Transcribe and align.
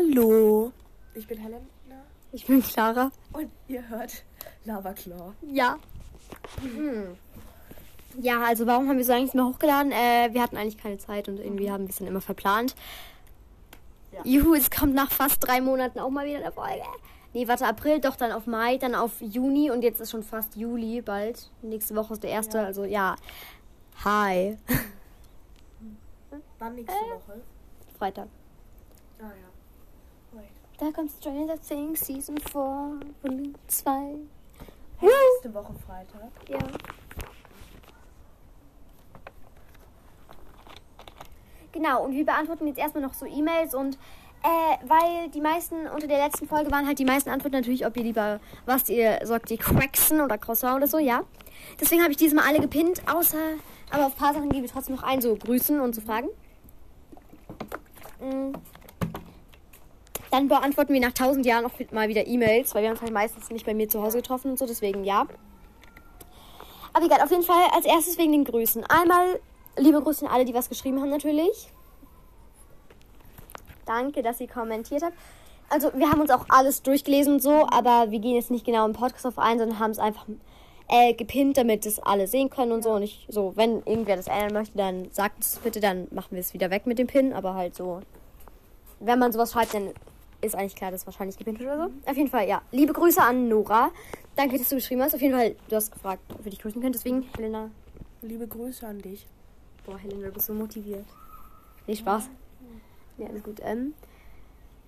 Hallo, 0.00 0.72
ich 1.14 1.26
bin 1.26 1.38
Helena 1.38 1.60
Ich 2.32 2.46
bin 2.46 2.62
Clara. 2.62 3.10
und 3.34 3.50
ihr 3.68 3.86
hört 3.88 4.24
Lava 4.64 4.94
Claw. 4.94 5.34
Ja. 5.42 5.78
Hm. 6.62 7.16
Ja, 8.18 8.42
also 8.44 8.66
warum 8.66 8.88
haben 8.88 8.96
wir 8.96 9.04
so 9.04 9.12
eigentlich 9.12 9.34
mehr 9.34 9.44
hochgeladen? 9.44 9.92
Äh, 9.92 10.30
wir 10.32 10.42
hatten 10.42 10.56
eigentlich 10.56 10.78
keine 10.78 10.96
Zeit 10.96 11.28
und 11.28 11.38
irgendwie 11.38 11.70
haben 11.70 11.84
wir 11.84 11.90
es 11.90 11.96
dann 11.98 12.06
immer 12.06 12.22
verplant. 12.22 12.74
Ja. 14.12 14.20
Juhu, 14.24 14.54
es 14.54 14.70
kommt 14.70 14.94
nach 14.94 15.10
fast 15.10 15.46
drei 15.46 15.60
Monaten 15.60 15.98
auch 15.98 16.10
mal 16.10 16.24
wieder 16.26 16.38
eine 16.38 16.52
Folge. 16.52 16.82
Nee, 17.34 17.46
warte, 17.46 17.66
April, 17.66 18.00
doch 18.00 18.16
dann 18.16 18.32
auf 18.32 18.46
Mai, 18.46 18.78
dann 18.78 18.94
auf 18.94 19.20
Juni 19.20 19.70
und 19.70 19.82
jetzt 19.82 20.00
ist 20.00 20.12
schon 20.12 20.22
fast 20.22 20.56
Juli 20.56 21.02
bald. 21.02 21.50
Nächste 21.60 21.94
Woche 21.94 22.14
ist 22.14 22.22
der 22.22 22.30
erste, 22.30 22.56
Ja. 22.58 22.64
also 22.64 22.84
ja. 22.84 23.16
Hi. 24.04 24.56
Wann 26.58 26.74
nächste 26.74 26.94
Woche? 26.94 27.42
Freitag. 27.98 28.28
Ah 29.20 29.24
ja. 29.24 29.49
Da 30.80 30.90
kommt 30.92 31.10
Stranger 31.10 31.60
Things 31.60 32.00
Season 32.00 32.38
4, 32.38 33.00
Volume 33.20 33.52
2. 33.66 33.90
Hey, 34.96 35.10
nächste 35.34 35.52
Woche 35.52 35.74
Freitag. 35.86 36.30
Ja. 36.48 36.58
Genau, 41.72 42.04
und 42.06 42.12
wir 42.12 42.24
beantworten 42.24 42.66
jetzt 42.66 42.78
erstmal 42.78 43.02
noch 43.02 43.12
so 43.12 43.26
E-Mails 43.26 43.74
und 43.74 43.98
äh, 44.42 44.88
weil 44.88 45.28
die 45.28 45.42
meisten 45.42 45.86
unter 45.86 46.06
der 46.06 46.16
letzten 46.16 46.48
Folge 46.48 46.70
waren 46.70 46.86
halt 46.86 46.98
die 46.98 47.04
meisten 47.04 47.28
Antworten 47.28 47.56
natürlich, 47.56 47.84
ob 47.84 47.94
ihr 47.98 48.04
lieber, 48.04 48.40
was 48.64 48.88
ihr 48.88 49.18
sagt, 49.24 49.50
ihr 49.50 49.58
Quaxen 49.58 50.22
oder 50.22 50.38
Croissant 50.38 50.76
oder 50.76 50.86
so, 50.86 50.96
ja. 50.96 51.24
Deswegen 51.78 52.00
habe 52.00 52.12
ich 52.12 52.16
diesmal 52.16 52.46
alle 52.48 52.58
gepinnt, 52.58 53.02
außer, 53.06 53.36
aber 53.90 54.06
auf 54.06 54.14
ein 54.14 54.18
paar 54.18 54.32
Sachen 54.32 54.48
gehen 54.48 54.62
wir 54.62 54.70
trotzdem 54.70 54.96
noch 54.96 55.02
ein, 55.02 55.20
so 55.20 55.36
grüßen 55.36 55.78
und 55.78 55.94
so 55.94 56.00
fragen. 56.00 56.30
Mm. 58.18 58.54
Dann 60.30 60.48
beantworten 60.48 60.92
wir 60.92 61.00
nach 61.00 61.12
tausend 61.12 61.44
Jahren 61.44 61.64
auch 61.64 61.72
mal 61.90 62.08
wieder 62.08 62.26
E-Mails, 62.26 62.74
weil 62.74 62.84
wir 62.84 62.90
uns 62.90 63.00
halt 63.00 63.12
meistens 63.12 63.50
nicht 63.50 63.66
bei 63.66 63.74
mir 63.74 63.88
zu 63.88 64.02
Hause 64.02 64.18
getroffen 64.18 64.52
und 64.52 64.58
so, 64.58 64.66
deswegen 64.66 65.04
ja. 65.04 65.26
Aber 66.92 67.04
egal, 67.04 67.20
auf 67.22 67.30
jeden 67.30 67.42
Fall 67.42 67.64
als 67.74 67.86
erstes 67.86 68.18
wegen 68.18 68.32
den 68.32 68.44
Grüßen. 68.44 68.84
Einmal 68.84 69.40
liebe 69.76 70.00
Grüße 70.00 70.26
an 70.26 70.32
alle, 70.32 70.44
die 70.44 70.54
was 70.54 70.68
geschrieben 70.68 71.00
haben 71.00 71.10
natürlich. 71.10 71.72
Danke, 73.86 74.22
dass 74.22 74.40
ihr 74.40 74.48
kommentiert 74.48 75.02
habt. 75.02 75.16
Also 75.68 75.92
wir 75.94 76.10
haben 76.10 76.20
uns 76.20 76.30
auch 76.30 76.46
alles 76.48 76.82
durchgelesen 76.82 77.34
und 77.34 77.42
so, 77.42 77.66
aber 77.70 78.10
wir 78.10 78.18
gehen 78.18 78.34
jetzt 78.34 78.50
nicht 78.50 78.64
genau 78.64 78.86
im 78.86 78.92
Podcast 78.92 79.26
auf 79.26 79.38
ein, 79.38 79.58
sondern 79.58 79.78
haben 79.78 79.92
es 79.92 79.98
einfach 79.98 80.26
äh, 80.88 81.14
gepinnt, 81.14 81.56
damit 81.56 81.86
es 81.86 82.00
alle 82.00 82.26
sehen 82.26 82.50
können 82.50 82.72
und 82.72 82.82
so. 82.82 82.90
Und 82.90 83.02
ich, 83.02 83.26
so, 83.28 83.52
wenn 83.56 83.82
irgendwer 83.84 84.16
das 84.16 84.26
ändern 84.26 84.52
möchte, 84.52 84.76
dann 84.76 85.08
sagt 85.12 85.42
es 85.42 85.58
bitte, 85.58 85.80
dann 85.80 86.08
machen 86.10 86.32
wir 86.32 86.40
es 86.40 86.54
wieder 86.54 86.70
weg 86.70 86.86
mit 86.86 86.98
dem 86.98 87.06
Pin. 87.06 87.32
Aber 87.32 87.54
halt 87.54 87.76
so, 87.76 88.00
wenn 88.98 89.18
man 89.20 89.32
sowas 89.32 89.52
schreibt, 89.52 89.74
dann 89.74 89.90
ist 90.40 90.54
eigentlich 90.54 90.76
klar, 90.76 90.90
dass 90.90 91.06
wahrscheinlich 91.06 91.36
gepinnt 91.36 91.60
wird 91.60 91.70
oder 91.70 91.88
so. 91.88 92.10
Auf 92.10 92.16
jeden 92.16 92.30
Fall, 92.30 92.48
ja. 92.48 92.62
Liebe 92.72 92.92
Grüße 92.92 93.22
an 93.22 93.48
Nora. 93.48 93.90
Danke, 94.36 94.58
dass 94.58 94.68
du 94.68 94.76
geschrieben 94.76 95.02
hast. 95.02 95.14
Auf 95.14 95.20
jeden 95.20 95.34
Fall, 95.34 95.56
du 95.68 95.76
hast 95.76 95.92
gefragt, 95.92 96.22
ob 96.32 96.44
wir 96.44 96.50
dich 96.50 96.60
grüßen 96.60 96.80
können. 96.80 96.92
Deswegen, 96.92 97.26
Helena. 97.36 97.70
Liebe 98.22 98.46
Grüße 98.46 98.86
an 98.86 98.98
dich. 98.98 99.26
Boah, 99.84 99.98
Helena, 99.98 100.26
du 100.26 100.32
bist 100.32 100.46
so 100.46 100.54
motiviert. 100.54 101.04
Nee, 101.86 101.96
Spaß. 101.96 102.28
Ja, 103.18 103.26
alles 103.26 103.42
gut. 103.42 103.60
Ähm, 103.62 103.94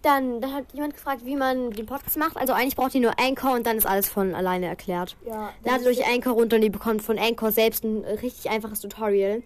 dann, 0.02 0.40
dann 0.40 0.52
hat 0.52 0.64
jemand 0.72 0.94
gefragt, 0.94 1.24
wie 1.24 1.36
man 1.36 1.70
den 1.70 1.86
Podcast 1.86 2.16
macht. 2.18 2.36
Also 2.36 2.52
eigentlich 2.52 2.76
braucht 2.76 2.94
ihr 2.94 3.00
nur 3.00 3.18
Anchor 3.18 3.52
und 3.52 3.66
dann 3.66 3.76
ist 3.78 3.86
alles 3.86 4.08
von 4.08 4.34
alleine 4.34 4.66
erklärt. 4.66 5.16
Ja, 5.26 5.50
Ladet 5.64 5.86
euch 5.86 6.06
Anchor 6.06 6.32
runter 6.34 6.56
und 6.56 6.62
ihr 6.62 6.72
bekommt 6.72 7.02
von 7.02 7.18
Anchor 7.18 7.52
selbst 7.52 7.84
ein 7.84 8.04
richtig 8.04 8.50
einfaches 8.50 8.80
Tutorial. 8.80 9.42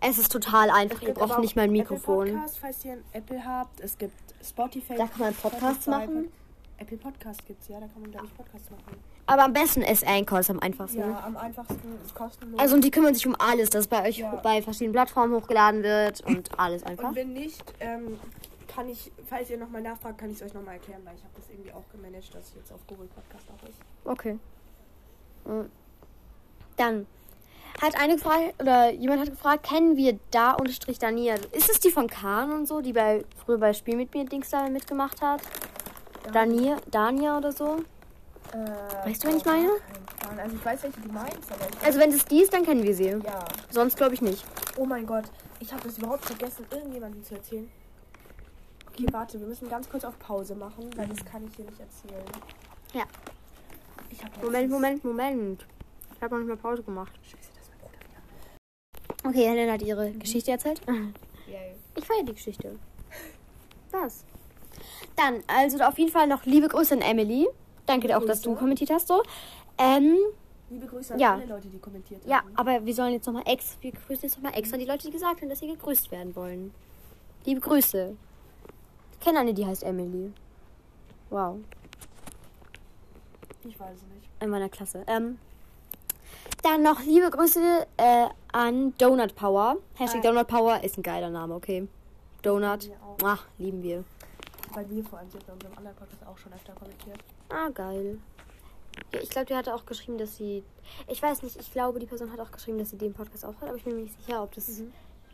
Es 0.00 0.18
ist 0.18 0.32
total 0.32 0.70
einfach. 0.70 1.02
Ihr 1.02 1.14
braucht 1.14 1.38
nicht 1.40 1.56
mal 1.56 1.62
ein 1.62 1.72
Mikrofon. 1.72 2.28
Apple 2.28 2.34
Podcast, 2.38 2.58
falls 2.60 2.84
ihr 2.84 2.92
ein 2.92 3.04
Apple 3.12 3.44
habt. 3.44 3.80
Es 3.80 3.96
gibt 3.98 4.14
Spotify. 4.42 4.94
Da 4.96 5.06
kann 5.06 5.18
man 5.20 5.34
Podcasts 5.34 5.86
machen. 5.86 6.32
Apple 6.78 6.96
Podcast 6.96 7.44
gibt's 7.46 7.68
ja, 7.68 7.78
da 7.78 7.86
kann 7.88 8.00
man 8.00 8.10
glaube 8.10 8.26
ich 8.26 8.34
Podcasts 8.34 8.70
machen. 8.70 8.96
Aber 9.26 9.44
am 9.44 9.52
besten 9.52 9.82
ist 9.82 10.04
Anchor, 10.06 10.40
ist 10.40 10.50
am 10.50 10.60
einfachsten. 10.60 11.00
Ja, 11.00 11.22
am 11.26 11.36
einfachsten 11.36 11.78
ist 12.04 12.14
kostenlos. 12.14 12.58
Also 12.58 12.74
und 12.74 12.82
die 12.82 12.90
kümmern 12.90 13.14
sich 13.14 13.26
um 13.26 13.36
alles, 13.38 13.68
dass 13.68 13.86
bei 13.86 14.08
euch 14.08 14.16
Ja. 14.18 14.34
bei 14.42 14.62
verschiedenen 14.62 14.92
Plattformen 14.94 15.34
hochgeladen 15.34 15.82
wird 15.82 16.22
und 16.22 16.58
alles 16.58 16.82
einfach. 16.82 17.10
und 17.10 17.16
wenn 17.16 17.34
nicht, 17.34 17.62
ähm, 17.80 18.18
kann 18.74 18.88
ich, 18.88 19.10
falls 19.28 19.50
ihr 19.50 19.58
nochmal 19.58 19.82
nachfragt, 19.82 20.18
kann 20.18 20.30
ich 20.30 20.36
es 20.36 20.42
euch 20.42 20.54
nochmal 20.54 20.74
erklären, 20.74 21.02
weil 21.04 21.14
ich 21.14 21.22
habe 21.22 21.34
das 21.36 21.48
irgendwie 21.50 21.72
auch 21.72 21.84
gemanagt, 21.92 22.34
dass 22.34 22.44
es 22.48 22.54
jetzt 22.56 22.72
auf 22.72 22.80
Google 22.86 23.08
Podcast 23.08 23.46
auch 23.50 23.68
ist. 23.68 23.78
Okay. 24.04 24.38
Mhm. 25.44 25.70
Dann 26.76 27.06
hat 27.82 28.00
eine 28.00 28.18
Frage, 28.18 28.52
oder 28.58 28.90
jemand 28.90 29.20
hat 29.20 29.30
gefragt, 29.30 29.64
kennen 29.64 29.96
wir 29.96 30.18
da 30.30 30.52
unterstrich 30.52 30.98
Dania? 30.98 31.34
Ist 31.52 31.70
es 31.70 31.80
die 31.80 31.90
von 31.90 32.08
Kahn 32.08 32.50
und 32.52 32.66
so, 32.66 32.80
die 32.80 32.92
bei 32.92 33.24
früher 33.44 33.58
bei 33.58 33.72
Spiel 33.72 33.96
mit 33.96 34.14
mir 34.14 34.24
Dings 34.24 34.50
da 34.50 34.68
mitgemacht 34.68 35.20
hat? 35.22 35.40
Dania, 36.32 36.76
Dania 36.90 37.38
oder 37.38 37.52
so? 37.52 37.76
Äh, 38.52 39.08
Weißt 39.08 39.24
du, 39.24 39.28
wen 39.28 39.36
ich 39.36 39.44
meine? 39.44 39.70
Also 40.36 40.56
ich 40.56 40.64
weiß, 40.64 40.82
welche 40.82 41.00
du 41.00 41.12
meinst, 41.12 41.38
ich 41.50 41.86
Also 41.86 41.98
wenn 41.98 42.12
es 42.12 42.24
die 42.24 42.42
ist, 42.42 42.52
dann 42.52 42.64
kennen 42.64 42.82
wir 42.82 42.94
sie. 42.94 43.08
ja. 43.08 43.44
Sonst 43.70 43.96
glaube 43.96 44.14
ich 44.14 44.22
nicht. 44.22 44.44
Oh 44.76 44.84
mein 44.84 45.06
Gott, 45.06 45.24
ich 45.60 45.72
habe 45.72 45.82
das 45.84 45.98
überhaupt 45.98 46.24
vergessen, 46.24 46.66
irgendjemandem 46.70 47.24
zu 47.24 47.34
erzählen. 47.34 47.70
Okay, 49.00 49.12
warte, 49.12 49.40
wir 49.40 49.46
müssen 49.46 49.68
ganz 49.70 49.88
kurz 49.88 50.04
auf 50.04 50.18
Pause 50.18 50.54
machen, 50.54 50.90
weil 50.96 51.08
das 51.08 51.24
kann 51.24 51.46
ich 51.46 51.56
hier 51.56 51.64
nicht 51.64 51.80
erzählen. 51.80 52.24
Ja. 52.92 53.04
Moment, 54.42 54.70
Moment, 54.70 55.04
Moment. 55.04 55.66
Ich 56.16 56.22
habe 56.22 56.34
noch 56.34 56.40
nicht 56.40 56.48
mal 56.48 56.56
Pause 56.56 56.82
gemacht. 56.82 57.12
Scheiße, 57.22 57.50
das 57.54 57.64
ist 57.64 57.70
mein 57.70 57.78
Bruder 57.78 57.98
wieder. 58.00 59.28
Okay, 59.30 59.48
Helen 59.48 59.72
hat 59.72 59.82
ihre 59.82 60.10
Geschichte 60.12 60.50
erzählt. 60.50 60.80
Yay. 61.46 61.74
Ich 61.96 62.04
feiere 62.06 62.22
die 62.24 62.34
Geschichte. 62.34 62.78
Das. 63.90 64.24
Dann, 65.16 65.42
also 65.48 65.78
auf 65.82 65.98
jeden 65.98 66.12
Fall 66.12 66.26
noch 66.28 66.44
liebe 66.46 66.68
Grüße 66.68 66.94
an 66.94 67.00
Emily. 67.00 67.48
Danke 67.86 68.16
auch, 68.16 68.24
dass 68.24 68.42
du 68.42 68.50
Grüße. 68.50 68.60
kommentiert 68.60 68.90
hast. 68.90 69.08
So. 69.08 69.22
Ähm, 69.76 70.16
Liebe 70.70 70.86
Grüße 70.86 71.14
an 71.14 71.20
Ja. 71.20 71.34
alle 71.34 71.46
Leute, 71.46 71.68
die 71.68 71.78
kommentiert 71.78 72.24
ja, 72.26 72.38
haben. 72.38 72.52
aber 72.54 72.86
wir 72.86 72.94
sollen 72.94 73.12
jetzt 73.12 73.26
nochmal 73.26 73.42
ex, 73.46 73.76
wir 73.80 73.90
grüßen 73.92 74.22
jetzt 74.28 74.36
nochmal 74.36 74.56
extra 74.58 74.76
die 74.76 74.84
Leute, 74.84 75.06
die 75.08 75.10
gesagt 75.12 75.40
haben, 75.40 75.48
dass 75.48 75.58
sie 75.58 75.66
gegrüßt 75.66 76.10
werden 76.12 76.34
wollen. 76.36 76.72
Liebe 77.44 77.60
Grüße. 77.60 78.16
Ich 79.20 79.26
kenne 79.26 79.40
eine, 79.40 79.52
die 79.52 79.66
heißt 79.66 79.82
Emily. 79.82 80.32
Wow. 81.28 81.58
Ich 83.64 83.78
weiß 83.78 83.96
es 83.96 84.02
nicht. 84.14 84.30
In 84.40 84.48
meiner 84.48 84.70
Klasse. 84.70 85.04
Ähm, 85.06 85.38
dann 86.62 86.82
noch 86.82 87.02
liebe 87.02 87.30
Grüße 87.30 87.86
äh, 87.98 88.26
an 88.50 88.96
Donut 88.96 89.34
Power. 89.34 89.76
Hashtag. 89.96 90.22
Donut 90.22 90.46
Power 90.46 90.82
ist 90.82 90.96
ein 90.96 91.02
geiler 91.02 91.28
Name, 91.28 91.54
okay. 91.54 91.86
Donut. 92.40 92.90
Auch. 93.04 93.18
Ach, 93.22 93.44
lieben 93.58 93.82
wir. 93.82 94.04
Weil 94.72 94.88
wir 94.88 95.04
vor 95.04 95.18
allem 95.18 95.30
sind 95.30 95.46
bei 95.46 95.52
unserem 95.52 95.76
anderen 95.76 95.96
Podcast 95.96 96.26
auch 96.26 96.38
schon 96.38 96.54
öfter 96.54 96.72
kommentiert. 96.72 97.18
Ah, 97.50 97.68
geil. 97.68 98.18
Ja, 99.12 99.20
ich 99.20 99.28
glaube, 99.28 99.46
die 99.46 99.54
hatte 99.54 99.74
auch 99.74 99.84
geschrieben, 99.84 100.16
dass 100.16 100.36
sie. 100.38 100.64
Ich 101.08 101.22
weiß 101.22 101.42
nicht, 101.42 101.56
ich 101.60 101.70
glaube, 101.70 101.98
die 101.98 102.06
Person 102.06 102.32
hat 102.32 102.40
auch 102.40 102.50
geschrieben, 102.50 102.78
dass 102.78 102.88
sie 102.88 102.96
den 102.96 103.12
Podcast 103.12 103.44
auch 103.44 103.60
hört, 103.60 103.68
aber 103.68 103.76
ich 103.76 103.84
bin 103.84 103.96
mir 103.96 104.02
nicht 104.04 104.18
sicher, 104.24 104.42
ob 104.42 104.54
das. 104.54 104.82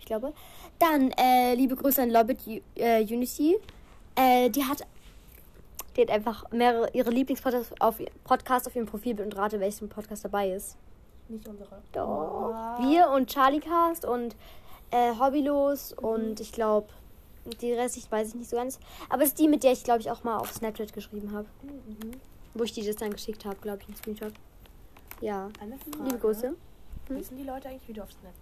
Ich 0.06 0.08
glaube. 0.08 0.32
Dann, 0.78 1.10
äh, 1.18 1.56
liebe 1.56 1.74
Grüße 1.74 2.00
an 2.00 2.10
Lobbit 2.10 2.38
äh, 2.76 3.02
Unity. 3.02 3.56
Äh, 4.14 4.50
die 4.50 4.62
hat. 4.62 4.86
Die 5.96 6.02
hat 6.02 6.10
einfach 6.10 6.48
mehrere 6.52 6.88
ihre 6.92 7.10
Lieblingspodcasts 7.10 7.74
auf, 7.80 7.96
Podcast 8.22 8.68
auf 8.68 8.76
ihrem 8.76 8.86
Profilbild 8.86 9.26
und 9.26 9.36
rate, 9.36 9.58
welchen 9.58 9.88
Podcast 9.88 10.24
dabei 10.24 10.52
ist. 10.52 10.76
Nicht 11.28 11.48
unsere. 11.48 11.82
Doch. 11.90 12.52
Ah. 12.54 12.78
Wir 12.88 13.10
und 13.10 13.28
Charlie 13.28 13.58
Cast 13.58 14.04
und 14.04 14.36
äh, 14.92 15.12
Hobbylos 15.18 15.92
und 15.94 16.38
ich 16.38 16.52
glaube, 16.52 16.86
die 17.60 17.72
restlichen 17.72 18.12
weiß 18.12 18.28
ich 18.28 18.34
nicht 18.36 18.50
so 18.50 18.56
ganz. 18.56 18.78
Aber 19.08 19.22
es 19.22 19.30
ist 19.30 19.40
die, 19.40 19.48
mit 19.48 19.64
der 19.64 19.72
ich 19.72 19.82
glaube 19.82 20.02
ich 20.02 20.10
auch 20.12 20.22
mal 20.22 20.36
auf 20.36 20.52
Snapchat 20.52 20.92
geschrieben 20.92 21.32
habe. 21.32 21.48
Mhm. 21.64 22.12
Wo 22.54 22.62
ich 22.62 22.72
die 22.72 22.86
das 22.86 22.94
dann 22.94 23.10
geschickt 23.10 23.44
habe, 23.44 23.56
glaube 23.56 23.78
ich, 23.80 23.88
einen 23.88 23.96
Screenshot. 23.96 24.34
Ja. 25.20 25.48
Eine 25.60 25.76
Frage. 25.78 26.04
Liebe 26.04 26.18
Grüße. 26.18 26.54
Wissen 27.08 27.36
die 27.36 27.42
Leute 27.42 27.70
eigentlich, 27.70 27.88
wie 27.88 27.94
du 27.94 28.04
auf 28.04 28.12
Snap? 28.12 28.32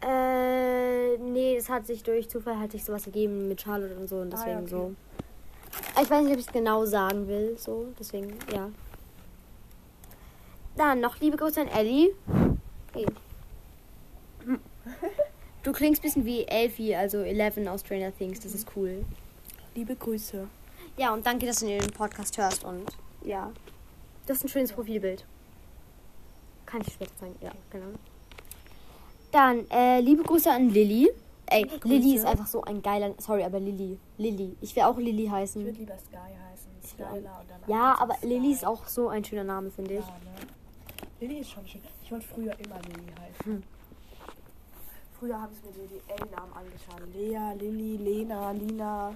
Äh, 0.00 1.16
nee, 1.18 1.56
es 1.56 1.68
hat 1.68 1.86
sich 1.86 2.02
durch 2.02 2.28
Zufall 2.28 2.58
hat 2.58 2.72
sich 2.72 2.84
sowas 2.84 3.06
ergeben 3.06 3.48
mit 3.48 3.60
Charlotte 3.60 3.96
und 3.96 4.08
so 4.08 4.16
und 4.16 4.32
Ah, 4.32 4.36
deswegen 4.36 4.58
okay. 4.60 4.68
so. 4.68 4.94
Ich 6.00 6.08
weiß 6.10 6.22
nicht, 6.22 6.32
ob 6.32 6.38
ich 6.38 6.46
es 6.46 6.52
genau 6.52 6.84
sagen 6.84 7.26
will, 7.28 7.56
so, 7.58 7.86
deswegen, 7.98 8.34
ja. 8.52 8.70
Dann 10.76 11.00
noch 11.00 11.18
liebe 11.20 11.36
Grüße 11.36 11.60
an 11.60 11.68
Ellie. 11.68 12.14
Hey. 12.92 13.06
Du 15.64 15.72
klingst 15.72 16.00
ein 16.00 16.02
bisschen 16.04 16.24
wie 16.24 16.44
Elfie, 16.44 16.94
also 16.94 17.18
11 17.18 17.66
aus 17.66 17.80
Stranger 17.80 18.16
Things, 18.16 18.40
das 18.40 18.54
ist 18.54 18.68
cool. 18.76 19.04
Liebe 19.74 19.94
Grüße. 19.96 20.46
Ja, 20.96 21.12
und 21.12 21.26
danke, 21.26 21.46
dass 21.46 21.58
du 21.60 21.66
den 21.66 21.86
Podcast 21.90 22.38
hörst 22.38 22.64
und 22.64 22.86
ja. 23.22 23.52
Das 24.26 24.38
ist 24.38 24.44
ein 24.44 24.48
schönes 24.48 24.72
Profilbild. 24.72 25.26
Kann 26.64 26.80
ich 26.80 26.92
später 26.92 27.14
zeigen, 27.16 27.36
ja, 27.40 27.50
genau. 27.70 27.88
Dann, 29.30 29.68
äh, 29.70 30.00
liebe 30.00 30.22
Grüße 30.22 30.50
an 30.50 30.70
Lilly. 30.70 31.10
Ey. 31.46 31.66
Lilly 31.84 32.14
ist 32.16 32.26
einfach 32.26 32.46
so 32.46 32.62
ein 32.62 32.82
geiler. 32.82 33.14
Sorry, 33.18 33.42
aber 33.44 33.58
Lilly. 33.60 33.98
Lilly. 34.18 34.56
Ich 34.60 34.74
will 34.76 34.82
auch 34.84 34.96
Lilly 34.98 35.24
Ich 35.24 35.30
heißen. 35.30 35.64
würde 35.64 35.78
lieber 35.78 35.98
Sky 35.98 36.16
heißen. 36.16 36.70
Dann 36.98 37.24
Ja, 37.66 37.96
aber 37.98 38.14
Sky. 38.14 38.26
Lilly 38.26 38.52
ist 38.52 38.66
auch 38.66 38.86
so 38.86 39.08
ein 39.08 39.24
schöner 39.24 39.44
Name, 39.44 39.70
finde 39.70 39.94
ich. 39.94 40.00
Ja, 40.00 40.06
ne? 40.12 40.46
Lilly 41.20 41.40
ist 41.40 41.50
schon 41.50 41.66
schön. 41.66 41.80
Ich 42.02 42.10
wollte 42.12 42.26
früher 42.26 42.52
immer 42.58 42.76
Lilly 42.82 43.12
heißen. 43.20 43.44
Hm. 43.52 43.62
Früher 45.18 45.40
habe 45.40 45.52
ich 45.52 45.62
mir 45.62 45.88
die 45.88 46.12
L-Namen 46.22 46.52
angeschaut. 46.52 47.02
Lea, 47.12 47.54
Lilly, 47.58 47.96
Lena, 47.96 48.52
Lina. 48.52 49.14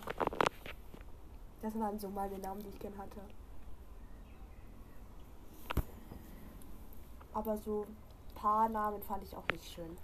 Das 1.62 1.78
waren 1.78 1.98
so 1.98 2.08
meine 2.08 2.38
Namen, 2.38 2.60
die 2.60 2.68
ich 2.70 2.78
gern 2.80 2.96
hatte. 2.98 3.20
Aber 7.34 7.56
so 7.58 7.86
paar 8.42 8.68
Namen 8.68 9.00
fand 9.02 9.22
ich 9.22 9.34
auch 9.36 9.46
nicht 9.52 9.64
schön. 9.72 9.96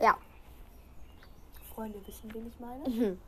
Ja. 0.00 0.16
Freunde 1.74 1.98
wissen, 2.06 2.32
wen 2.32 2.46
ich 2.46 2.58
meine. 2.58 2.88
Mhm. 2.88 3.20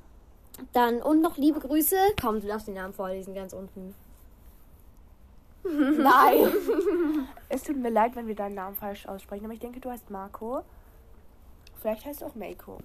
Dann 0.72 1.02
und 1.02 1.20
noch 1.20 1.36
liebe 1.36 1.60
Grüße. 1.60 1.96
Komm, 2.20 2.40
du 2.40 2.46
darfst 2.46 2.66
den 2.66 2.74
Namen 2.74 2.94
vorlesen, 2.94 3.34
ganz 3.34 3.52
unten. 3.52 3.94
Nein! 5.64 6.48
es 7.48 7.62
tut 7.64 7.76
mir 7.76 7.90
leid, 7.90 8.14
wenn 8.16 8.26
wir 8.26 8.34
deinen 8.36 8.54
Namen 8.54 8.76
falsch 8.76 9.04
aussprechen, 9.06 9.44
aber 9.44 9.54
ich 9.54 9.60
denke, 9.60 9.80
du 9.80 9.90
heißt 9.90 10.10
Marco. 10.10 10.62
Vielleicht 11.80 12.04
heißt 12.06 12.22
du 12.22 12.26
auch 12.26 12.34
Meiko. 12.34 12.78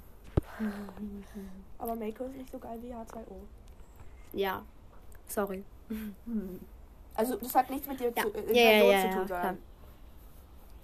aber 1.77 1.95
Meiko 1.95 2.25
ist 2.25 2.35
nicht 2.35 2.51
so 2.51 2.59
geil 2.59 2.77
wie 2.81 2.93
H2O. 2.93 3.35
Ja. 4.33 4.63
Sorry. 5.27 5.63
Also, 7.15 7.35
das 7.37 7.55
hat 7.55 7.69
nichts 7.69 7.87
mit 7.87 7.99
dir 7.99 8.11
Ja. 8.15 8.23
zu, 8.23 8.33
äh, 8.33 8.53
Ja, 8.53 8.71
ja, 8.71 9.01
zu 9.01 9.07
ja, 9.07 9.13
tun. 9.15 9.25
klar. 9.27 9.55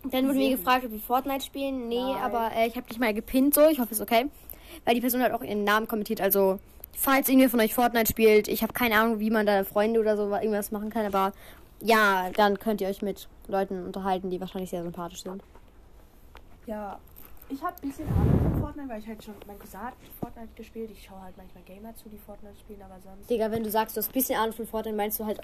Dann 0.03 0.27
wurde 0.27 0.38
mir 0.38 0.55
gefragt, 0.55 0.85
ob 0.85 0.91
wir 0.91 0.99
Fortnite 0.99 1.45
spielen. 1.45 1.88
Nee, 1.88 2.01
Nein. 2.01 2.21
aber 2.21 2.51
äh, 2.55 2.67
ich 2.67 2.75
habe 2.75 2.88
dich 2.88 2.99
mal 2.99 3.13
gepinnt 3.13 3.53
so. 3.53 3.67
Ich 3.67 3.79
hoffe, 3.79 3.89
es 3.91 3.99
ist 3.99 4.01
okay. 4.01 4.29
Weil 4.85 4.95
die 4.95 5.01
Person 5.01 5.21
hat 5.21 5.31
auch 5.31 5.44
ihren 5.44 5.63
Namen 5.63 5.88
kommentiert. 5.88 6.21
Also, 6.21 6.59
falls 6.94 7.27
irgendwer 7.29 7.49
von 7.49 7.59
euch 7.59 7.73
Fortnite 7.73 8.09
spielt, 8.09 8.47
ich 8.47 8.63
habe 8.63 8.73
keine 8.73 8.95
Ahnung, 8.95 9.19
wie 9.19 9.29
man 9.29 9.45
da 9.45 9.63
Freunde 9.63 9.99
oder 9.99 10.15
so 10.15 10.33
irgendwas 10.33 10.71
machen 10.71 10.89
kann. 10.89 11.05
Aber 11.05 11.33
ja, 11.81 12.29
dann 12.35 12.59
könnt 12.59 12.81
ihr 12.81 12.88
euch 12.88 13.01
mit 13.01 13.27
Leuten 13.47 13.85
unterhalten, 13.85 14.29
die 14.29 14.39
wahrscheinlich 14.39 14.69
sehr 14.69 14.83
sympathisch 14.83 15.23
sind. 15.23 15.41
Ja, 16.65 17.00
ich 17.50 17.63
habe 17.63 17.75
ein 17.81 17.89
bisschen 17.89 18.07
Ahnung 18.09 18.39
von 18.41 18.61
Fortnite, 18.61 18.89
weil 18.89 19.00
ich 19.00 19.07
halt 19.07 19.23
schon, 19.23 19.33
mein 19.47 19.57
Cousin 19.57 19.79
hat 19.79 19.93
Fortnite 20.19 20.50
gespielt. 20.55 20.91
Ich 20.91 21.03
schaue 21.03 21.21
halt 21.21 21.38
manchmal 21.38 21.63
Gamer 21.63 21.95
zu, 21.95 22.09
die 22.09 22.17
Fortnite 22.17 22.57
spielen, 22.59 22.81
aber 22.81 23.00
sonst. 23.01 23.29
Digga, 23.29 23.51
wenn 23.51 23.63
du 23.63 23.69
sagst, 23.69 23.95
du 23.95 24.00
hast 24.00 24.09
ein 24.09 24.13
bisschen 24.13 24.38
Ahnung 24.38 24.53
von 24.53 24.67
Fortnite, 24.67 24.97
meinst 24.97 25.19
du 25.19 25.25
halt 25.25 25.39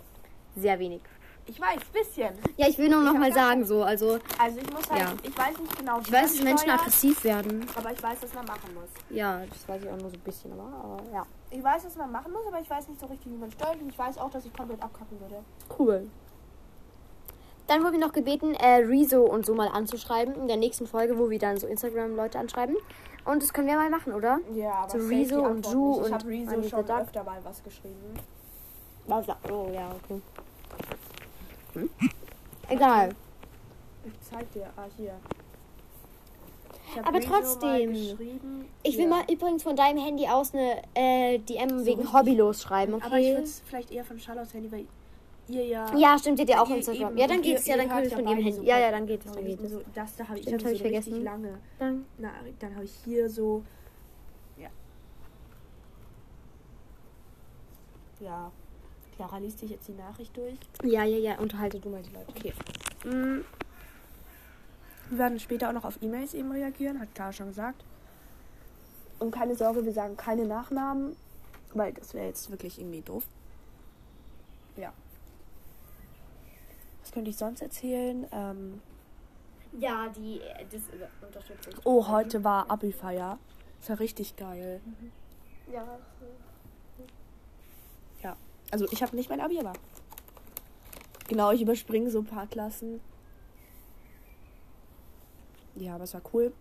sehr 0.55 0.79
wenig. 0.79 1.01
Ich 1.45 1.59
weiß, 1.59 1.79
bisschen. 1.91 2.33
Ja, 2.55 2.67
ich 2.69 2.77
will 2.77 2.89
nur 2.89 3.01
noch 3.01 3.13
Ich 3.13 3.19
mal 3.19 3.33
sagen 3.33 3.65
so. 3.65 3.83
Also, 3.83 4.17
Also 4.39 4.59
ich 4.59 4.73
muss 4.73 4.89
halt, 4.89 5.01
Ja. 5.01 5.13
ich 5.23 5.37
weiß 5.37 5.59
nicht 5.59 5.77
genau, 5.77 5.99
ich 5.99 6.07
wie 6.07 6.13
weiß, 6.13 6.21
man 6.21 6.35
dass 6.35 6.43
Menschen 6.43 6.57
steuert, 6.59 6.79
aggressiv 6.79 7.23
werden. 7.25 7.65
aber 7.75 7.91
ich 7.91 8.01
weiß, 8.01 8.17
was 8.21 8.33
man 8.33 8.45
machen 8.45 8.73
muss. 8.73 8.89
Ja, 9.09 9.41
das 9.49 9.67
weiß 9.67 9.83
ich 9.83 9.89
auch 9.89 9.97
nur 9.97 10.09
so 10.09 10.15
ein 10.15 10.19
bisschen, 10.21 10.53
aber, 10.53 10.63
aber 10.63 11.01
ja. 11.13 11.25
Ich 11.51 11.61
weiß, 11.63 11.85
was 11.85 11.95
man 11.97 12.11
machen 12.11 12.31
muss, 12.31 12.45
aber 12.47 12.59
ich 12.61 12.69
weiß 12.69 12.87
nicht 12.87 12.99
so 12.99 13.07
richtig, 13.07 13.31
wie 13.31 13.37
man 13.37 13.51
steuert. 13.51 13.81
Und 13.81 13.89
ich 13.89 13.99
weiß 13.99 14.17
auch, 14.19 14.29
dass 14.29 14.45
ich 14.45 14.53
komplett 14.53 14.81
abkacken 14.81 15.19
würde. 15.19 15.43
Cool. 15.77 16.09
Dann 17.67 17.81
wurden 17.83 17.93
wir 17.93 17.99
noch 18.05 18.13
gebeten, 18.13 18.55
äh, 18.55 18.75
Rezo 18.85 19.21
und 19.23 19.45
so 19.45 19.53
mal 19.53 19.67
anzuschreiben 19.67 20.35
in 20.35 20.47
der 20.47 20.57
nächsten 20.57 20.87
Folge, 20.87 21.17
wo 21.17 21.29
wir 21.29 21.39
dann 21.39 21.57
so 21.57 21.67
Instagram-Leute 21.67 22.39
anschreiben. 22.39 22.75
Und 23.25 23.41
das 23.41 23.53
können 23.53 23.67
wir 23.67 23.75
mal 23.75 23.89
machen, 23.89 24.13
oder? 24.13 24.39
Ja, 24.53 24.71
aber 24.79 24.89
Zu 24.89 25.01
safe 25.01 25.13
Rezo 25.15 25.39
und 25.45 25.65
Ju 25.67 25.89
nicht. 25.89 25.99
Ich 25.99 26.05
und 26.05 26.13
habe 26.13 26.27
Rezo 26.27 26.69
schon 26.69 26.89
öfter 26.89 27.23
mal 27.23 27.39
was 27.43 27.63
geschrieben. 27.63 28.13
Was? 29.07 29.25
Oh, 29.49 29.69
ja, 29.73 29.91
okay. 30.03 30.21
Hm? 31.73 31.89
Egal. 32.69 33.09
Ich 34.05 34.19
zeig 34.21 34.51
dir. 34.53 34.67
Ah, 34.75 34.85
hier. 34.97 35.15
Ich 36.95 37.05
Aber 37.05 37.19
trotzdem. 37.21 37.93
Ich 38.83 38.97
will 38.97 39.03
Ja. 39.03 39.09
mal 39.09 39.23
übrigens 39.31 39.63
von 39.63 39.75
deinem 39.75 39.97
Handy 40.03 40.27
aus 40.27 40.53
eine 40.53 40.81
äh, 40.93 41.39
DM 41.39 41.69
So 41.79 41.85
wegen 41.85 42.01
richtig. 42.01 42.13
Hobby 42.13 42.35
losschreiben, 42.35 42.93
okay? 42.95 43.05
Aber 43.05 43.19
ich 43.19 43.29
würde 43.29 43.43
es 43.43 43.61
vielleicht 43.65 43.91
eher 43.91 44.05
von 44.05 44.19
Charlottes 44.19 44.53
Handy, 44.53 44.71
weil 44.71 44.85
ihr 45.47 45.65
ja. 45.65 45.95
ja, 45.95 46.17
stimmt, 46.19 46.39
ihr 46.39 46.61
auch 46.61 46.69
Ihr- 46.69 46.77
Instagram. 46.77 47.09
eben, 47.11 47.17
ja, 47.17 47.27
dann 47.27 47.37
ihr- 47.37 47.41
geht's. 47.43 47.65
Ja, 47.65 47.77
dann 47.77 47.85
ihr 47.87 47.89
wir 47.91 48.01
hört 48.01 48.13
von 48.13 48.23
ja 48.25 48.29
ihrem 48.31 48.43
Handy. 48.43 48.57
so 48.59 48.63
Ja, 48.63 48.79
ja, 48.79 48.91
dann 48.91 49.07
geht 49.07 49.25
es. 49.25 49.31
Dann 49.31 49.45
geht 49.45 49.59
es. 49.61 49.71
so, 49.71 49.81
das 49.95 50.15
da 50.15 50.27
habe 50.27 50.39
ich, 50.39 50.47
ich 50.47 50.53
hab 50.53 50.61
so 50.61 50.67
ich 50.67 50.83
richtig 50.83 50.91
vergessen. 51.03 51.23
lange. 51.23 51.57
Dann. 51.79 52.05
Na, 52.19 52.29
dann 52.59 52.75
habe 52.75 52.85
ich 52.85 52.93
hier 53.05 53.29
so. 53.29 53.63
Ja. 54.57 54.69
Ja. 58.19 58.51
Clara 59.15 59.37
liest 59.37 59.59
sich 59.59 59.69
jetzt 59.71 59.87
die 59.87 59.93
Nachricht 59.93 60.35
durch. 60.35 60.55
Ja, 60.83 61.03
ja, 61.03 61.17
ja, 61.17 61.39
unterhalte 61.39 61.79
du 61.79 61.89
mal 61.89 62.01
die 62.01 62.11
Leute. 62.13 62.29
Okay. 62.29 62.53
Mm. 63.05 63.43
Wir 65.09 65.17
werden 65.17 65.39
später 65.39 65.69
auch 65.69 65.73
noch 65.73 65.85
auf 65.85 66.01
E-Mails 66.01 66.33
eben 66.33 66.51
reagieren, 66.51 66.99
hat 66.99 67.13
Clara 67.13 67.31
schon 67.33 67.47
gesagt. 67.47 67.83
Und 69.19 69.31
keine 69.31 69.55
Sorge, 69.55 69.85
wir 69.85 69.93
sagen 69.93 70.17
keine 70.17 70.45
Nachnamen, 70.45 71.15
weil 71.73 71.93
das 71.93 72.13
wäre 72.13 72.27
jetzt 72.27 72.49
wirklich 72.49 72.79
irgendwie 72.79 73.01
doof. 73.01 73.23
Ja. 74.75 74.91
Was 77.01 77.11
könnte 77.11 77.29
ich 77.29 77.37
sonst 77.37 77.61
erzählen? 77.61 78.25
Ähm, 78.31 78.81
Ja, 79.77 80.07
die, 80.09 80.41
das 80.71 80.81
unterstütze 81.21 81.69
ich. 81.69 81.85
oh, 81.85 82.07
heute 82.07 82.43
war 82.43 82.69
Abi-Feier. 82.71 83.37
Das 83.81 83.89
war 83.89 83.99
richtig 83.99 84.35
geil. 84.35 84.81
Ja. 85.71 85.73
Ja. 85.83 85.99
Also 88.73 88.87
ich 88.89 89.03
habe 89.03 89.15
nicht 89.15 89.29
mein 89.29 89.39
Abi, 89.39 89.59
aber. 89.59 89.73
Genau, 91.27 91.51
ich 91.51 91.61
überspringe 91.61 92.09
so 92.09 92.21
ein 92.21 92.25
paar 92.25 92.47
Klassen. 92.47 93.01
Ja, 95.75 95.93
aber 95.93 96.05
es 96.05 96.13
war 96.15 96.23
cool. 96.33 96.51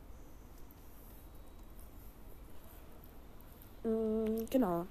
Mm, 3.82 4.44
genau. 4.50 4.84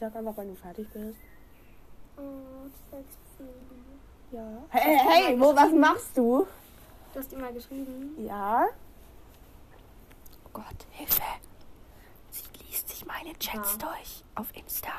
Sag 0.00 0.16
einfach, 0.16 0.36
wenn 0.36 0.48
du 0.48 0.56
fertig 0.56 0.88
bist. 0.88 1.18
Ja. 4.32 4.64
Hey, 4.70 4.98
hey, 4.98 5.40
wo, 5.40 5.54
was 5.54 5.72
machst 5.72 6.18
du? 6.18 6.44
Du 7.14 7.20
hast 7.20 7.32
ihm 7.32 7.40
mal 7.40 7.52
geschrieben. 7.52 8.16
Ja. 8.26 8.66
Oh 10.44 10.50
Gott, 10.52 10.86
Hilfe. 10.90 11.22
Sich 13.00 13.06
meine 13.06 13.32
Chats 13.38 13.78
Ja. 13.80 13.88
durch 13.88 14.24
auf 14.34 14.54
Insta. 14.54 14.92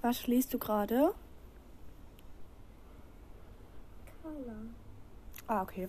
Was 0.00 0.26
liest 0.26 0.52
du 0.52 0.58
gerade? 0.58 1.14
Ah, 5.46 5.62
okay. 5.62 5.88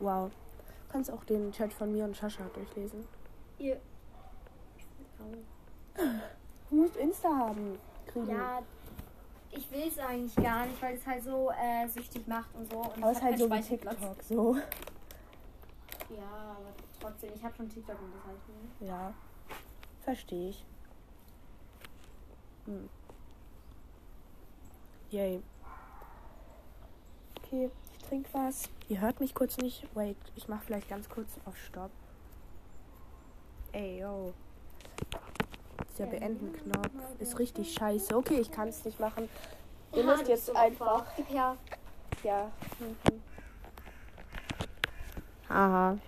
Wow. 0.00 0.30
Du 0.30 0.92
kannst 0.92 1.12
auch 1.12 1.22
den 1.22 1.52
Chat 1.52 1.72
von 1.72 1.92
mir 1.92 2.04
und 2.04 2.16
Sascha 2.16 2.42
durchlesen. 2.52 3.06
Ihr. 3.58 3.80
Du 6.72 6.78
musst 6.78 6.96
Insta 6.96 7.28
haben. 7.28 7.78
Kriegen. 8.06 8.30
Ja, 8.30 8.62
ich 9.50 9.70
will 9.70 9.88
es 9.88 9.98
eigentlich 9.98 10.34
gar 10.36 10.64
nicht, 10.64 10.80
weil 10.80 10.96
es 10.96 11.06
halt 11.06 11.22
so 11.22 11.50
äh, 11.50 11.86
süchtig 11.86 12.26
macht 12.26 12.48
und 12.54 12.70
so. 12.70 12.78
Und 12.78 13.02
Aber 13.02 13.10
es 13.10 13.18
ist 13.18 13.22
halt 13.22 13.38
so 13.38 13.50
wie. 13.50 13.60
TikTok. 13.60 13.96
So. 14.26 14.56
Ja, 16.16 16.56
aber 16.56 16.72
trotzdem, 16.98 17.30
ich 17.34 17.44
habe 17.44 17.54
schon 17.54 17.68
TikTok 17.68 18.00
und 18.00 18.14
das 18.14 18.24
halt 18.24 18.38
nicht. 18.48 18.90
Ja. 18.90 19.12
Verstehe 20.00 20.48
ich. 20.48 20.64
Hm. 22.64 22.88
Yay. 25.10 25.42
Okay, 27.36 27.70
ich 27.92 28.04
trinke 28.04 28.30
was. 28.32 28.70
Ihr 28.88 29.02
hört 29.02 29.20
mich 29.20 29.34
kurz 29.34 29.58
nicht. 29.58 29.86
Wait, 29.94 30.16
ich 30.36 30.48
mache 30.48 30.64
vielleicht 30.64 30.88
ganz 30.88 31.06
kurz 31.10 31.38
auf 31.44 31.54
Stopp. 31.58 31.90
Ey, 33.72 34.00
yo. 34.00 34.32
Dieser 35.92 36.06
Beenden-Knopf 36.06 36.90
ist 37.18 37.38
richtig 37.38 37.74
scheiße. 37.74 38.16
Okay, 38.16 38.40
ich 38.40 38.50
kann 38.50 38.68
es 38.68 38.84
nicht 38.84 38.98
machen. 38.98 39.28
Ihr 39.94 40.04
müsst 40.04 40.26
jetzt 40.26 40.54
einfach. 40.56 41.04
Her. 41.28 41.56
Ja. 42.22 42.50
Mhm. 42.78 43.22
Aha. 45.50 45.98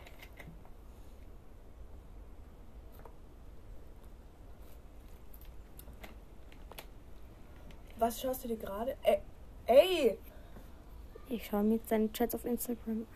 Was 7.99 8.21
schaust 8.21 8.45
du 8.45 8.49
dir 8.49 8.57
gerade? 8.57 8.97
Ey! 9.03 9.21
Ey! 9.67 10.19
Ich 11.29 11.47
schaue 11.47 11.63
mir 11.63 11.77
jetzt 11.77 11.91
deine 11.91 12.11
Chats 12.13 12.35
auf 12.35 12.45
Instagram 12.45 12.79
an. 12.89 13.07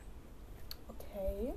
Okay. 0.89 1.55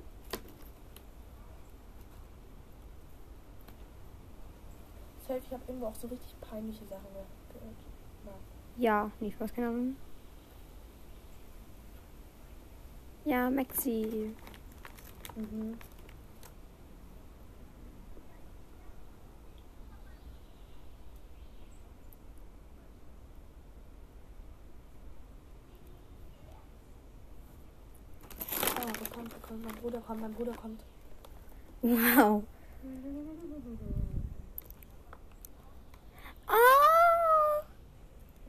Safe, 5.32 5.44
ich 5.46 5.52
habe 5.52 5.62
irgendwo 5.66 5.86
auch 5.86 5.94
so 5.94 6.08
richtig 6.08 6.38
peinliche 6.42 6.84
Sachen 6.84 7.06
ge- 7.14 7.58
gehört. 7.58 8.36
Ja, 8.76 9.10
nee, 9.18 9.30
Spaß, 9.30 9.54
keine 9.54 9.68
Ahnung. 9.68 9.96
Ja, 13.24 13.48
Maxi. 13.48 14.34
Mhm. 15.36 15.78
Oh, 28.50 28.86
er 28.86 29.10
kommt, 29.10 29.32
er 29.32 29.38
kommt, 29.40 29.64
mein 29.64 29.74
Bruder 29.76 30.00
kommt, 30.00 30.20
mein 30.20 30.34
Bruder 30.34 30.52
kommt. 30.52 30.80
Wow. 31.80 32.42
Ah! 36.52 37.62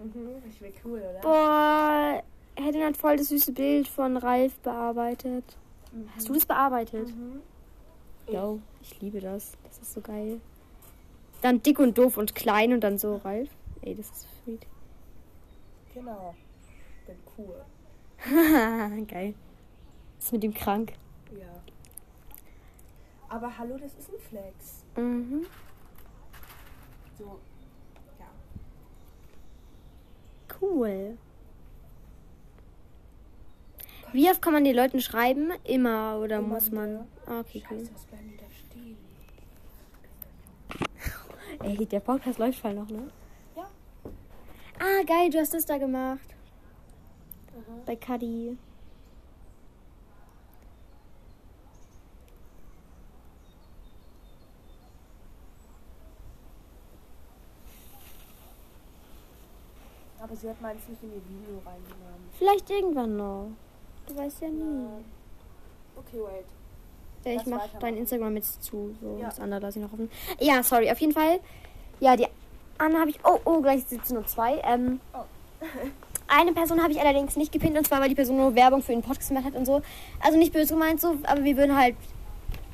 Mhm, 0.03 0.41
das 0.45 0.61
wäre 0.61 0.73
cool, 0.83 0.99
oder? 0.99 1.19
Boah, 1.21 2.23
Helen 2.55 2.83
hat 2.83 2.97
voll 2.97 3.17
das 3.17 3.29
süße 3.29 3.53
Bild 3.53 3.87
von 3.87 4.17
Ralf 4.17 4.55
bearbeitet. 4.59 5.45
Mhm. 5.91 6.09
Hast 6.15 6.29
du 6.29 6.33
das 6.33 6.45
bearbeitet? 6.45 7.07
Mhm. 7.15 7.41
Jo, 8.27 8.59
ich 8.81 8.99
liebe 9.01 9.19
das. 9.19 9.57
Das 9.63 9.79
ist 9.79 9.93
so 9.93 10.01
geil. 10.01 10.39
Dann 11.41 11.61
dick 11.61 11.79
und 11.79 11.97
doof 11.97 12.17
und 12.17 12.35
klein 12.35 12.73
und 12.73 12.81
dann 12.81 12.97
so 12.97 13.17
Ralf. 13.17 13.49
Ey, 13.81 13.95
das 13.95 14.09
ist 14.09 14.27
sweet. 14.43 14.65
Genau. 15.93 16.35
Bin 17.05 17.17
cool. 17.37 17.63
geil. 19.07 19.33
ist 20.17 20.31
mit 20.31 20.43
ihm 20.43 20.53
krank. 20.53 20.93
Ja. 21.37 21.47
Aber 23.27 23.57
hallo, 23.57 23.77
das 23.77 23.93
ist 23.95 24.09
ein 24.09 24.19
Flex. 24.19 24.85
Mhm. 24.95 25.45
So. 27.17 27.39
Ja. 28.19 28.27
Cool. 30.61 31.17
Wie 34.11 34.29
oft 34.29 34.41
kann 34.41 34.53
man 34.53 34.63
den 34.63 34.75
Leuten 34.75 35.01
schreiben? 35.01 35.51
Immer 35.63 36.19
oder 36.21 36.37
Immer 36.37 36.47
muss 36.47 36.71
man? 36.71 37.07
Ah, 37.25 37.39
okay, 37.39 37.63
cool. 37.69 37.83
Ey, 41.63 41.85
der 41.85 41.99
Podcast 41.99 42.39
läuft 42.39 42.59
voll 42.59 42.73
noch, 42.73 42.89
ne? 42.89 43.09
Ja. 43.55 43.69
Ah, 44.79 45.03
geil, 45.05 45.29
du 45.31 45.39
hast 45.39 45.53
das 45.53 45.65
da 45.65 45.77
gemacht. 45.77 46.27
Mhm. 47.55 47.85
Bei 47.85 47.95
Cuddy. 47.95 48.57
Aber 60.33 60.41
sie 60.41 60.49
hat 60.49 60.61
meins 60.61 60.81
nicht 60.89 61.03
in 61.03 61.09
ihr 61.09 61.21
Video 61.29 61.61
reingenommen. 61.63 62.29
Vielleicht 62.39 62.67
irgendwann 62.71 63.17
noch. 63.17 63.49
Du 64.07 64.17
weißt 64.17 64.41
ja 64.41 64.47
nie. 64.47 64.87
Okay, 65.95 66.23
wait. 66.23 66.45
Ja, 67.23 67.31
ich 67.33 67.37
Lass 67.37 67.45
mach 67.45 67.57
weitermachen. 67.59 67.79
dein 67.81 67.97
Instagram 67.97 68.35
jetzt 68.37 68.63
zu. 68.63 68.95
So, 68.99 69.17
Ja. 69.21 69.27
das 69.27 69.39
andere 69.39 69.59
lasse 69.59 69.77
ich 69.79 69.85
noch 69.85 69.93
offen. 69.93 70.09
Ja, 70.39 70.63
sorry, 70.63 70.89
auf 70.91 70.97
jeden 70.99 71.13
Fall. 71.13 71.39
Ja, 71.99 72.15
die 72.15 72.25
Anne 72.79 72.99
habe 72.99 73.11
ich. 73.11 73.19
Oh, 73.23 73.37
oh, 73.45 73.61
gleich 73.61 73.83
17.02 73.83 74.55
Uhr. 74.57 74.63
Ähm, 74.63 74.99
Oh. 75.13 75.19
eine 76.27 76.51
Person 76.53 76.81
habe 76.81 76.91
ich 76.93 76.99
allerdings 76.99 77.35
nicht 77.35 77.51
gepinnt 77.51 77.77
und 77.77 77.85
zwar, 77.85 78.01
weil 78.01 78.09
die 78.09 78.15
Person 78.15 78.37
nur 78.37 78.55
Werbung 78.55 78.81
für 78.81 78.91
den 78.93 79.03
Podcast 79.03 79.29
gemacht 79.29 79.45
hat 79.45 79.53
und 79.53 79.65
so. 79.65 79.83
Also 80.19 80.39
nicht 80.39 80.51
böse 80.51 80.73
gemeint 80.73 80.99
so, 80.99 81.15
aber 81.27 81.43
wir 81.43 81.55
würden 81.57 81.77
halt 81.77 81.95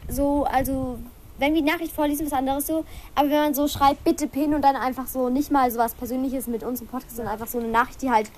so, 0.08 0.46
also 0.46 0.98
wenn 1.40 1.54
wir 1.54 1.62
die 1.62 1.70
Nachricht 1.70 1.94
vorlesen, 1.94 2.26
was 2.26 2.34
anderes 2.34 2.68
so. 2.68 2.86
Aber 3.16 3.30
wenn 3.30 3.40
man 3.40 3.54
so 3.54 3.68
schreibt, 3.68 4.04
bitte 4.04 4.28
pinnen 4.28 4.54
und 4.56 4.62
dann 4.62 4.76
einfach 4.76 5.08
so 5.08 5.30
nicht 5.30 5.52
mal 5.52 5.70
so 5.72 5.80
was 5.80 5.94
Persönliches 5.94 6.48
mit 6.48 6.64
unserem 6.64 6.88
Podcast, 6.88 7.16
sondern 7.16 7.34
einfach 7.34 7.48
so 7.48 7.60
eine 7.60 7.68
Nachricht, 7.70 8.02
die 8.02 8.10
halt 8.12 8.30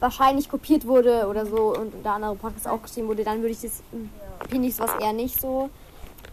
wahrscheinlich 0.00 0.48
kopiert 0.48 0.86
wurde 0.86 1.26
oder 1.26 1.46
so 1.46 1.74
und 1.76 2.04
der 2.04 2.12
andere 2.12 2.34
Podcast 2.36 2.68
auch 2.68 2.82
geschrieben 2.82 3.08
wurde, 3.08 3.24
dann 3.24 3.38
würde 3.38 3.50
ich 3.52 3.60
das 3.60 3.82
Ja. 3.92 4.46
finde 4.48 4.68
ich 4.68 4.76
sowas 4.76 4.92
eher 5.00 5.12
nicht 5.12 5.40
so. 5.40 5.70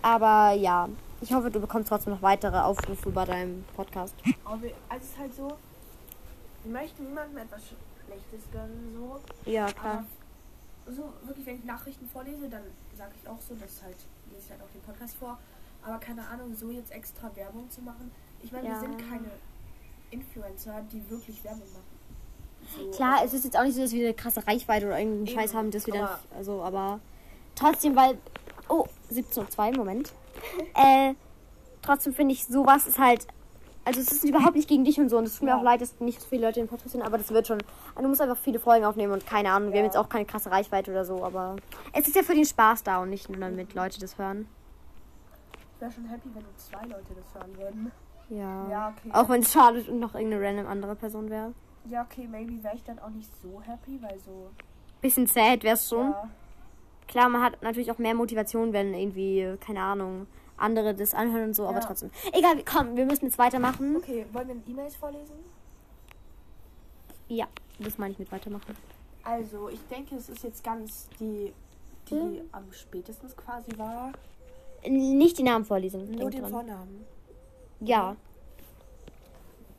Aber 0.02 0.52
ja, 0.54 0.90
ich 1.22 1.32
hoffe, 1.34 1.50
du 1.50 1.60
bekommst 1.62 1.88
trotzdem 1.90 2.14
noch 2.14 2.22
weitere 2.22 2.58
Aufrufe 2.60 3.10
bei 3.10 3.24
deinem 3.24 3.64
Podcast. 3.76 4.14
Also 4.44 4.66
es 4.66 5.04
ist 5.04 5.18
halt 5.18 5.34
so, 5.36 5.48
wir 6.64 6.72
möchten 6.74 7.06
niemandem 7.06 7.38
etwas 7.38 7.62
Schlechtes 8.06 8.52
gönnen, 8.52 8.94
so. 8.98 9.50
Ja, 9.50 9.68
Aber 9.82 10.04
so 10.88 11.04
wirklich, 11.26 11.46
wenn 11.46 11.56
ich 11.60 11.64
Nachrichten 11.64 12.10
vorlese, 12.12 12.50
dann 12.50 12.64
sage 12.98 13.12
ich 13.22 13.30
auch 13.30 13.40
so, 13.40 13.56
dass 13.56 13.82
halt, 13.82 13.96
lese 14.30 14.44
ich 14.46 14.52
halt 14.52 14.62
auch 14.62 14.72
den 14.74 14.82
Podcast 14.82 15.16
vor. 15.16 15.38
Aber 15.86 15.98
keine 16.00 16.26
Ahnung, 16.28 16.56
so 16.56 16.70
jetzt 16.70 16.92
extra 16.92 17.30
Werbung 17.36 17.70
zu 17.70 17.82
machen. 17.82 18.12
Ich 18.42 18.52
meine, 18.52 18.68
Ja. 18.68 18.74
wir 18.76 18.80
sind 18.82 18.98
keine 18.98 19.30
Influencer, 20.12 20.82
die 20.92 21.10
wirklich 21.10 21.44
Werbung 21.44 21.68
machen. 21.74 21.84
So, 22.76 22.92
Klar, 22.92 23.22
es 23.26 23.34
ist 23.34 23.44
jetzt 23.44 23.58
auch 23.58 23.64
nicht 23.64 23.76
so, 23.76 23.82
dass 23.82 23.92
wir 23.92 24.06
eine 24.06 24.14
krasse 24.14 24.46
Reichweite 24.48 24.86
oder 24.86 24.98
irgendeinen 24.98 25.28
Eben, 25.28 25.36
Scheiß 25.40 25.54
haben, 25.54 25.72
dass 25.72 25.86
wir 25.86 25.94
dann. 25.96 26.10
Also, 26.36 26.62
aber 26.64 27.00
trotzdem, 27.56 27.96
weil. 27.96 28.18
Oh, 28.70 28.86
17.02 29.12 29.76
Moment. 29.78 30.14
äh, 30.76 31.14
trotzdem 31.82 32.14
finde 32.14 32.34
ich, 32.34 32.46
sowas 32.46 32.88
ist 32.88 33.00
halt. 33.00 33.28
Also, 33.86 34.00
es 34.00 34.14
ist 34.14 34.24
überhaupt 34.24 34.56
nicht 34.56 34.70
gegen 34.70 34.86
dich 34.86 34.98
und 34.98 35.10
so. 35.10 35.18
Und 35.18 35.26
es 35.26 35.34
tut 35.34 35.44
mir 35.44 35.50
Ja. 35.50 35.58
auch 35.58 35.64
leid, 35.64 35.82
dass 35.82 36.00
nicht 36.00 36.22
so 36.22 36.28
viele 36.30 36.44
Leute 36.48 36.62
den 36.62 36.70
Podcast 36.70 36.94
hören, 36.96 37.04
aber 37.06 37.18
das 37.18 37.30
wird 37.32 37.48
schon. 37.48 37.58
Du 37.98 38.08
musst 38.08 38.22
einfach 38.22 38.38
viele 38.38 38.60
Folgen 38.60 38.86
aufnehmen 38.86 39.12
und 39.12 39.26
keine 39.28 39.52
Ahnung. 39.52 39.72
Wir 39.72 39.80
Ja. 39.80 39.84
haben 39.84 39.88
jetzt 39.88 39.98
auch 39.98 40.08
keine 40.08 40.24
krasse 40.26 40.50
Reichweite 40.50 40.90
oder 40.92 41.04
so, 41.04 41.22
aber. 41.26 41.58
Es 41.92 42.08
ist 42.08 42.16
ja 42.16 42.24
für 42.24 42.34
den 42.36 42.46
Spaß 42.46 42.84
da 42.84 43.02
und 43.02 43.10
nicht 43.10 43.28
nur 43.30 43.40
damit 43.40 43.74
Leute 43.74 44.00
das 44.00 44.18
hören. 44.18 44.48
Wäre 45.84 45.92
schon 45.92 46.06
happy, 46.06 46.30
wenn 46.34 46.44
nur 46.44 46.56
zwei 46.56 46.82
Leute 46.86 47.14
das 47.14 47.36
hören 47.36 47.58
würden. 47.58 47.92
Ja. 48.30 48.70
Ja, 48.70 48.94
okay. 48.98 49.10
Auch 49.12 49.28
wenn 49.28 49.42
es 49.42 49.52
schadet 49.52 49.90
und 49.90 50.00
noch 50.00 50.16
irgendeine 50.16 50.42
random 50.48 50.66
andere 50.68 50.96
Person 50.96 51.30
wäre. 51.30 51.54
Ja, 51.90 52.04
okay, 52.04 52.26
maybe 52.26 52.64
wäre 52.64 52.74
ich 52.74 52.84
dann 52.86 53.00
auch 53.00 53.10
nicht 53.10 53.30
so 53.42 53.62
happy, 53.62 54.02
weil 54.02 54.18
so. 54.18 54.50
Bisschen 55.02 55.28
sad 55.28 55.62
wäre 55.66 55.74
es 55.74 55.90
schon. 55.90 56.12
Ja, 56.12 56.30
Klar, 57.10 57.28
man 57.28 57.44
hat 57.44 57.62
natürlich 57.62 57.92
auch 57.92 57.98
mehr 57.98 58.14
Motivation, 58.16 58.72
wenn 58.72 58.94
irgendwie, 58.94 59.58
keine 59.60 59.82
Ahnung, 59.82 60.26
andere 60.56 60.96
das 60.96 61.14
anhören 61.14 61.50
und 61.50 61.54
so, 61.54 61.68
aber 61.68 61.80
Ja. 61.82 61.86
trotzdem. 61.86 62.12
Egal, 62.32 62.64
komm, 62.64 62.96
wir 62.96 63.06
müssen 63.06 63.26
jetzt 63.26 63.38
weitermachen. 63.38 63.98
okay, 63.98 64.26
wollen 64.32 64.48
wir 64.48 64.56
E-Mails 64.66 64.96
vorlesen? 64.96 65.36
Ja, 67.28 67.48
das 67.80 67.98
meine 67.98 68.14
ich 68.14 68.20
mit 68.20 68.32
weitermachen. 68.32 68.78
Also, 69.26 69.68
ich 69.68 69.86
denke, 69.90 70.16
es 70.16 70.30
ist 70.30 70.44
jetzt 70.46 70.64
ganz 70.64 71.10
die, 71.20 71.52
die 72.10 72.16
Hm. 72.16 72.50
am 72.54 72.72
spätestens 72.72 73.36
quasi 73.36 73.78
war. 73.78 74.14
Nicht 74.88 75.38
die 75.38 75.44
Namen 75.44 75.66
vorlesen. 75.66 76.12
Nur 76.12 76.30
den 76.30 76.42
dran. 76.42 76.52
Vornamen. 76.52 77.06
Ja. 77.80 78.16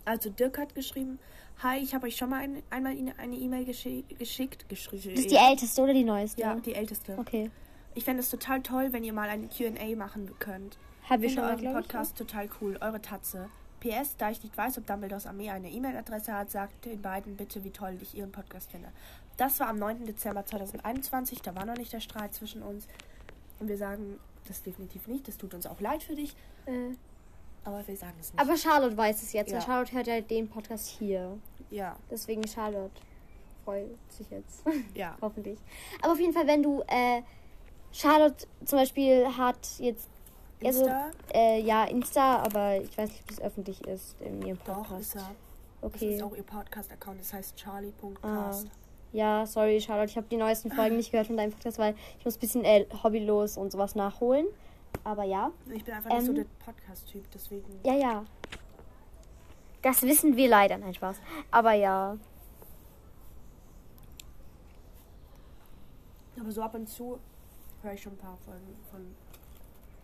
Also 0.05 0.31
Dirk 0.31 0.59
hat 0.59 0.75
geschrieben, 0.75 1.19
hi, 1.63 1.79
ich 1.79 1.95
habe 1.95 2.07
euch 2.07 2.17
schon 2.17 2.31
mal 2.31 2.41
ein, 2.43 2.63
einmal 2.71 2.97
eine 3.17 3.37
E-Mail 3.37 3.65
geschi 3.65 4.05
geschickt. 4.19 4.69
Geschrieben. 4.69 5.11
Das 5.11 5.21
ist 5.21 5.31
die 5.31 5.37
älteste 5.37 5.83
oder 5.83 5.95
die 5.95 6.05
neueste? 6.05 6.41
Ja, 6.41 6.55
die 6.57 6.75
älteste. 6.75 7.17
Okay. 7.19 7.51
Ich 7.95 8.05
fände 8.05 8.21
es 8.21 8.31
total 8.31 8.63
toll, 8.63 8.93
wenn 8.93 9.05
ihr 9.05 9.13
mal 9.13 9.29
eine 9.29 9.49
Q&A 9.49 9.97
machen 9.97 10.31
könnt. 10.39 10.77
Haben 11.09 11.23
wir 11.23 11.29
Ich 11.29 11.35
schon 11.35 11.45
finde 11.45 11.47
mal, 11.47 11.51
euren 11.51 11.61
glaube 11.61 11.81
ich. 11.81 11.89
Podcast 11.89 12.19
total 12.19 12.49
cool. 12.61 12.77
Eure 12.81 13.01
Tatze. 13.01 13.49
PS, 13.81 14.17
da 14.17 14.31
ich 14.31 14.43
nicht 14.43 14.57
weiß, 14.57 14.79
ob 14.79 14.87
Dumbledores 14.87 15.27
Armee 15.27 15.51
eine 15.51 15.71
E-Mail-Adresse 15.71 16.33
hat, 16.33 16.51
sagt 16.51 16.87
den 16.87 17.03
beiden 17.03 17.37
bitte, 17.37 17.63
wie 17.65 17.71
toll 17.71 17.99
ich 18.01 18.17
ihren 18.17 18.33
Podcast 18.33 18.71
finde. 18.71 18.89
Das 19.37 19.61
war 19.61 19.69
am 19.69 19.79
9. 19.79 20.07
Dezember 20.07 20.45
2021. 20.45 21.43
Da 21.43 21.55
war 21.55 21.67
noch 21.67 21.77
nicht 21.77 21.93
der 21.93 22.01
Streit 22.01 22.35
zwischen 22.35 22.63
uns. 22.63 22.89
Und 23.61 23.69
wir 23.69 23.77
sagen 23.77 24.19
das 24.45 24.63
definitiv 24.63 25.07
nicht. 25.09 25.27
Das 25.29 25.37
tut 25.37 25.55
uns 25.55 25.67
auch 25.67 25.81
leid 25.81 26.03
für 26.03 26.15
dich. 26.15 26.35
Äh, 26.67 26.91
Aber 27.65 27.87
wir 27.87 27.97
sagen 27.97 28.15
es 28.21 28.33
nicht. 28.33 28.41
aber 28.41 28.57
Charlotte 28.57 28.97
weiß 28.97 29.23
es 29.23 29.33
jetzt. 29.33 29.51
Ja. 29.53 29.61
Charlotte 29.61 29.93
hört 29.93 30.07
ja 30.07 30.21
den 30.21 30.49
Podcast 30.49 30.87
hier. 30.89 31.39
ja, 31.71 31.97
Deswegen 32.11 32.47
Charlotte 32.47 33.01
freut 33.65 33.89
sich 34.11 34.29
jetzt. 34.31 34.63
ja. 34.95 35.17
Hoffentlich. 35.21 35.59
Aber 36.03 36.13
auf 36.13 36.21
jeden 36.21 36.33
Fall, 36.33 36.47
wenn 36.47 36.63
du, 36.63 36.83
äh, 36.87 37.23
Charlotte 37.93 38.47
zum 38.65 38.79
Beispiel 38.79 39.27
hat 39.37 39.79
jetzt, 39.79 40.09
also, 40.65 40.81
Insta? 40.81 41.11
äh, 41.33 41.61
ja, 41.61 41.85
Insta, 41.85 42.39
aber 42.43 42.77
ich 42.81 42.97
weiß 42.99 43.09
nicht, 43.11 43.21
ob 43.23 43.29
das 43.29 43.41
öffentlich 43.41 43.81
ist 43.87 44.17
in 44.21 44.43
ihrem 44.43 44.59
Doch, 44.65 44.79
Podcast. 44.83 45.01
ist 45.01 45.15
er. 45.17 45.31
Das 45.81 45.93
Okay. 45.95 46.15
ist 46.15 46.23
auch 46.23 46.35
ihr 46.35 46.43
Podcast-Account. 46.43 47.21
Das 47.21 47.33
heißt 47.35 47.55
Ah. 48.23 48.53
Ja, 49.15 49.47
sorry, 49.47 49.81
Charlotte, 49.81 50.11
ich 50.11 50.17
habe 50.17 50.27
die 50.29 50.37
neuesten 50.37 50.73
Folgen 50.73 50.97
nicht 50.97 51.13
gehört 51.13 51.29
von 51.29 51.37
deinem 51.37 51.53
Podcast, 51.53 51.79
weil 51.79 51.95
ich 52.19 52.25
muss 52.25 52.37
ein 52.37 52.41
bisschen 52.41 52.65
äh, 52.65 52.85
hobbylos 53.03 53.57
und 53.57 53.71
sowas 53.71 53.95
nachholen. 53.95 54.47
Aber 55.05 55.23
ja. 55.23 55.53
Ich 55.73 55.85
bin 55.85 55.95
einfach 55.95 56.11
nicht 56.11 56.23
so 56.27 56.33
Ähm. 56.33 56.37
der 56.37 56.47
Podcast-Typ, 56.65 57.25
deswegen. 57.33 57.81
Ja, 57.85 57.95
ja. 57.95 58.25
Das 59.83 60.03
wissen 60.03 60.37
wir 60.37 60.49
leider. 60.49 60.79
Nein, 60.79 60.93
Spaß. 60.95 61.21
Aber 61.53 61.75
ja. 61.75 62.17
Aber 66.41 66.51
so 66.51 66.63
ab 66.63 66.75
und 66.75 66.89
zu 66.89 67.21
höre 67.83 67.93
ich 67.93 68.03
schon 68.03 68.15
ein 68.15 68.19
paar 68.19 68.37
Folgen 68.45 68.77
von 68.91 69.15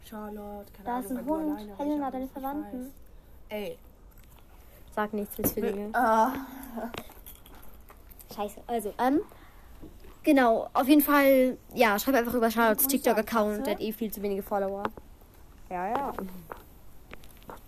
Charlotte. 0.05 0.71
Keine 0.73 0.85
Da 0.85 0.97
Ahnung, 0.99 1.05
ist 1.11 1.17
ein 1.19 1.27
Hund. 1.27 1.51
alleine, 1.59 1.79
Helena, 1.79 2.11
deine 2.13 2.29
Verwandten. 2.29 2.93
Ey. 3.49 3.77
Sag 4.95 5.13
nichts, 5.15 5.37
Missfillinge. 5.37 5.91
Ah. 5.95 6.33
Scheiße. 8.35 8.61
Also, 8.67 8.93
ähm. 8.99 9.21
Genau, 10.23 10.69
auf 10.75 10.87
jeden 10.87 11.01
Fall, 11.01 11.57
ja, 11.75 11.99
schreib 11.99 12.15
einfach 12.15 12.35
über 12.35 12.51
Charlottes 12.51 12.87
TikTok-Account, 12.89 13.67
der 13.67 13.75
hat 13.75 13.81
eh 13.81 13.91
viel 13.91 14.13
zu 14.13 14.21
wenige 14.21 14.43
Follower. 14.43 14.83
Ja, 15.71 15.89
ja. 15.89 16.13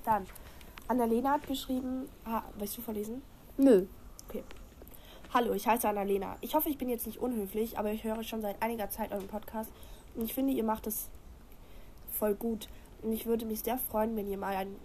Dann. 0.05 0.27
Annalena 0.89 1.33
hat 1.33 1.47
geschrieben. 1.47 2.09
Ah, 2.27 2.43
willst 2.59 2.77
du 2.77 2.83
vorlesen? 2.83 3.23
Nö. 3.57 3.87
Hallo, 5.33 5.55
ich 5.55 5.67
heiße 5.67 5.89
Annalena. 5.89 6.37
Ich 6.43 6.55
hoffe, 6.55 6.69
ich 6.69 6.77
bin 6.77 6.91
jetzt 6.91 7.07
nicht 7.07 7.19
unhöflich, 7.19 7.79
aber 7.79 7.91
ich 7.91 8.05
höre 8.05 8.23
schon 8.23 8.43
seit 8.43 8.61
einiger 8.61 8.91
Zeit 8.91 9.13
euren 9.13 9.29
Podcast 9.29 9.71
und 10.15 10.25
ich 10.25 10.35
finde, 10.35 10.53
ihr 10.53 10.65
macht 10.65 10.87
es 10.87 11.09
voll 12.11 12.35
gut. 12.35 12.69
Und 13.01 13.13
ich 13.13 13.25
würde 13.25 13.47
mich 13.47 13.61
sehr 13.61 13.79
freuen, 13.79 14.15
wenn 14.15 14.29
ihr 14.29 14.37
mal 14.37 14.55
einen, 14.55 14.77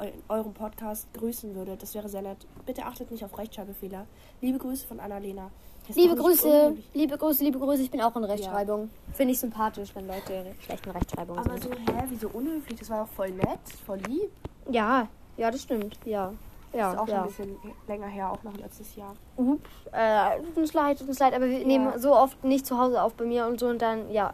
eu- 0.00 0.34
euren 0.34 0.52
Podcast 0.54 1.06
grüßen 1.14 1.54
würdet. 1.54 1.82
Das 1.82 1.94
wäre 1.94 2.08
sehr 2.08 2.22
nett. 2.22 2.38
Bitte 2.66 2.84
achtet 2.84 3.10
nicht 3.10 3.24
auf 3.24 3.36
Rechtschreibfehler. 3.38 4.06
Liebe 4.40 4.58
Grüße 4.58 4.86
von 4.86 5.00
Annalena. 5.00 5.50
Das 5.88 5.96
Liebe 5.96 6.14
Grüße, 6.14 6.76
liebe 6.94 7.18
Grüße, 7.18 7.42
liebe 7.42 7.58
Grüße. 7.58 7.82
Ich 7.82 7.90
bin 7.90 8.00
auch 8.00 8.14
in 8.14 8.22
Rechtschreibung. 8.24 8.88
Finde 9.14 9.32
ich 9.32 9.40
sympathisch, 9.40 9.90
wenn 9.94 10.06
Leute 10.06 10.54
schlecht 10.60 10.86
in 10.86 10.92
Rechtschreibung 10.92 11.38
Aber 11.38 11.50
sind. 11.58 11.64
so, 11.64 11.70
hä, 11.70 12.04
wieso 12.08 12.28
unhöflich? 12.28 12.78
Das 12.78 12.88
war 12.90 13.04
doch 13.04 13.12
voll 13.12 13.30
nett, 13.32 13.58
voll 13.84 13.98
lieb. 14.08 14.30
Ja, 14.70 15.08
ja, 15.36 15.50
das 15.50 15.62
stimmt. 15.62 15.98
Ja. 16.04 16.32
Ja, 16.72 16.92
ist 16.92 16.98
auch 16.98 17.06
schon 17.06 17.14
ja. 17.16 17.22
ein 17.22 17.28
bisschen 17.28 17.56
länger 17.88 18.06
her, 18.06 18.30
auch 18.32 18.42
noch 18.44 18.56
letztes 18.56 18.94
Jahr. 18.96 19.14
Ups, 19.36 19.68
äh, 19.92 20.40
tut 20.40 20.56
uns 20.56 20.72
leid, 20.72 20.98
tut 21.00 21.08
uns 21.08 21.18
leid, 21.18 21.34
aber 21.34 21.46
wir 21.50 21.58
Ja. 21.58 21.66
nehmen 21.66 21.98
so 21.98 22.14
oft 22.16 22.42
nicht 22.44 22.64
zu 22.64 22.78
Hause 22.78 23.02
auf 23.02 23.12
bei 23.14 23.24
mir 23.24 23.46
und 23.46 23.60
so 23.60 23.66
und 23.66 23.82
dann, 23.82 24.10
ja. 24.10 24.32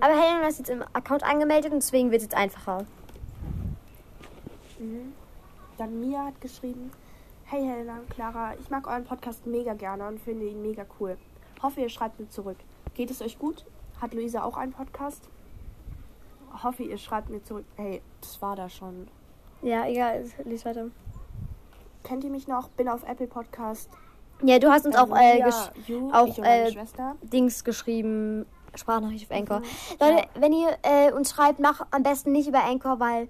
Aber 0.00 0.12
Helena 0.14 0.46
ist 0.46 0.58
jetzt 0.58 0.70
im 0.70 0.82
Account 0.92 1.22
angemeldet 1.24 1.72
und 1.72 1.82
deswegen 1.82 2.10
wird 2.10 2.18
es 2.22 2.24
jetzt 2.26 2.36
einfacher. 2.36 2.86
Mhm. 4.80 5.12
Dann 5.78 6.00
Mia 6.00 6.24
hat 6.26 6.40
geschrieben, 6.40 6.90
hey 7.44 7.64
Helena 7.64 7.98
und 8.00 8.10
Clara, 8.10 8.54
ich 8.58 8.70
mag 8.70 8.86
euren 8.86 9.04
Podcast 9.04 9.46
mega 9.46 9.74
gerne 9.74 10.06
und 10.08 10.20
finde 10.20 10.46
ihn 10.46 10.62
mega 10.62 10.84
cool. 10.98 11.16
Hoffe, 11.62 11.80
ihr 11.80 11.88
schreibt 11.88 12.18
mir 12.18 12.28
zurück. 12.28 12.56
Geht 12.94 13.10
es 13.10 13.22
euch 13.22 13.38
gut? 13.38 13.64
Hat 14.00 14.14
Luisa 14.14 14.42
auch 14.42 14.56
einen 14.56 14.72
Podcast? 14.72 15.28
Hoffe, 16.62 16.82
ihr 16.82 16.98
schreibt 16.98 17.28
mir 17.30 17.42
zurück. 17.42 17.64
Hey, 17.76 18.02
das 18.20 18.40
war 18.42 18.56
da 18.56 18.68
schon. 18.68 19.08
Ja, 19.62 19.86
egal, 19.86 20.24
lies 20.44 20.64
weiter. 20.64 20.86
Kennt 22.02 22.24
ihr 22.24 22.30
mich 22.30 22.48
noch? 22.48 22.68
Bin 22.70 22.88
auf 22.88 23.06
Apple 23.06 23.26
Podcast. 23.26 23.90
Ja, 24.42 24.58
du 24.58 24.70
hast 24.70 24.86
uns 24.86 24.96
auch, 24.96 25.14
äh, 25.14 25.40
gesch 25.42 25.70
you, 25.86 26.10
auch, 26.12 26.38
äh. 26.38 26.74
Dings 27.22 27.62
geschrieben, 27.62 28.46
Sprachnachricht 28.74 29.30
auf 29.30 29.36
Anchor. 29.36 29.60
Mhm. 29.60 29.64
Leute, 30.00 30.16
Ja. 30.16 30.24
wenn 30.40 30.52
ihr 30.54 30.78
äh, 30.82 31.12
uns 31.12 31.30
schreibt, 31.30 31.60
mach 31.60 31.86
am 31.90 32.02
besten 32.02 32.32
nicht 32.32 32.48
über 32.48 32.64
Anchor, 32.64 33.00
weil 33.00 33.28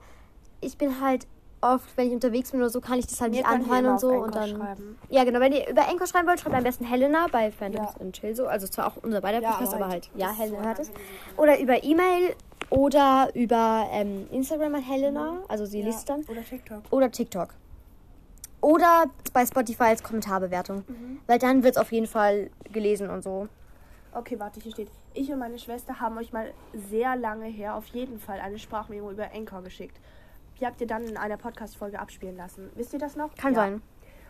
ich 0.60 0.78
bin 0.78 1.00
halt 1.00 1.26
oft, 1.60 1.96
wenn 1.96 2.08
ich 2.08 2.12
unterwegs 2.14 2.50
bin 2.50 2.60
oder 2.60 2.70
so, 2.70 2.80
kann 2.80 2.98
ich 2.98 3.06
das 3.06 3.20
halt 3.20 3.32
Mir 3.32 3.38
nicht 3.38 3.46
anhören 3.48 3.86
und 3.86 4.00
so 4.00 4.08
und 4.10 4.34
dann. 4.34 4.48
schreiben. 4.50 4.98
Ja, 5.08 5.24
genau. 5.24 5.40
Wenn 5.40 5.52
ihr 5.52 5.68
über 5.68 5.88
Anchor 5.88 6.06
schreiben 6.06 6.26
wollt, 6.28 6.40
schreibt 6.40 6.56
am 6.56 6.64
besten 6.64 6.84
Helena 6.84 7.26
bei 7.30 7.50
Fandoms 7.50 7.94
Ja. 7.94 8.00
and 8.00 8.14
Chill 8.14 8.34
so. 8.34 8.46
Also 8.46 8.66
zwar 8.66 8.86
auch 8.86 8.96
unser 9.02 9.20
beider 9.20 9.40
Ja, 9.40 9.50
Podcast, 9.52 9.74
aber 9.74 9.88
halt, 9.88 10.10
ja, 10.14 10.32
Helena 10.32 10.62
hört 10.62 10.78
es. 10.78 10.90
Oder 11.36 11.58
über 11.60 11.82
E-Mail 11.82 12.34
oder 12.70 13.30
über 13.34 13.88
ähm, 13.92 14.26
Instagram 14.30 14.76
an 14.76 14.82
Helena. 14.82 15.38
Also 15.48 15.66
sie 15.66 15.80
Ja. 15.80 15.86
liest 15.86 16.08
dann. 16.08 16.22
Oder 16.28 16.42
TikTok. 16.44 16.82
Oder 16.90 17.10
TikTok. 17.10 17.48
Oder 18.62 19.04
bei 19.32 19.46
Spotify 19.46 19.84
als 19.84 20.02
Kommentarbewertung. 20.02 20.84
Mhm. 20.86 21.20
Weil 21.26 21.38
dann 21.38 21.62
wird 21.62 21.76
es 21.76 21.80
auf 21.80 21.92
jeden 21.92 22.06
Fall 22.06 22.50
gelesen 22.72 23.08
und 23.08 23.22
so. 23.22 23.48
Okay, 24.12 24.38
warte, 24.38 24.60
hier 24.60 24.72
steht. 24.72 24.88
Ich 25.14 25.30
und 25.32 25.38
meine 25.38 25.58
Schwester 25.58 25.98
haben 26.00 26.18
euch 26.18 26.32
mal 26.32 26.52
sehr 26.90 27.16
lange 27.16 27.46
her 27.46 27.74
auf 27.74 27.86
jeden 27.86 28.18
Fall 28.18 28.40
eine 28.40 28.58
Sprachmemo 28.58 29.10
über 29.10 29.28
Anchor 29.34 29.62
geschickt. 29.62 29.96
Die 30.60 30.66
habt 30.66 30.80
ihr 30.80 30.86
dann 30.86 31.04
in 31.04 31.16
einer 31.16 31.36
Podcast-Folge 31.36 31.98
abspielen 31.98 32.36
lassen. 32.36 32.70
Wisst 32.74 32.92
ihr 32.92 32.98
das 32.98 33.16
noch? 33.16 33.34
Kann 33.34 33.54
ja. 33.54 33.60
sein. 33.60 33.82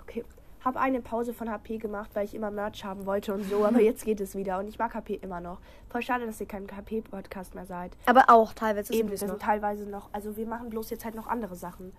Okay. 0.02 0.24
Hab 0.64 0.76
eine 0.76 1.00
Pause 1.00 1.32
von 1.32 1.50
HP 1.50 1.78
gemacht, 1.78 2.10
weil 2.12 2.26
ich 2.26 2.34
immer 2.34 2.50
Merch 2.50 2.84
haben 2.84 3.06
wollte 3.06 3.32
und 3.32 3.44
so, 3.44 3.64
aber 3.64 3.80
jetzt 3.80 4.04
geht 4.04 4.20
es 4.20 4.34
wieder 4.34 4.58
und 4.58 4.68
ich 4.68 4.78
mag 4.78 4.94
HP 4.94 5.14
immer 5.14 5.40
noch. 5.40 5.58
Voll 5.88 6.02
schade, 6.02 6.26
dass 6.26 6.40
ihr 6.40 6.46
kein 6.46 6.66
HP-Podcast 6.70 7.54
mehr 7.54 7.64
seid. 7.64 7.96
Aber 8.06 8.24
auch 8.28 8.52
teilweise 8.52 8.92
Eben, 8.92 9.10
wir 9.10 9.16
sind 9.16 9.30
noch. 9.30 9.38
teilweise 9.38 9.88
noch, 9.88 10.10
also 10.12 10.36
wir 10.36 10.46
machen 10.46 10.68
bloß 10.68 10.90
jetzt 10.90 11.04
halt 11.04 11.14
noch 11.14 11.28
andere 11.28 11.56
Sachen. 11.56 11.92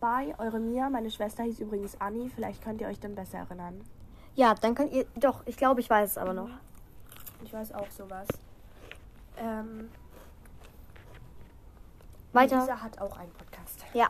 Bei 0.00 0.34
eure 0.38 0.60
Mia, 0.60 0.90
meine 0.90 1.10
Schwester 1.10 1.44
hieß 1.44 1.60
übrigens 1.60 1.98
Anni, 2.00 2.30
vielleicht 2.34 2.62
könnt 2.62 2.80
ihr 2.82 2.88
euch 2.88 3.00
dann 3.00 3.14
besser 3.14 3.38
erinnern. 3.38 3.80
Ja, 4.34 4.54
dann 4.54 4.74
könnt 4.74 4.92
ihr. 4.92 5.06
Doch, 5.16 5.42
ich 5.46 5.56
glaube, 5.56 5.80
ich 5.80 5.88
weiß 5.88 6.10
es 6.10 6.18
aber 6.18 6.34
noch. 6.34 6.50
Ich 7.44 7.52
weiß 7.52 7.72
auch 7.72 7.90
sowas. 7.90 8.26
Ähm, 9.38 9.88
Weiter. 12.32 12.60
Lisa 12.60 12.80
hat 12.82 13.00
auch 13.00 13.18
einen 13.18 13.32
Podcast. 13.32 13.84
Ja. 13.94 14.08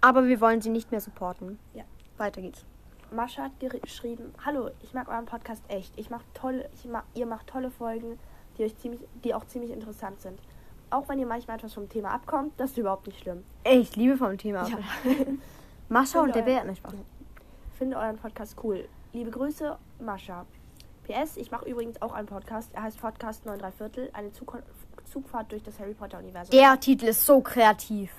Aber 0.00 0.26
wir 0.26 0.40
wollen 0.40 0.60
sie 0.60 0.70
nicht 0.70 0.90
mehr 0.90 1.00
supporten. 1.00 1.58
Ja. 1.74 1.84
Weiter 2.16 2.40
geht's. 2.40 2.64
Mascha 3.10 3.44
hat 3.44 3.52
geschrieben, 3.82 4.32
hallo, 4.44 4.70
ich 4.82 4.94
mag 4.94 5.08
euren 5.08 5.26
Podcast 5.26 5.62
echt. 5.68 5.92
Ich 5.98 6.08
mach 6.08 6.22
tolle, 6.32 6.68
ich 6.74 6.86
ma 6.86 7.02
ihr 7.14 7.26
macht 7.26 7.46
tolle 7.46 7.70
Folgen, 7.70 8.18
die 8.56 8.64
euch 8.64 8.76
ziemlich, 8.78 9.02
die 9.22 9.34
auch 9.34 9.46
ziemlich 9.46 9.70
interessant 9.70 10.20
sind. 10.20 10.40
Auch 10.90 11.08
wenn 11.08 11.18
ihr 11.18 11.26
manchmal 11.26 11.56
etwas 11.56 11.74
vom 11.74 11.88
Thema 11.88 12.10
abkommt, 12.10 12.52
das 12.58 12.70
ist 12.70 12.78
überhaupt 12.78 13.06
nicht 13.06 13.20
schlimm. 13.20 13.44
Ich 13.64 13.96
liebe 13.96 14.16
vom 14.16 14.36
Thema. 14.38 14.66
Ja. 14.66 14.78
Mascha 15.88 16.20
und 16.20 16.34
der 16.34 16.42
Bär. 16.42 16.64
Nicht 16.64 16.78
Spaß. 16.78 16.94
Finde 17.78 17.96
euren 17.96 18.16
Podcast 18.16 18.56
cool. 18.62 18.88
Liebe 19.12 19.30
Grüße, 19.30 19.76
Mascha. 20.00 20.46
PS, 21.06 21.36
ich 21.36 21.50
mache 21.50 21.68
übrigens 21.68 22.00
auch 22.00 22.12
einen 22.12 22.26
Podcast. 22.26 22.70
Er 22.74 22.84
heißt 22.84 23.00
Podcast 23.00 23.44
9 23.44 23.58
3 23.58 23.72
Viertel, 23.72 24.10
eine 24.12 24.32
Zug 24.32 24.54
Zugfahrt 25.10 25.50
durch 25.52 25.62
das 25.62 25.78
Harry 25.78 25.94
Potter 25.94 26.18
Universum. 26.18 26.50
Der 26.50 26.78
Titel 26.80 27.06
ist 27.06 27.24
so 27.24 27.40
kreativ. 27.40 28.10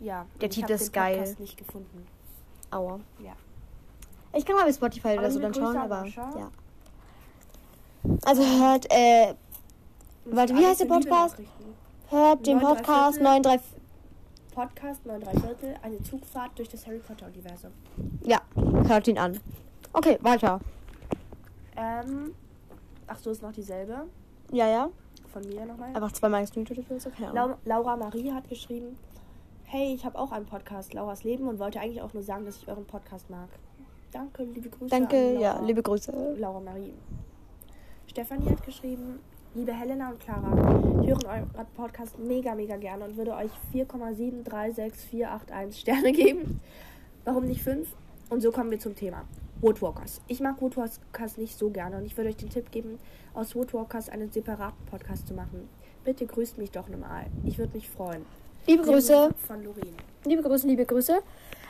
ja, 0.00 0.26
der 0.40 0.50
Titel 0.50 0.72
ist 0.72 0.92
geil. 0.92 1.18
Podcast 1.18 1.40
nicht 1.40 1.56
gefunden. 1.56 2.06
Aua. 2.70 3.00
Ja. 3.22 3.32
Ich 4.32 4.44
kann 4.46 4.56
mal 4.56 4.64
bei 4.64 4.72
Spotify 4.72 5.18
oder 5.18 5.30
so 5.30 5.40
dann 5.40 5.52
schauen, 5.52 5.76
aber 5.76 6.06
ja. 6.06 6.50
Also 8.24 8.42
hört, 8.42 8.86
äh, 8.90 9.34
Warte, 10.24 10.54
wie 10.54 10.64
heißt 10.64 10.80
der 10.80 10.86
Podcast? 10.86 11.36
Hört 12.08 12.46
den 12.46 12.60
Podcast 12.60 13.18
Viertel. 13.18 13.42
93. 13.42 13.80
Podcast 14.54 15.06
9 15.06 15.20
3 15.20 15.30
Viertel, 15.32 15.74
eine 15.82 16.02
Zugfahrt 16.02 16.58
durch 16.58 16.68
das 16.68 16.86
Harry 16.86 16.98
Potter 16.98 17.26
Universum. 17.26 17.70
Ja, 18.24 18.40
hört 18.86 19.08
ihn 19.08 19.18
an. 19.18 19.38
Okay, 19.92 20.18
weiter. 20.20 20.60
Ähm, 21.76 22.34
ach 23.06 23.18
so, 23.18 23.30
ist 23.30 23.42
noch 23.42 23.52
dieselbe. 23.52 24.06
Ja, 24.52 24.68
ja. 24.68 24.88
Von 25.32 25.42
mir 25.48 25.64
nochmal. 25.64 25.94
Einfach 25.94 26.10
zweimal 26.12 26.40
gescreenshottet 26.42 26.90
oder 26.90 26.98
so, 27.00 27.10
keine 27.10 27.30
Ahnung. 27.30 27.56
Lau 27.64 27.82
Laura 27.82 27.96
Marie 27.96 28.32
hat 28.32 28.48
geschrieben, 28.48 28.96
hey, 29.64 29.94
ich 29.94 30.04
habe 30.04 30.18
auch 30.18 30.32
einen 30.32 30.46
Podcast, 30.46 30.92
Lauras 30.94 31.22
Leben, 31.22 31.46
und 31.48 31.58
wollte 31.60 31.78
eigentlich 31.80 32.02
auch 32.02 32.12
nur 32.12 32.22
sagen, 32.24 32.44
dass 32.44 32.56
ich 32.56 32.66
euren 32.68 32.84
Podcast 32.84 33.30
mag. 33.30 33.48
Danke, 34.12 34.42
liebe 34.42 34.68
Grüße 34.68 34.90
Danke, 34.90 35.16
an 35.16 35.38
ja, 35.40 35.52
Laura. 35.52 35.64
liebe 35.66 35.82
Grüße. 35.82 36.34
Laura 36.36 36.58
Marie. 36.60 36.92
Stefanie 38.08 38.50
hat 38.50 38.64
geschrieben, 38.64 39.20
liebe 39.54 39.72
Helena 39.72 40.10
und 40.10 40.18
Clara, 40.18 40.50
ich 41.00 41.08
höre 41.08 41.24
euren 41.24 41.48
Podcast 41.76 42.18
mega, 42.18 42.56
mega 42.56 42.76
gerne 42.76 43.04
und 43.04 43.16
würde 43.16 43.36
euch 43.36 43.52
4,736481 43.72 45.72
Sterne 45.72 46.10
geben. 46.20 46.60
Warum 47.24 47.44
nicht 47.44 47.62
5? 47.62 47.86
Und 48.30 48.40
so 48.40 48.50
kommen 48.52 48.70
wir 48.70 48.78
zum 48.78 48.94
Thema. 48.96 49.22
Woodwalkers. 49.60 50.22
Ich 50.26 50.40
mag 50.40 50.60
Woodwalkers 50.62 51.36
nicht 51.36 51.58
so 51.58 51.68
gerne 51.70 51.98
und 51.98 52.06
ich 52.06 52.16
würde 52.16 52.30
euch 52.30 52.36
den 52.36 52.48
Tipp 52.48 52.70
geben, 52.70 52.98
aus 53.34 53.54
Woodwalkers 53.54 54.08
einen 54.08 54.30
separaten 54.32 54.84
Podcast 54.86 55.28
zu 55.28 55.34
machen. 55.34 55.68
Bitte 56.04 56.24
grüßt 56.26 56.56
mich 56.56 56.70
doch 56.70 56.88
normal. 56.88 57.26
Ich 57.44 57.58
würde 57.58 57.74
mich 57.74 57.88
freuen. 57.90 58.24
Liebe 58.66 58.82
Grüße. 58.84 59.30
Von 59.46 59.62
Lorin. 59.64 59.94
Liebe 60.24 60.42
Grüße, 60.42 60.66
liebe 60.66 60.86
Grüße. 60.86 61.18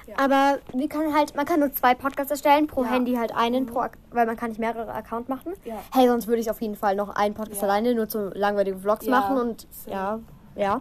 Ja. 0.06 0.14
Aber 0.18 0.58
wir 0.72 0.88
können 0.88 1.14
halt, 1.14 1.34
man 1.34 1.46
kann 1.46 1.60
nur 1.60 1.72
zwei 1.72 1.94
Podcasts 1.94 2.30
erstellen, 2.30 2.66
pro 2.68 2.82
Ja. 2.84 2.90
Handy 2.90 3.14
halt 3.14 3.34
einen, 3.34 3.66
pro, 3.66 3.80
Ak- 3.80 3.98
weil 4.10 4.26
man 4.26 4.36
kann 4.36 4.50
nicht 4.50 4.58
mehrere 4.58 4.92
Account 4.92 5.28
machen. 5.28 5.52
Ja. 5.64 5.76
Hey, 5.92 6.06
sonst 6.08 6.26
würde 6.28 6.40
ich 6.40 6.50
auf 6.50 6.60
jeden 6.60 6.74
Fall 6.76 6.94
noch 6.96 7.08
einen 7.10 7.34
Podcast 7.34 7.62
alleine 7.62 7.94
nur 7.94 8.08
zu 8.08 8.28
langweilige 8.34 8.78
Vlogs 8.78 9.06
machen 9.06 9.36
und 9.36 9.66
same. 9.70 9.94
ja, 9.96 10.20
ja. 10.56 10.80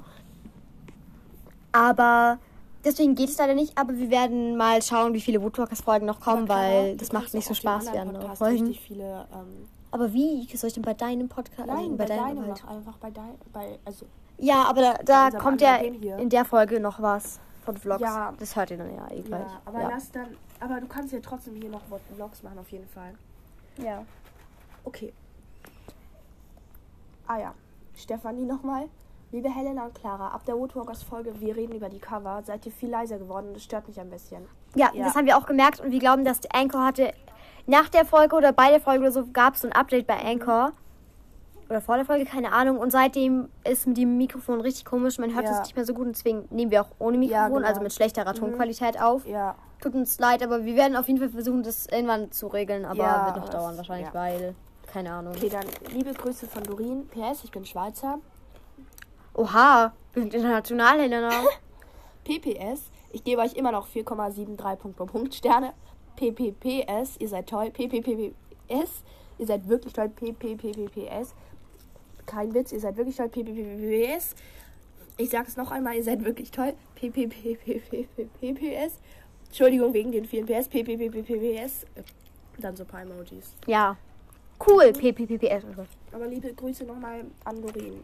Aber 1.71 2.39
deswegen 2.83 3.15
geht 3.15 3.29
es 3.29 3.37
leider 3.37 3.55
nicht, 3.55 3.77
aber 3.77 3.97
wir 3.97 4.09
werden 4.09 4.57
mal 4.57 4.81
schauen, 4.81 5.13
wie 5.13 5.21
viele 5.21 5.41
Woodwalkers 5.41 5.81
Folgen 5.81 6.05
noch 6.05 6.19
kommen, 6.19 6.45
Clara, 6.45 6.61
weil 6.61 6.97
das 6.97 7.11
macht 7.11 7.33
nicht 7.33 7.47
so 7.47 7.53
Spaß 7.53 7.91
der 7.91 8.05
Podcast 8.05 8.37
Folgen. 8.39 8.67
richtig 8.67 8.81
viele, 8.81 9.27
ähm, 9.33 9.67
Aber 9.91 10.13
wie 10.13 10.47
soll 10.55 10.67
ich 10.67 10.73
denn 10.73 10.83
bei 10.83 10.93
deinem 10.93 11.29
Podcast? 11.29 11.67
Nein, 11.67 11.77
also 11.77 11.95
bei, 11.97 12.05
deinem 12.05 12.25
deinem 12.25 12.41
halt. 12.41 12.63
noch 12.63 12.69
einfach 12.69 12.97
bei 12.97 13.11
deinem, 13.11 13.35
bei, 13.53 13.79
also 13.85 14.05
Ja, 14.37 14.63
aber 14.63 14.95
da, 15.03 15.29
da 15.29 15.37
kommt 15.37 15.61
ja 15.61 15.75
in 15.75 16.29
der 16.29 16.45
Folge 16.45 16.79
noch 16.79 17.01
was 17.01 17.39
von 17.65 17.77
Vlogs. 17.77 18.01
Ja. 18.01 18.33
Das 18.39 18.55
hört 18.55 18.71
ihr 18.71 18.77
dann 18.77 18.95
ja 18.95 19.07
eh 19.11 19.21
gleich. 19.21 19.41
Ja, 19.41 19.61
aber 19.65 19.81
ja. 19.81 19.89
lass 19.89 20.11
dann. 20.11 20.27
Aber 20.59 20.81
du 20.81 20.87
kannst 20.87 21.13
ja 21.13 21.19
trotzdem 21.21 21.55
hier 21.55 21.69
noch 21.69 21.81
Vlogs 22.15 22.43
machen, 22.43 22.59
auf 22.59 22.69
jeden 22.69 22.87
Fall. 22.87 23.13
ja. 23.77 24.03
Okay. 24.85 25.13
Ah 27.27 27.37
ja. 27.37 27.53
Stefanie 27.95 28.45
nochmal. 28.45 28.89
Liebe 29.31 29.49
Helena 29.49 29.85
und 29.85 29.93
Clara, 29.93 30.29
ab 30.29 30.43
der 30.45 30.57
Woodwalkers 30.57 31.03
Folge, 31.03 31.39
wir 31.39 31.55
reden 31.55 31.75
über 31.75 31.87
die 31.89 31.99
Cover, 31.99 32.41
seid 32.43 32.65
ihr 32.65 32.71
viel 32.71 32.89
leiser 32.89 33.19
geworden 33.19 33.49
und 33.49 33.53
das 33.55 33.63
stört 33.63 33.87
mich 33.87 33.99
ein 33.99 34.09
bisschen. 34.09 34.47
Ja, 34.75 34.89
Ja. 34.93 35.05
das 35.05 35.15
haben 35.15 35.27
wir 35.27 35.37
auch 35.37 35.45
gemerkt 35.45 35.79
und 35.79 35.91
wir 35.91 35.99
glauben, 35.99 36.25
dass 36.25 36.39
Anchor 36.51 36.83
hatte 36.83 37.11
nach 37.67 37.89
der 37.89 38.05
Folge 38.05 38.35
oder 38.35 38.51
bei 38.53 38.71
der 38.71 38.79
Folge 38.79 39.01
oder 39.01 39.11
so 39.11 39.27
gab 39.31 39.53
es 39.53 39.61
so 39.61 39.67
ein 39.67 39.73
Update 39.73 40.07
bei 40.07 40.17
Anchor. 40.23 40.71
Oder 41.69 41.81
vor 41.81 41.97
der 41.97 42.05
Folge, 42.05 42.25
keine 42.25 42.51
Ahnung. 42.51 42.79
Und 42.79 42.91
seitdem 42.91 43.47
ist 43.63 43.85
mit 43.85 43.97
dem 43.97 44.17
Mikrofon 44.17 44.59
richtig 44.61 44.85
komisch. 44.85 45.19
Man 45.19 45.35
hört 45.35 45.45
Ja. 45.45 45.51
es 45.51 45.59
nicht 45.59 45.75
mehr 45.75 45.85
so 45.85 45.93
gut. 45.93 46.07
Und 46.07 46.15
deswegen 46.15 46.47
nehmen 46.49 46.71
wir 46.71 46.81
auch 46.81 46.87
ohne 46.97 47.19
Mikrofon, 47.19 47.43
Ja, 47.43 47.47
genau. 47.49 47.67
also 47.67 47.81
mit 47.81 47.93
schlechterer 47.93 48.33
Tonqualität 48.33 48.99
auf. 48.99 49.23
Ja. 49.27 49.53
Tut 49.79 49.93
uns 49.93 50.17
leid, 50.19 50.41
aber 50.41 50.65
wir 50.65 50.75
werden 50.75 50.95
auf 50.95 51.05
jeden 51.07 51.19
Fall 51.19 51.29
versuchen, 51.29 51.61
das 51.61 51.85
irgendwann 51.85 52.31
zu 52.31 52.47
regeln. 52.47 52.85
Aber 52.85 52.97
Ja, 52.97 53.25
wird 53.27 53.37
noch 53.37 53.49
dauern 53.49 53.77
wahrscheinlich, 53.77 54.11
weil, 54.15 54.55
keine 54.91 55.11
Ahnung. 55.13 55.33
Okay, 55.35 55.49
dann 55.49 55.65
liebe 55.93 56.11
Grüße 56.11 56.47
von 56.47 56.63
Dorin. 56.63 57.07
PS, 57.09 57.43
ich 57.43 57.51
bin 57.51 57.63
Schweizer. 57.63 58.17
Oha, 59.39 59.93
wir 60.11 60.23
sind 60.23 60.33
international, 60.33 60.99
Helena. 60.99 61.31
PPS, 62.25 62.91
ich 63.13 63.23
gebe 63.23 63.41
euch 63.41 63.53
immer 63.53 63.71
noch 63.71 63.87
4,73 63.87 64.75
Punkt, 64.75 64.97
Punkt, 64.97 65.13
Punkt 65.13 65.33
Sterne. 65.33 65.71
PPPS, 66.17 67.15
ihr 67.19 67.29
seid 67.29 67.47
toll. 67.47 67.71
PPPS, 67.71 69.01
ihr 69.37 69.47
seid 69.47 69.69
wirklich 69.69 69.93
toll. 69.93 70.09
PPPPS, 70.09 71.33
kein 72.25 72.53
Witz, 72.53 72.73
ihr 72.73 72.81
seid 72.81 72.97
wirklich 72.97 73.15
toll. 73.15 73.29
PPPPS, 73.29 74.35
ich 75.15 75.29
sage 75.29 75.47
es 75.47 75.55
noch 75.55 75.71
einmal, 75.71 75.95
ihr 75.95 76.03
seid 76.03 76.25
wirklich 76.25 76.51
toll. 76.51 76.73
PPPPPS, 76.95 78.99
Entschuldigung 79.45 79.93
wegen 79.93 80.11
den 80.11 80.25
vielen 80.25 80.47
PS. 80.47 80.67
PPPPPS, 80.67 81.85
dann 82.57 82.75
so 82.75 82.83
ein 82.83 82.87
paar 82.87 83.03
Emojis. 83.03 83.55
ja. 83.67 83.95
Cool, 84.67 84.91
PPPPS. 84.91 85.63
Aber 86.11 86.27
liebe 86.27 86.53
Grüße 86.53 86.83
nochmal 86.83 87.23
an 87.45 87.61
Dorin. 87.61 88.03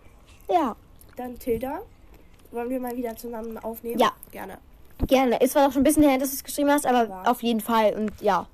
Ja. 0.49 0.77
Dann 1.15 1.37
Tilda. 1.39 1.81
Wollen 2.51 2.69
wir 2.69 2.79
mal 2.79 2.95
wieder 2.95 3.15
zusammen 3.15 3.57
aufnehmen? 3.57 3.99
Ja. 3.99 4.11
Gerne. 4.31 4.57
Gerne. 5.07 5.39
Ist 5.41 5.51
zwar 5.53 5.65
noch 5.65 5.73
schon 5.73 5.81
ein 5.81 5.85
bisschen 5.85 6.03
her, 6.03 6.17
dass 6.17 6.29
du 6.29 6.35
es 6.35 6.43
geschrieben 6.43 6.69
hast, 6.69 6.85
aber 6.85 7.07
Ja. 7.07 7.23
auf 7.23 7.41
jeden 7.43 7.59
Fall. 7.59 7.93
Und 7.95 8.21
ja. 8.21 8.47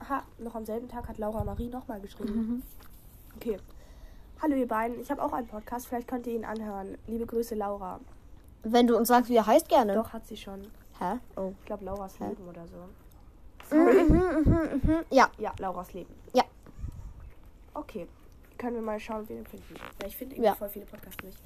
Aha, 0.00 0.22
noch 0.38 0.54
am 0.54 0.64
selben 0.64 0.88
Tag 0.88 1.06
hat 1.08 1.18
Laura 1.18 1.44
Marie 1.44 1.68
nochmal 1.68 2.00
geschrieben. 2.00 2.34
Mhm. 2.34 2.62
Okay. 3.36 3.58
Hallo 4.40 4.54
ihr 4.54 4.68
beiden, 4.68 5.00
ich 5.00 5.10
habe 5.10 5.22
auch 5.22 5.32
einen 5.32 5.48
Podcast, 5.48 5.88
vielleicht 5.88 6.06
könnt 6.08 6.26
ihr 6.26 6.34
ihn 6.34 6.44
anhören. 6.44 6.96
Liebe 7.06 7.26
Grüße 7.26 7.54
Laura. 7.56 7.98
Wenn 8.62 8.86
du 8.86 8.96
uns 8.96 9.08
sagst, 9.08 9.28
wie 9.30 9.36
er 9.36 9.46
heißt, 9.46 9.68
gerne. 9.68 9.94
Doch, 9.94 10.12
hat 10.12 10.26
sie 10.26 10.36
schon. 10.36 10.62
Hä? 11.00 11.18
Oh. 11.36 11.52
Ich 11.60 11.66
glaube 11.66 11.84
Lauras 11.84 12.18
Leben 12.20 12.48
oder 12.48 12.62
so. 12.68 13.74
Mhm, 13.76 14.42
mhm, 14.44 14.80
mhm. 14.82 14.98
Ja. 15.10 15.28
Ja, 15.38 15.52
Lauras 15.58 15.92
Leben. 15.92 16.12
Ja. 16.34 16.44
Okay. 17.74 18.06
Können 18.58 18.74
wir 18.76 18.82
mal 18.82 19.00
schauen, 19.00 19.24
wie 19.24 19.30
wir 19.30 19.36
den 19.36 19.46
finden. 19.46 19.74
Ja, 20.00 20.06
ich 20.06 20.16
finde 20.16 20.34
irgendwie 20.34 20.48
Ja. 20.48 20.54
voll 20.54 20.68
viele 20.68 20.84
Podcasts 20.86 21.24
nicht. 21.24 21.38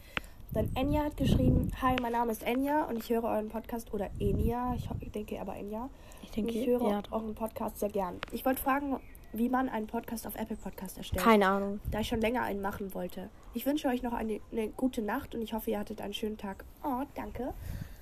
Dann 0.53 0.70
Enya 0.75 1.05
hat 1.05 1.16
geschrieben, 1.16 1.70
Hi, 1.81 1.96
mein 2.03 2.12
Name 2.12 2.31
ist 2.33 2.42
Enya 2.42 2.85
und 2.85 2.96
ich 2.98 3.09
höre 3.09 3.25
euren 3.25 3.48
Podcast 3.48 3.92
oder 3.94 4.11
Enya, 4.18 4.75
ich, 4.75 4.88
denke 5.12 5.40
aber 5.40 5.57
Enya. 5.57 5.88
Ich 6.22 6.29
Und 6.29 6.37
denke, 6.37 6.53
ich 6.53 6.66
höre 6.66 6.83
ja. 6.90 7.03
euren 7.11 7.35
Podcast 7.35 7.79
sehr 7.79 7.88
gern. 7.88 8.18
Ich 8.33 8.44
wollte 8.44 8.61
fragen, 8.62 8.98
wie 9.33 9.48
man 9.48 9.70
einen 9.70 9.87
Podcast 9.87 10.27
auf 10.27 10.35
Apple 10.37 10.57
Podcast 10.57 10.98
erstellt. 10.98 11.22
Keine 11.25 11.46
Ahnung. 11.48 11.81
da 11.90 12.01
ich 12.01 12.09
schon 12.09 12.20
länger 12.20 12.42
einen 12.42 12.61
machen 12.61 12.92
wollte. 12.94 13.31
Ich 13.55 13.64
wünsche 13.64 13.88
euch 13.88 14.03
noch 14.03 14.12
eine, 14.12 14.40
eine 14.51 14.68
gute 14.68 15.01
Nacht 15.01 15.35
und 15.35 15.40
ich 15.40 15.55
hoffe, 15.55 15.70
ihr 15.70 15.79
hattet 15.79 16.03
einen 16.03 16.12
schönen 16.12 16.37
Tag. 16.37 16.64
Oh, 16.85 17.03
danke. 17.14 17.55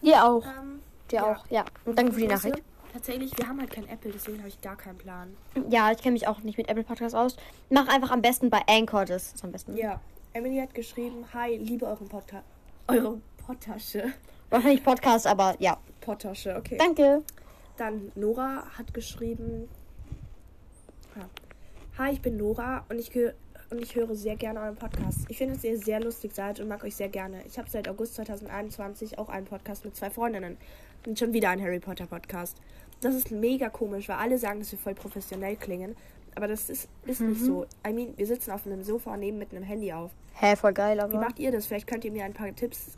Dir 0.02 0.24
auch. 0.24 0.44
Ähm, 0.44 0.80
Dir 1.10 1.16
ja. 1.16 1.32
auch. 1.36 1.46
Ja. 1.50 1.64
Und 1.84 1.96
danke 1.98 2.12
für 2.14 2.20
die. 2.20 2.26
Nachricht. 2.26 2.62
Tatsächlich, 2.92 3.36
wir 3.38 3.46
haben 3.46 3.60
halt 3.60 3.70
kein 3.70 3.88
Apple, 3.88 4.10
deswegen 4.12 4.38
habe 4.38 4.48
ich 4.48 4.60
gar 4.60 4.76
keinen 4.76 4.98
Plan. 4.98 5.36
Ja, 5.68 5.92
ich 5.92 5.98
kenne 5.98 6.14
mich 6.14 6.26
auch 6.26 6.40
nicht 6.40 6.58
mit 6.58 6.68
Apple 6.68 6.82
Podcast 6.82 7.14
aus. 7.14 7.36
Mach 7.68 7.88
einfach 7.88 8.10
am 8.10 8.20
besten 8.20 8.50
bei 8.50 8.60
Anchor, 8.68 9.04
das 9.04 9.32
ist 9.34 9.44
am 9.44 9.52
besten. 9.52 9.76
Ja. 9.76 10.00
Emily 10.32 10.58
hat 10.58 10.74
geschrieben, 10.74 11.24
hi, 11.32 11.56
liebe 11.56 11.86
euren 11.86 12.08
Podcast. 12.08 12.44
Eure 12.88 13.20
Pottasche. 13.44 14.12
Wahrscheinlich 14.48 14.82
Podcast, 14.84 15.26
aber 15.26 15.56
ja. 15.58 15.78
Pottasche, 16.00 16.56
okay. 16.56 16.76
Danke. 16.78 17.22
Dann 17.76 18.12
Nora 18.14 18.64
hat 18.76 18.92
geschrieben, 18.94 19.68
ja. 21.16 21.28
hi, 21.98 22.12
ich 22.12 22.20
bin 22.20 22.36
Nora 22.36 22.84
und 22.88 22.98
ich, 22.98 23.10
geh- 23.10 23.32
und 23.70 23.80
ich 23.80 23.94
höre 23.94 24.14
sehr 24.14 24.36
gerne 24.36 24.60
euren 24.60 24.76
Podcast. 24.76 25.20
Ich 25.28 25.38
finde, 25.38 25.54
dass 25.54 25.64
ihr 25.64 25.78
sehr 25.78 26.00
lustig 26.00 26.34
seid 26.34 26.58
und 26.60 26.68
mag 26.68 26.82
euch 26.84 26.96
sehr 26.96 27.08
gerne. 27.08 27.42
Ich 27.46 27.58
habe 27.58 27.70
seit 27.70 27.88
August 27.88 28.14
2021 28.16 29.18
auch 29.18 29.28
einen 29.28 29.46
Podcast 29.46 29.84
mit 29.84 29.96
zwei 29.96 30.10
Freundinnen. 30.10 30.56
Und 31.06 31.18
schon 31.18 31.32
wieder 31.32 31.50
einen 31.50 31.62
Harry 31.62 31.80
Potter 31.80 32.06
Podcast. 32.06 32.56
Das 33.00 33.14
ist 33.14 33.30
mega 33.30 33.68
komisch, 33.70 34.08
weil 34.08 34.16
alle 34.16 34.38
sagen, 34.38 34.58
dass 34.60 34.70
wir 34.72 34.78
voll 34.78 34.94
professionell 34.94 35.56
klingen. 35.56 35.96
Aber 36.34 36.46
das 36.46 36.68
ist, 36.70 36.88
ist 37.06 37.20
nicht 37.20 37.40
so. 37.40 37.64
I 37.86 37.92
mean, 37.92 38.12
wir 38.16 38.26
sitzen 38.26 38.50
auf 38.52 38.66
einem 38.66 38.82
Sofa 38.82 39.14
und 39.14 39.20
nehmen 39.20 39.38
mit 39.38 39.50
einem 39.52 39.64
Handy 39.64 39.92
auf. 39.92 40.10
Hä, 40.34 40.54
voll 40.56 40.72
geil, 40.74 40.96
Wie 40.98 41.00
aber. 41.00 41.18
macht 41.20 41.38
ihr 41.38 41.50
das? 41.50 41.66
Vielleicht 41.66 41.86
könnt 41.86 42.04
ihr 42.04 42.12
mir 42.12 42.24
ein 42.24 42.34
paar 42.34 42.54
Tipps, 42.54 42.92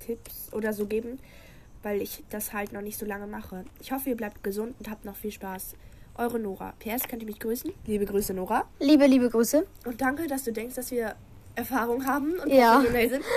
Tipps 0.00 0.52
oder 0.52 0.72
so 0.72 0.86
geben, 0.86 1.18
weil 1.82 2.00
ich 2.02 2.22
das 2.30 2.52
halt 2.52 2.72
noch 2.72 2.80
nicht 2.82 2.98
so 2.98 3.06
lange 3.06 3.26
mache. 3.26 3.64
Ich 3.80 3.92
hoffe, 3.92 4.10
ihr 4.10 4.16
bleibt 4.16 4.44
gesund 4.44 4.74
und 4.78 4.90
habt 4.90 5.04
noch 5.04 5.16
viel 5.16 5.32
Spaß. 5.32 5.74
Eure 6.16 6.38
Nora. 6.38 6.74
PS, 6.78 7.08
könnt 7.08 7.22
ihr 7.22 7.26
mich 7.28 7.40
grüßen? 7.40 7.72
Liebe 7.86 8.06
Grüße, 8.06 8.32
Nora. 8.34 8.64
Liebe, 8.78 9.06
liebe 9.06 9.28
Grüße. 9.28 9.66
Und 9.84 10.00
danke, 10.00 10.26
dass 10.26 10.44
du 10.44 10.52
denkst, 10.52 10.74
dass 10.76 10.90
wir 10.90 11.14
Erfahrung 11.56 12.06
haben 12.06 12.38
und 12.38 12.50
Ja. 12.52 12.74
professionell 12.76 13.10
sind. 13.10 13.24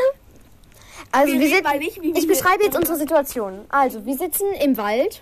Also, 1.11 1.33
Wir 1.33 1.39
wir 1.39 1.63
mal 1.63 1.79
nicht, 1.79 1.97
ich 1.97 2.27
beschreibe 2.27 2.63
jetzt 2.63 2.77
unsere 2.77 2.97
Situation. 2.97 3.65
Also, 3.69 4.05
wir 4.05 4.17
sitzen 4.17 4.47
im 4.61 4.77
Wald. 4.77 5.21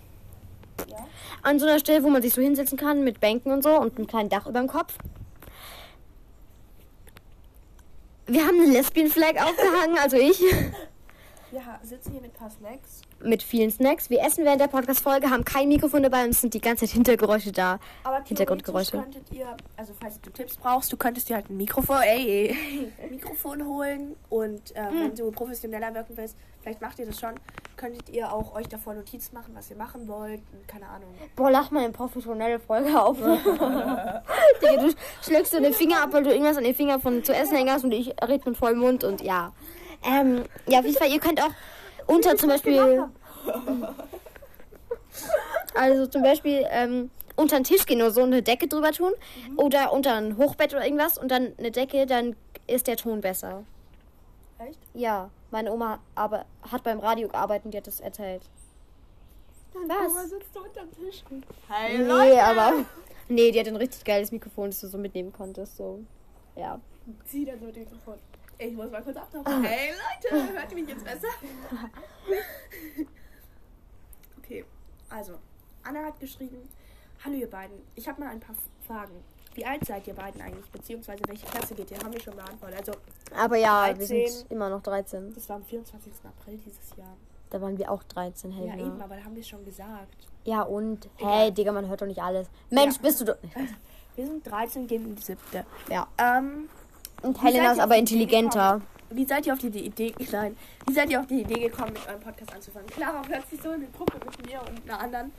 Ja. 0.89 0.97
An 1.43 1.59
so 1.59 1.65
einer 1.65 1.79
Stelle, 1.79 2.03
wo 2.03 2.09
man 2.09 2.21
sich 2.21 2.33
so 2.33 2.41
hinsetzen 2.41 2.77
kann 2.77 3.03
mit 3.03 3.19
Bänken 3.19 3.51
und 3.51 3.63
so 3.63 3.69
und 3.79 3.97
einem 3.97 4.07
kleinen 4.07 4.29
Dach 4.29 4.47
über 4.47 4.59
dem 4.59 4.67
Kopf. 4.67 4.93
Wir 8.27 8.45
haben 8.45 8.59
eine 8.61 8.71
Lesbian-Flag 8.71 9.41
aufgehangen, 9.41 9.97
also 9.97 10.17
ich, 10.17 10.41
Wir 11.49 11.62
sitzen 11.81 12.12
hier 12.12 12.21
mit 12.21 12.31
ein 12.33 12.38
paar 12.38 12.49
Snacks. 12.49 13.01
mit 13.23 13.41
vielen 13.41 13.71
Snacks. 13.71 14.10
Wir 14.10 14.21
essen 14.21 14.43
während 14.43 14.60
der 14.60 14.67
Podcast-Folge, 14.67 15.29
haben 15.29 15.45
kein 15.45 15.69
Mikrofon 15.69 16.03
dabei 16.03 16.25
und 16.25 16.33
sind 16.33 16.53
die 16.53 16.60
ganze 16.60 16.86
Zeit 16.86 16.93
Hintergeräusche 16.93 17.53
da. 17.53 17.79
Aber 18.03 18.21
Hintergrundgeräusche. 18.25 18.91
könntet 18.91 19.31
ihr, 19.31 19.55
also 19.77 19.93
falls 19.99 20.19
du 20.19 20.29
Tipps 20.29 20.57
brauchst, 20.57 20.91
du 20.91 20.97
könntest 20.97 21.29
dir 21.29 21.36
halt 21.38 21.49
ein 21.49 21.55
Mikrofon, 21.55 21.97
ey, 22.03 22.91
Mikrofon 23.10 23.65
holen 23.65 24.15
und 24.29 24.75
äh, 24.75 24.89
Hm. 24.89 24.99
wenn 24.99 25.15
du 25.15 25.31
professioneller 25.31 25.93
wirken 25.93 26.17
willst, 26.17 26.36
vielleicht 26.62 26.81
macht 26.81 26.99
ihr 26.99 27.05
das 27.05 27.17
schon, 27.19 27.36
könntet 27.77 28.10
ihr 28.10 28.31
auch 28.33 28.53
euch 28.53 28.67
davor 28.67 28.93
Notizen 28.95 29.33
machen, 29.33 29.53
was 29.55 29.69
ihr 29.69 29.77
machen 29.77 30.05
wollt 30.10 30.41
und 30.51 30.67
keine 30.67 30.88
Ahnung. 30.88 31.10
Boah, 31.38 31.49
lach 31.49 31.71
mal 31.71 31.83
eine 31.86 31.93
professionelle 31.93 32.60
Folge 32.60 33.01
auf. 33.01 33.17
Digga, 33.21 34.81
du 34.81 34.93
schlägst 35.23 35.51
so 35.53 35.60
den 35.62 35.73
Finger 35.73 36.03
ab, 36.03 36.10
weil 36.12 36.23
du 36.23 36.31
irgendwas 36.31 36.57
an 36.57 36.63
den 36.65 36.75
Finger 36.75 36.99
von 36.99 37.23
zu 37.23 37.33
essen 37.33 37.55
hängen 37.55 37.71
hast 37.71 37.83
und 37.86 37.91
ich 37.93 38.10
rede 38.27 38.49
mit 38.49 38.57
vollem 38.57 38.79
Mund 38.79 39.03
und 39.05 39.21
ja. 39.21 39.53
Ähm, 40.03 40.43
ja, 40.67 40.79
auf 40.79 40.86
jeden 40.86 40.97
Fall, 40.97 41.12
ihr 41.12 41.19
könnt 41.19 41.41
auch 41.41 41.51
unter 42.05 42.36
zum 42.38 42.49
Beispiel. 42.49 43.05
Also 45.73 46.07
zum 46.07 46.23
Beispiel 46.23 46.65
ähm, 46.69 47.12
unter 47.36 47.57
den 47.57 47.63
Tisch 47.63 47.86
gehen 47.86 48.01
oder 48.01 48.12
so 48.12 48.23
eine 48.23 48.41
Decke 48.41 48.67
drüber 48.67 48.91
tun. 48.91 49.13
Oder 49.55 49.93
unter 49.93 50.15
ein 50.15 50.38
Hochbett 50.38 50.73
oder 50.73 50.83
irgendwas 50.86 51.17
und 51.17 51.29
dann 51.29 51.53
eine 51.57 51.71
Decke, 51.71 52.05
dann 52.05 52.36
ist 52.65 52.88
der 52.88 52.97
Ton 52.97 53.21
besser. 53.21 53.63
Echt? 54.60 54.79
Ja, 54.93 55.29
meine 55.51 55.71
Oma 55.71 55.99
aber, 56.15 56.45
hat 56.71 56.83
beim 56.83 56.99
Radio 56.99 57.27
gearbeitet 57.27 57.65
und 57.65 57.73
die 57.73 57.77
hat 57.77 57.88
das 57.88 57.99
erzählt. 57.99 58.41
Was? 59.73 60.29
sitzt 60.29 60.55
du 60.55 60.60
unterm 60.62 60.91
Tisch. 60.91 61.23
Nee, 61.29 62.39
aber. 62.39 62.73
Nee, 63.29 63.51
die 63.51 63.60
hat 63.60 63.67
ein 63.67 63.75
richtig 63.75 64.03
geiles 64.03 64.31
Mikrofon, 64.31 64.71
das 64.71 64.79
du 64.79 64.88
so 64.88 64.97
mitnehmen 64.97 65.31
konntest. 65.31 65.77
So. 65.77 65.99
Ja. 66.55 66.79
Zieh 67.25 67.45
dann 67.45 67.60
so 67.60 67.67
den 67.67 67.83
Mikrofon. 67.83 68.15
Ich 68.59 68.73
muss 68.73 68.89
mal 68.91 69.03
kurz 69.03 69.17
abtauchen. 69.17 69.63
Hey 69.63 69.91
Leute, 69.91 70.53
hört 70.53 70.71
ihr 70.71 70.77
mich 70.77 70.89
jetzt 70.89 71.03
besser? 71.05 71.27
okay, 74.39 74.65
also, 75.09 75.33
Anna 75.83 76.05
hat 76.05 76.19
geschrieben, 76.19 76.67
Hallo 77.23 77.35
ihr 77.35 77.49
beiden, 77.49 77.77
ich 77.95 78.07
habe 78.07 78.21
mal 78.21 78.29
ein 78.29 78.39
paar 78.39 78.55
Fragen. 78.85 79.23
Wie 79.55 79.65
alt 79.65 79.83
seid 79.85 80.05
ihr 80.07 80.13
beiden 80.13 80.39
eigentlich, 80.41 80.69
beziehungsweise 80.69 81.23
welche 81.27 81.47
Klasse 81.47 81.73
geht 81.73 81.89
ihr? 81.89 81.97
Haben 81.97 82.13
wir 82.13 82.21
schon 82.21 82.35
beantwortet. 82.35 82.77
Also, 82.79 82.91
Aber 83.35 83.57
ja, 83.57 83.87
wir 83.87 83.95
13. 83.95 84.27
sind 84.27 84.51
immer 84.51 84.69
noch 84.69 84.83
13. 84.83 85.33
das 85.33 85.49
war 85.49 85.55
am 85.55 85.63
24. 85.65 86.13
April 86.23 86.57
dieses 86.63 86.95
Jahr. 86.95 87.17
Da 87.49 87.59
waren 87.61 87.75
wir 87.77 87.89
auch 87.91 88.03
13, 88.03 88.51
Ja, 88.51 88.57
Helena. 88.57 88.77
eben, 88.87 89.01
aber 89.01 89.15
da 89.15 89.23
haben 89.23 89.33
wir 89.33 89.41
es 89.41 89.47
schon 89.47 89.65
gesagt. 89.65 90.27
Ja, 90.43 90.61
und? 90.61 91.09
Hey, 91.15 91.51
Digga, 91.51 91.71
man 91.71 91.87
hört 91.87 92.01
doch 92.01 92.05
nicht 92.05 92.21
alles. 92.21 92.47
Mensch, 92.69 92.95
Ja. 92.97 93.01
bist 93.01 93.21
du 93.21 93.25
doch. 93.25 93.37
Wir 94.15 94.25
sind 94.25 94.45
13, 94.47 94.87
gehen 94.87 95.05
in 95.05 95.15
die 95.15 95.21
siebte. 95.21 95.63
Ja. 95.91 96.07
Ähm, 96.17 96.69
Und 97.21 97.41
Helena 97.43 97.71
ist 97.71 97.80
aber 97.80 97.97
intelligenter. 97.97 98.82
Wie 99.10 99.25
seid 99.25 99.45
ihr 99.47 99.53
auf 99.53 99.60
die 99.60 99.69
Idee, 99.69 100.13
nein, 100.32 100.58
wie 100.86 100.93
seid 100.93 101.10
ihr 101.10 101.19
auf 101.19 101.27
die 101.27 101.41
Idee 101.41 101.60
gekommen, 101.62 101.93
mit 101.93 102.06
eurem 102.08 102.19
Podcast 102.19 102.53
anzufangen? 102.53 102.88
Clara 102.89 103.21
plötzlich 103.21 103.62
so 103.62 103.69
eine 103.69 103.86
Gruppe 103.88 104.17
mit 104.25 104.45
mir 104.45 104.60
und 104.62 104.89
einer 104.89 104.99
anderen. 104.99 105.32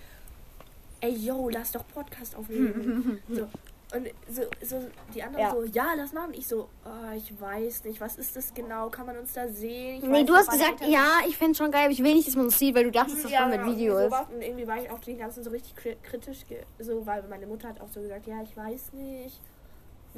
Ey, 1.00 1.12
yo, 1.12 1.48
lass 1.50 1.72
doch 1.72 1.86
Podcast 1.86 2.34
aufnehmen. 2.36 3.20
so. 3.28 3.46
Und 3.94 4.06
so, 4.30 4.42
so 4.62 4.84
die 5.14 5.22
anderen 5.22 5.46
Ja. 5.46 5.50
so, 5.52 5.64
ja, 5.64 5.94
lass 5.96 6.12
machen. 6.12 6.34
Ich 6.34 6.46
so, 6.46 6.68
oh, 6.84 7.16
ich 7.16 7.32
weiß 7.40 7.84
nicht, 7.84 8.00
was 8.02 8.16
ist 8.16 8.36
das 8.36 8.52
genau? 8.52 8.90
Kann 8.90 9.06
man 9.06 9.16
uns 9.16 9.32
da 9.32 9.48
sehen? 9.48 10.02
Ich 10.02 10.08
Nee, 10.08 10.24
du 10.24 10.34
hast 10.34 10.50
gesagt, 10.50 10.82
ja, 10.86 11.20
ich 11.26 11.38
find's 11.38 11.56
schon 11.56 11.70
geil, 11.70 11.84
aber 11.84 11.92
ich 11.92 12.02
will 12.02 12.14
nicht, 12.14 12.26
dass 12.28 12.36
man 12.36 12.46
uns 12.46 12.58
sieht, 12.58 12.74
weil 12.74 12.84
du 12.84 12.90
dachtest, 12.90 13.24
dass 13.24 13.30
das 13.30 13.48
mit 13.48 13.64
Video 13.64 13.98
irgendwie 13.98 14.16
ist. 14.16 14.28
Und 14.34 14.42
irgendwie 14.42 14.66
war 14.66 14.76
ich 14.82 14.90
auf 14.90 15.00
den 15.00 15.16
ganzen 15.18 15.42
so 15.42 15.48
richtig 15.50 15.74
kri- 15.74 15.96
kritisch, 16.02 16.44
so, 16.78 17.06
weil 17.06 17.22
meine 17.30 17.46
Mutter 17.46 17.68
hat 17.68 17.80
auch 17.80 17.88
so 17.88 18.00
gesagt, 18.00 18.26
ja, 18.26 18.42
ich 18.42 18.54
weiß 18.54 18.92
nicht. 18.92 19.40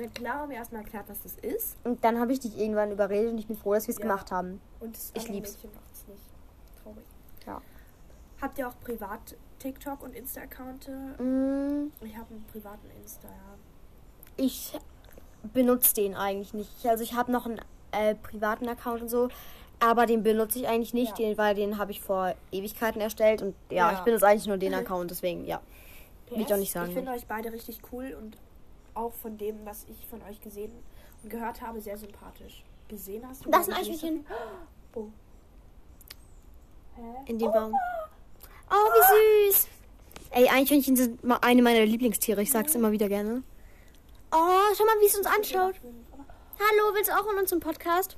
Dann 0.00 0.14
Clara 0.14 0.46
mir 0.46 0.54
erstmal 0.54 0.82
erklärt, 0.82 1.04
was 1.08 1.20
das 1.22 1.34
ist. 1.36 1.76
Und 1.84 2.02
dann 2.04 2.18
habe 2.18 2.32
ich 2.32 2.40
dich 2.40 2.58
irgendwann 2.58 2.90
überredet 2.90 3.32
und 3.32 3.38
ich 3.38 3.46
bin 3.46 3.56
froh, 3.56 3.74
dass 3.74 3.86
wir 3.86 3.92
es 3.92 3.98
Ja. 3.98 4.02
gemacht 4.06 4.30
haben. 4.32 4.60
Und 4.80 4.96
das 4.96 5.10
Ich 5.14 5.20
andere 5.22 5.32
lieb's. 5.34 5.52
Mädchen 5.54 5.70
macht's 5.74 6.04
nicht. 6.08 6.22
Traurig. 6.82 7.04
Ja. 7.46 7.60
Habt 8.40 8.58
ihr 8.58 8.68
auch 8.68 8.78
privat 8.80 9.36
TikTok 9.58 10.02
und 10.02 10.14
Insta-Accounte? 10.14 10.90
Mm, 11.22 11.92
Ich 12.04 12.16
habe 12.16 12.30
einen 12.30 12.44
privaten 12.50 12.88
Insta, 13.02 13.28
ja. 13.28 13.58
ich 14.36 14.72
benutze 15.52 15.94
den 15.94 16.14
eigentlich 16.14 16.54
nicht. 16.54 16.86
Also 16.86 17.02
ich 17.02 17.14
habe 17.14 17.30
noch 17.32 17.46
einen 17.46 17.60
äh, 17.92 18.14
privaten 18.14 18.68
Account 18.68 19.02
und 19.02 19.08
so, 19.08 19.28
aber 19.80 20.06
den 20.06 20.22
benutze 20.22 20.58
ich 20.60 20.68
eigentlich 20.68 20.94
nicht, 20.94 21.18
Ja. 21.18 21.26
den, 21.26 21.38
weil 21.38 21.54
den 21.54 21.76
habe 21.78 21.90
ich 21.92 22.00
vor 22.00 22.34
Ewigkeiten 22.52 23.00
erstellt 23.00 23.42
und 23.42 23.54
ja, 23.70 23.90
Ja. 23.90 23.98
ich 23.98 24.00
benutze 24.04 24.26
eigentlich 24.26 24.46
nur 24.46 24.56
den 24.58 24.72
Account, 24.98 25.10
deswegen 25.10 25.44
ja. 25.46 25.60
Will 26.30 26.40
ich 26.42 26.46
doch 26.46 26.56
nicht 26.56 26.70
sagen. 26.72 26.88
Ich 26.90 26.94
finde 26.94 27.10
euch 27.10 27.26
beide 27.26 27.52
richtig 27.52 27.80
cool 27.92 28.16
und 28.20 28.36
auch 29.00 29.12
von 29.14 29.38
dem, 29.38 29.64
was 29.64 29.86
ich 29.88 30.06
von 30.06 30.22
euch 30.22 30.40
gesehen 30.40 30.72
und 31.22 31.30
gehört 31.30 31.60
habe, 31.62 31.80
sehr 31.80 31.96
sympathisch. 31.96 32.64
Gesehen 32.88 33.26
hast 33.26 33.44
du? 33.44 33.50
Das 33.50 33.68
ist 33.68 33.74
ein 33.74 33.80
Eichhörnchen. 33.80 34.26
Oh. 34.94 35.08
In 37.26 37.38
dem 37.38 37.50
Baum. 37.50 37.72
Oh, 38.70 38.74
wie 38.74 39.50
süß. 39.50 39.68
Ey, 40.32 40.48
Eichhörnchen 40.48 40.96
sind 40.96 41.24
mal 41.24 41.38
eine 41.40 41.62
meiner 41.62 41.84
Lieblingstiere. 41.84 42.42
Ich 42.42 42.50
sag's 42.50 42.74
immer 42.74 42.92
wieder 42.92 43.08
gerne. 43.08 43.42
Oh, 44.32 44.74
schau 44.76 44.84
mal, 44.84 45.00
wie 45.00 45.06
es 45.06 45.16
uns 45.16 45.26
anschaut. 45.26 45.74
Hallo, 46.58 46.94
willst 46.94 47.10
du 47.10 47.14
auch 47.14 47.32
in 47.32 47.38
unserem 47.38 47.60
Podcast? 47.60 48.16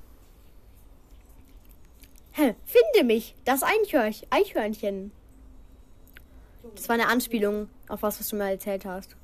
Hä, 2.32 2.54
finde 2.64 3.04
mich. 3.04 3.36
Das 3.44 3.62
Eichhörnchen. 3.62 5.12
Das 6.74 6.88
war 6.88 6.94
eine 6.94 7.08
Anspielung 7.08 7.68
auf 7.88 8.02
was, 8.02 8.18
was 8.18 8.28
du 8.28 8.36
mir 8.36 8.50
erzählt 8.50 8.84
hast. 8.84 9.16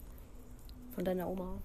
Von 0.98 1.04
deiner 1.04 1.28
Oma. 1.28 1.58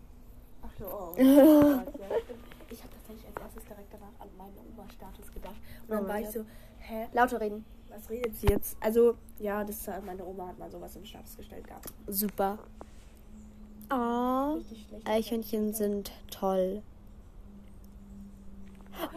Ach 0.62 0.70
so, 0.78 0.86
oh. 0.86 1.12
Ich 1.18 1.24
habe 1.24 2.94
tatsächlich 2.94 3.26
als 3.26 3.42
erstes 3.42 3.64
direkt 3.64 3.92
danach 3.92 4.14
an 4.20 4.28
meinen 4.38 4.54
Oma-Status 4.78 5.34
gedacht. 5.34 5.56
Und 5.88 5.90
dann 5.90 6.06
Oh 6.06 6.08
war 6.08 6.20
ich 6.20 6.30
so, 6.30 6.46
hä? 6.78 7.08
Lauter 7.14 7.42
reden. 7.42 7.66
Was 7.90 8.12
redet 8.12 8.38
sie 8.38 8.46
jetzt? 8.46 8.78
Also, 8.80 9.16
ja, 9.40 9.64
das 9.64 9.88
äh, 9.88 10.00
meine 10.06 10.24
Oma 10.24 10.50
hat 10.50 10.60
mal 10.60 10.70
sowas 10.70 10.96
im 10.96 11.04
Status 11.04 11.36
gestellt 11.36 11.66
gehabt. 11.66 11.92
Super. 12.06 12.60
Oh. 13.92 14.60
Eichhörnchen 15.06 15.74
sind 15.74 16.12
toll. 16.30 16.84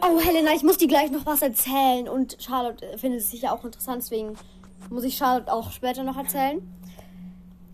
Oh, 0.01 0.19
Helena, 0.19 0.51
ich 0.55 0.63
muss 0.63 0.79
dir 0.79 0.87
gleich 0.87 1.11
noch 1.11 1.27
was 1.27 1.43
erzählen. 1.43 2.09
Und 2.09 2.37
Charlotte 2.39 2.83
äh, 2.83 2.97
findet 2.97 3.21
es 3.21 3.29
sicher 3.29 3.53
auch 3.53 3.63
interessant, 3.63 4.01
deswegen 4.01 4.35
muss 4.89 5.03
ich 5.03 5.15
Charlotte 5.15 5.53
auch 5.53 5.69
später 5.69 6.01
noch 6.01 6.17
erzählen. 6.17 6.67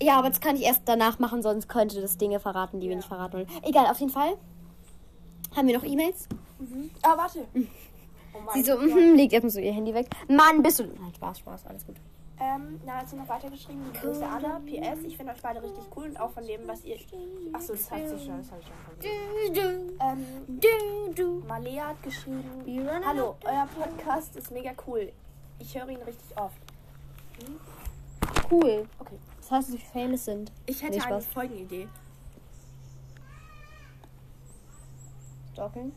Ja, 0.02 0.18
aber 0.20 0.30
das 0.30 0.42
kann 0.42 0.56
ich 0.56 0.64
erst 0.64 0.82
danach 0.86 1.20
machen, 1.20 1.42
sonst 1.42 1.68
könnte 1.70 2.02
das 2.02 2.18
Dinge 2.18 2.40
verraten, 2.40 2.80
die 2.80 2.90
wir 2.90 2.96
nicht 2.96 3.08
verraten 3.08 3.34
wollen. 3.34 3.48
Egal, 3.64 3.86
auf 3.88 4.00
jeden 4.00 4.12
Fall. 4.12 4.38
Haben 5.56 5.68
wir 5.68 5.78
noch 5.78 5.86
E-Mails? 5.86 6.28
Ah, 7.02 7.18
warte. 7.18 7.46
Oh 8.34 8.40
mein 8.46 8.56
Sie 8.56 8.64
so, 8.64 8.78
mhm, 8.78 9.16
legt 9.16 9.34
erstmal 9.34 9.52
so 9.52 9.60
ihr 9.60 9.74
Handy 9.74 9.94
weg. 9.94 10.08
Mann, 10.28 10.64
bist 10.64 10.80
du. 10.80 10.84
Nein, 10.86 11.14
Spaß, 11.16 11.40
Spaß, 11.40 11.68
alles 11.68 11.86
gut. 11.86 11.98
Ähm, 12.40 12.80
na, 12.86 13.02
hast 13.02 13.14
du 13.14 13.18
noch 13.18 13.30
weitergeschrieben? 13.30 13.84
Grüße 13.94 14.26
Anna. 14.26 14.60
PS, 14.66 15.04
ich 15.06 15.16
finde 15.16 15.34
euch 15.34 15.42
beide 15.42 15.62
richtig 15.62 15.84
cool 15.96 16.06
und 16.06 16.20
auch 16.20 16.32
von 16.32 16.46
dem, 16.46 16.68
was 16.68 16.84
ihr. 16.84 16.98
Achso, 17.54 17.74
das 17.74 17.92
hat 17.92 18.10
sie 18.10 18.26
schon, 18.26 18.38
das 18.40 18.52
habe 18.52 18.62
ich 18.62 18.68
schon 18.68 19.52
vergessen. 19.54 19.98
Ähm, 20.02 20.26
Du, 20.48 21.14
du. 21.14 21.48
Malea 21.48 21.90
hat 21.90 22.02
geschrieben: 22.02 22.44
Hallo, 23.06 23.36
euer 23.46 23.68
Podcast 23.78 24.36
ist 24.36 24.52
mega 24.52 24.72
cool. 24.88 25.12
Ich 25.60 25.78
höre 25.78 25.88
ihn 25.90 26.02
richtig 26.02 26.36
oft. 26.36 26.58
Cool. 28.52 28.88
Okay. 29.00 29.18
Das 29.54 29.68
heißt, 29.68 29.76
dass 29.76 29.94
wir 29.94 30.02
famous 30.02 30.26
sind. 30.26 30.52
Ich 30.66 30.82
hätte 30.82 30.98
Nee, 30.98 31.04
eine. 31.04 31.22
Folgenidee. 31.22 31.88
Stalking. 35.54 35.92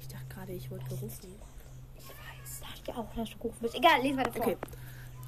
Ich 0.00 0.08
dachte 0.08 0.26
gerade, 0.28 0.52
ich 0.52 0.68
wurde 0.72 0.82
gerufen. 0.86 1.08
Ich 1.96 2.08
weiß. 2.08 2.60
Da 2.60 2.66
hatte 2.66 2.80
ich 2.84 2.94
auch 2.96 3.06
dass 3.14 3.30
du 3.30 3.36
gerufen 3.36 3.58
bist. 3.60 3.76
Egal, 3.76 4.02
lesen 4.02 4.16
weiter 4.16 4.32
vor. 4.32 4.42
Okay. 4.42 4.56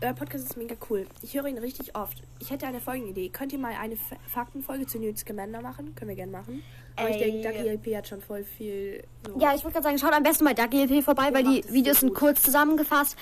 Euer 0.03 0.13
Podcast 0.13 0.45
ist 0.45 0.57
mega 0.57 0.75
cool. 0.91 1.07
Ich 1.23 1.35
höre 1.35 1.47
ihn 1.47 1.59
richtig 1.59 1.95
oft. 1.95 2.21
Ich 2.41 2.51
hätte 2.51 2.67
eine 2.67 2.81
Folgenidee. 2.81 3.29
Könnt 3.29 3.53
ihr 3.53 3.61
mal 3.61 3.75
eine 3.81 3.95
F 3.95 4.13
Faktenfolge 4.27 4.87
zu 4.87 4.99
Newt 4.99 5.17
Scamander 5.17 5.63
machen? 5.63 5.95
Können 5.95 6.09
wir 6.09 6.17
gerne 6.17 6.33
machen. 6.33 6.65
Aber 6.97 7.11
ich 7.11 7.17
Ey. 7.17 7.31
denke, 7.31 7.49
Ducky 7.49 7.69
LP 7.69 7.97
hat 7.97 8.09
schon 8.09 8.21
voll 8.23 8.43
viel. 8.43 9.05
So. 9.25 9.39
Ja, 9.39 9.55
ich 9.55 9.63
wollte 9.63 9.81
gerade 9.81 9.85
sagen, 9.85 9.99
schaut 9.99 10.13
am 10.13 10.25
besten 10.25 10.45
bei 10.45 10.53
Ducky 10.53 10.83
LP 10.83 11.05
vorbei, 11.05 11.33
weil 11.33 11.45
die 11.45 11.65
Videos 11.73 12.01
so 12.01 12.09
sind 12.09 12.15
kurz 12.15 12.43
zusammengefasst 12.43 13.17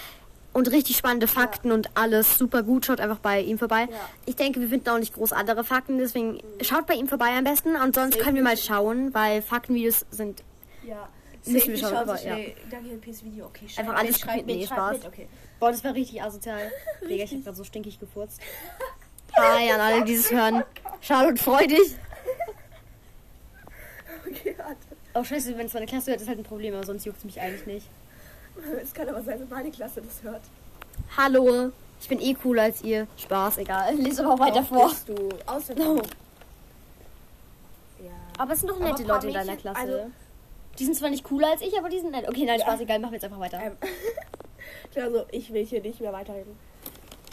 und 0.54 0.70
richtig 0.70 0.96
spannende 0.96 1.26
Fakten 1.26 1.70
und 1.72 1.90
alles 1.94 2.38
super 2.38 2.62
gut. 2.62 2.86
Schaut 2.86 3.00
einfach 3.00 3.18
bei 3.18 3.40
ihm 3.40 3.58
vorbei. 3.58 3.88
Ja. 3.90 4.08
Ich 4.24 4.36
denke, 4.36 4.60
wir 4.60 4.68
finden 4.68 4.88
auch 4.88 4.98
nicht 4.98 5.12
groß 5.12 5.32
andere 5.32 5.64
Fakten, 5.64 5.98
deswegen 5.98 6.38
schaut 6.62 6.86
bei 6.86 6.94
ihm 6.94 7.08
vorbei 7.08 7.36
am 7.36 7.44
besten 7.44 7.76
und 7.76 7.94
sonst 7.94 8.18
können 8.18 8.36
wir 8.36 8.42
mal 8.42 8.56
schauen, 8.56 9.12
weil 9.12 9.42
Faktenvideos 9.42 10.06
sind 10.10 10.42
Ja. 10.86 11.08
Müssen 11.46 11.72
wir 11.72 11.76
schauen, 11.76 11.94
aber 11.94 12.18
ja. 12.22 12.36
Ducky 12.70 12.94
LPs 12.94 13.22
Video. 13.22 13.44
Okay, 13.46 13.66
Einfach 13.76 13.94
alles 13.94 14.12
mit, 14.12 14.20
schreibt 14.20 14.46
nee, 14.46 14.64
Spaß. 14.64 14.92
mit. 14.98 15.06
Okay. 15.06 15.28
Boah, 15.60 15.70
das 15.72 15.84
war 15.84 15.92
richtig 15.92 16.22
asozial. 16.22 16.72
Digga, 17.02 17.24
ich 17.24 17.34
hab 17.34 17.44
grad 17.44 17.56
so 17.56 17.64
stinkig 17.64 18.00
gefurzt. 18.00 18.40
Hi 19.36 19.70
an 19.70 19.80
alle, 19.80 20.04
die 20.04 20.16
das 20.16 20.30
hören. 20.30 20.62
Charlotte, 21.00 21.42
freu 21.42 21.66
dich. 21.66 21.96
Okay, 24.26 24.54
warte. 24.56 24.78
Oh 25.14 25.22
scheiße, 25.22 25.56
wenn 25.56 25.66
es 25.66 25.74
meine 25.74 25.86
Klasse 25.86 26.10
hört, 26.10 26.20
ist 26.20 26.28
halt 26.28 26.38
ein 26.38 26.44
Problem, 26.44 26.74
aber 26.74 26.84
sonst 26.84 27.04
juckt 27.04 27.18
es 27.18 27.24
mich 27.24 27.40
eigentlich 27.40 27.66
nicht. 27.66 27.86
Es 28.82 28.92
kann 28.94 29.08
aber 29.08 29.22
sein, 29.22 29.40
dass 29.40 29.48
meine 29.48 29.70
Klasse 29.70 30.00
das 30.02 30.22
hört. 30.22 30.42
Hallo, 31.16 31.70
ich 32.00 32.08
bin 32.08 32.20
eh 32.20 32.34
cooler 32.34 32.62
als 32.64 32.82
ihr. 32.82 33.06
Spaß, 33.16 33.58
egal. 33.58 33.94
Lies 33.96 34.20
aber 34.20 34.34
auch 34.34 34.38
weiter 34.38 34.60
Doch, 34.60 34.68
vor. 34.68 34.88
Bist 34.88 35.08
du. 35.08 35.28
Außerdem. 35.46 35.84
No. 35.96 35.96
Ja. 38.02 38.10
Aber 38.38 38.52
es 38.52 38.60
sind 38.60 38.68
doch 38.70 38.78
nette 38.78 39.02
Leute 39.02 39.26
in 39.28 39.34
deiner 39.34 39.52
Mädchen- 39.52 39.60
Klasse. 39.60 39.80
also- 39.80 40.10
die 40.78 40.84
sind 40.84 40.96
zwar 40.96 41.10
nicht 41.10 41.22
cooler 41.24 41.50
als 41.52 41.62
ich, 41.62 41.78
aber 41.78 41.88
die 41.88 42.00
sind 42.00 42.10
nett. 42.10 42.28
Okay, 42.28 42.44
nein, 42.44 42.58
Ja. 42.58 42.66
Spaß, 42.66 42.80
egal, 42.80 42.98
machen 42.98 43.12
wir 43.12 43.16
jetzt 43.18 43.24
einfach 43.24 43.38
weiter. 43.38 43.60
Ähm, 43.62 43.72
also, 44.96 45.24
ich 45.30 45.52
will 45.52 45.64
hier 45.64 45.80
nicht 45.80 46.00
mehr 46.00 46.12
weiterreden. 46.12 46.56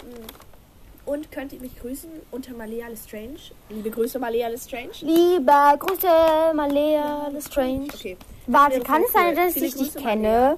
Mm. 0.03 1.09
Und 1.09 1.31
könnt 1.31 1.51
ihr 1.51 1.59
mich 1.59 1.77
grüßen 1.79 2.09
unter 2.29 2.53
Malea 2.53 2.87
Lestrange? 2.87 3.39
Liebe 3.69 3.89
Grüße, 3.89 4.19
Malea 4.19 4.47
Lestrange. 4.49 4.91
Lieber 5.01 5.75
Grüße, 5.79 6.53
Malea 6.53 7.29
Lestrange. 7.29 7.87
Okay. 7.91 8.15
Warte, 8.45 8.79
kann 8.81 9.01
es 9.03 9.11
sein, 9.11 9.35
dass 9.35 9.55
ich 9.55 9.73
dich 9.73 9.95
kenne? 9.95 10.57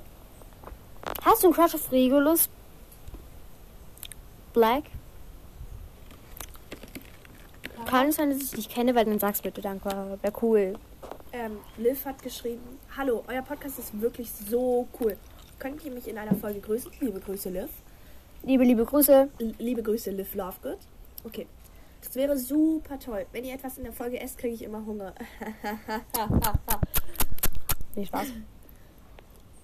Hast 1.23 1.43
du 1.43 1.47
einen 1.47 1.55
Crush 1.55 1.75
auf 1.75 1.91
Regulus? 1.91 2.49
Black? 4.53 4.83
Kann 7.85 8.07
es 8.09 8.15
sein, 8.15 8.29
dass 8.29 8.41
ich 8.41 8.51
dich 8.51 8.69
kenne, 8.69 8.95
weil 8.95 9.05
dann 9.05 9.19
sagst 9.19 9.43
bitte 9.43 9.61
danke. 9.61 9.89
Wäre 10.21 10.33
cool. 10.41 10.73
Ähm, 11.31 11.57
Liv 11.77 12.05
hat 12.05 12.21
geschrieben: 12.21 12.79
Hallo, 12.95 13.23
euer 13.27 13.41
Podcast 13.41 13.79
ist 13.79 13.99
wirklich 13.99 14.31
so 14.31 14.87
cool. 14.99 15.17
Könnt 15.59 15.83
ihr 15.85 15.91
mich 15.91 16.07
in 16.07 16.17
einer 16.17 16.35
Folge 16.35 16.59
grüßen? 16.59 16.91
Liebe 16.99 17.19
Grüße, 17.19 17.49
Liv. 17.49 17.69
Liebe, 18.43 18.63
liebe 18.63 18.85
Grüße. 18.85 19.29
L 19.39 19.55
liebe 19.57 19.81
Grüße, 19.81 20.11
Liv 20.11 20.33
Lovegood. 20.35 20.79
Okay. 21.23 21.47
Das 22.01 22.15
wäre 22.15 22.37
super 22.37 22.99
toll. 22.99 23.25
Wenn 23.31 23.45
ihr 23.45 23.53
etwas 23.53 23.77
in 23.77 23.85
der 23.85 23.93
Folge 23.93 24.19
esst, 24.19 24.37
kriege 24.37 24.53
ich 24.53 24.63
immer 24.63 24.85
Hunger. 24.85 25.13
Nee, 27.95 28.07
Spaß. 28.07 28.25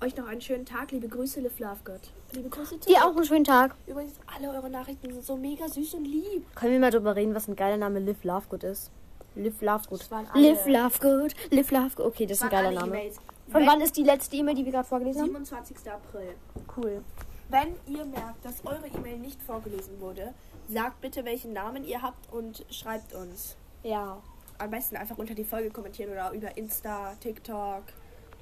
Euch 0.01 0.15
noch 0.15 0.27
einen 0.27 0.39
schönen 0.41 0.65
Tag. 0.65 0.91
Liebe 0.91 1.09
Grüße, 1.09 1.41
Liv 1.41 1.59
Lovegood. 1.59 1.99
Liebe 2.31 2.47
Grüße, 2.49 2.77
Dir 2.77 3.05
auch 3.05 3.15
einen 3.15 3.25
schönen 3.25 3.43
Tag. 3.43 3.75
Übrigens, 3.85 4.13
alle 4.33 4.49
eure 4.49 4.69
Nachrichten 4.69 5.11
sind 5.11 5.25
so 5.25 5.35
mega 5.35 5.67
süß 5.67 5.95
und 5.95 6.05
lieb. 6.05 6.45
Können 6.55 6.71
wir 6.73 6.79
mal 6.79 6.91
drüber 6.91 7.15
reden, 7.17 7.35
was 7.35 7.47
ein 7.49 7.55
geiler 7.57 7.75
Name 7.77 7.99
Liv 7.99 8.23
Lovegood 8.23 8.63
ist? 8.63 8.91
Liv 9.35 9.61
Lovegood. 9.61 10.07
Liv 10.35 10.65
Lovegood. 10.65 11.33
Liv 11.51 11.71
Lovegood. 11.71 12.05
Okay, 12.05 12.25
das 12.25 12.37
ist 12.37 12.43
ein 12.43 12.49
geiler 12.49 12.71
Name. 12.71 12.87
E-Mails. 12.97 13.17
Von 13.51 13.61
Wenn- 13.61 13.67
wann 13.67 13.81
ist 13.81 13.97
die 13.97 14.03
letzte 14.03 14.37
E-Mail, 14.37 14.55
die 14.55 14.63
wir 14.63 14.71
gerade 14.71 14.87
vorgelesen 14.87 15.21
haben? 15.21 15.27
27. 15.45 15.77
April. 15.91 16.33
Cool. 16.77 17.03
Wenn 17.49 17.75
ihr 17.87 18.05
merkt, 18.05 18.45
dass 18.45 18.65
eure 18.65 18.87
E-Mail 18.87 19.17
nicht 19.17 19.41
vorgelesen 19.41 19.99
wurde, 19.99 20.33
sagt 20.69 21.01
bitte, 21.01 21.25
welchen 21.25 21.51
Namen 21.51 21.83
ihr 21.83 22.01
habt 22.01 22.31
und 22.31 22.63
schreibt 22.69 23.13
uns. 23.13 23.57
Ja. 23.83 24.21
Am 24.59 24.69
besten 24.69 24.95
einfach 24.95 25.17
unter 25.17 25.33
die 25.33 25.43
Folge 25.43 25.71
kommentieren 25.71 26.11
oder 26.11 26.31
über 26.31 26.55
Insta, 26.57 27.15
TikTok. 27.19 27.83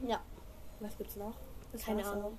Ja. 0.05 0.19
Was 0.81 0.95
gibt's 0.97 1.15
noch? 1.15 1.33
Das 1.71 1.83
Keine. 1.83 2.05
Ahnung. 2.05 2.37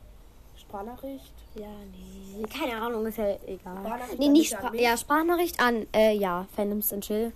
Sprachnachricht. 0.56 1.34
Ja, 1.54 1.68
nee. 1.92 2.42
Keine 2.46 2.80
Ahnung, 2.80 3.06
ist 3.06 3.18
ja 3.18 3.36
egal. 3.46 3.76
Sprachnachricht 3.76 4.18
Nee, 4.18 4.28
nicht 4.28 4.52
Spra 4.52 4.74
ja, 4.74 4.96
Sprachnachricht 4.96 5.60
an, 5.60 5.86
äh, 5.94 6.14
ja, 6.14 6.46
Fandoms 6.54 6.92
and 6.92 7.04
Chill. 7.04 7.32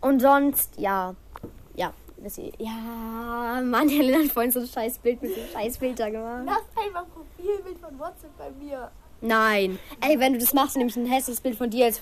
Und 0.00 0.20
sonst, 0.20 0.78
ja. 0.78 1.14
Ja. 1.74 1.92
Das, 2.18 2.36
ja, 2.36 3.60
Mann, 3.64 3.88
Helena 3.88 4.18
hat 4.24 4.30
vorhin 4.30 4.52
so 4.52 4.60
ein 4.60 4.66
scheiß 4.66 4.98
Bild 4.98 5.22
mit 5.22 5.34
so 5.34 5.40
einem 5.40 5.50
scheiß 5.50 5.76
Filter 5.78 6.10
gemacht. 6.10 6.44
Lass 6.44 6.84
einfach 6.84 7.04
Profilbild 7.08 7.78
von 7.78 7.98
WhatsApp 7.98 8.36
bei 8.38 8.50
mir. 8.50 8.90
Nein. 9.22 9.78
Ey, 10.00 10.18
wenn 10.18 10.32
du 10.32 10.38
das 10.40 10.52
machst, 10.52 10.76
nehme 10.76 10.90
ich 10.90 10.96
ein 10.96 11.06
hässliches 11.06 11.40
Bild 11.40 11.56
von 11.56 11.70
dir 11.70 11.86
als 11.86 12.00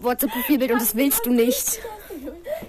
WhatsApp-Profilbild 0.00 0.72
und 0.72 0.80
das 0.80 0.96
willst 0.96 1.24
du 1.26 1.30
nicht. 1.30 1.80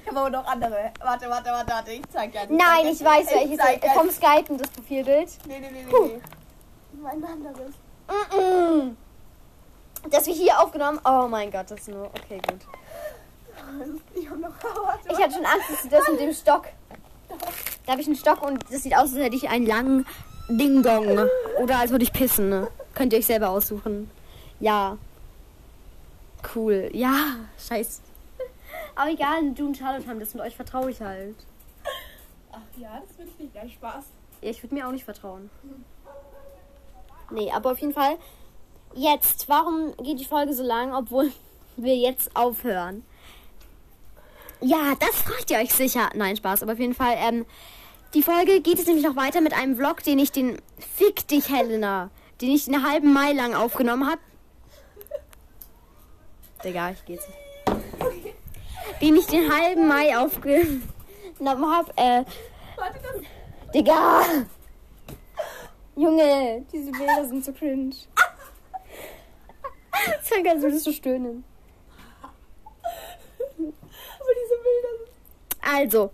Ich 0.02 0.08
habe 0.08 0.20
aber 0.20 0.30
noch 0.30 0.46
andere. 0.46 0.92
Warte, 1.00 1.30
warte, 1.30 1.50
warte, 1.50 1.72
warte. 1.72 1.92
Ich 1.92 2.02
zeig 2.12 2.34
ja. 2.36 2.42
Nein, 2.50 2.88
ich 2.92 3.04
weiß 3.04 3.28
Ich 3.30 3.36
welches. 3.36 3.58
zeig 3.58 3.86
Vom 3.94 4.10
Skypen 4.12 4.58
das 4.58 4.70
Profilbild. 4.70 5.30
Nee, 5.48 5.60
nee, 5.60 5.70
nee. 5.72 5.86
Puh. 5.89 6.06
nee. 6.08 6.22
Mein 7.02 7.24
anderes. 7.24 7.74
Mm-mm. 8.08 8.96
Das 10.10 10.28
wir 10.28 10.34
hier 10.34 10.60
aufgenommen. 10.60 11.00
Oh 11.06 11.28
mein 11.30 11.50
Gott, 11.50 11.72
das 11.72 11.80
ist 11.80 11.88
nur. 11.89 12.08
Okay, 12.08 12.42
gut. 12.48 12.60
Ich 14.16 14.30
habe 14.30 14.39
noch. 14.42 14.50
Warte, 14.63 15.10
Ich 15.10 15.18
hatte 15.18 15.36
schon 15.36 15.46
Angst, 15.46 15.70
dass 15.70 15.82
sie 15.84 15.89
das 15.89 16.10
mit 16.10 16.20
dem 16.20 16.34
Stock. 16.34 16.66
Da 17.86 17.94
habe 17.94 18.02
ich 18.02 18.08
einen 18.08 18.18
Stock 18.18 18.42
und 18.42 18.63
das 18.70 18.84
sieht 18.84 18.94
aus, 18.96 19.13
als 19.13 19.16
hätte 19.16 19.36
ich 19.36 19.50
einen 19.50 19.66
langen 19.66 20.06
Ding-Dong. 20.50 21.28
Oder 21.62 21.80
als 21.80 21.92
würde 21.92 22.04
ich 22.04 22.12
pissen. 22.12 22.50
Ne? 22.50 22.68
Könnt 22.96 23.14
ihr 23.14 23.20
euch 23.20 23.26
selber 23.26 23.50
aussuchen. 23.50 24.10
Ja. 24.60 24.98
Cool. 26.56 26.90
Ja, 26.94 27.38
scheiß. 27.68 28.02
Aber 28.96 29.12
egal, 29.12 29.52
du 29.54 29.68
und 29.68 29.78
Charlotte 29.78 30.08
haben 30.08 30.20
das 30.20 30.34
und 30.34 30.42
euch 30.42 30.56
vertraue 30.56 30.92
ich 30.92 31.02
halt. 31.02 31.36
Ach 32.52 32.60
ja, 32.78 33.02
das 33.08 33.18
wird 33.18 33.40
nicht 33.40 33.56
dein 33.56 33.70
Spaß. 33.70 34.06
Ja, 34.42 34.50
ich 34.50 34.62
würde 34.62 34.76
mir 34.76 34.88
auch 34.88 34.92
nicht 34.92 35.06
vertrauen. 35.06 35.50
Nee, 37.32 37.52
aber 37.52 37.72
auf 37.72 37.80
jeden 37.80 37.94
Fall. 37.94 38.18
Jetzt, 38.94 39.50
warum 39.50 39.96
geht 39.98 40.20
die 40.20 40.26
Folge 40.26 40.54
so 40.54 40.64
lang, 40.64 40.94
obwohl 40.94 41.32
wir 41.78 41.96
jetzt 41.96 42.36
aufhören? 42.36 43.04
Ja, 44.62 44.94
das 45.00 45.22
fragt 45.24 45.50
ihr 45.50 45.58
euch 45.58 45.74
sicher. 45.74 46.10
Nein, 46.14 46.38
Spaß, 46.38 46.62
aber 46.62 46.74
auf 46.74 46.80
jeden 46.80 46.94
Fall. 46.94 47.16
Ähm, 47.18 47.46
die 48.14 48.22
Folge 48.22 48.62
geht 48.62 48.78
jetzt 48.78 48.88
nämlich 48.88 49.06
noch 49.06 49.16
weiter 49.16 49.42
mit 49.42 49.54
einem 49.54 49.76
Vlog, 49.76 50.04
den 50.04 50.20
ich 50.20 50.32
den 50.32 50.62
Fick 50.96 51.28
dich, 51.28 51.50
Helena, 51.50 52.12
den 52.44 52.52
ich 52.52 52.68
einen 52.68 52.86
halben 52.86 53.14
Mai 53.14 53.32
lang 53.32 53.56
aufgenommen 53.56 54.06
habe. 54.06 54.20
Digga, 56.62 56.92
ich 56.92 57.06
geht's. 57.06 57.26
Den 59.02 59.16
ich 59.16 59.28
den 59.28 59.50
halben 59.50 59.88
Mai 59.88 60.18
aufgenommen 60.18 60.82
habe. 61.40 61.90
Äh, 61.96 62.26
Warte, 62.76 63.00
das. 63.02 63.74
Digga! 63.74 64.24
Junge, 65.96 66.66
diese 66.74 66.92
Bilder 66.92 67.26
sind 67.26 67.46
so 67.46 67.54
cringe. 67.54 67.96
Es 70.22 70.30
kann 70.30 70.44
ganz 70.44 70.62
würdest 70.62 70.86
du 70.86 70.92
stöhnen. 70.92 71.46
Aber 73.58 74.34
diese 74.42 74.58
Bilder 74.64 74.90
sind. 74.98 75.12
Also, 75.62 76.12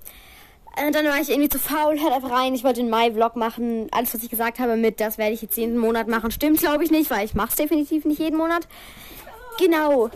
Äh, 0.80 0.92
dann 0.92 1.06
war 1.06 1.20
ich 1.20 1.30
irgendwie 1.30 1.50
zu 1.50 1.60
faul, 1.60 2.00
hört 2.00 2.14
einfach 2.14 2.32
rein. 2.32 2.54
Ich 2.56 2.64
wollte 2.64 2.82
den 2.82 2.90
Mai-Vlog 2.90 3.36
machen. 3.36 3.88
Alles, 3.92 4.14
was 4.14 4.24
ich 4.24 4.30
gesagt 4.30 4.60
habe 4.60 4.76
mit, 4.78 5.00
das 5.00 5.18
werde 5.18 5.34
ich 5.34 5.42
jetzt 5.42 5.58
jeden 5.58 5.78
Monat 5.78 6.08
machen, 6.08 6.32
stimmt, 6.32 6.60
glaube 6.60 6.84
ich 6.84 6.92
nicht, 6.92 7.10
weil 7.12 7.26
ich 7.26 7.34
mache 7.34 7.50
es 7.50 7.56
definitiv 7.56 8.06
nicht 8.06 8.20
jeden 8.20 8.38
Monat. 8.38 8.68
Genau. 9.58 10.10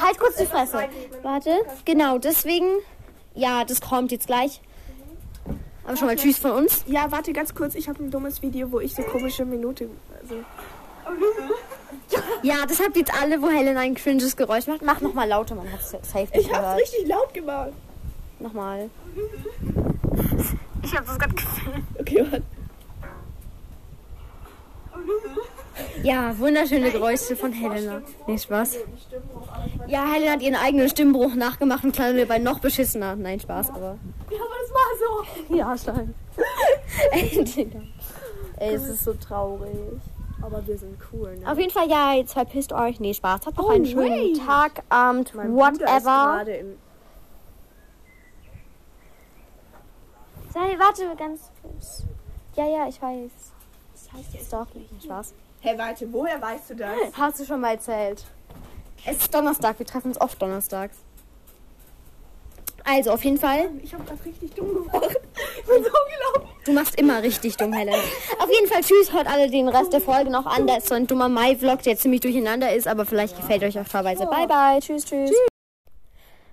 Halt 0.00 0.18
kurz 0.18 0.36
die 0.36 0.46
Fresse. 0.46 0.88
Warte. 1.22 1.50
Genau, 1.84 2.18
deswegen. 2.18 2.66
Ja, 3.34 3.64
das 3.64 3.80
kommt 3.80 4.12
jetzt 4.12 4.26
gleich. 4.26 4.60
Aber 5.86 5.96
schon 5.96 6.06
mal 6.06 6.16
Tschüss 6.16 6.38
von 6.38 6.52
uns. 6.52 6.84
Ja, 6.86 7.10
warte 7.10 7.32
ganz 7.32 7.54
kurz. 7.54 7.74
Ich 7.74 7.88
habe 7.88 8.02
ein 8.02 8.10
dummes 8.10 8.42
Video, 8.42 8.70
wo 8.72 8.80
ich 8.80 8.94
so 8.94 9.02
komische 9.02 9.44
Minute. 9.44 9.88
Also, 10.22 10.36
Ja, 12.42 12.64
das 12.66 12.80
habt 12.80 12.96
ihr 12.96 13.00
jetzt 13.00 13.12
alle, 13.20 13.40
wo 13.42 13.48
Helen 13.48 13.76
ein 13.76 13.94
cringes 13.94 14.36
Geräusch 14.36 14.66
macht. 14.66 14.82
Mach 14.82 15.00
nochmal 15.00 15.28
lauter, 15.28 15.54
man 15.54 15.70
hat 15.70 15.80
es 15.80 15.90
safe 15.90 16.20
nicht 16.20 16.36
ich 16.36 16.52
habe 16.52 16.62
gehört. 16.62 16.80
richtig 16.80 17.06
laut 17.06 17.34
gemacht. 17.34 17.72
Nochmal. 18.44 18.90
Ich 20.82 20.94
habe 20.94 21.06
das 21.06 21.18
gerade 21.18 21.34
gefilmt. 21.34 21.86
Okay, 21.98 22.26
warte. 22.30 22.42
Ja, 26.02 26.38
wunderschöne 26.38 26.90
Geräusche 26.90 27.36
von 27.36 27.52
Helena. 27.52 28.02
Nee, 28.26 28.36
Spaß. 28.36 28.76
Ja, 29.86 30.04
Helena 30.12 30.32
hat 30.32 30.42
ihren 30.42 30.56
eigenen 30.56 30.90
Stimmbruch 30.90 31.34
nachgemacht 31.34 31.84
und 31.84 31.92
klang 31.92 32.18
dabei 32.18 32.38
noch 32.38 32.58
beschissener. 32.58 33.16
Nein, 33.16 33.40
Spaß, 33.40 33.70
aber. 33.70 33.96
Ja, 34.30 34.36
aber 34.36 34.54
das 34.60 34.70
war 34.74 34.88
so. 35.48 35.54
Ja, 35.56 35.78
Stein. 35.78 36.14
Ey, 37.12 37.44
Digga. 37.44 37.80
Es 38.58 38.82
ist 38.86 39.04
so 39.04 39.14
traurig. 39.14 39.70
Aber 40.42 40.66
wir 40.66 40.76
sind 40.76 40.98
cool, 41.14 41.34
ne? 41.38 41.50
Auf 41.50 41.58
jeden 41.58 41.70
Fall, 41.70 41.88
ja, 41.88 42.12
jetzt 42.12 42.34
verpisst 42.34 42.74
euch. 42.74 43.00
Nee, 43.00 43.14
Spaß. 43.14 43.46
Habt 43.46 43.56
noch 43.56 43.64
Oh, 43.64 43.70
einen 43.70 43.86
schönen 43.86 44.34
wait. 44.34 44.46
Tag, 44.46 44.82
Abend, 44.90 45.34
Mein 45.34 45.54
Bruder 45.54 45.70
ist 45.70 45.80
whatever. 45.80 46.02
gerade 46.36 46.52
in. 46.52 46.83
Sei, 50.54 50.78
warte, 50.78 51.16
ganz 51.16 51.50
kurz. 51.60 52.04
Ja, 52.54 52.64
ja, 52.68 52.88
ich 52.88 53.02
weiß. 53.02 53.32
Das 53.92 54.12
heißt 54.12 54.34
jetzt 54.34 54.52
doch 54.52 54.72
nicht. 54.72 55.02
Spaß. 55.02 55.34
Hey, 55.60 55.76
warte, 55.76 56.12
woher 56.12 56.40
weißt 56.40 56.70
du 56.70 56.76
das? 56.76 56.96
Hast 57.18 57.40
du 57.40 57.44
schon 57.44 57.60
mal 57.60 57.72
erzählt. 57.72 58.24
Es 59.04 59.16
ist 59.16 59.34
Donnerstag, 59.34 59.80
wir 59.80 59.86
treffen 59.86 60.08
uns 60.08 60.20
oft 60.20 60.40
donnerstags. 60.40 60.96
Also, 62.84 63.10
auf 63.10 63.24
jeden 63.24 63.38
Fall. 63.38 63.68
Ich 63.82 63.92
habe 63.94 64.04
das 64.04 64.24
richtig 64.24 64.54
dumm 64.54 64.74
gemacht. 64.74 65.16
Ich 65.58 65.64
bin 65.64 65.82
so 65.82 65.90
gelaufen. 65.90 66.54
Du 66.64 66.72
machst 66.72 67.00
immer 67.00 67.20
richtig 67.20 67.56
dumm, 67.56 67.72
Helen. 67.72 67.94
Auf 68.38 68.48
jeden 68.48 68.68
Fall, 68.68 68.82
tschüss, 68.82 69.12
hört 69.12 69.26
alle 69.26 69.50
den 69.50 69.68
Rest 69.68 69.92
der 69.92 70.00
Folge 70.00 70.30
noch 70.30 70.46
an. 70.46 70.68
Da 70.68 70.76
ist 70.76 70.86
so 70.86 70.94
ein 70.94 71.08
dummer 71.08 71.28
Mai-Vlog, 71.28 71.82
der 71.82 71.96
ziemlich 71.96 72.20
durcheinander 72.20 72.72
ist, 72.72 72.86
aber 72.86 73.06
vielleicht 73.06 73.36
gefällt 73.36 73.64
euch 73.64 73.80
auch 73.80 73.88
teilweise. 73.88 74.26
Bye, 74.26 74.46
bye, 74.46 74.78
tschüss, 74.78 75.04
tschüss. 75.04 75.32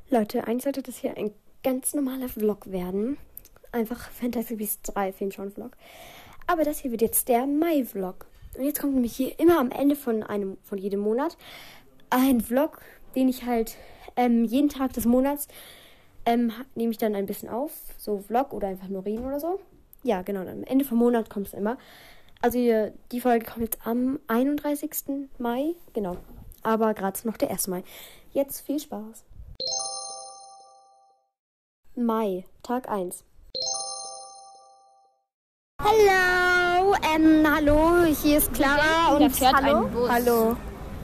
Leute, 0.10 0.48
eigentlich 0.48 0.64
sollte 0.64 0.82
das 0.82 0.98
hier 0.98 1.16
ein 1.16 1.32
ganz 1.64 1.94
normaler 1.94 2.30
Vlog 2.30 2.72
werden. 2.72 3.18
Einfach 3.72 4.10
Fantasy 4.10 4.56
Beasts 4.56 4.94
3 4.94 5.14
Filmschauen-Vlog. 5.14 5.72
Aber 6.48 6.64
das 6.64 6.80
hier 6.80 6.92
wird 6.92 7.02
jetzt 7.02 7.30
der 7.30 7.46
Mai-Vlog. 7.46 8.26
Und 8.58 8.66
jetzt 8.66 8.80
kommt 8.80 8.94
nämlich 8.94 9.16
hier 9.16 9.40
immer 9.40 9.60
am 9.60 9.72
Ende 9.72 9.96
von, 9.96 10.24
einem, 10.24 10.58
von 10.64 10.78
jedem 10.78 11.00
Monat 11.00 11.38
ein 12.10 12.42
Vlog, 12.42 12.82
den 13.16 13.30
ich 13.30 13.46
halt 13.46 13.78
ähm, 14.16 14.44
jeden 14.44 14.70
Tag 14.70 14.94
des 14.94 15.06
Monats 15.06 15.48
ähm, 16.26 16.52
nehme 16.76 16.92
ich 16.92 16.98
dann 16.98 17.16
ein 17.16 17.26
bisschen 17.26 17.50
auf. 17.50 17.72
So 17.98 18.20
Vlog 18.20 18.54
oder 18.54 18.68
einfach 18.68 18.90
nur 18.90 19.06
reden 19.06 19.26
oder 19.26 19.40
so. 19.40 19.60
Ja, 20.04 20.22
genau. 20.22 20.42
Am 20.42 20.64
Ende 20.64 20.86
vom 20.86 20.98
Monat 20.98 21.30
kommt 21.30 21.48
es 21.48 21.54
immer. 21.54 21.78
Also 22.42 22.58
hier, 22.60 22.94
die 23.12 23.22
Folge 23.22 23.46
kommt 23.46 23.62
jetzt 23.62 23.86
am 23.86 24.20
31. 24.28 25.30
Mai. 25.38 25.76
Genau. 25.94 26.18
Aber 26.64 26.94
gerade 26.94 27.20
noch 27.26 27.38
der 27.38 27.52
1. 27.52 27.68
Mai. 27.68 27.84
Jetzt 28.34 28.62
viel 28.62 28.80
Spaß. 28.80 29.24
Mai, 31.96 32.46
Tag 32.64 32.90
1. 32.90 33.24
Hallo, 35.84 36.96
ähm, 37.16 37.46
hallo, 37.52 38.06
hier 38.22 38.38
ist 38.38 38.54
Clara 38.54 39.10
Da 39.10 39.16
und 39.16 39.36
fährt 39.36 39.56
hallo. 39.56 39.86
ein 39.86 39.92
Bus. 39.92 40.10
Hallo. 40.10 40.56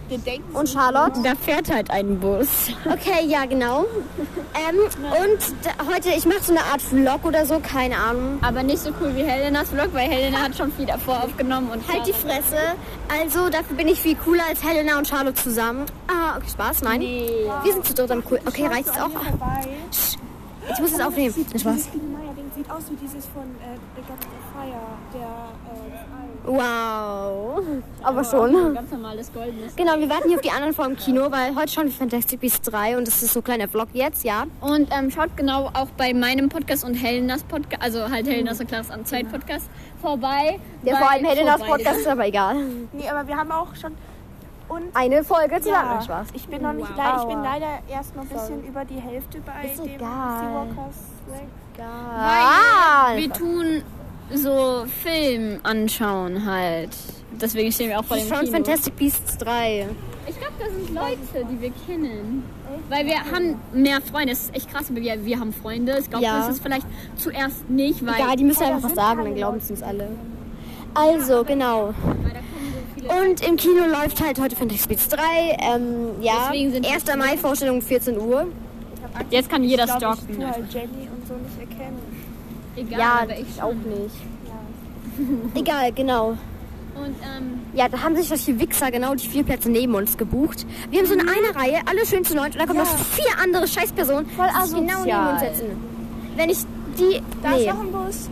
Wir 0.07 0.17
denken 0.19 0.55
Und 0.55 0.69
Charlotte. 0.69 1.19
Da 1.21 1.33
fährt 1.35 1.69
halt 1.69 1.89
ein 1.91 2.19
Bus. 2.19 2.47
Okay, 2.85 3.25
ja, 3.25 3.45
genau. 3.45 3.85
Ähm, 4.55 4.77
und 4.79 5.39
da, 5.63 5.71
heute, 5.93 6.09
ich 6.09 6.25
mache 6.25 6.43
so 6.43 6.51
eine 6.53 6.61
Art 6.63 6.81
Vlog 6.81 7.25
oder 7.25 7.45
so, 7.45 7.59
keine 7.59 7.97
Ahnung. 7.97 8.39
Aber 8.41 8.63
nicht 8.63 8.79
so 8.79 8.91
cool 9.01 9.13
wie 9.15 9.23
Helenas 9.23 9.69
Vlog, 9.69 9.89
weil 9.93 10.09
Helena 10.09 10.37
hat 10.43 10.55
schon 10.55 10.71
viel 10.71 10.85
davor 10.85 11.23
aufgenommen 11.23 11.69
und 11.71 11.85
Halt 11.91 12.07
die 12.07 12.13
Fresse. 12.13 12.57
Also, 13.21 13.49
dafür 13.49 13.75
bin 13.75 13.87
ich 13.89 13.99
viel 13.99 14.15
cooler 14.15 14.43
als 14.47 14.63
Helena 14.63 14.97
und 14.97 15.07
Charlotte 15.07 15.35
zusammen. 15.41 15.85
Ah, 16.07 16.37
okay, 16.37 16.49
Spaß, 16.51 16.83
nein. 16.83 16.99
Nee. 16.99 17.29
Wir 17.63 17.73
sind 17.73 17.85
zu 17.85 17.93
dritt 17.93 18.11
am 18.11 18.23
cool. 18.31 18.39
Okay, 18.45 18.67
reicht 18.67 18.87
es 18.89 18.95
auch? 18.97 19.09
vorbei. 19.09 19.67
Ich 20.71 20.79
muss 20.79 20.91
es 20.93 20.99
aufnehmen. 21.01 21.33
Spaß. 21.59 21.89
Sieht 22.55 22.71
aus 22.71 22.83
wie 22.89 22.95
dieses 22.95 23.25
von 23.27 23.43
äh, 23.43 23.77
Fire, 24.57 24.97
der 25.13 25.21
äh. 25.21 26.49
Wow. 26.49 27.61
Aber 28.03 28.23
schon. 28.23 28.73
Ganz 28.73 28.89
normales 28.91 29.33
goldenes. 29.33 29.75
Genau, 29.75 29.97
wir 29.99 30.09
warten 30.09 30.29
hier 30.29 30.37
auf 30.37 30.41
die 30.41 30.49
anderen 30.51 30.73
vor 30.73 30.85
dem 30.85 30.95
Kino, 30.95 31.29
weil 31.29 31.53
heute 31.57 31.67
schauen 31.69 31.85
wir 31.85 31.91
Fantastic 31.91 32.39
Beasts 32.39 32.61
3 32.69 32.97
und 32.97 33.05
das 33.05 33.21
ist 33.21 33.33
so 33.33 33.41
ein 33.41 33.43
kleiner 33.43 33.67
Vlog 33.67 33.89
jetzt, 33.91 34.23
ja. 34.23 34.45
Und 34.61 34.87
ähm, 34.97 35.11
schaut 35.11 35.35
genau 35.35 35.65
auch 35.73 35.89
bei 35.97 36.13
meinem 36.13 36.47
Podcast 36.47 36.85
und 36.85 36.93
Helenas 36.93 37.43
Podcast, 37.43 37.81
also 37.83 38.09
halt 38.09 38.27
Helenas 38.27 38.61
und 38.61 38.67
Klaas 38.67 38.89
am 38.91 39.03
Zeit 39.03 39.29
Podcast 39.29 39.69
vorbei. 40.01 40.57
Der 40.83 40.93
weil 40.93 41.01
vor 41.01 41.11
allem 41.11 41.25
Helenas 41.25 41.57
vorbei- 41.57 41.71
Podcast 41.77 41.99
ist 41.99 42.07
aber 42.07 42.25
egal. 42.27 42.55
Nee, 42.93 43.09
aber 43.09 43.27
wir 43.27 43.35
haben 43.35 43.51
auch 43.51 43.75
schon. 43.75 43.93
Und 44.69 44.83
Eine 44.93 45.23
Folge 45.25 45.61
zusammen. 45.61 45.91
ja, 45.95 46.01
Spaß. 46.01 46.27
ich 46.33 46.47
bin 46.47 46.61
noch 46.61 46.73
nicht 46.73 46.89
Wow. 46.89 46.97
leider, 46.97 47.21
ich 47.21 47.27
bin 47.27 47.43
leider 47.43 47.67
erst 47.89 48.15
noch 48.15 48.23
ein 48.23 48.29
bisschen 48.29 48.63
über 48.65 48.83
die 48.85 48.99
Hälfte 48.99 49.39
bei 49.41 49.67
Ist 49.69 49.79
dem 49.83 49.95
egal. 49.95 50.39
Seawalkers 50.39 50.95
Weg. 51.27 51.47
Ah, 51.79 53.15
Wir 53.15 53.31
tun 53.31 53.83
so 54.33 54.85
Film 55.03 55.59
anschauen 55.63 56.45
halt. 56.45 56.89
Deswegen 57.41 57.71
stehen 57.71 57.89
wir 57.89 57.99
auch 57.99 58.05
vor 58.05 58.17
dem 58.17 58.27
schauen 58.27 58.39
Kino. 58.45 58.51
Fantastic 58.53 58.95
Beasts 58.95 59.37
3. 59.37 59.87
Ich 60.29 60.37
glaube, 60.37 60.53
da 60.59 60.65
sind 60.65 60.93
Leute, 60.93 61.47
die 61.51 61.61
wir 61.61 61.71
kennen. 61.85 62.43
Weil 62.89 63.05
wir 63.05 63.19
haben 63.19 63.55
mehr 63.73 64.01
Freunde. 64.01 64.29
Das 64.31 64.39
ist 64.45 64.55
echt 64.55 64.69
krass. 64.71 64.85
Wir, 64.89 65.25
wir 65.25 65.39
haben 65.39 65.53
Freunde. 65.53 65.97
Ich 65.99 66.09
glaube, 66.09 66.25
Ja. 66.25 66.39
das 66.39 66.55
ist 66.55 66.63
vielleicht 66.63 66.85
zuerst 67.15 67.69
nicht, 67.69 68.05
weil. 68.05 68.19
Ja, 68.19 68.35
die 68.35 68.43
müssen 68.43 68.63
einfach 68.63 68.83
was 68.89 68.95
sagen, 68.95 69.23
dann 69.23 69.35
glauben 69.35 69.57
es 69.57 69.69
uns 69.69 69.83
alle. 69.83 70.09
Also, 70.93 71.43
genau. 71.43 71.93
Und 73.23 73.47
im 73.47 73.55
Kino 73.55 73.85
läuft 73.85 74.21
halt 74.21 74.39
heute 74.41 74.55
Fantastic 74.55 74.89
Beasts 74.89 75.09
3. 75.09 75.19
Ähm, 75.75 76.21
ja, 76.21 76.33
Deswegen 76.49 76.71
sind 76.73 76.85
wir 76.85 76.93
1. 76.93 77.05
Mai 77.17 77.37
Vorstellung 77.37 77.81
14 77.81 78.17
Uhr. 78.19 78.47
Jetzt 79.29 79.49
kann 79.49 79.63
jeder 79.63 79.85
Ich 79.85 79.97
glaube, 79.97 80.17
ich 80.17 80.23
stalken. 80.23 80.35
tue 80.35 80.47
halt 80.47 80.73
Jenny 80.73 81.07
und 81.07 81.27
so 81.27 81.33
nicht 81.35 81.59
erkennen. 81.71 81.99
Egal, 82.77 82.99
Ja, 82.99 83.19
aber 83.23 83.37
ich 83.37 83.61
auch 83.61 83.73
nicht. 83.73 84.15
Egal, 85.55 85.91
genau. 85.91 86.29
Und 86.95 87.15
ähm, 87.23 87.61
Ja, 87.73 87.89
da 87.89 88.01
haben 88.01 88.15
sich 88.15 88.27
solche 88.27 88.59
Wichser 88.59 88.91
genau 88.91 89.15
die 89.15 89.27
vier 89.27 89.43
Plätze 89.43 89.69
neben 89.69 89.95
uns 89.95 90.17
gebucht. 90.17 90.65
Wir 90.89 90.99
haben 90.99 91.07
so 91.07 91.13
in 91.13 91.21
einer 91.21 91.55
Reihe, 91.55 91.79
alle 91.85 92.05
schön 92.05 92.23
zu 92.23 92.35
neun, 92.35 92.51
und 92.51 92.59
da 92.59 92.65
kommen 92.65 92.79
noch 92.79 92.97
vier 92.97 93.39
andere 93.43 93.67
Scheißpersonen, 93.67 94.27
Voll 94.29 94.47
die 94.47 94.67
sich 94.67 94.77
genau 94.77 95.03
neben 95.03 95.27
uns 95.27 95.39
setzen. 95.41 95.65
Wenn 96.35 96.49
ich 96.49 96.57
die... 96.97 97.21
Da 97.41 97.51
nee. 97.51 97.61
ist 97.61 97.67
noch 97.67 97.79
ein 97.79 97.91
Bus. 97.91 98.29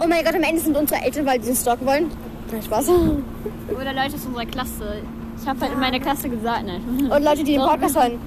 Oh 0.00 0.06
mein 0.06 0.24
Gott, 0.24 0.34
am 0.34 0.42
Ende 0.42 0.60
sind 0.60 0.76
unsere 0.76 1.02
Eltern, 1.02 1.26
weil 1.26 1.38
die 1.38 1.48
uns 1.48 1.62
stalken 1.62 1.86
wollen. 1.86 2.10
Nein, 2.50 2.62
Spaß. 2.62 2.88
oder 3.68 3.92
Leute 3.92 4.14
aus 4.14 4.26
unserer 4.26 4.46
Klasse. 4.46 5.02
Ich 5.40 5.48
habe 5.48 5.60
halt 5.60 5.72
in 5.72 5.80
meiner 5.80 5.98
Klasse 5.98 6.28
gesagt, 6.28 6.64
nein. 6.66 6.82
Und 7.10 7.24
Leute, 7.24 7.42
die 7.42 7.54
den 7.54 7.60
Podcast 7.60 7.96
hören. 7.96 8.18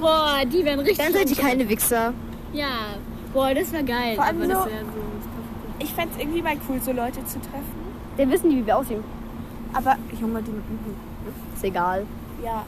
Boah, 0.00 0.38
die 0.50 0.64
werden 0.64 0.80
richtig. 0.80 0.98
Dann 0.98 1.12
seid 1.12 1.30
ihr 1.30 1.36
keine 1.36 1.68
Wichser. 1.68 2.12
Ja, 2.52 2.96
boah, 3.32 3.54
das 3.54 3.72
war 3.72 3.82
geil. 3.82 4.14
Vor 4.16 4.24
allem 4.24 4.36
aber 4.42 4.46
das 4.52 4.64
so- 4.64 4.68
so. 4.70 5.80
Ich 5.80 5.92
fände 5.94 6.10
es 6.14 6.20
irgendwie 6.20 6.42
mal 6.42 6.56
cool, 6.68 6.80
so 6.80 6.92
Leute 6.92 7.24
zu 7.26 7.40
treffen. 7.40 7.88
Dann 8.16 8.30
wissen 8.30 8.50
die, 8.50 8.56
wie 8.56 8.66
wir 8.66 8.76
aussehen. 8.78 9.04
Aber, 9.72 9.96
Junge, 10.20 10.42
die. 10.42 10.50
Ist 11.54 11.64
egal. 11.64 12.04
Ja. 12.44 12.64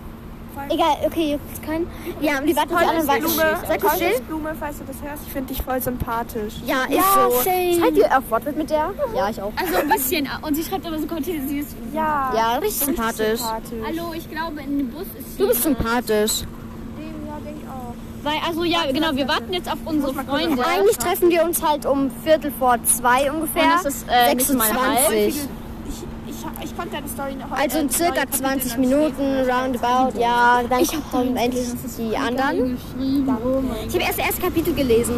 Egal, 0.68 0.96
okay, 1.07 1.38
jetzt 1.38 1.62
kein. 1.62 1.87
Ja, 2.20 2.38
und 2.40 2.46
die 2.46 2.55
warten 2.57 2.75
anderen 2.75 3.07
weiter. 3.07 3.20
Blume, 3.20 3.57
Seid 3.66 3.82
ihr 3.85 3.91
still? 3.91 4.20
Blume, 4.26 4.55
falls 4.59 4.78
du 4.78 4.85
das 4.85 4.97
hörst. 5.01 5.22
Ich 5.26 5.32
finde 5.32 5.49
dich 5.55 5.62
voll 5.62 5.80
sympathisch. 5.80 6.55
Ja, 6.66 6.82
ist 6.85 6.97
Ja, 6.97 7.03
so. 7.30 7.41
same. 7.43 7.74
Seid 7.80 7.97
ihr 7.97 8.18
auf 8.18 8.30
Wortwitz 8.30 8.57
mit 8.57 8.68
der? 8.70 8.91
Ja, 9.14 9.30
ich 9.30 9.41
auch. 9.41 9.53
Also 9.57 9.76
ein 9.76 9.89
bisschen. 9.89 10.28
Und 10.43 10.55
sie 10.57 10.64
schreibt 10.64 10.87
aber 10.87 10.99
so 10.99 11.07
sie 11.22 11.59
ist. 11.61 11.76
Ja. 11.95 12.32
Ja, 12.35 12.53
richtig 12.57 12.85
sympathisch. 12.85 13.39
sympathisch. 13.41 13.78
Hallo, 13.87 14.12
ich 14.12 14.28
glaube, 14.30 14.61
in 14.61 14.78
dem 14.78 14.91
Bus 14.91 15.07
ist 15.18 15.39
Du 15.41 15.47
bist 15.49 15.62
sympathisch. 15.62 16.41
Dem, 16.41 17.26
ja, 17.28 17.39
denke 17.45 17.61
ich 17.62 17.68
auch. 17.68 17.95
Weil, 18.23 18.39
also 18.47 18.64
ja, 18.64 18.81
genau, 18.93 19.14
wir 19.14 19.27
warten 19.29 19.53
jetzt 19.53 19.71
auf 19.71 19.79
unsere 19.85 20.12
Freunde. 20.12 20.64
Eigentlich 20.66 20.99
treffen 20.99 21.31
wir 21.31 21.43
uns 21.45 21.62
halt 21.62 21.87
um 21.87 22.11
Viertel 22.23 22.53
vor 22.59 22.77
zwei 22.85 23.31
ungefähr. 23.31 23.62
Und 23.62 23.71
das 23.73 23.85
ist, 23.87 24.07
äh, 24.11 24.35
nicht 24.35 24.53
mal 24.53 24.68
halb. 24.68 25.09
26. 25.09 25.49
Ich, 26.41 26.64
ich, 26.64 26.70
ich 26.70 26.76
konnte 26.76 26.93
deine 26.93 27.09
Story 27.09 27.34
noch 27.34 27.51
Also 27.53 27.78
in 27.78 27.88
äh, 27.88 27.93
circa 27.93 28.12
neue 28.12 28.20
Kapitel 28.20 28.41
20 28.41 28.70
dann 28.72 28.80
Minuten, 28.80 29.51
roundabout, 29.51 30.18
ja, 30.18 30.61
dann 30.68 30.86
kommen 31.11 31.36
endlich 31.36 31.68
die 31.99 32.16
anderen. 32.16 32.78
Ich 33.86 33.95
habe 33.95 34.05
erst 34.05 34.18
das 34.18 34.26
erste 34.26 34.43
Kapitel 34.43 34.74
gelesen, 34.74 35.14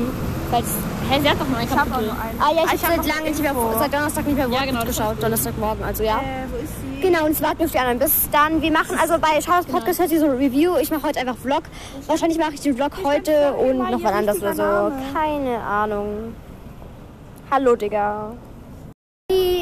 weil 0.51 0.63
es 0.63 0.71
Hä, 1.11 1.21
sie 1.21 1.29
hat 1.29 1.41
doch 1.41 1.49
nur 1.49 1.59
ein 1.59 1.69
Ich 1.69 1.75
Kapitel. 1.75 2.11
Ah 2.41 2.53
ja, 2.55 2.65
ich, 2.65 2.73
ich 2.73 2.83
hab 2.85 2.91
habe 2.93 3.03
seit 3.03 3.15
lange 3.17 3.31
nicht 3.31 3.43
mehr, 3.43 3.55
seit 3.79 3.93
Donnerstag 3.93 4.27
nicht 4.27 4.37
mehr 4.37 4.49
Ja, 4.49 4.65
genau, 4.65 4.85
geschaut. 4.85 5.23
Donnerstagmorgen, 5.23 5.85
also 5.85 6.03
ja. 6.03 6.19
Äh, 6.19 6.51
wo 6.51 6.57
ist 6.57 6.73
sie? 6.81 7.01
Genau, 7.03 7.25
und 7.25 7.31
jetzt 7.31 7.43
warten 7.43 7.65
auf 7.65 7.71
die 7.71 7.79
anderen. 7.79 7.99
Bis 7.99 8.31
dann, 8.31 8.63
wir 8.63 8.73
machen, 8.73 8.97
also 8.99 9.19
bei 9.19 9.39
Charles 9.41 9.67
Podcast 9.67 10.01
hört 10.01 10.11
ihr 10.11 10.21
so 10.21 10.27
ein 10.27 10.37
Review. 10.37 10.77
Ich 10.81 10.91
mache 10.91 11.03
heute 11.03 11.21
einfach 11.21 11.37
Vlog. 11.37 11.63
Wahrscheinlich 12.07 12.39
mache 12.39 12.55
ich 12.55 12.61
den 12.61 12.77
Vlog 12.77 12.93
heute 13.05 13.53
und 13.55 13.79
noch 13.79 14.03
was 14.03 14.13
anderes 14.13 14.39
oder 14.43 14.55
so. 14.55 14.93
Keine 15.13 15.59
Ahnung. 15.59 16.35
Hallo, 17.51 17.77
Digga. 17.77 18.33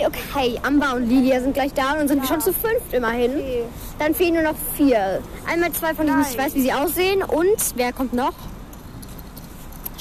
Okay, 0.06 0.58
Amber 0.62 0.94
und 0.94 1.08
Lydia 1.08 1.40
sind 1.40 1.54
gleich 1.54 1.72
da 1.74 1.92
und 2.00 2.08
sind 2.08 2.20
wir 2.22 2.28
schon 2.28 2.40
zu 2.40 2.52
fünft 2.52 2.92
immerhin. 2.92 3.32
Okay. 3.32 3.62
Dann 3.98 4.14
fehlen 4.14 4.34
nur 4.34 4.42
noch 4.42 4.54
vier. 4.76 5.20
Einmal 5.46 5.72
zwei, 5.72 5.94
von 5.94 6.06
denen 6.06 6.20
ich 6.22 6.28
nicht 6.28 6.38
weiß, 6.38 6.54
wie 6.54 6.62
sie 6.62 6.72
aussehen. 6.72 7.22
Und 7.22 7.56
wer 7.76 7.92
kommt 7.92 8.12
noch? 8.12 8.32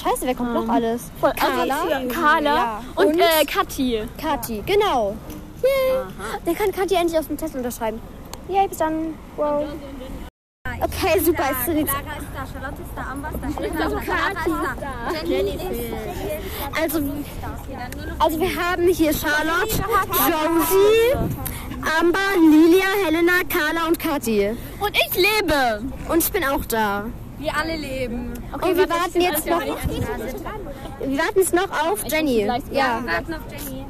Scheiße, 0.01 0.21
wer 0.25 0.35
kommt 0.35 0.53
noch 0.53 0.69
alles? 0.69 1.11
Carla, 1.21 1.81
Also, 1.81 2.07
Carla 2.07 2.55
Ja. 2.55 2.81
und, 2.95 3.07
Und? 3.07 3.19
äh, 3.19 3.45
Kathi. 3.45 4.03
Kathi, 4.17 4.63
genau. 4.65 5.15
Yay. 5.61 5.99
Dann 6.45 6.55
kann 6.55 6.71
Kathi 6.71 6.95
endlich 6.95 7.19
aus 7.19 7.27
dem 7.27 7.35
Test 7.37 7.53
unterschreiben. 7.55 7.99
Yay, 8.47 8.67
bis 8.69 8.77
dann. 8.77 9.13
Wow. 9.35 9.65
Okay, 10.65 11.19
super. 11.19 11.43
Jetzt, 11.49 11.89
Clara 11.89 12.17
ist 12.17 12.27
da, 12.33 12.45
Charlotte 12.51 12.81
ist 12.81 12.91
da, 12.95 13.01
Amber 13.11 13.29
ist 13.29 13.41
da, 13.41 13.47
Helena 13.47 13.85
ist 13.85 14.07
da, 14.07 14.29
ist 14.29 15.21
da, 15.21 15.25
Jenny 15.25 15.51
ist 15.51 16.81
also, 16.81 16.99
also 18.19 18.39
wir 18.39 18.55
haben 18.55 18.87
hier 18.87 19.13
Charlotte, 19.13 19.71
Josie, 20.27 21.33
Amber, 21.99 22.19
Lilia, 22.39 22.85
Helena, 23.05 23.33
Carla 23.49 23.87
und 23.87 23.99
Kathi. 23.99 24.55
Und 24.79 24.91
ich 24.95 25.15
lebe. 25.15 25.81
Und 26.09 26.17
ich 26.17 26.31
bin 26.31 26.43
auch 26.43 26.65
da. 26.65 27.05
Wir 27.39 27.55
alle 27.55 27.77
leben. 27.77 28.33
und 28.53 28.77
wir 28.77 28.89
warten 28.89 29.21
jetzt 29.21 29.45
noch. 29.45 29.61
Wir 29.61 31.17
warten 31.17 31.39
jetzt 31.39 31.53
noch 31.53 31.71
auf 31.71 32.03
Jenny. 32.05 32.41
Ja. 32.71 33.01
Warten 33.05 33.33
auf 33.33 33.41
Jenny. 33.49 33.85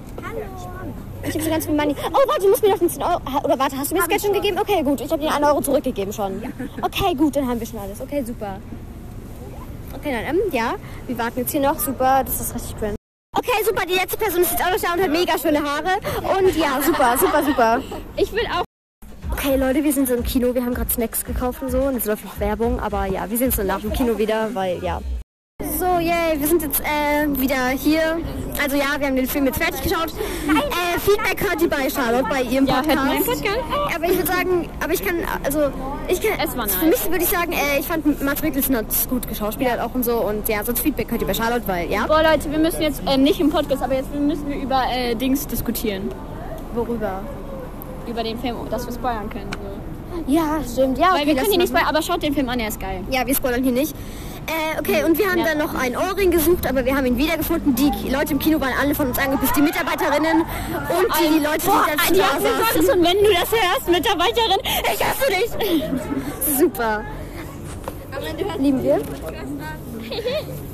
Ich 1.23 1.33
habe 1.33 1.43
so 1.43 1.49
ganz 1.49 1.65
viel 1.65 1.75
Money. 1.75 1.95
Oh, 2.11 2.27
warte, 2.27 2.41
du 2.41 2.49
musst 2.49 2.63
mir 2.63 2.69
noch 2.69 2.77
15 2.77 3.03
Euro. 3.03 3.19
Oder 3.43 3.59
warte, 3.59 3.77
hast 3.77 3.91
du 3.91 3.95
mir 3.95 4.01
das 4.01 4.09
Geld 4.09 4.21
schon 4.21 4.33
gegeben? 4.33 4.57
Okay, 4.59 4.81
gut. 4.83 5.01
Ich 5.01 5.11
habe 5.11 5.21
dir 5.21 5.33
1 5.33 5.45
Euro 5.45 5.61
zurückgegeben 5.61 6.13
schon. 6.13 6.41
Okay, 6.81 7.13
gut, 7.15 7.35
dann 7.35 7.47
haben 7.47 7.59
wir 7.59 7.67
schon 7.67 7.79
alles. 7.79 7.99
Okay, 8.01 8.23
super. 8.23 8.59
Okay, 9.95 10.11
dann, 10.11 10.35
ähm, 10.35 10.41
ja. 10.51 10.75
Wir 11.07 11.17
warten 11.17 11.39
jetzt 11.39 11.51
hier 11.51 11.61
noch. 11.61 11.77
Super, 11.79 12.23
das 12.23 12.39
ist 12.39 12.55
richtig 12.55 12.77
cringe. 12.77 12.95
Okay, 13.37 13.63
super. 13.65 13.85
Die 13.85 13.93
letzte 13.93 14.17
Person 14.17 14.41
ist 14.41 14.51
jetzt 14.51 14.63
auch 14.63 14.71
noch 14.71 14.79
da 14.79 14.93
und 14.93 15.01
hat 15.01 15.09
mega 15.09 15.37
schöne 15.37 15.61
Haare. 15.61 15.99
Und 16.37 16.55
ja, 16.55 16.81
super, 16.81 17.17
super, 17.17 17.43
super. 17.43 17.81
Ich 18.15 18.31
will 18.31 18.47
auch. 18.53 18.63
Okay, 19.31 19.55
Leute, 19.55 19.83
wir 19.83 19.93
sind 19.93 20.07
so 20.07 20.15
im 20.15 20.23
Kino. 20.23 20.53
Wir 20.53 20.63
haben 20.63 20.73
gerade 20.73 20.89
Snacks 20.89 21.23
gekauft 21.23 21.61
und 21.61 21.69
so. 21.69 21.79
Und 21.79 21.95
jetzt 21.95 22.05
läuft 22.05 22.25
noch 22.25 22.39
Werbung. 22.39 22.79
Aber 22.79 23.05
ja, 23.05 23.29
wir 23.29 23.37
sehen 23.37 23.47
uns 23.47 23.57
dann 23.57 23.67
nach 23.67 23.81
dem 23.81 23.93
Kino 23.93 24.17
wieder, 24.17 24.53
weil 24.55 24.83
ja. 24.83 25.01
So, 25.61 25.99
yay, 25.99 26.39
wir 26.39 26.47
sind 26.47 26.61
jetzt 26.61 26.79
äh, 26.79 27.27
wieder 27.37 27.67
hier. 27.69 28.17
Also 28.63 28.77
ja, 28.77 28.97
wir 28.97 29.07
haben 29.07 29.17
den 29.17 29.27
Film 29.27 29.45
jetzt 29.45 29.61
fertig 29.61 29.81
geschaut. 29.81 30.07
Äh, 30.47 30.97
Feedback 31.01 31.41
hört 31.49 31.61
ihr 31.61 31.69
bei 31.69 31.89
Charlotte 31.89 32.23
bei 32.29 32.43
ihrem 32.43 32.65
Ja, 32.65 32.75
Podcast. 32.75 32.97
Aber 33.93 34.05
ich 34.05 34.15
würde 34.15 34.25
sagen, 34.31 34.69
aber 34.81 34.93
ich 34.93 35.03
kann, 35.05 35.17
also 35.43 35.69
ich 36.07 36.21
kann, 36.21 36.39
Es 36.41 36.55
war 36.55 36.65
für 36.69 36.85
nice. 36.85 37.03
mich 37.03 37.11
würde 37.11 37.23
ich 37.25 37.29
sagen, 37.29 37.51
äh, 37.51 37.77
ich 37.77 37.85
fand 37.85 38.23
Matt 38.23 38.41
Mikkelsen 38.41 38.73
hat 38.77 38.85
gut 39.09 39.27
geschauspielert 39.27 39.81
auch 39.81 39.93
und 39.93 40.05
so. 40.05 40.21
Und 40.21 40.47
ja, 40.47 40.63
sonst 40.63 40.79
Feedback 40.79 41.11
hört 41.11 41.19
ihr 41.21 41.27
bei 41.27 41.33
Charlotte, 41.33 41.67
weil 41.67 41.91
ja. 41.91 42.07
Boah, 42.07 42.23
Leute, 42.23 42.49
wir 42.49 42.59
müssen 42.59 42.81
jetzt, 42.81 43.01
ähm, 43.05 43.23
nicht 43.23 43.41
im 43.41 43.49
Podcast, 43.49 43.83
aber 43.83 43.95
jetzt 43.95 44.15
müssen 44.15 44.47
wir 44.47 44.55
über 44.55 44.83
äh, 44.89 45.13
Dings 45.15 45.45
diskutieren. 45.45 46.09
Worüber? 46.73 47.21
Über 48.07 48.23
den 48.23 48.39
Film, 48.39 48.55
dass 48.69 48.85
wir 48.85 48.93
spoilern 48.93 49.29
können. 49.29 49.51
So. 49.51 50.31
Ja, 50.33 50.61
stimmt. 50.63 50.97
Ja, 50.97 51.07
Weil 51.07 51.15
okay, 51.15 51.25
wir 51.27 51.33
lass 51.33 51.43
können 51.43 51.51
hier 51.51 51.59
nicht 51.59 51.69
spoilern, 51.69 51.89
aber 51.89 52.01
schaut 52.01 52.23
den 52.23 52.33
Film 52.33 52.47
an, 52.47 52.61
er 52.61 52.69
ist 52.69 52.79
geil. 52.79 53.03
Ja, 53.09 53.27
wir 53.27 53.35
spoilern 53.35 53.61
hier 53.61 53.73
nicht. 53.73 53.93
Äh, 54.49 54.79
okay, 54.79 55.03
und 55.03 55.15
wir 55.17 55.29
haben 55.29 55.43
dann 55.43 55.59
noch 55.59 55.75
einen 55.75 55.95
Ohrring 55.95 56.31
gesucht, 56.31 56.65
aber 56.65 56.83
wir 56.83 56.95
haben 56.95 57.05
ihn 57.05 57.17
wiedergefunden. 57.17 57.75
Die 57.75 58.09
Leute 58.09 58.33
im 58.33 58.39
Kino 58.39 58.59
waren 58.59 58.73
alle 58.81 58.95
von 58.95 59.09
uns 59.09 59.19
angepisst, 59.19 59.55
die 59.55 59.61
Mitarbeiterinnen 59.61 60.41
und 60.41 61.07
die 61.21 61.37
Leute, 61.37 61.59
die 61.59 61.67
Boah, 61.67 61.85
da 61.85 62.11
die 62.11 62.17
da 62.17 62.25
saßen. 62.31 62.43
Gottes 62.57 62.95
und 62.95 63.03
wenn 63.03 63.17
du 63.17 63.31
das 63.31 63.51
hörst, 63.51 63.87
Mitarbeiterin, 63.87 64.59
ich 64.91 65.05
hasse 65.05 65.27
dich. 65.29 66.57
Super. 66.57 67.03
Lieben 68.57 68.83
wir. 68.83 68.99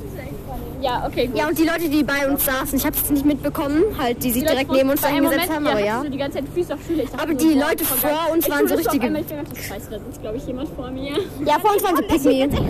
Ja, 0.85 1.03
okay, 1.07 1.25
gut. 1.25 1.35
Ja, 1.37 1.47
und 1.47 1.57
die 1.57 1.63
Leute, 1.63 1.89
die 1.89 2.03
bei 2.03 2.27
uns 2.29 2.45
saßen, 2.45 2.77
ich 2.77 2.85
habe 2.85 2.95
es 2.95 3.09
nicht 3.09 3.25
mitbekommen, 3.25 3.83
halt, 3.97 4.23
die 4.23 4.31
sich 4.31 4.43
Die 4.43 4.47
direkt 4.47 4.71
neben 4.71 4.91
uns 4.91 5.01
Moment, 5.01 5.49
haben, 5.49 5.65
aber 5.65 5.79
ja. 5.79 6.03
die 6.03 6.15
ganze 6.17 6.37
Zeit 6.37 6.47
Füße 6.53 6.73
auf 6.75 6.79
dachte 7.11 7.23
Aber 7.23 7.33
die 7.33 7.53
Leute 7.55 7.83
vor 7.83 8.31
uns 8.31 8.45
ich 8.45 8.51
waren 8.53 8.67
so 8.67 8.75
richtige- 8.75 9.07
Ich 9.07 9.27
sitzt, 9.71 10.21
glaube 10.21 10.37
ich, 10.37 10.45
jemand 10.45 10.69
vor 10.75 10.91
mir. 10.91 11.17
Ja, 11.43 11.57
vor 11.57 11.71
uns 11.73 11.83
waren 11.83 11.95
so 11.95 12.03
Pick-Me-Mädchen. 12.03 12.69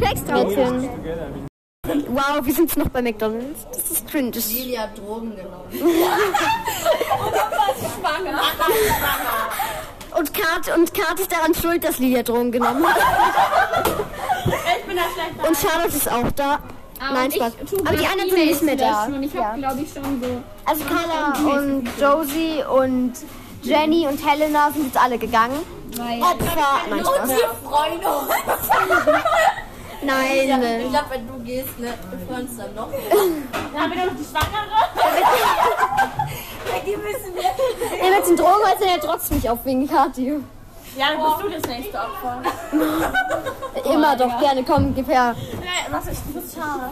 Wow, 2.07 2.39
wir 2.43 2.53
sind 2.53 2.77
noch 2.77 2.87
bei 2.87 3.01
McDonalds. 3.01 3.67
Das 3.71 3.91
ist 3.91 4.07
cringe. 4.07 4.31
Lili 4.31 4.75
hat 4.75 4.97
Drogen 4.97 5.35
genommen. 5.35 5.65
Und 10.17 10.33
Kat, 10.33 10.73
und 10.73 10.93
Kat 10.93 11.19
ist 11.19 11.29
daran 11.29 11.53
schuld, 11.53 11.83
dass 11.83 11.99
Lydia 11.99 12.23
Drogen 12.23 12.49
genommen 12.49 12.85
hat. 12.87 12.95
Ich 14.47 14.85
bin 14.85 14.95
da 14.95 15.03
schlecht. 15.13 15.45
Und 15.45 15.57
Charlotte 15.57 15.97
ist 15.97 16.09
auch 16.09 16.31
da. 16.37 16.59
Nein, 17.13 17.31
Spaß. 17.31 17.53
Aber 17.85 17.97
die 17.97 18.05
anderen 18.05 18.29
sind 18.29 18.45
nicht 18.45 18.61
mehr 18.63 18.75
da. 18.75 19.05
Und 19.05 19.23
ich 19.23 19.35
habe, 19.35 19.57
glaube 19.59 19.81
ich, 19.81 19.93
schon 19.93 20.21
so. 20.21 20.41
Also 20.65 20.83
Carla 20.85 21.57
und 21.57 21.87
Josie 21.99 22.63
und 22.69 23.13
Jenny 23.61 24.07
und 24.07 24.25
Helena 24.25 24.71
sind 24.71 24.85
jetzt 24.85 25.01
alle 25.01 25.17
gegangen. 25.17 25.59
Opfer. 25.97 26.81
Nein, 26.89 26.99
Spaß. 26.99 27.29
Wir 27.29 27.55
freuen 27.63 27.99
uns. 27.99 28.29
Nein. 30.03 30.59
ne. 30.59 30.83
Ich 30.83 30.89
glaube, 30.89 31.05
wenn 31.09 31.27
du 31.27 31.39
gehst, 31.43 31.79
ne, 31.79 31.93
wir 32.09 32.27
freuen 32.27 32.47
uns 32.47 32.57
dann 32.57 32.75
noch. 32.75 32.89
Dann 32.91 33.81
haben 33.81 33.91
wir 33.91 34.05
noch 34.05 34.13
die 34.13 34.25
Schwangere. 34.25 34.65
Die 36.85 36.97
müssen 36.97 37.33
wir. 37.33 37.43
Ja, 37.43 38.15
mit 38.17 38.27
den 38.27 38.35
Drogen 38.35 38.65
hört 38.65 38.81
er 38.81 38.87
ja 38.87 38.97
trotzdem 39.01 39.37
nicht 39.37 39.49
auf 39.49 39.65
wegen 39.65 39.87
Kati. 39.87 40.41
Ja, 40.97 41.07
dann 41.11 41.19
bist 41.23 41.43
du 41.43 41.59
das 41.59 41.77
nächste 41.77 41.97
Opfer. 41.99 42.41
Immer 43.93 44.15
doch 44.15 44.39
gerne, 44.39 44.63
komm, 44.63 44.95
gib 44.95 45.07
her. 45.07 45.35
Was 45.91 46.07
ich 46.07 46.19
muss 46.33 46.55
schauen. 46.55 46.91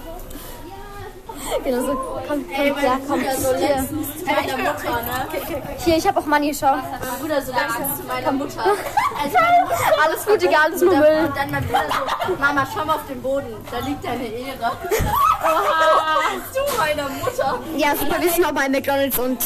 Genau 1.64 1.82
so. 1.82 1.94
Komm, 2.28 2.46
komm, 2.56 2.84
ja, 2.84 2.98
komm. 3.08 3.24
Ja, 3.24 3.36
so 3.36 3.56
Hier, 3.56 3.76
letztens 3.76 4.18
zu 4.20 4.26
meiner 4.26 4.58
Mutter, 4.58 5.02
ne? 5.02 5.78
hier 5.84 5.98
ich 5.98 6.08
habe 6.08 6.20
auch 6.20 6.26
Money 6.26 6.54
Show. 6.54 6.66
Mein 6.66 7.20
Bruder 7.20 7.42
so 7.42 7.52
letztens 7.52 7.98
zu 7.98 8.04
meiner 8.08 8.32
Mutter. 8.32 8.64
Also 8.64 9.38
meine 9.40 9.64
Mutter 9.64 10.04
Alles 10.06 10.26
gut, 10.26 10.44
egal, 10.44 10.62
alles 10.66 10.82
nur 10.82 10.96
Müll. 10.96 11.26
und 11.28 11.38
dann 11.38 11.52
mein 11.52 11.66
Bruder 11.66 11.84
so, 12.28 12.36
Mama, 12.40 12.68
schau 12.74 12.86
mal 12.86 12.96
auf 12.96 13.08
den 13.10 13.22
Boden, 13.22 13.56
da 13.72 13.80
liegt 13.80 14.04
deine 14.06 14.26
Ehre. 14.26 14.72
zu 16.54 16.78
meiner 16.78 17.10
Mutter. 17.10 17.60
Ja, 17.76 17.96
super, 17.96 18.22
wir 18.22 18.32
sind 18.32 18.46
auch 18.46 18.52
bei 18.52 18.70
McDonalds 18.70 19.20
und 19.20 19.40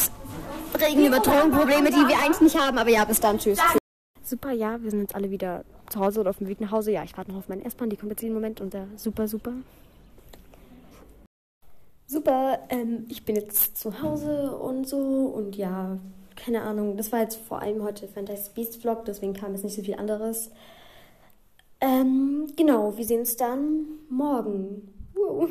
reden 0.79 1.05
über 1.05 1.19
Drogenprobleme, 1.19 1.89
die 1.89 2.07
wir 2.07 2.17
eigentlich 2.17 2.41
nicht 2.41 2.59
haben. 2.59 2.77
Aber 2.77 2.89
ja, 2.89 3.05
bis 3.05 3.19
dann, 3.19 3.39
tschüss. 3.39 3.59
Super, 4.27 4.51
ja, 4.51 4.83
wir 4.83 4.91
sind 4.91 4.99
jetzt 4.99 5.15
alle 5.15 5.31
wieder 5.31 5.63
zu 5.89 6.01
Hause 6.01 6.19
oder 6.19 6.31
auf 6.31 6.39
dem 6.39 6.49
Weg 6.49 6.59
nach 6.59 6.71
Hause. 6.71 6.91
Ja, 6.91 7.01
ich 7.05 7.15
warte 7.15 7.31
noch 7.31 7.37
auf 7.37 7.47
meinen 7.47 7.61
S-Bahn, 7.61 7.89
die 7.89 7.95
kommt 7.95 8.11
jetzt 8.11 8.21
jeden 8.21 8.33
Moment 8.33 8.59
und 8.59 8.73
der 8.73 8.85
super, 8.97 9.25
super. 9.25 9.53
Super, 12.07 12.59
ähm, 12.67 13.05
ich 13.07 13.23
bin 13.23 13.37
jetzt 13.37 13.77
zu 13.77 14.01
Hause 14.01 14.57
und 14.57 14.85
so 14.85 14.97
und 14.97 15.55
ja, 15.55 15.97
keine 16.35 16.63
Ahnung, 16.63 16.97
das 16.97 17.13
war 17.13 17.21
jetzt 17.21 17.37
vor 17.37 17.61
allem 17.61 17.81
heute 17.83 18.09
Fantastic 18.09 18.53
Beasts 18.53 18.75
Vlog, 18.75 19.05
deswegen 19.05 19.31
kam 19.31 19.53
jetzt 19.53 19.63
nicht 19.63 19.75
so 19.75 19.81
viel 19.81 19.95
anderes. 19.95 20.51
Ähm, 21.79 22.47
genau, 22.57 22.97
wir 22.97 23.05
sehen 23.05 23.21
uns 23.21 23.37
dann 23.37 23.85
morgen. 24.09 24.93
Wow. 25.13 25.49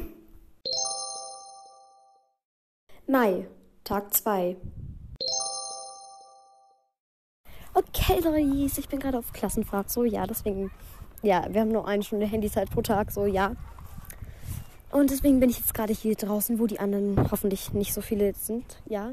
Mai, 3.07 3.47
Tag 3.85 4.13
2. 4.13 4.57
Okay, 7.79 8.21
Leute, 8.25 8.81
ich 8.81 8.89
bin 8.89 8.99
gerade 8.99 9.19
auf 9.19 9.35
Klassenfahrt, 9.35 9.91
so 9.91 10.05
ja, 10.05 10.27
deswegen, 10.27 10.71
ja, 11.23 11.45
wir 11.51 11.61
haben 11.61 11.69
nur 11.69 11.87
eine 11.87 12.03
Stunde 12.03 12.25
Handyzeit 12.25 12.71
pro 12.71 12.81
Tag, 12.81 13.13
so 13.13 13.27
ja. 13.27 13.53
Und 14.91 15.11
deswegen 15.11 15.41
bin 15.41 15.51
ich 15.51 15.59
jetzt 15.59 15.75
gerade 15.75 15.93
hier 15.93 16.15
draußen, 16.15 16.59
wo 16.59 16.67
die 16.67 16.81
anderen 16.81 17.31
hoffentlich 17.31 17.75
nicht 17.75 17.93
so 17.93 18.01
viele 18.01 18.33
sind, 18.33 18.81
ja. 18.87 19.13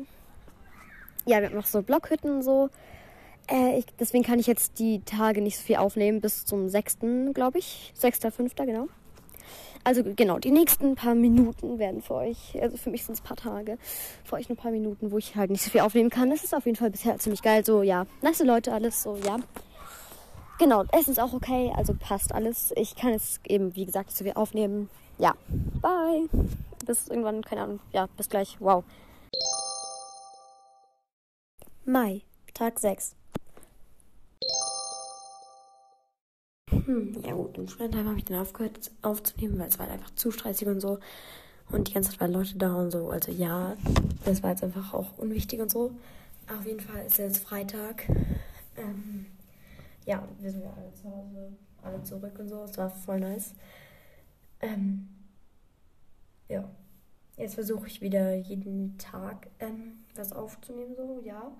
Ja, 1.26 1.41
wir 1.41 1.47
haben 1.47 1.55
noch 1.57 1.66
so 1.66 1.82
Blockhütten 1.82 2.38
und 2.38 2.41
so. 2.41 2.70
Äh, 3.51 3.80
ich, 3.80 3.86
deswegen 3.99 4.24
kann 4.24 4.39
ich 4.39 4.47
jetzt 4.47 4.80
die 4.80 5.01
Tage 5.01 5.41
nicht 5.41 5.57
so 5.57 5.64
viel 5.64 5.76
aufnehmen, 5.76 6.22
bis 6.22 6.45
zum 6.45 6.70
6., 6.70 6.99
glaube 7.34 7.59
ich. 7.59 7.91
6.5., 7.99 8.66
genau. 8.66 8.88
Also 9.86 10.01
genau, 10.03 10.39
die 10.39 10.51
nächsten 10.51 10.95
paar 10.95 11.13
Minuten 11.13 11.77
werden 11.77 12.01
für 12.01 12.15
euch, 12.15 12.57
also 12.61 12.77
für 12.77 12.89
mich 12.89 13.03
sind 13.03 13.15
es 13.15 13.21
ein 13.21 13.25
paar 13.25 13.36
Tage, 13.36 13.77
für 14.23 14.36
euch 14.38 14.49
ein 14.49 14.55
paar 14.55 14.71
Minuten, 14.71 15.11
wo 15.11 15.17
ich 15.17 15.36
halt 15.36 15.51
nicht 15.51 15.61
so 15.61 15.69
viel 15.69 15.81
aufnehmen 15.81 16.09
kann. 16.09 16.29
Das 16.29 16.43
ist 16.43 16.55
auf 16.55 16.65
jeden 16.65 16.77
Fall 16.77 16.89
bisher 16.89 17.17
ziemlich 17.17 17.41
geil. 17.41 17.65
So, 17.65 17.84
ja, 17.84 18.05
nice 18.21 18.39
Leute, 18.39 18.71
alles 18.71 19.03
so, 19.03 19.17
ja. 19.17 19.38
Genau, 20.59 20.84
Essen 20.91 21.11
ist 21.11 21.19
auch 21.19 21.34
okay, 21.34 21.73
also 21.75 21.93
passt 21.93 22.34
alles. 22.34 22.71
Ich 22.77 22.95
kann 22.95 23.11
jetzt 23.11 23.41
eben, 23.49 23.75
wie 23.75 23.86
gesagt, 23.86 24.07
nicht 24.09 24.17
so 24.17 24.23
viel 24.23 24.34
aufnehmen. 24.34 24.89
Ja, 25.17 25.34
bye. 25.81 26.29
Bis 26.86 27.07
irgendwann, 27.09 27.41
keine 27.41 27.61
Ahnung. 27.61 27.79
Ja, 27.91 28.07
bis 28.17 28.29
gleich. 28.29 28.57
Wow. 28.59 28.84
Mai, 31.86 32.21
Tag 32.53 32.79
6. 32.79 33.15
Hm, 36.86 37.21
ja 37.25 37.34
gut, 37.34 37.57
im 37.57 37.67
Studentheim 37.67 38.07
habe 38.07 38.17
ich 38.17 38.25
dann 38.25 38.39
aufgehört 38.39 38.91
aufzunehmen, 39.01 39.57
weil 39.59 39.69
es 39.69 39.79
war 39.79 39.88
halt 39.88 39.99
einfach 39.99 40.13
zu 40.15 40.31
stressig 40.31 40.67
und 40.67 40.79
so. 40.79 40.99
Und 41.69 41.88
die 41.88 41.93
ganze 41.93 42.11
Zeit 42.11 42.21
waren 42.21 42.34
Leute 42.34 42.57
da 42.57 42.75
und 42.75 42.91
so. 42.91 43.09
Also 43.09 43.31
ja, 43.31 43.75
das 44.25 44.43
war 44.43 44.51
jetzt 44.51 44.63
einfach 44.63 44.93
auch 44.93 45.17
unwichtig 45.17 45.61
und 45.61 45.71
so. 45.71 45.91
Auf 46.47 46.65
jeden 46.65 46.81
Fall 46.81 47.05
ist 47.05 47.17
jetzt 47.17 47.38
Freitag. 47.38 48.07
Ähm, 48.75 49.27
ja, 50.05 50.27
wir 50.39 50.51
sind 50.51 50.63
ja 50.63 50.73
alle 50.75 50.93
zu 50.93 51.05
Hause, 51.05 51.53
alle 51.81 52.03
zurück 52.03 52.38
und 52.39 52.49
so. 52.49 52.63
Es 52.63 52.77
war 52.77 52.89
voll 52.89 53.19
nice. 53.19 53.53
Ähm, 54.61 55.07
ja. 56.49 56.69
Jetzt 57.38 57.55
versuche 57.55 57.88
ich 57.88 58.01
wieder 58.01 58.36
jeden 58.36 58.97
Tag 58.99 59.47
ähm, 59.59 60.03
was 60.15 60.34
aufzunehmen, 60.34 60.95
so, 60.95 61.19
ja. 61.23 61.51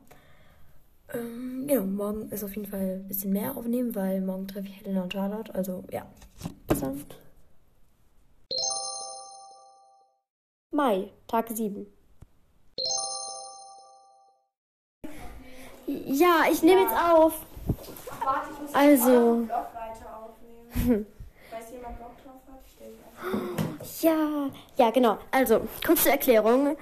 Ähm, 1.14 1.66
genau, 1.68 1.84
morgen 1.84 2.30
ist 2.30 2.44
auf 2.44 2.56
jeden 2.56 2.70
Fall 2.70 3.02
ein 3.04 3.08
bisschen 3.08 3.34
mehr 3.34 3.56
aufnehmen, 3.56 3.94
weil 3.96 4.22
morgen 4.22 4.48
treffe 4.48 4.68
ich 4.68 4.78
Helena 4.80 5.04
und 5.04 5.14
Charlotte. 5.14 5.54
Also, 5.54 5.84
ja. 5.92 6.06
Bis 6.68 6.80
dann. 6.80 7.04
Mai, 10.72 11.10
Tag 11.28 11.50
7. 11.50 11.86
Ja, 15.86 16.46
ich 16.52 16.64
nehme 16.64 16.82
jetzt 16.82 16.94
auf. 16.94 17.34
Warte, 18.24 18.50
ich 18.54 18.62
muss 18.62 18.74
Also. 18.74 19.48
aufnehmen. 20.14 21.06
Weiß 21.52 21.72
jemand 21.72 22.00
Bock 22.00 22.16
drauf 22.24 22.42
hat? 22.48 24.02
Ja, 24.02 24.50
ja, 24.78 24.92
genau. 24.92 25.18
Also, 25.30 25.62
kurze 25.86 26.10
Erklärung. 26.10 26.76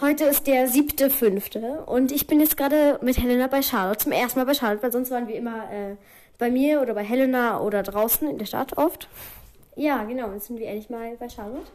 Heute 0.00 0.24
ist 0.24 0.46
der 0.46 0.66
siebte, 0.68 1.10
fünfte 1.10 1.82
und 1.86 2.10
ich 2.12 2.26
bin 2.26 2.40
jetzt 2.40 2.56
gerade 2.56 2.98
mit 3.02 3.18
Helena 3.18 3.46
bei 3.46 3.62
Charlotte. 3.62 3.98
Zum 3.98 4.12
ersten 4.12 4.38
Mal 4.38 4.44
bei 4.46 4.54
Charlotte, 4.54 4.82
weil 4.82 4.92
sonst 4.92 5.10
waren 5.10 5.28
wir 5.28 5.36
immer 5.36 5.70
äh, 5.72 5.96
bei 6.38 6.50
mir 6.50 6.80
oder 6.82 6.94
bei 6.94 7.04
Helena 7.04 7.60
oder 7.60 7.82
draußen 7.82 8.28
in 8.28 8.38
der 8.38 8.46
Stadt 8.46 8.76
oft. 8.76 9.08
Ja, 9.76 10.02
genau, 10.04 10.32
jetzt 10.32 10.46
sind 10.48 10.58
wir 10.58 10.66
endlich 10.66 10.90
mal 10.90 11.16
bei 11.18 11.28
Charlotte. 11.28 11.70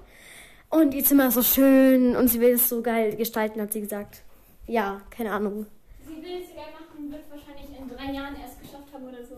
Und 0.70 0.94
ihr 0.94 1.04
Zimmer 1.06 1.28
ist 1.30 1.36
so 1.36 1.42
schön 1.44 2.16
und 2.18 2.28
sie 2.28 2.42
will 2.42 2.52
es 2.56 2.68
so 2.68 2.82
geil 2.82 3.16
gestalten, 3.16 3.62
hat 3.62 3.72
sie 3.72 3.82
gesagt. 3.82 4.24
Ja, 4.68 5.02
keine 5.10 5.32
Ahnung. 5.32 5.66
Sie 6.06 6.16
will 6.22 6.42
es 6.44 6.54
geil 6.54 6.66
machen, 6.74 7.10
wird 7.10 7.24
wahrscheinlich 7.32 7.66
in 7.80 7.88
drei 7.88 8.12
Jahren 8.12 8.36
erst 8.42 8.60
geschafft 8.62 8.92
haben 8.94 9.08
oder 9.08 9.24
so. 9.24 9.36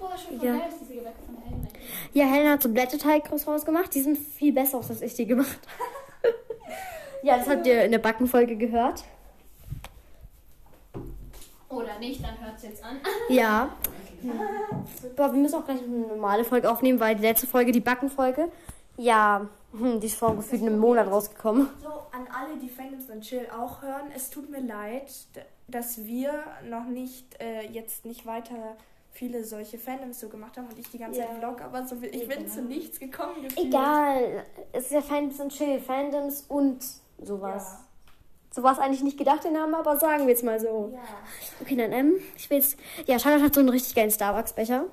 Boah, 0.00 0.16
schon 0.18 0.38
voll 0.38 0.48
Ja. 0.48 0.56
geil, 0.58 0.68
dass 0.68 0.80
diese 0.80 0.94
Gebäcke 0.94 1.14
von 1.24 1.36
Helena. 1.40 1.68
Ja, 2.12 2.24
Helena 2.26 2.50
hat 2.52 2.62
so 2.62 2.68
Blätterteig 2.68 3.24
groß 3.28 3.46
rausgemacht. 3.46 3.94
Die 3.94 4.00
sind 4.00 4.18
viel 4.18 4.52
besser 4.52 4.78
aus, 4.78 4.90
als 4.90 5.02
ich 5.02 5.14
die 5.14 5.26
gemacht 5.26 5.58
habe. 5.78 5.84
ja, 7.24 7.38
das 7.38 7.48
habt 7.48 7.66
ihr 7.66 7.84
in 7.84 7.90
der 7.92 7.98
Backenfolge 7.98 8.56
gehört. 8.56 9.04
Oder 11.68 11.98
nicht, 11.98 12.22
dann 12.22 12.38
hört 12.40 12.56
es 12.56 12.62
jetzt 12.64 12.84
an. 12.84 13.00
Ja. 13.28 13.74
Boah, 15.16 15.32
wir 15.32 15.40
müssen 15.40 15.56
auch 15.56 15.64
gleich 15.64 15.82
eine 15.82 16.06
normale 16.06 16.44
Folge 16.44 16.70
aufnehmen, 16.70 17.00
weil 17.00 17.16
die 17.16 17.22
letzte 17.22 17.46
Folge, 17.46 17.72
die 17.72 17.80
Backenfolge, 17.80 18.48
ja, 18.96 19.48
hm, 19.72 20.00
die 20.00 20.06
ist 20.06 20.16
vor 20.16 20.36
gefühlt 20.36 20.62
einem 20.62 20.78
Monat 20.78 21.10
rausgekommen. 21.10 21.68
So, 21.82 21.88
an 21.88 22.26
alle, 22.32 22.58
die 22.62 22.68
Fandoms 22.68 23.10
und 23.10 23.22
Chill 23.22 23.46
auch 23.50 23.82
hören, 23.82 24.12
es 24.14 24.30
tut 24.30 24.50
mir 24.50 24.60
leid, 24.60 25.10
dass 25.66 26.04
wir 26.04 26.32
noch 26.68 26.84
nicht, 26.86 27.40
äh, 27.40 27.66
jetzt 27.66 28.04
nicht 28.04 28.24
weiter 28.24 28.76
viele 29.10 29.44
solche 29.44 29.78
Fandoms 29.78 30.20
so 30.20 30.28
gemacht 30.28 30.56
haben 30.56 30.68
und 30.68 30.78
ich 30.78 30.88
die 30.90 30.98
ganze 30.98 31.20
Ja. 31.20 31.26
Zeit 31.26 31.38
Vlog, 31.38 31.60
aber 31.60 31.86
so, 31.86 31.96
ich 32.02 32.28
bin 32.28 32.48
zu 32.48 32.62
nichts 32.62 32.98
gekommen 33.00 33.42
gefühlt. 33.42 33.66
Egal, 33.66 34.44
es 34.72 34.84
ist 34.84 34.92
ja 34.92 35.00
Fandoms 35.00 35.40
und 35.40 35.52
Chill, 35.52 35.80
Fandoms 35.80 36.44
und 36.48 36.78
sowas. 37.22 37.78
So 38.54 38.62
war 38.62 38.72
es 38.72 38.78
eigentlich 38.78 39.02
nicht 39.02 39.18
gedacht, 39.18 39.42
den 39.42 39.54
Namen, 39.54 39.74
aber 39.74 39.96
sagen 39.98 40.24
wir 40.24 40.30
jetzt 40.30 40.44
mal 40.44 40.60
so. 40.60 40.92
Ja. 40.94 41.00
Okay, 41.60 41.74
dann, 41.74 41.92
ähm, 41.92 42.14
ich 42.36 42.48
will 42.50 42.58
jetzt, 42.58 42.78
ja, 43.06 43.18
Charlotte 43.18 43.44
hat 43.44 43.54
so 43.54 43.60
einen 43.60 43.68
richtig 43.68 43.96
geilen 43.96 44.12
Starbucks-Becher. 44.12 44.84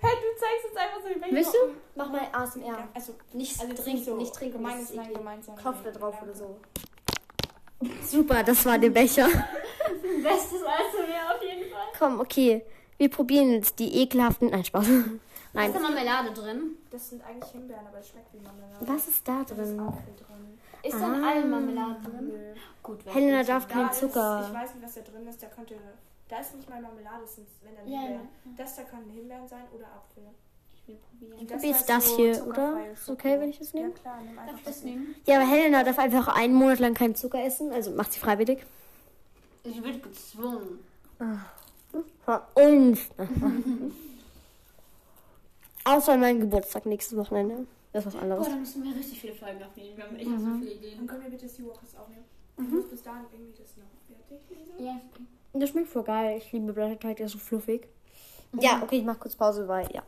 Hey, 0.00 0.10
du 0.16 0.40
zeigst 0.40 0.64
jetzt 0.64 0.76
einfach 0.78 1.00
so 1.02 1.08
die 1.12 1.20
Becher. 1.20 1.32
Willst 1.34 1.52
du? 1.52 1.58
Mach 1.94 2.10
mal 2.10 2.22
ASMR. 2.32 2.66
Ja, 2.66 2.88
also, 2.94 3.14
Nicht 3.34 3.60
also 3.60 3.74
trinken, 3.74 4.04
so 4.04 4.16
nicht 4.16 4.34
trinken. 4.34 4.56
Gemein 4.56 4.78
ist 4.80 4.90
ist 4.90 4.96
nein, 4.96 5.04
eklig. 5.04 5.18
gemein 5.18 5.42
sein. 5.42 5.56
Kopf 5.62 5.82
da 5.84 5.90
drauf 5.90 6.14
oder 6.22 6.34
so. 6.34 6.56
Super, 8.06 8.42
das 8.42 8.64
war 8.64 8.78
der 8.78 8.90
Becher. 8.90 9.26
Bestes 10.22 10.62
ASMR 10.62 11.34
auf 11.36 11.42
jeden 11.42 11.70
Fall. 11.70 11.86
Komm, 11.98 12.18
okay. 12.20 12.62
Wir 12.96 13.10
probieren 13.10 13.50
jetzt 13.52 13.78
die 13.78 13.94
ekelhaften. 14.02 14.50
Nein, 14.50 14.64
Spaß. 14.64 14.86
Nein. 15.54 15.66
Ist 15.70 15.76
da 15.76 15.80
Marmelade 15.80 16.30
drin? 16.32 16.76
Das 16.90 17.08
sind 17.10 17.22
eigentlich 17.24 17.50
Himbeeren, 17.52 17.86
aber 17.86 17.98
es 17.98 18.08
schmeckt 18.08 18.32
wie 18.32 18.38
Marmelade. 18.40 18.76
Was 18.80 19.08
ist 19.08 19.26
da 19.28 19.34
Da 19.34 19.40
ist 19.40 19.50
drin? 19.50 19.80
Apfel 19.80 20.14
drin. 20.16 20.58
Ist 20.82 20.94
da 21.00 21.06
Ah. 21.06 21.28
allem 21.28 21.50
Marmelade 21.50 22.00
drin? 22.02 22.28
Nö. 22.28 22.54
Gut, 22.82 22.98
Helena 23.06 23.40
ich 23.42 23.46
darf 23.46 23.66
Da 23.68 23.74
kein 23.74 23.90
ist, 23.90 24.00
Zucker. 24.00 24.46
ich 24.48 24.54
weiß 24.54 24.74
nicht, 24.74 24.84
was 24.84 24.94
da 24.94 25.00
drin 25.02 25.28
ist. 25.28 25.42
Da 25.42 25.46
könnte, 25.48 25.74
da 26.28 26.38
ist 26.40 26.54
nicht 26.56 26.68
mal 26.70 26.80
Marmelade, 26.80 27.20
das 27.22 27.34
sind 27.36 27.46
wenn 27.62 27.76
dann 27.76 27.86
Ja, 27.88 28.00
Himbeeren. 28.00 28.28
Das 28.56 28.76
da 28.76 28.82
können 28.82 29.10
Himbeeren 29.10 29.46
sein 29.46 29.64
oder 29.76 29.86
Apfel. 29.86 30.22
Ich 30.74 30.88
will 30.88 30.96
probieren. 30.96 31.38
Und 31.38 31.46
probier 31.50 31.68
jetzt 31.68 31.88
da 31.88 31.94
das 31.96 32.06
ist 32.06 32.16
hier, 32.16 32.46
oder? 32.46 32.90
Ist 32.92 33.08
okay, 33.10 33.38
wenn 33.38 33.50
ich 33.50 33.58
das 33.58 33.72
nehme? 33.74 33.90
Ja 33.90 33.94
klar, 33.94 34.18
nimm 34.22 34.38
einfach 34.38 34.52
Darf 34.52 34.58
ich 34.60 34.66
das 34.66 34.82
nehmen? 34.82 35.14
Ja, 35.26 35.36
aber 35.36 35.46
Helena 35.48 35.84
darf 35.84 35.98
einfach 35.98 36.28
einen 36.34 36.54
Monat 36.54 36.78
lang 36.80 36.94
keinen 36.94 37.14
Zucker 37.14 37.44
essen. 37.44 37.70
Also 37.72 37.90
macht 37.92 38.12
sie 38.12 38.18
freiwillig. 38.20 38.64
Ich 39.64 39.80
wird 39.84 40.02
gezwungen. 40.02 40.80
Von 42.24 42.40
uns. 42.54 43.00
Außer 45.84 46.16
mein 46.16 46.40
Geburtstag 46.40 46.86
nächstes 46.86 47.16
Wochenende. 47.18 47.66
Das 47.92 48.06
ist 48.06 48.06
was 48.06 48.14
Boah, 48.14 48.22
anderes. 48.22 48.48
da 48.48 48.56
müssen 48.56 48.84
wir 48.84 48.94
richtig 48.96 49.20
viele 49.20 49.34
Folgen 49.34 49.62
aufnehmen. 49.62 49.96
Wir 49.96 50.04
haben 50.04 50.16
echt 50.16 50.28
so 50.28 50.58
viele 50.60 50.72
Ideen. 50.72 50.98
Dann 50.98 51.06
können 51.06 51.22
wir 51.24 51.30
bitte 51.30 51.48
Seawalkers 51.48 51.96
aufnehmen. 51.96 52.24
Ich 52.58 52.68
muss 52.68 52.88
bis 52.88 53.02
dahin 53.02 53.24
irgendwie 53.32 53.52
das 53.60 53.76
noch 53.76 53.84
fertig 54.28 54.40
lesen. 54.50 54.84
Ja, 54.84 55.00
Das 55.60 55.70
schmeckt 55.70 55.88
voll 55.88 56.04
geil. 56.04 56.38
Ich 56.38 56.52
liebe 56.52 56.72
Blätterteig, 56.72 57.16
der 57.16 57.26
ist 57.26 57.32
so 57.32 57.38
fluffig. 57.38 57.88
Ja, 58.60 58.80
okay, 58.82 58.98
ich 58.98 59.04
mach 59.04 59.18
kurz 59.18 59.34
Pause, 59.34 59.66
weil, 59.68 59.88
ja. 59.92 60.02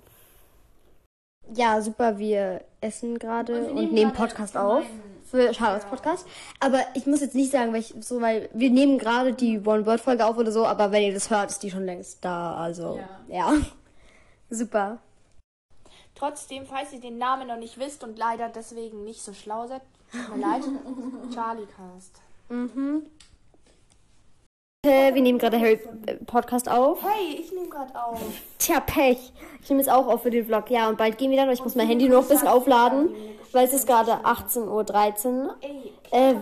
Ja, 1.55 1.81
super, 1.83 2.19
wir 2.19 2.63
essen 2.81 3.19
gerade 3.19 3.67
und, 3.69 3.93
nehmen 3.93 4.13
Podcast 4.13 4.57
auf. 4.57 4.85
Für 5.27 5.53
Charlottes 5.53 5.89
Podcast. 5.89 6.27
Aber 6.61 6.81
ich 6.95 7.07
muss 7.07 7.21
jetzt 7.21 7.35
nicht 7.35 7.51
sagen, 7.51 7.73
weil 7.73 7.81
ich 7.81 7.95
so, 8.01 8.21
weil 8.21 8.49
wir 8.55 8.71
nehmen 8.71 8.99
gerade 8.99 9.33
die 9.33 9.59
One-Word-Folge 9.59 10.25
auf 10.25 10.37
oder 10.39 10.53
so, 10.53 10.65
aber 10.65 10.93
wenn 10.93 11.03
ihr 11.03 11.13
das 11.15 11.29
hört, 11.31 11.51
ist 11.51 11.63
die 11.63 11.71
schon 11.71 11.85
längst 11.85 12.25
da. 12.25 12.57
Also, 12.57 13.01
ja. 13.29 13.53
Super. 14.51 14.99
Trotzdem, 16.15 16.65
falls 16.67 16.93
ihr 16.93 17.01
den 17.01 17.19
Namen 17.19 17.49
noch 17.49 17.57
nicht 17.57 17.79
wisst 17.79 18.05
und 18.05 18.19
leider 18.19 18.49
deswegen 18.49 19.05
nicht 19.05 19.23
so 19.23 19.33
schlau 19.33 19.67
seid, 19.67 19.83
tut 20.13 20.37
mir 20.37 20.47
leid, 20.47 20.63
Charlie 21.35 21.67
Cast. 21.67 22.21
Mhm. 22.49 23.07
Äh, 24.87 25.15
wir 25.15 25.23
nehmen 25.23 25.39
gerade 25.39 25.59
Harry 25.59 25.81
äh, 26.07 26.17
Podcast 26.17 26.69
auf. 26.69 27.03
Hey, 27.03 27.37
ich 27.41 27.51
nehme 27.53 27.69
gerade 27.69 27.93
auf. 28.01 28.21
Tja, 28.59 28.81
Pech. 28.81 29.33
Ich 29.63 29.71
nehme 29.71 29.81
jetzt 29.81 29.91
auch 29.91 30.07
auf 30.07 30.23
für 30.23 30.31
den 30.31 30.45
Vlog. 30.45 30.71
Ja, 30.71 30.89
und 30.91 30.99
bald 30.99 31.17
gehen 31.17 31.31
wir 31.31 31.39
dann. 31.39 31.51
Ich 31.51 31.65
muss 31.65 31.75
mein 31.75 31.89
Handy 31.89 32.07
nur 32.07 32.19
noch 32.21 32.27
ein 32.27 32.29
bisschen 32.29 32.49
aufladen, 32.49 33.09
weil 33.53 33.67
es 33.67 33.73
ist 33.73 33.87
gerade 33.87 34.13
18.13 34.13 34.67
Uhr. 35.47 35.57
Ey, 35.63 35.93
Äh, 36.11 36.35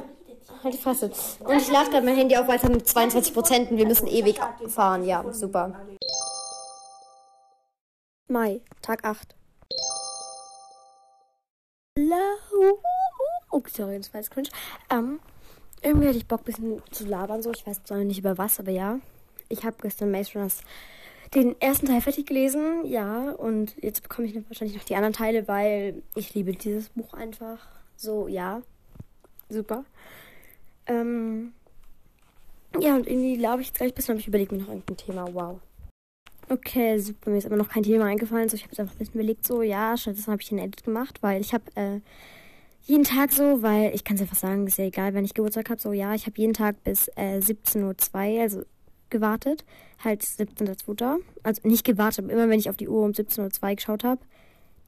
halt 0.64 0.74
die 0.74 0.78
Fresse. 0.78 1.10
Und 1.44 1.56
ich 1.56 1.70
lade 1.70 1.90
gerade 1.90 2.04
mein 2.04 2.16
Handy 2.16 2.36
auf, 2.36 2.48
weil 2.48 2.56
es 2.56 2.64
hat 2.64 2.72
mit 2.72 2.86
22 2.86 3.32
Prozent 3.32 3.70
und 3.70 3.76
wir 3.76 3.86
müssen 3.86 4.08
ewig 4.08 4.40
fahren. 4.68 5.04
Ja, 5.04 5.24
super. 5.32 5.80
Mai, 8.28 8.60
Tag 8.82 9.04
8. 9.04 9.36
Oh, 13.50 13.62
sorry, 13.66 13.98
das 13.98 14.12
war 14.14 14.20
jetzt 14.20 14.30
cringe. 14.30 14.48
Ähm, 14.90 15.20
irgendwie 15.82 16.08
hatte 16.08 16.16
ich 16.16 16.26
Bock, 16.26 16.40
ein 16.40 16.44
bisschen 16.44 16.82
zu 16.90 17.06
labern, 17.06 17.42
so. 17.42 17.52
Ich 17.52 17.66
weiß 17.66 17.84
zwar 17.84 17.98
nicht 17.98 18.18
über 18.18 18.38
was, 18.38 18.58
aber 18.58 18.70
ja. 18.70 18.98
Ich 19.48 19.64
habe 19.64 19.76
gestern 19.82 20.10
Maze 20.10 20.32
Runners 20.34 20.62
den 21.34 21.58
ersten 21.60 21.86
Teil 21.86 22.00
fertig 22.00 22.26
gelesen, 22.26 22.86
ja. 22.86 23.30
Und 23.32 23.76
jetzt 23.82 24.02
bekomme 24.02 24.26
ich 24.26 24.34
wahrscheinlich 24.48 24.76
noch 24.76 24.84
die 24.84 24.96
anderen 24.96 25.12
Teile, 25.12 25.46
weil 25.48 26.02
ich 26.14 26.34
liebe 26.34 26.52
dieses 26.52 26.88
Buch 26.88 27.12
einfach. 27.12 27.58
So, 27.96 28.26
ja. 28.26 28.62
Super. 29.50 29.84
Ähm, 30.86 31.52
ja, 32.80 32.94
und 32.94 33.06
irgendwie 33.06 33.36
glaube 33.36 33.60
ich 33.60 33.68
jetzt 33.68 33.76
gleich 33.76 33.92
ein 33.92 33.94
bisschen, 33.94 34.12
aber 34.12 34.20
ich 34.20 34.28
überlege 34.28 34.54
mir 34.54 34.62
noch 34.62 34.68
irgendein 34.68 34.96
Thema. 34.96 35.34
Wow. 35.34 35.60
Okay, 36.52 36.98
super. 36.98 37.30
Mir 37.30 37.38
ist 37.38 37.46
aber 37.46 37.56
noch 37.56 37.70
kein 37.70 37.82
Thema 37.82 38.04
eingefallen. 38.04 38.50
So, 38.50 38.56
ich 38.56 38.62
habe 38.62 38.72
jetzt 38.72 38.80
einfach 38.80 38.94
ein 38.94 38.98
bisschen 38.98 39.14
überlegt, 39.14 39.46
so, 39.46 39.62
ja, 39.62 39.96
stattdessen 39.96 40.32
habe 40.32 40.42
ich 40.42 40.50
einen 40.50 40.60
Edit 40.60 40.84
gemacht, 40.84 41.22
weil 41.22 41.40
ich 41.40 41.54
habe 41.54 41.64
äh, 41.76 42.00
jeden 42.84 43.04
Tag 43.04 43.32
so, 43.32 43.62
weil 43.62 43.94
ich 43.94 44.04
kann 44.04 44.16
es 44.16 44.22
einfach 44.22 44.36
sagen, 44.36 44.66
ist 44.66 44.76
ja 44.76 44.84
egal, 44.84 45.14
wenn 45.14 45.24
ich 45.24 45.32
Geburtstag 45.32 45.70
habe, 45.70 45.80
so, 45.80 45.92
ja, 45.92 46.14
ich 46.14 46.26
habe 46.26 46.38
jeden 46.38 46.52
Tag 46.52 46.84
bis 46.84 47.08
äh, 47.16 47.38
17.02 47.38 48.34
Uhr, 48.34 48.42
also 48.42 48.62
gewartet. 49.08 49.64
Halt 50.04 50.22
17.02. 50.22 51.20
Also 51.42 51.66
nicht 51.66 51.84
gewartet, 51.84 52.30
immer 52.30 52.50
wenn 52.50 52.58
ich 52.58 52.68
auf 52.68 52.76
die 52.76 52.88
Uhr 52.88 53.02
um 53.02 53.12
17.02 53.12 53.62
Uhr 53.62 53.74
geschaut 53.76 54.04
habe, 54.04 54.20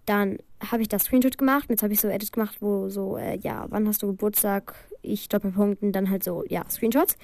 dann 0.04 0.36
habe 0.70 0.82
ich 0.82 0.88
das 0.88 1.04
Screenshot 1.04 1.38
gemacht. 1.38 1.70
Und 1.70 1.70
jetzt 1.70 1.82
habe 1.82 1.94
ich 1.94 2.00
so 2.00 2.08
Edits 2.08 2.32
gemacht, 2.32 2.56
wo 2.60 2.90
so, 2.90 3.16
äh, 3.16 3.38
ja, 3.38 3.64
wann 3.70 3.88
hast 3.88 4.02
du 4.02 4.08
Geburtstag? 4.08 4.74
Ich 5.00 5.30
Doppelpunkt 5.30 5.82
und 5.82 5.92
dann 5.92 6.10
halt 6.10 6.24
so, 6.24 6.44
ja, 6.46 6.68
Screenshots. 6.68 7.16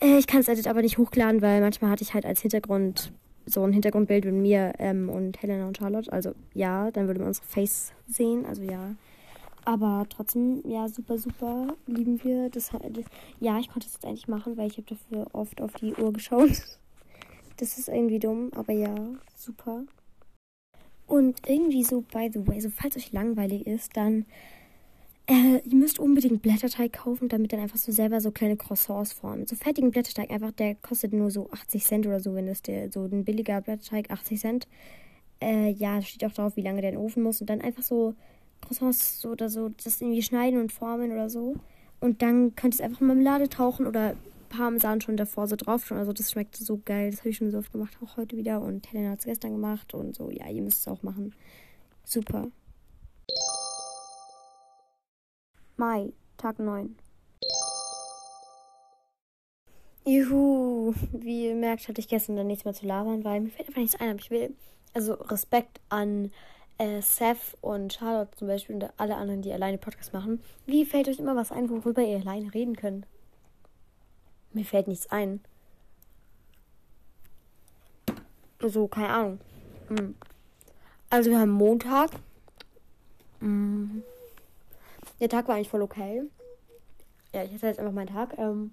Äh, 0.00 0.18
ich 0.18 0.26
kann 0.26 0.40
das 0.40 0.48
Edit 0.48 0.66
aber 0.66 0.82
nicht 0.82 0.98
hochladen, 0.98 1.42
weil 1.42 1.60
manchmal 1.60 1.92
hatte 1.92 2.02
ich 2.02 2.12
halt 2.12 2.26
als 2.26 2.40
Hintergrund 2.40 3.12
so 3.46 3.62
ein 3.62 3.72
Hintergrundbild 3.72 4.24
mit 4.24 4.34
mir 4.34 4.72
ähm, 4.78 5.08
und 5.08 5.40
Helena 5.42 5.66
und 5.66 5.76
Charlotte. 5.76 6.12
Also 6.12 6.34
ja, 6.54 6.90
dann 6.90 7.06
würde 7.06 7.20
man 7.20 7.28
unsere 7.28 7.46
Face 7.46 7.92
sehen. 8.08 8.46
Also 8.46 8.62
ja. 8.62 8.94
Aber 9.64 10.06
trotzdem, 10.10 10.62
ja, 10.66 10.88
super, 10.88 11.16
super 11.16 11.68
lieben 11.86 12.22
wir. 12.22 12.50
Das, 12.50 12.70
das, 12.70 13.04
ja, 13.40 13.58
ich 13.58 13.70
konnte 13.70 13.86
es 13.86 13.94
jetzt 13.94 14.04
eigentlich 14.04 14.28
machen, 14.28 14.56
weil 14.56 14.66
ich 14.66 14.76
habe 14.76 14.86
dafür 14.88 15.26
oft 15.32 15.60
auf 15.60 15.72
die 15.74 15.94
Uhr 15.94 16.12
geschaut. 16.12 16.50
Das 17.56 17.78
ist 17.78 17.88
irgendwie 17.88 18.18
dumm, 18.18 18.50
aber 18.56 18.72
ja, 18.72 18.92
super. 19.36 19.84
Und 21.06 21.48
irgendwie 21.48 21.84
so, 21.84 22.00
by 22.00 22.28
the 22.34 22.44
way, 22.48 22.60
so 22.60 22.68
falls 22.68 22.96
euch 22.96 23.12
langweilig 23.12 23.64
ist, 23.64 23.96
dann 23.96 24.26
Äh, 25.26 25.60
ihr 25.64 25.76
müsst 25.76 25.98
unbedingt 25.98 26.42
Blätterteig 26.42 26.92
kaufen, 26.92 27.28
damit 27.28 27.52
dann 27.52 27.60
einfach 27.60 27.78
so 27.78 27.92
selber 27.92 28.20
so 28.20 28.30
kleine 28.30 28.56
Croissants 28.56 29.14
formen. 29.14 29.46
So 29.46 29.56
fertigen 29.56 29.90
Blätterteig 29.90 30.30
einfach, 30.30 30.52
der 30.52 30.74
kostet 30.74 31.14
nur 31.14 31.30
so 31.30 31.50
80 31.50 31.84
Cent 31.84 32.06
oder 32.06 32.20
so, 32.20 32.34
wenn 32.34 32.46
das 32.46 32.60
der 32.60 32.92
so 32.92 33.04
ein 33.04 33.24
billiger 33.24 33.62
Blätterteig 33.62 34.10
80 34.10 34.40
Cent. 34.40 34.68
Äh, 35.40 35.70
ja, 35.70 36.02
steht 36.02 36.24
auch 36.26 36.34
drauf, 36.34 36.56
wie 36.56 36.62
lange 36.62 36.82
der 36.82 36.90
in 36.90 36.96
den 36.96 37.04
Ofen 37.04 37.22
muss 37.22 37.40
und 37.40 37.48
dann 37.48 37.62
einfach 37.62 37.82
so 37.82 38.14
Croissants 38.60 39.24
oder 39.24 39.48
so 39.48 39.70
das 39.82 40.00
irgendwie 40.00 40.22
schneiden 40.22 40.60
und 40.60 40.72
formen 40.72 41.12
oder 41.12 41.30
so. 41.30 41.56
Und 42.00 42.20
dann 42.20 42.54
könnt 42.54 42.74
ihr 42.74 42.80
es 42.80 42.84
einfach 42.84 43.00
in 43.00 43.06
Marmelade 43.06 43.48
tauchen 43.48 43.86
oder 43.86 44.14
Parmesan 44.50 45.00
schon 45.00 45.16
davor 45.16 45.48
so 45.48 45.56
drauf 45.56 45.86
schon. 45.86 45.96
Also 45.98 46.12
das 46.12 46.30
schmeckt 46.30 46.56
so 46.56 46.80
geil. 46.84 47.10
Das 47.10 47.20
habe 47.20 47.30
ich 47.30 47.36
schon 47.38 47.50
so 47.50 47.58
oft 47.58 47.72
gemacht, 47.72 47.96
auch 48.04 48.18
heute 48.18 48.36
wieder. 48.36 48.60
Und 48.60 48.90
Helena 48.92 49.12
hat 49.12 49.20
es 49.20 49.24
gestern 49.24 49.52
gemacht 49.52 49.94
und 49.94 50.14
so. 50.14 50.30
Ja, 50.30 50.48
ihr 50.50 50.62
müsst 50.62 50.80
es 50.80 50.88
auch 50.88 51.02
machen. 51.02 51.34
Super. 52.04 52.48
Mai, 55.76 56.12
Tag 56.36 56.60
9. 56.60 56.96
Juhu, 60.06 60.94
wie 61.12 61.46
ihr 61.48 61.54
merkt, 61.56 61.88
hatte 61.88 62.00
ich 62.00 62.06
gestern 62.06 62.36
dann 62.36 62.46
nichts 62.46 62.64
mehr 62.64 62.74
zu 62.74 62.86
labern, 62.86 63.24
weil 63.24 63.40
mir 63.40 63.50
fällt 63.50 63.68
einfach 63.68 63.80
nichts 63.80 64.00
ein. 64.00 64.10
Aber 64.10 64.20
ich 64.20 64.30
will, 64.30 64.54
also 64.92 65.14
Respekt 65.14 65.80
an 65.88 66.30
äh, 66.78 67.00
Seth 67.00 67.56
und 67.60 67.94
Charlotte 67.94 68.36
zum 68.36 68.46
Beispiel 68.46 68.76
und 68.76 68.88
alle 68.98 69.16
anderen, 69.16 69.42
die 69.42 69.52
alleine 69.52 69.78
Podcast 69.78 70.12
machen. 70.12 70.40
Wie 70.66 70.84
fällt 70.84 71.08
euch 71.08 71.18
immer 71.18 71.34
was 71.34 71.50
ein, 71.50 71.68
worüber 71.68 72.02
ihr 72.02 72.20
alleine 72.20 72.54
reden 72.54 72.76
könnt? 72.76 73.06
Mir 74.52 74.64
fällt 74.64 74.86
nichts 74.86 75.10
ein. 75.10 75.40
So, 78.60 78.86
keine 78.86 79.08
Ahnung. 79.08 79.40
Hm. 79.88 80.14
Also 81.10 81.30
wir 81.30 81.40
haben 81.40 81.50
Montag. 81.50 82.10
Hm. 83.40 84.04
Der 85.20 85.28
Tag 85.28 85.48
war 85.48 85.54
eigentlich 85.54 85.68
voll 85.68 85.82
okay. 85.82 86.22
Ja, 87.32 87.42
ich 87.42 87.52
hatte 87.52 87.66
jetzt 87.66 87.78
einfach 87.78 87.92
meinen 87.92 88.08
Tag. 88.08 88.36
Ähm, 88.38 88.72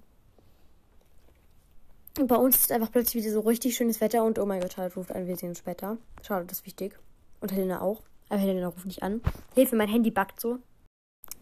bei 2.13 2.35
uns 2.35 2.57
ist 2.57 2.71
einfach 2.71 2.91
plötzlich 2.91 3.23
wieder 3.23 3.33
so 3.33 3.39
richtig 3.41 3.75
schönes 3.75 4.01
Wetter 4.01 4.23
und 4.23 4.37
oh 4.37 4.45
mein 4.45 4.61
Gott, 4.61 4.73
Charlotte 4.73 4.95
ruft 4.95 5.11
an, 5.13 5.27
wir 5.27 5.35
sehen 5.37 5.49
uns 5.49 5.59
später. 5.59 5.97
Charlotte, 6.21 6.47
das 6.47 6.59
ist 6.59 6.65
wichtig. 6.65 6.99
Und 7.39 7.51
Helena 7.51 7.81
auch. 7.81 8.01
Aber 8.29 8.39
Helena 8.39 8.67
ruft 8.67 8.85
nicht 8.85 9.03
an. 9.03 9.21
Hilfe, 9.55 9.75
mein 9.75 9.89
Handy 9.89 10.11
backt 10.11 10.39
so. 10.39 10.59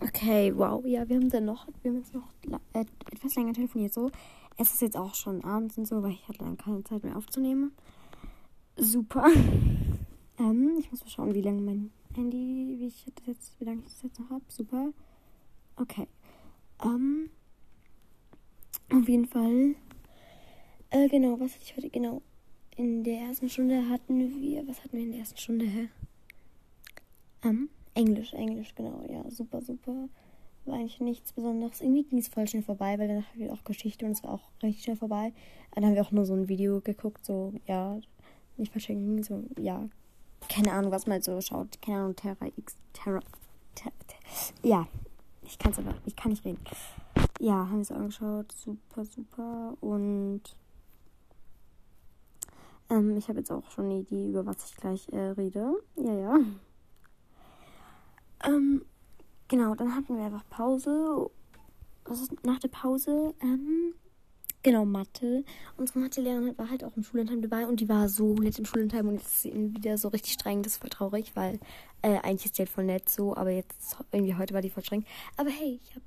Okay, 0.01 0.53
wow. 0.55 0.83
Ja, 0.85 1.07
wir 1.09 1.17
haben 1.17 1.29
dann 1.29 1.45
noch, 1.45 1.67
wir 1.81 1.91
haben 1.91 1.97
jetzt 1.97 2.13
noch 2.13 2.27
äh, 2.73 2.85
etwas 3.11 3.35
länger 3.35 3.53
telefoniert 3.53 3.93
so. 3.93 4.11
Es 4.57 4.73
ist 4.73 4.81
jetzt 4.81 4.97
auch 4.97 5.15
schon 5.15 5.43
abends 5.43 5.77
und 5.77 5.87
so, 5.87 6.01
weil 6.03 6.11
ich 6.11 6.27
hatte 6.27 6.39
dann 6.39 6.57
keine 6.57 6.83
Zeit 6.83 7.03
mehr 7.03 7.17
aufzunehmen. 7.17 7.73
Super. 8.77 9.27
ähm, 10.39 10.77
ich 10.79 10.91
muss 10.91 11.01
mal 11.01 11.09
schauen, 11.09 11.33
wie 11.33 11.41
lange 11.41 11.61
mein 11.61 11.91
Handy, 12.19 12.75
wie 12.77 12.87
ich 12.87 13.05
das 13.15 13.25
jetzt, 13.27 13.59
wie 13.59 13.65
lange 13.65 13.79
ich 13.79 13.85
das 13.85 14.03
jetzt 14.03 14.19
noch 14.19 14.29
habe. 14.29 14.43
Super. 14.49 14.91
Okay. 15.77 16.05
Ähm, 16.83 17.29
auf 18.91 19.07
jeden 19.07 19.25
Fall. 19.25 19.75
Äh, 20.89 21.07
genau, 21.07 21.39
was 21.39 21.53
hatte 21.53 21.63
ich 21.63 21.77
heute? 21.77 21.89
Genau. 21.89 22.21
In 22.75 23.03
der 23.05 23.19
ersten 23.21 23.49
Stunde 23.49 23.87
hatten 23.89 24.41
wir, 24.41 24.67
was 24.67 24.83
hatten 24.83 24.97
wir 24.97 25.03
in 25.03 25.11
der 25.11 25.21
ersten 25.21 25.37
Stunde? 25.37 25.65
Hä? 25.65 25.89
Ähm, 27.43 27.69
Englisch, 27.93 28.33
Englisch, 28.33 28.75
genau, 28.75 29.01
ja, 29.09 29.29
super, 29.29 29.61
super. 29.61 30.09
War 30.65 30.75
eigentlich 30.75 30.99
nichts 30.99 31.31
Besonderes. 31.31 31.79
Irgendwie 31.79 32.03
ging 32.03 32.19
es 32.19 32.27
voll 32.27 32.47
schnell 32.47 32.63
vorbei, 32.63 32.99
weil 32.99 33.07
danach 33.07 33.29
haben 33.29 33.39
wir 33.39 33.53
auch 33.53 33.63
Geschichte 33.63 34.05
und 34.05 34.11
es 34.11 34.23
war 34.23 34.31
auch 34.33 34.49
richtig 34.61 34.83
schnell 34.83 34.97
vorbei. 34.97 35.33
Dann 35.71 35.85
haben 35.85 35.95
wir 35.95 36.01
auch 36.01 36.11
nur 36.11 36.25
so 36.25 36.33
ein 36.33 36.49
Video 36.49 36.81
geguckt, 36.81 37.25
so, 37.25 37.53
ja, 37.65 37.97
nicht 38.57 38.73
verschenken, 38.73 39.23
so, 39.23 39.43
ja, 39.57 39.87
keine 40.47 40.71
Ahnung, 40.73 40.91
was 40.91 41.07
man 41.07 41.21
so 41.21 41.39
schaut. 41.41 41.81
Keine 41.81 41.99
Ahnung, 41.99 42.15
Terra 42.15 42.47
X, 42.55 42.75
Terra, 42.93 43.19
ter, 43.75 43.91
ter, 44.07 44.17
ja, 44.63 44.87
ich 45.43 45.57
kann 45.57 45.71
es 45.71 45.79
aber, 45.79 45.95
ich 46.05 46.15
kann 46.15 46.31
nicht 46.31 46.45
reden. 46.45 46.63
Ja, 47.39 47.53
haben 47.53 47.77
wir 47.77 47.81
es 47.81 47.91
angeschaut, 47.91 48.51
super, 48.51 49.05
super 49.05 49.73
und 49.81 50.41
ähm, 52.89 53.17
ich 53.17 53.27
habe 53.27 53.39
jetzt 53.39 53.51
auch 53.51 53.69
schon 53.71 53.85
eine 53.85 53.99
Idee, 53.99 54.29
über 54.29 54.45
was 54.45 54.65
ich 54.65 54.75
gleich 54.75 55.07
äh, 55.09 55.29
rede. 55.31 55.73
Ja, 55.95 56.13
ja. 56.13 56.39
Ähm, 58.45 58.85
genau, 59.47 59.75
dann 59.75 59.95
hatten 59.95 60.17
wir 60.17 60.25
einfach 60.25 60.47
Pause. 60.49 61.29
Was 62.05 62.21
ist 62.21 62.43
nach 62.43 62.59
der 62.59 62.69
Pause? 62.69 63.33
Ähm, 63.41 63.93
genau, 64.63 64.85
Mathe. 64.85 65.43
Unsere 65.77 65.99
Mathelehrerin 65.99 66.57
war 66.57 66.69
halt 66.69 66.83
auch 66.83 66.95
im 66.95 67.03
Schullandheim 67.03 67.41
dabei 67.41 67.67
und 67.67 67.79
die 67.79 67.89
war 67.89 68.09
so 68.09 68.33
nett 68.35 68.59
im 68.59 68.65
Schullandheim 68.65 69.07
und 69.07 69.15
jetzt 69.15 69.27
ist 69.27 69.41
sie 69.43 69.53
wieder 69.53 69.97
so 69.97 70.09
richtig 70.09 70.33
streng. 70.33 70.63
Das 70.63 70.73
ist 70.73 70.81
voll 70.81 70.89
traurig, 70.89 71.35
weil 71.35 71.59
äh, 72.01 72.17
eigentlich 72.19 72.45
ist 72.45 72.57
die 72.57 72.61
halt 72.61 72.69
voll 72.69 72.85
nett 72.85 73.09
so, 73.09 73.35
aber 73.35 73.51
jetzt 73.51 73.97
irgendwie 74.11 74.35
heute 74.35 74.53
war 74.53 74.61
die 74.61 74.69
voll 74.69 74.83
streng. 74.83 75.05
Aber 75.37 75.49
hey, 75.49 75.79
ich 75.83 75.95
habe 75.95 76.05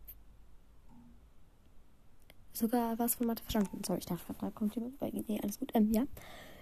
sogar 2.52 2.98
was 2.98 3.14
von 3.14 3.26
Mathe 3.26 3.42
verstanden. 3.42 3.82
Sorry, 3.84 3.98
ich 3.98 4.06
dachte, 4.06 4.34
da 4.40 4.50
kommt 4.50 4.74
jemand. 4.74 5.00
Nee, 5.00 5.40
alles 5.42 5.58
gut. 5.58 5.70
Ähm, 5.74 5.90
ja. 5.92 6.04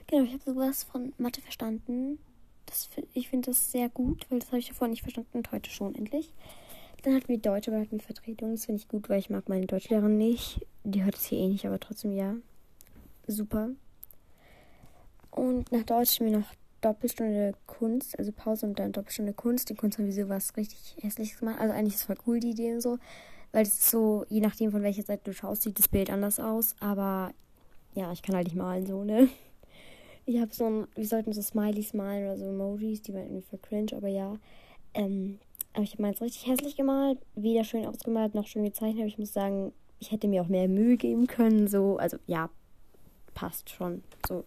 Genau, 0.07 0.25
ich 0.25 0.33
habe 0.33 0.43
sowas 0.45 0.85
von 0.85 1.13
Mathe 1.19 1.41
verstanden. 1.41 2.19
Das, 2.67 2.89
ich 3.15 3.29
finde 3.29 3.51
das 3.51 3.71
sehr 3.71 3.89
gut, 3.89 4.27
weil 4.31 4.39
das 4.39 4.49
habe 4.49 4.59
ich 4.59 4.69
davor 4.69 4.89
nicht 4.89 5.03
verstanden 5.03 5.39
und 5.39 5.53
heute 5.53 5.71
schon 5.71 5.95
endlich. 5.95 6.33
Dann 7.03 7.15
hatten 7.15 7.29
wir 7.29 7.39
Deutsch, 7.39 7.69
aber 7.69 7.81
hatten 7.81 7.93
wir 7.93 8.01
Vertretung. 8.01 8.53
Das 8.53 8.67
finde 8.67 8.81
ich 8.81 8.89
gut, 8.89 9.09
weil 9.09 9.19
ich 9.19 9.31
mag 9.31 9.49
meine 9.49 9.67
Deutschlehrerin 9.67 10.19
nicht. 10.19 10.67
Die 10.85 11.03
hört 11.03 11.17
es 11.17 11.27
hier 11.27 11.39
eh 11.39 11.49
nicht, 11.49 11.67
aber 11.67 11.81
trotzdem 11.81 12.13
ja. 12.13 12.35
Super. 13.27 13.71
Und 15.31 15.71
nach 15.73 15.85
Deutsch 15.85 16.19
haben 16.19 16.27
wir 16.27 16.39
noch 16.39 16.53
Doppelstunde 16.81 17.55
Kunst, 17.67 18.19
also 18.19 18.33
Pause 18.33 18.67
und 18.67 18.79
dann 18.79 18.93
Doppelstunde 18.93 19.33
Kunst. 19.33 19.71
In 19.71 19.77
Kunst 19.77 19.99
haben 19.99 20.07
wir 20.07 20.13
sowas 20.13 20.57
richtig 20.57 20.97
hässliches 21.01 21.39
gemacht. 21.39 21.61
Also 21.61 21.75
eigentlich 21.75 21.95
ist 21.95 22.01
es 22.01 22.07
voll 22.07 22.19
cool, 22.27 22.41
die 22.41 22.51
Idee 22.51 22.75
und 22.75 22.81
so. 22.81 22.99
Weil 23.53 23.63
es 23.63 23.91
so, 23.91 24.25
je 24.29 24.41
nachdem 24.41 24.71
von 24.71 24.83
welcher 24.83 25.03
Seite 25.03 25.23
du 25.25 25.33
schaust, 25.33 25.63
sieht 25.63 25.79
das 25.79 25.89
Bild 25.89 26.11
anders 26.11 26.39
aus. 26.39 26.75
Aber 26.81 27.33
ja, 27.95 28.13
ich 28.13 28.23
kann 28.23 28.35
halt 28.35 28.47
nicht 28.47 28.57
malen, 28.57 28.87
so, 28.87 29.05
ne? 29.05 29.29
Ich 30.27 30.41
habe 30.41 30.55
so 30.55 30.67
ein, 30.67 30.87
wir 30.95 31.07
sollten 31.07 31.33
so 31.33 31.43
Smileys 31.43 31.95
malen 31.95 32.25
oder 32.25 32.37
so 32.37 32.45
Emojis, 32.45 33.03
die 33.03 33.15
waren 33.15 33.25
irgendwie 33.25 33.47
für 33.49 33.59
cringe, 33.59 33.97
aber 33.97 34.09
ja. 34.09 34.37
Ähm, 34.95 35.39
aber 35.73 35.83
ich 35.83 35.93
habe 35.93 36.03
meins 36.03 36.21
richtig 36.21 36.47
hässlich 36.47 36.77
gemalt, 36.77 37.19
weder 37.35 37.65
schön 37.65 37.87
ausgemalt 37.87 38.35
noch 38.35 38.47
schön 38.47 38.65
gezeichnet. 38.65 38.99
Aber 38.99 39.09
ich 39.09 39.19
muss 39.19 39.33
sagen, 39.33 39.73
ich 39.99 40.11
hätte 40.11 40.29
mir 40.29 40.43
auch 40.43 40.49
mehr 40.49 40.69
Mühe 40.69 40.97
geben 40.97 41.27
können. 41.27 41.69
So, 41.69 41.97
also 41.99 42.17
ja, 42.27 42.51
passt 43.35 43.71
schon. 43.71 44.03
So, 44.27 44.45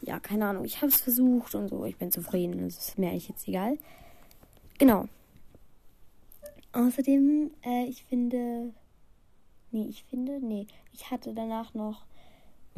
ja, 0.00 0.18
keine 0.18 0.46
Ahnung. 0.46 0.64
Ich 0.64 0.78
habe 0.78 0.88
es 0.88 1.00
versucht 1.00 1.54
und 1.54 1.68
so. 1.68 1.84
Ich 1.84 1.96
bin 1.96 2.10
zufrieden. 2.10 2.64
Das 2.64 2.88
ist 2.88 2.98
mir 2.98 3.10
eigentlich 3.10 3.28
jetzt 3.28 3.46
egal. 3.46 3.78
Genau. 4.78 5.06
Außerdem, 6.72 7.50
äh, 7.64 7.84
ich 7.84 8.04
finde. 8.04 8.72
Nee, 9.70 9.86
ich 9.88 10.04
finde. 10.04 10.40
Nee, 10.40 10.66
ich 10.92 11.10
hatte 11.10 11.34
danach 11.34 11.74
noch 11.74 12.08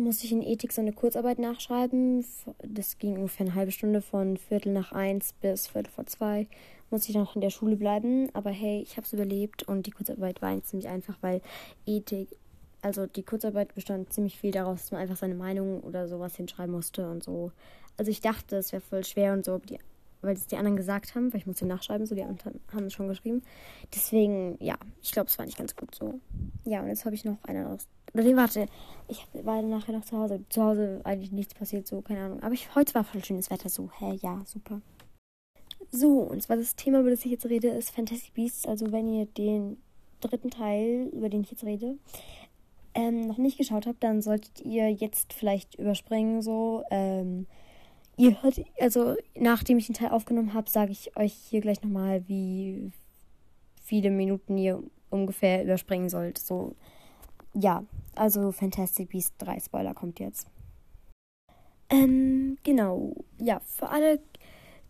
musste 0.01 0.24
ich 0.24 0.33
in 0.33 0.43
Ethik 0.43 0.72
so 0.72 0.81
eine 0.81 0.93
Kurzarbeit 0.93 1.39
nachschreiben. 1.39 2.24
Das 2.62 2.99
ging 2.99 3.16
ungefähr 3.16 3.47
eine 3.47 3.55
halbe 3.55 3.72
Stunde 3.72 4.01
von 4.01 4.37
Viertel 4.37 4.72
nach 4.72 4.93
eins 4.93 5.33
bis 5.35 5.68
Viertel 5.68 5.91
vor 5.91 6.07
zwei. 6.07 6.47
Musste 6.91 7.11
ich 7.11 7.16
noch 7.16 7.34
in 7.34 7.41
der 7.41 7.51
Schule 7.51 7.76
bleiben. 7.76 8.28
Aber 8.34 8.51
hey, 8.51 8.82
ich 8.82 8.97
habe 8.97 9.07
es 9.07 9.12
überlebt 9.12 9.62
und 9.62 9.86
die 9.86 9.91
Kurzarbeit 9.91 10.43
war 10.43 10.62
ziemlich 10.62 10.88
einfach, 10.88 11.16
weil 11.20 11.41
Ethik, 11.86 12.28
also 12.82 13.07
die 13.07 13.22
Kurzarbeit 13.22 13.74
bestand 13.74 14.12
ziemlich 14.12 14.38
viel 14.38 14.51
daraus, 14.51 14.82
dass 14.82 14.93
man 14.93 15.01
einfach 15.01 15.16
seine 15.16 15.34
Meinung 15.34 15.80
oder 15.80 16.09
sowas 16.09 16.36
hinschreiben 16.36 16.74
musste 16.74 17.09
und 17.11 17.22
so. 17.22 17.53
Also 17.97 18.11
ich 18.11 18.20
dachte, 18.20 18.57
es 18.57 18.72
wäre 18.72 18.80
voll 18.80 19.05
schwer 19.05 19.32
und 19.32 19.45
so, 19.45 19.59
die, 19.59 19.78
weil 20.22 20.34
es 20.34 20.47
die 20.47 20.57
anderen 20.57 20.76
gesagt 20.76 21.14
haben, 21.14 21.32
weil 21.32 21.41
ich 21.41 21.47
musste 21.47 21.66
nachschreiben, 21.66 22.07
so 22.07 22.14
die 22.14 22.22
anderen 22.22 22.61
haben 22.72 22.86
es 22.86 22.95
schon 22.95 23.09
geschrieben. 23.09 23.43
Deswegen, 23.95 24.57
ja, 24.61 24.76
ich 25.03 25.12
glaube, 25.12 25.28
es 25.28 25.38
war 25.38 25.47
nicht 25.47 25.59
ganz 25.59 25.76
gut 25.76 25.95
so. 25.95 26.20
Ja, 26.64 26.80
und 26.80 26.88
jetzt 26.88 27.05
habe 27.05 27.14
ich 27.14 27.24
noch 27.24 27.38
eine 27.45 27.68
aus 27.68 27.86
oder 28.12 28.24
nee, 28.24 28.36
warte. 28.36 28.66
Ich 29.09 29.26
war 29.45 29.62
nachher 29.62 29.93
noch 29.93 30.05
zu 30.05 30.16
Hause. 30.16 30.41
Zu 30.49 30.62
Hause 30.62 31.01
eigentlich 31.05 31.32
nichts 31.32 31.55
passiert, 31.55 31.86
so, 31.86 32.01
keine 32.01 32.24
Ahnung. 32.24 32.43
Aber 32.43 32.55
ich, 32.55 32.74
heute 32.74 32.95
war 32.95 33.05
voll 33.05 33.24
schönes 33.24 33.51
Wetter, 33.51 33.68
so. 33.68 33.91
Hä, 33.99 34.18
ja, 34.20 34.43
super. 34.45 34.80
So, 35.91 36.20
und 36.20 36.43
zwar 36.43 36.57
das 36.57 36.76
Thema, 36.76 37.01
über 37.01 37.11
das 37.11 37.24
ich 37.24 37.32
jetzt 37.32 37.47
rede, 37.47 37.68
ist 37.68 37.91
Fantasy 37.91 38.30
Beasts. 38.32 38.66
Also, 38.66 38.93
wenn 38.93 39.09
ihr 39.09 39.26
den 39.26 39.78
dritten 40.20 40.51
Teil, 40.51 41.09
über 41.12 41.28
den 41.28 41.43
ich 41.43 41.51
jetzt 41.51 41.64
rede, 41.64 41.97
ähm, 42.95 43.26
noch 43.26 43.38
nicht 43.38 43.59
geschaut 43.59 43.86
habt, 43.86 44.03
dann 44.03 44.22
solltet 44.22 44.61
ihr 44.61 44.91
jetzt 44.91 45.32
vielleicht 45.32 45.74
überspringen, 45.76 46.43
so. 46.43 46.84
Ähm, 46.91 47.47
ihr 48.16 48.43
hört, 48.43 48.61
also, 48.78 49.16
nachdem 49.34 49.78
ich 49.78 49.86
den 49.86 49.95
Teil 49.95 50.11
aufgenommen 50.11 50.55
habe, 50.55 50.70
sage 50.70 50.93
ich 50.93 51.16
euch 51.16 51.32
hier 51.32 51.61
gleich 51.61 51.82
nochmal, 51.82 52.22
wie 52.28 52.93
viele 53.82 54.11
Minuten 54.11 54.57
ihr 54.59 54.82
ungefähr 55.11 55.64
überspringen 55.64 56.09
sollt. 56.09 56.38
So, 56.38 56.76
ja, 57.55 57.84
also 58.14 58.53
Fantastic 58.53 59.09
Beasts 59.11 59.36
3 59.38 59.59
Spoiler 59.61 59.95
kommt 59.95 60.20
jetzt. 60.20 60.47
Ähm, 61.88 62.57
genau. 62.62 63.14
Ja, 63.38 63.61
für 63.61 63.88
alle, 63.88 64.20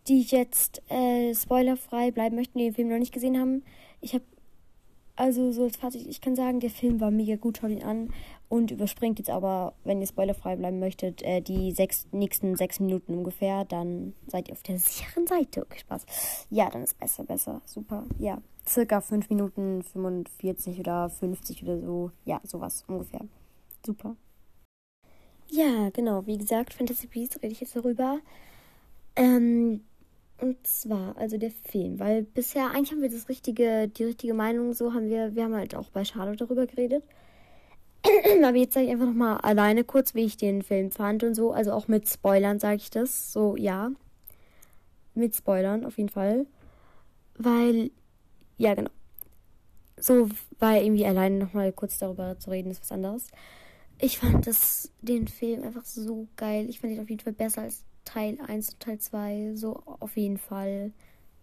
die 0.07 0.21
jetzt 0.21 0.81
äh, 0.89 1.33
spoilerfrei 1.33 2.11
bleiben 2.11 2.35
möchten, 2.35 2.57
die 2.57 2.65
den 2.65 2.73
Film 2.73 2.89
noch 2.89 2.97
nicht 2.97 3.13
gesehen 3.13 3.39
haben, 3.39 3.63
ich 4.01 4.13
habe 4.13 4.23
also 5.15 5.51
so 5.51 5.63
als 5.63 5.77
Fazit, 5.77 6.07
ich 6.07 6.19
kann 6.19 6.35
sagen, 6.35 6.59
der 6.59 6.69
Film 6.69 6.99
war 6.99 7.11
mega 7.11 7.35
gut, 7.35 7.57
schaut 7.57 7.69
ihn 7.69 7.83
an 7.83 8.11
und 8.49 8.71
überspringt 8.71 9.19
jetzt 9.19 9.29
aber, 9.29 9.73
wenn 9.83 10.01
ihr 10.01 10.07
spoilerfrei 10.07 10.55
bleiben 10.55 10.79
möchtet, 10.79 11.21
äh, 11.21 11.41
die 11.41 11.73
sechs, 11.73 12.07
nächsten 12.11 12.55
sechs 12.55 12.79
Minuten 12.79 13.13
ungefähr, 13.13 13.65
dann 13.65 14.13
seid 14.25 14.47
ihr 14.47 14.53
auf 14.53 14.63
der 14.63 14.79
sicheren 14.79 15.27
Seite. 15.27 15.61
Okay, 15.61 15.79
Spaß. 15.79 16.05
Ja, 16.49 16.69
dann 16.69 16.81
ist 16.83 16.97
besser, 16.97 17.23
besser, 17.23 17.61
super. 17.65 18.05
Ja, 18.17 18.41
circa 18.67 18.99
fünf 18.99 19.29
Minuten 19.29 19.83
45 19.83 20.79
oder 20.79 21.09
50 21.09 21.63
oder 21.63 21.79
so. 21.79 22.11
Ja, 22.25 22.41
sowas 22.43 22.83
ungefähr. 22.87 23.21
Super. 23.85 24.15
Ja, 25.51 25.89
genau, 25.91 26.25
wie 26.25 26.37
gesagt, 26.37 26.73
Fantasy 26.73 27.07
Beasts 27.07 27.35
rede 27.43 27.53
ich 27.53 27.61
jetzt 27.61 27.75
darüber. 27.75 28.19
Ähm, 29.15 29.83
und 30.41 30.65
zwar, 30.65 31.15
also 31.17 31.37
der 31.37 31.51
Film, 31.51 31.99
weil 31.99 32.23
bisher 32.23 32.71
eigentlich 32.71 32.91
haben 32.91 33.01
wir 33.01 33.11
das 33.11 33.29
richtige, 33.29 33.87
die 33.87 34.05
richtige 34.05 34.33
Meinung 34.33 34.73
so 34.73 34.93
haben 34.93 35.07
wir, 35.07 35.35
wir 35.35 35.43
haben 35.43 35.53
halt 35.53 35.75
auch 35.75 35.89
bei 35.89 36.03
Charlotte 36.03 36.37
darüber 36.37 36.65
geredet. 36.65 37.03
Aber 38.43 38.57
jetzt 38.57 38.73
sage 38.73 38.87
ich 38.87 38.91
einfach 38.91 39.05
nochmal 39.05 39.37
alleine 39.37 39.83
kurz, 39.83 40.15
wie 40.15 40.25
ich 40.25 40.37
den 40.37 40.63
Film 40.63 40.89
fand 40.89 41.23
und 41.23 41.35
so. 41.35 41.51
Also 41.51 41.71
auch 41.71 41.87
mit 41.87 42.09
Spoilern 42.09 42.59
sage 42.59 42.77
ich 42.77 42.89
das. 42.89 43.31
So, 43.31 43.55
ja. 43.55 43.91
Mit 45.13 45.35
Spoilern 45.35 45.85
auf 45.85 45.97
jeden 45.97 46.09
Fall. 46.09 46.47
Weil, 47.37 47.91
ja, 48.57 48.73
genau. 48.73 48.89
So, 49.97 50.29
weil 50.57 50.83
irgendwie 50.83 51.05
alleine 51.05 51.37
nochmal 51.37 51.71
kurz 51.71 51.99
darüber 51.99 52.39
zu 52.39 52.49
reden, 52.49 52.71
ist 52.71 52.81
was 52.81 52.91
anderes. 52.91 53.27
Ich 53.99 54.17
fand 54.17 54.47
das, 54.47 54.91
den 55.01 55.27
Film 55.27 55.61
einfach 55.61 55.85
so 55.85 56.27
geil. 56.35 56.67
Ich 56.67 56.79
fand 56.79 56.93
ihn 56.93 56.99
auf 56.99 57.09
jeden 57.11 57.21
Fall 57.21 57.33
besser 57.33 57.61
als 57.61 57.83
Teil 58.05 58.37
1 58.45 58.73
und 58.73 58.79
Teil 58.79 58.99
2. 58.99 59.51
So 59.55 59.81
auf 59.99 60.17
jeden 60.17 60.37
Fall. 60.37 60.91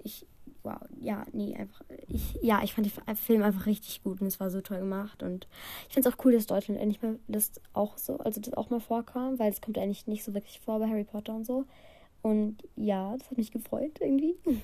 Ich, 0.02 0.26
wow, 0.62 0.78
ja, 1.00 1.24
nee, 1.32 1.56
einfach. 1.56 1.84
Ich, 2.08 2.38
ja, 2.42 2.62
ich 2.62 2.74
fand 2.74 2.86
den 2.86 3.16
Film 3.16 3.42
einfach 3.42 3.66
richtig 3.66 4.02
gut 4.02 4.20
und 4.20 4.26
es 4.26 4.40
war 4.40 4.50
so 4.50 4.60
toll 4.60 4.80
gemacht. 4.80 5.22
Und 5.22 5.46
ich 5.88 5.94
finde 5.94 6.08
es 6.08 6.14
auch 6.14 6.24
cool, 6.24 6.32
dass 6.32 6.46
Deutschland 6.46 6.80
endlich 6.80 7.02
mal 7.02 7.18
das 7.28 7.52
auch 7.72 7.98
so, 7.98 8.18
also 8.18 8.40
das 8.40 8.54
auch 8.54 8.70
mal 8.70 8.80
vorkam, 8.80 9.38
weil 9.38 9.52
es 9.52 9.60
kommt 9.60 9.78
eigentlich 9.78 10.06
nicht 10.06 10.24
so 10.24 10.34
wirklich 10.34 10.60
vor 10.60 10.78
bei 10.78 10.88
Harry 10.88 11.04
Potter 11.04 11.34
und 11.34 11.46
so. 11.46 11.64
Und 12.22 12.58
ja, 12.76 13.16
das 13.16 13.30
hat 13.30 13.38
mich 13.38 13.50
gefreut 13.50 13.98
irgendwie. 14.00 14.36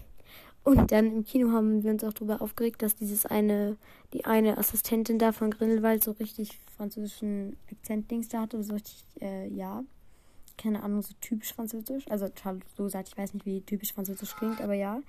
Und 0.65 0.93
dann 0.93 1.13
im 1.13 1.25
Kino 1.25 1.53
haben 1.53 1.85
wir 1.85 1.91
uns 1.91 2.03
auch 2.05 2.15
darüber 2.15 2.41
aufgeregt, 2.41 2.81
dass 2.81 2.97
dieses 2.97 3.27
eine, 3.27 3.77
die 4.15 4.25
eine 4.25 4.57
Assistentin 4.57 5.19
da 5.19 5.33
von 5.33 5.51
Grindelwald 5.51 6.03
so 6.03 6.13
richtig 6.13 6.59
französischen 6.75 7.59
Akzent-Dings 7.71 8.29
da 8.29 8.41
hatte, 8.41 8.63
so 8.65 8.73
richtig, 8.73 9.05
äh, 9.21 9.47
ja 9.49 9.85
keine 10.57 10.83
Ahnung, 10.83 11.03
so 11.03 11.15
typisch 11.21 11.53
französisch. 11.55 12.09
Also 12.09 12.29
Charlotte 12.35 12.67
so 12.77 12.89
sagt, 12.89 13.09
ich 13.09 13.17
weiß 13.17 13.35
nicht, 13.35 13.47
wie 13.47 13.61
typisch 13.63 13.93
französisch 13.93 14.35
klingt, 14.37 14.61
aber 14.61 14.75
ja. 14.75 15.01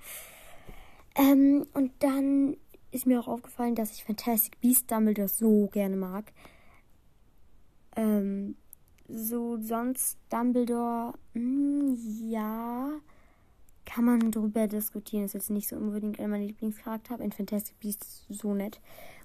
Ähm, 1.16 1.66
und 1.72 1.92
dann 2.00 2.56
ist 2.90 3.06
mir 3.06 3.20
auch 3.20 3.28
aufgefallen, 3.28 3.74
dass 3.74 3.92
ich 3.92 4.04
Fantastic 4.04 4.60
Beast 4.60 4.90
Dumbledore 4.90 5.28
so 5.28 5.68
gerne 5.68 5.96
mag. 5.96 6.32
Ähm, 7.96 8.56
so 9.08 9.58
sonst 9.60 10.18
Dumbledore, 10.30 11.14
mh, 11.34 11.40
hm, 11.40 12.28
ja, 12.30 12.90
kann 13.84 14.04
man 14.04 14.30
drüber 14.30 14.66
diskutieren. 14.66 15.24
Ist 15.24 15.34
jetzt 15.34 15.50
nicht 15.50 15.68
so 15.68 15.76
unbedingt 15.76 16.18
einer 16.18 16.28
meiner 16.28 16.46
Lieblingscharakter, 16.46 17.20
in 17.20 17.32
Fantastic 17.32 17.78
Beast 17.78 18.26
so 18.28 18.52
nett. 18.54 18.80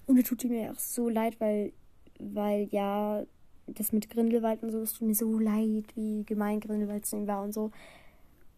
Und 0.06 0.18
es 0.18 0.26
tut 0.26 0.44
mir 0.46 0.72
auch 0.72 0.80
so 0.80 1.10
leid, 1.10 1.40
weil, 1.40 1.74
weil 2.20 2.68
ja, 2.72 3.24
das 3.68 3.92
mit 3.92 4.10
Grindelwald 4.10 4.64
und 4.64 4.72
so, 4.72 4.82
es 4.82 4.94
tut 4.94 5.08
mir 5.08 5.16
so 5.16 5.40
leid, 5.40 5.86
wie 5.96 6.24
gemein 6.26 6.60
Grindelwald 6.60 7.06
zu 7.06 7.18
ihm 7.18 7.28
war 7.28 7.44
und 7.44 7.54
so. 7.54 7.72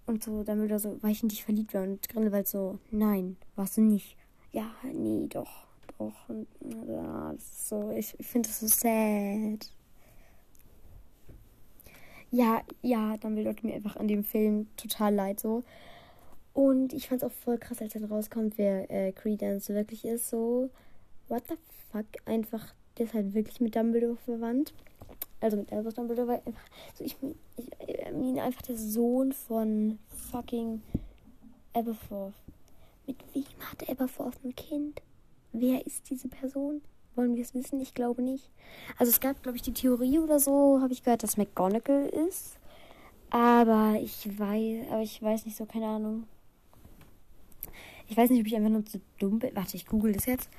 Und 0.06 0.24
so, 0.24 0.44
damit 0.44 0.70
er 0.70 0.80
so, 0.80 0.98
weil 1.02 1.12
ich 1.12 1.24
in 1.24 1.30
dich 1.30 1.44
verliebt 1.44 1.74
war. 1.74 1.84
Und 1.84 2.08
Grindelwald 2.10 2.48
so, 2.48 2.80
nein, 2.92 3.38
warst 3.56 3.78
du 3.78 3.82
nicht. 3.82 4.18
Ja, 4.52 4.70
nee, 4.92 5.28
doch, 5.28 5.68
doch. 5.98 6.30
Und 6.30 6.48
ja, 6.88 7.32
das 7.34 7.44
ist 7.44 7.70
so, 7.70 7.92
ich, 7.92 8.14
ich 8.20 8.28
finde 8.28 8.50
das 8.50 8.60
so 8.60 8.68
sad. 8.68 9.72
Ja, 12.32 12.62
ja, 12.82 13.16
dann 13.18 13.36
will 13.36 13.56
mir 13.62 13.76
einfach 13.76 13.96
an 13.96 14.08
dem 14.08 14.24
Film 14.24 14.68
total 14.76 15.14
leid 15.14 15.40
so. 15.40 15.64
Und 16.54 16.94
ich 16.94 17.08
fand 17.08 17.22
es 17.22 17.28
auch 17.28 17.34
voll 17.34 17.58
krass, 17.58 17.82
als 17.82 17.94
dann 17.94 18.06
rauskommt, 18.06 18.58
wer 18.58 18.90
äh, 18.92 19.12
Credence 19.12 19.70
wirklich 19.70 20.06
ist. 20.06 20.30
So, 20.30 20.70
what 21.28 21.44
the 21.48 21.56
fuck? 21.92 22.06
Einfach, 22.26 22.74
der 22.98 23.06
ist 23.06 23.14
halt 23.14 23.34
wirklich 23.34 23.60
mit 23.60 23.76
Dumbledore 23.76 24.18
verwandt 24.18 24.74
also 25.44 25.58
mit 25.58 25.72
Albus 25.74 25.96
Dumbledore, 25.96 26.28
weil 26.28 26.42
einfach, 26.46 26.64
so 26.96 27.04
ich, 27.04 27.18
ich, 27.58 27.68
ich 27.86 28.12
meine 28.14 28.44
einfach 28.44 28.62
der 28.62 28.78
Sohn 28.78 29.34
von 29.34 30.00
fucking 30.32 30.82
Aberforth. 31.74 32.34
Mit 33.06 33.18
wem 33.34 33.44
hat 33.70 33.90
Aberforth 33.90 34.38
ein 34.44 34.56
Kind? 34.56 35.02
Wer 35.52 35.86
ist 35.86 36.10
diese 36.10 36.30
Person? 36.30 36.82
Wollen 37.16 37.36
wir 37.36 37.44
es 37.44 37.54
wissen? 37.54 37.82
Ich 37.82 37.94
glaube 37.94 38.22
nicht. 38.22 38.50
Also 38.98 39.12
es 39.12 39.20
gab, 39.20 39.44
glaube 39.44 39.58
ich, 39.58 39.62
die 39.62 39.74
Theorie 39.74 40.18
oder 40.18 40.40
so, 40.40 40.80
habe 40.82 40.94
ich 40.94 41.04
gehört, 41.04 41.24
dass 41.24 41.38
McGonagall 41.38 42.08
ist. 42.08 42.58
Aber 43.30 43.98
ich 44.02 44.40
weiß, 44.40 44.88
aber 44.92 45.02
ich 45.02 45.22
weiß 45.22 45.46
nicht 45.46 45.58
so, 45.58 45.66
keine 45.66 45.88
Ahnung. 45.88 46.24
Ich 48.08 48.18
weiß 48.18 48.30
nicht, 48.30 48.42
ob 48.42 48.48
ich 48.48 48.56
einfach 48.56 48.70
nur 48.70 48.86
zu 48.86 49.02
dumm 49.20 49.40
bin. 49.40 49.56
Warte, 49.56 49.76
ich 49.76 49.86
google 49.86 50.14
das 50.14 50.26
jetzt. 50.26 50.50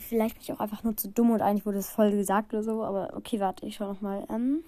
Vielleicht 0.00 0.34
bin 0.34 0.42
ich 0.42 0.52
auch 0.52 0.60
einfach 0.60 0.84
nur 0.84 0.96
zu 0.96 1.08
dumm 1.08 1.30
und 1.30 1.40
eigentlich 1.40 1.66
wurde 1.66 1.78
es 1.78 1.90
voll 1.90 2.10
gesagt 2.12 2.52
oder 2.52 2.62
so. 2.62 2.84
Aber 2.84 3.14
okay, 3.16 3.40
warte, 3.40 3.66
ich 3.66 3.76
schau 3.76 3.92
nochmal. 3.92 4.26
Ähm 4.30 4.62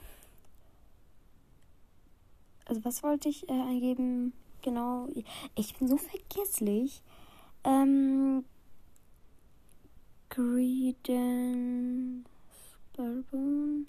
also 2.64 2.84
was 2.84 3.02
wollte 3.02 3.28
ich 3.28 3.48
äh, 3.48 3.52
eingeben? 3.52 4.32
Genau. 4.62 5.08
Ich 5.54 5.76
bin 5.76 5.88
so 5.88 5.96
vergesslich. 5.98 7.02
Ähm 7.64 8.44
Credence 10.30 12.24
Bourbon 12.96 13.86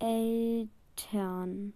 Eltern. 0.00 1.72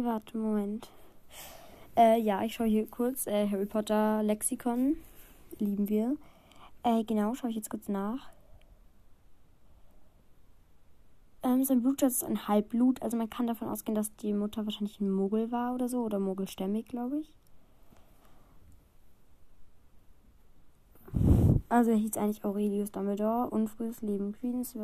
Warte, 0.00 0.38
Moment. 0.38 0.88
Äh, 1.96 2.20
ja, 2.20 2.44
ich 2.44 2.54
schaue 2.54 2.68
hier 2.68 2.86
kurz. 2.86 3.26
Äh, 3.26 3.48
Harry 3.50 3.66
Potter 3.66 4.22
Lexikon. 4.22 4.96
Lieben 5.58 5.88
wir. 5.88 6.16
Äh, 6.84 7.02
genau, 7.02 7.34
schaue 7.34 7.50
ich 7.50 7.56
jetzt 7.56 7.68
kurz 7.68 7.88
nach. 7.88 8.30
Ähm, 11.42 11.64
sein 11.64 11.82
Blutschatz 11.82 12.18
ist 12.18 12.24
ein 12.24 12.46
Halbblut. 12.46 13.02
Also 13.02 13.16
man 13.16 13.28
kann 13.28 13.48
davon 13.48 13.68
ausgehen, 13.68 13.96
dass 13.96 14.14
die 14.16 14.32
Mutter 14.32 14.64
wahrscheinlich 14.66 15.00
ein 15.00 15.10
Muggel 15.10 15.50
war 15.50 15.74
oder 15.74 15.88
so. 15.88 16.04
Oder 16.04 16.20
Muggelstämmig, 16.20 16.86
glaube 16.86 17.18
ich. 17.18 17.32
Also 21.68 21.90
er 21.90 21.96
hieß 21.96 22.16
eigentlich 22.18 22.44
Aurelius 22.44 22.92
Dumbledore. 22.92 23.50
Unfrühes 23.50 24.00
Leben. 24.02 24.30
Queens 24.30 24.76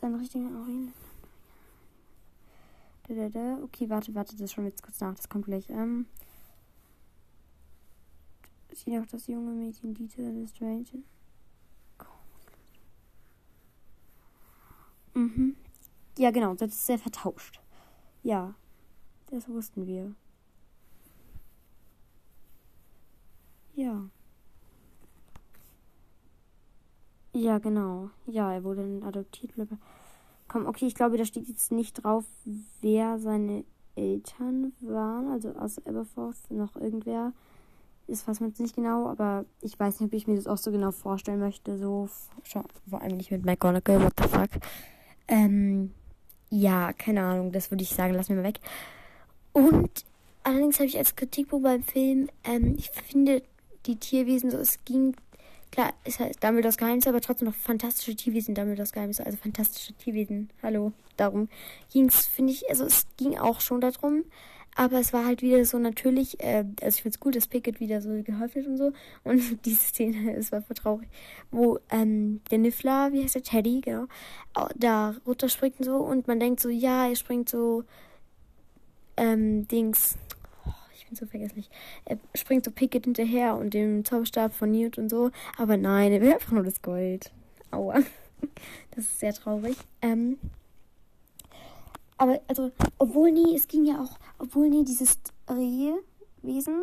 Sein 0.00 0.14
richtiger 0.16 0.48
Aurelius. 0.48 1.13
Okay, 3.08 3.88
warte, 3.90 4.14
warte, 4.14 4.36
das 4.36 4.50
wir 4.64 4.70
jetzt 4.70 4.82
kurz 4.82 5.00
nach. 5.00 5.14
Das 5.14 5.28
kommt 5.28 5.44
gleich. 5.44 5.68
Ähm. 5.68 6.06
Sie 8.72 8.98
auch 8.98 9.06
das 9.06 9.26
junge 9.28 9.52
Mädchen 9.52 9.94
Dieter 9.94 10.32
des 10.32 10.50
Strange. 10.50 11.04
Mhm. 15.14 15.56
Ja, 16.18 16.30
genau, 16.30 16.54
das 16.54 16.70
ist 16.70 16.86
sehr 16.86 16.98
vertauscht. 16.98 17.60
Ja, 18.22 18.54
das 19.30 19.48
wussten 19.48 19.86
wir. 19.86 20.14
Ja. 23.74 24.08
Ja, 27.32 27.58
genau. 27.58 28.10
Ja, 28.26 28.52
er 28.52 28.64
wurde 28.64 28.82
dann 28.82 29.02
adoptiert. 29.02 29.52
Komm, 30.54 30.66
okay, 30.66 30.86
ich 30.86 30.94
glaube, 30.94 31.18
da 31.18 31.24
steht 31.24 31.48
jetzt 31.48 31.72
nicht 31.72 31.94
drauf, 31.94 32.22
wer 32.80 33.18
seine 33.18 33.64
Eltern 33.96 34.72
waren. 34.82 35.26
Also 35.32 35.50
aus 35.56 35.84
Aberforth 35.84 36.48
noch 36.48 36.76
irgendwer. 36.76 37.32
Ist 38.06 38.28
was 38.28 38.38
man 38.38 38.50
jetzt 38.50 38.60
nicht 38.60 38.76
genau, 38.76 39.08
aber 39.08 39.46
ich 39.62 39.80
weiß 39.80 39.98
nicht, 39.98 40.10
ob 40.10 40.14
ich 40.14 40.28
mir 40.28 40.36
das 40.36 40.46
auch 40.46 40.58
so 40.58 40.70
genau 40.70 40.92
vorstellen 40.92 41.40
möchte. 41.40 41.76
So, 41.76 42.08
vor 42.88 43.02
allem 43.02 43.16
nicht 43.16 43.32
mit 43.32 43.44
McGonagall, 43.44 44.04
what 44.04 44.12
the 44.16 44.28
fuck. 44.28 44.50
Ähm, 45.26 45.90
ja, 46.50 46.92
keine 46.92 47.24
Ahnung, 47.24 47.50
das 47.50 47.72
würde 47.72 47.82
ich 47.82 47.90
sagen, 47.90 48.14
lass 48.14 48.28
mir 48.28 48.36
mal 48.36 48.44
weg. 48.44 48.60
Und 49.52 50.04
allerdings 50.44 50.76
habe 50.76 50.86
ich 50.86 50.98
als 50.98 51.16
Kritikpunkt 51.16 51.64
beim 51.64 51.82
Film, 51.82 52.28
ähm, 52.44 52.76
ich 52.78 52.90
finde 52.90 53.42
die 53.86 53.96
Tierwesen 53.96 54.52
so, 54.52 54.58
es 54.58 54.84
ging 54.84 55.16
Klar, 55.74 55.92
ist 56.04 56.20
halt 56.20 56.42
Dumbledores 56.44 56.76
Geheimnisse, 56.76 57.08
aber 57.08 57.20
trotzdem 57.20 57.48
noch 57.48 57.54
fantastische 57.54 58.14
Tierwesen, 58.14 58.54
Dumbledores 58.54 58.92
Geheimnisse, 58.92 59.26
also 59.26 59.36
fantastische 59.36 59.92
Tierwesen. 59.94 60.50
Hallo, 60.62 60.92
darum 61.16 61.48
ging 61.92 62.06
es, 62.06 62.26
finde 62.26 62.52
ich, 62.52 62.68
also 62.70 62.84
es 62.84 63.06
ging 63.16 63.36
auch 63.38 63.60
schon 63.60 63.80
darum, 63.80 64.24
Aber 64.76 64.98
es 65.00 65.12
war 65.12 65.24
halt 65.24 65.42
wieder 65.42 65.64
so 65.64 65.78
natürlich, 65.78 66.40
äh, 66.40 66.64
also 66.80 66.96
ich 66.96 67.02
finde 67.02 67.14
es 67.16 67.20
gut, 67.20 67.34
dass 67.36 67.46
Pickett 67.48 67.80
wieder 67.80 68.00
so 68.02 68.10
geholfen 68.22 68.66
und 68.66 68.76
so. 68.76 68.92
Und 69.24 69.40
diese 69.66 69.82
Szene, 69.82 70.34
es 70.36 70.52
war 70.52 70.62
voll 70.62 70.76
traurig, 70.76 71.08
wo 71.50 71.78
ähm, 71.90 72.40
der 72.50 72.58
Niffler, 72.58 73.12
wie 73.12 73.22
heißt 73.24 73.34
der, 73.36 73.42
Teddy, 73.44 73.80
genau, 73.82 74.06
au- 74.54 74.68
da 74.76 75.14
runterspringt 75.26 75.78
und 75.80 75.84
so. 75.86 75.96
Und 75.96 76.28
man 76.28 76.40
denkt 76.40 76.60
so, 76.60 76.68
ja, 76.70 77.08
er 77.08 77.16
springt 77.16 77.48
so, 77.48 77.84
ähm, 79.16 79.66
Dings, 79.68 80.16
bin 81.14 81.26
so 81.26 81.26
vergesslich, 81.26 81.70
er 82.04 82.18
springt 82.34 82.64
so 82.64 82.70
Pickett 82.70 83.04
hinterher 83.04 83.56
und 83.56 83.74
dem 83.74 84.04
Zauberstab 84.04 84.52
von 84.52 84.70
Newt 84.70 84.98
und 84.98 85.08
so. 85.08 85.30
Aber 85.56 85.76
nein, 85.76 86.12
er 86.12 86.20
will 86.20 86.32
einfach 86.32 86.52
nur 86.52 86.64
das 86.64 86.82
Gold. 86.82 87.32
Aua. 87.70 88.00
Das 88.90 89.06
ist 89.06 89.20
sehr 89.20 89.32
traurig. 89.32 89.74
Ähm, 90.02 90.38
aber 92.18 92.42
also, 92.46 92.72
obwohl 92.98 93.32
nie, 93.32 93.56
es 93.56 93.66
ging 93.68 93.86
ja 93.86 94.02
auch, 94.02 94.18
obwohl 94.38 94.68
nie 94.68 94.84
dieses 94.84 95.18
Rehwesen 95.48 96.82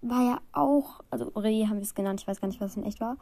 war 0.00 0.22
ja 0.24 0.40
auch, 0.52 1.00
also 1.10 1.26
Reh 1.36 1.66
haben 1.66 1.76
wir 1.76 1.82
es 1.82 1.94
genannt, 1.94 2.22
ich 2.22 2.26
weiß 2.26 2.40
gar 2.40 2.48
nicht, 2.48 2.62
was 2.62 2.70
es 2.70 2.76
in 2.78 2.84
echt 2.84 3.00
war. 3.00 3.18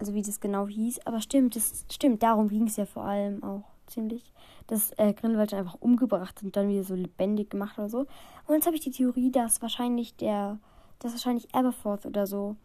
Also 0.00 0.14
wie 0.14 0.22
das 0.22 0.40
genau 0.40 0.66
hieß, 0.66 1.06
aber 1.06 1.20
stimmt, 1.20 1.54
das 1.54 1.84
stimmt, 1.92 2.24
darum 2.24 2.48
ging 2.48 2.66
es 2.66 2.76
ja 2.76 2.86
vor 2.86 3.04
allem 3.04 3.44
auch 3.44 3.62
ziemlich, 3.86 4.32
dass 4.66 4.92
äh, 4.98 5.12
Grindelwald 5.12 5.54
einfach 5.54 5.76
umgebracht 5.80 6.42
und 6.42 6.56
dann 6.56 6.68
wieder 6.68 6.84
so 6.84 6.94
lebendig 6.94 7.50
gemacht 7.50 7.78
oder 7.78 7.88
so. 7.88 8.00
Und 8.46 8.54
jetzt 8.54 8.66
habe 8.66 8.76
ich 8.76 8.82
die 8.82 8.90
Theorie, 8.90 9.30
dass 9.30 9.62
wahrscheinlich 9.62 10.16
der, 10.16 10.58
dass 10.98 11.12
wahrscheinlich 11.12 11.54
Aberforth 11.54 12.06
oder 12.06 12.26
so 12.26 12.56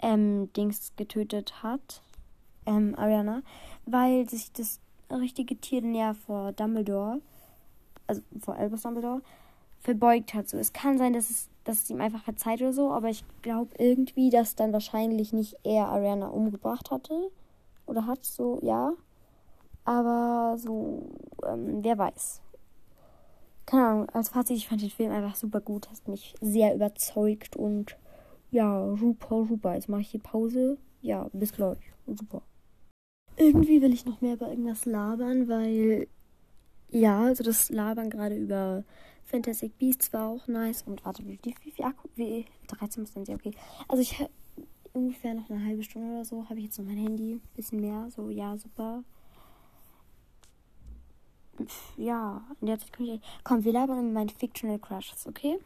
ähm, 0.00 0.52
Dings 0.54 0.92
getötet 0.96 1.62
hat, 1.62 2.02
ähm, 2.66 2.94
Ariana, 2.96 3.42
weil 3.86 4.28
sich 4.28 4.52
das 4.52 4.80
richtige 5.10 5.56
Tier 5.56 5.82
näher 5.82 6.14
vor 6.14 6.52
Dumbledore, 6.52 7.20
also 8.06 8.22
vor 8.40 8.56
Albus 8.56 8.82
Dumbledore, 8.82 9.22
verbeugt 9.80 10.34
hat. 10.34 10.48
So, 10.48 10.58
es 10.58 10.72
kann 10.72 10.98
sein, 10.98 11.12
dass 11.12 11.30
es, 11.30 11.48
dass 11.64 11.82
es 11.82 11.90
ihm 11.90 12.00
einfach 12.00 12.22
verzeiht 12.22 12.60
oder 12.60 12.72
so, 12.72 12.90
aber 12.90 13.08
ich 13.08 13.24
glaube 13.42 13.70
irgendwie, 13.78 14.30
dass 14.30 14.54
dann 14.54 14.72
wahrscheinlich 14.72 15.32
nicht 15.32 15.56
er 15.64 15.88
Ariana 15.88 16.28
umgebracht 16.28 16.90
hatte. 16.90 17.30
Oder 17.86 18.06
hat, 18.06 18.24
so, 18.24 18.58
ja. 18.62 18.92
Aber 19.88 20.58
so, 20.58 21.08
ähm, 21.46 21.78
wer 21.82 21.96
weiß. 21.96 22.42
Keine 23.64 23.86
Ahnung, 23.86 24.08
als 24.10 24.28
Fazit, 24.28 24.58
ich 24.58 24.68
fand 24.68 24.82
den 24.82 24.90
Film 24.90 25.10
einfach 25.10 25.34
super 25.34 25.62
gut, 25.62 25.88
hat 25.88 26.06
mich 26.06 26.34
sehr 26.42 26.74
überzeugt 26.74 27.56
und 27.56 27.96
ja, 28.50 28.94
super, 28.96 29.46
super. 29.46 29.74
Jetzt 29.74 29.88
mache 29.88 30.02
ich 30.02 30.10
die 30.10 30.18
Pause. 30.18 30.76
Ja, 31.00 31.30
bis 31.32 31.54
gleich. 31.54 31.78
Super. 32.06 32.42
Irgendwie 33.38 33.80
will 33.80 33.94
ich 33.94 34.04
noch 34.04 34.20
mehr 34.20 34.34
über 34.34 34.50
irgendwas 34.50 34.84
labern, 34.84 35.48
weil 35.48 36.06
ja, 36.90 37.22
also 37.22 37.42
das 37.42 37.70
Labern 37.70 38.10
gerade 38.10 38.36
über 38.36 38.84
Fantastic 39.24 39.78
Beasts 39.78 40.12
war 40.12 40.28
auch 40.28 40.46
nice. 40.48 40.82
Und 40.82 41.02
warte, 41.06 41.26
wie, 41.26 41.38
wie, 41.42 41.54
wie, 41.74 41.82
Akku? 41.82 42.08
Wie, 42.14 42.44
13 42.66 43.02
muss 43.02 43.14
dann 43.14 43.24
sehr 43.24 43.36
okay. 43.36 43.52
Also 43.88 44.02
ich 44.02 44.20
habe 44.20 44.30
ungefähr 44.92 45.32
noch 45.32 45.48
eine 45.48 45.64
halbe 45.64 45.82
Stunde 45.82 46.12
oder 46.12 46.26
so, 46.26 46.46
habe 46.50 46.58
ich 46.58 46.66
jetzt 46.66 46.78
noch 46.78 46.84
mein 46.84 46.98
Handy. 46.98 47.40
Bisschen 47.56 47.80
mehr, 47.80 48.10
so, 48.10 48.28
ja, 48.28 48.58
super. 48.58 49.02
Ja, 51.96 52.42
in 52.60 52.66
der 52.66 52.78
Zeit 52.78 52.90
ich. 52.98 53.20
Komm, 53.44 53.64
wir 53.64 53.72
labern 53.72 53.98
über 53.98 54.20
meine 54.20 54.30
Fictional 54.30 54.78
Crushes, 54.78 55.26
okay? 55.26 55.58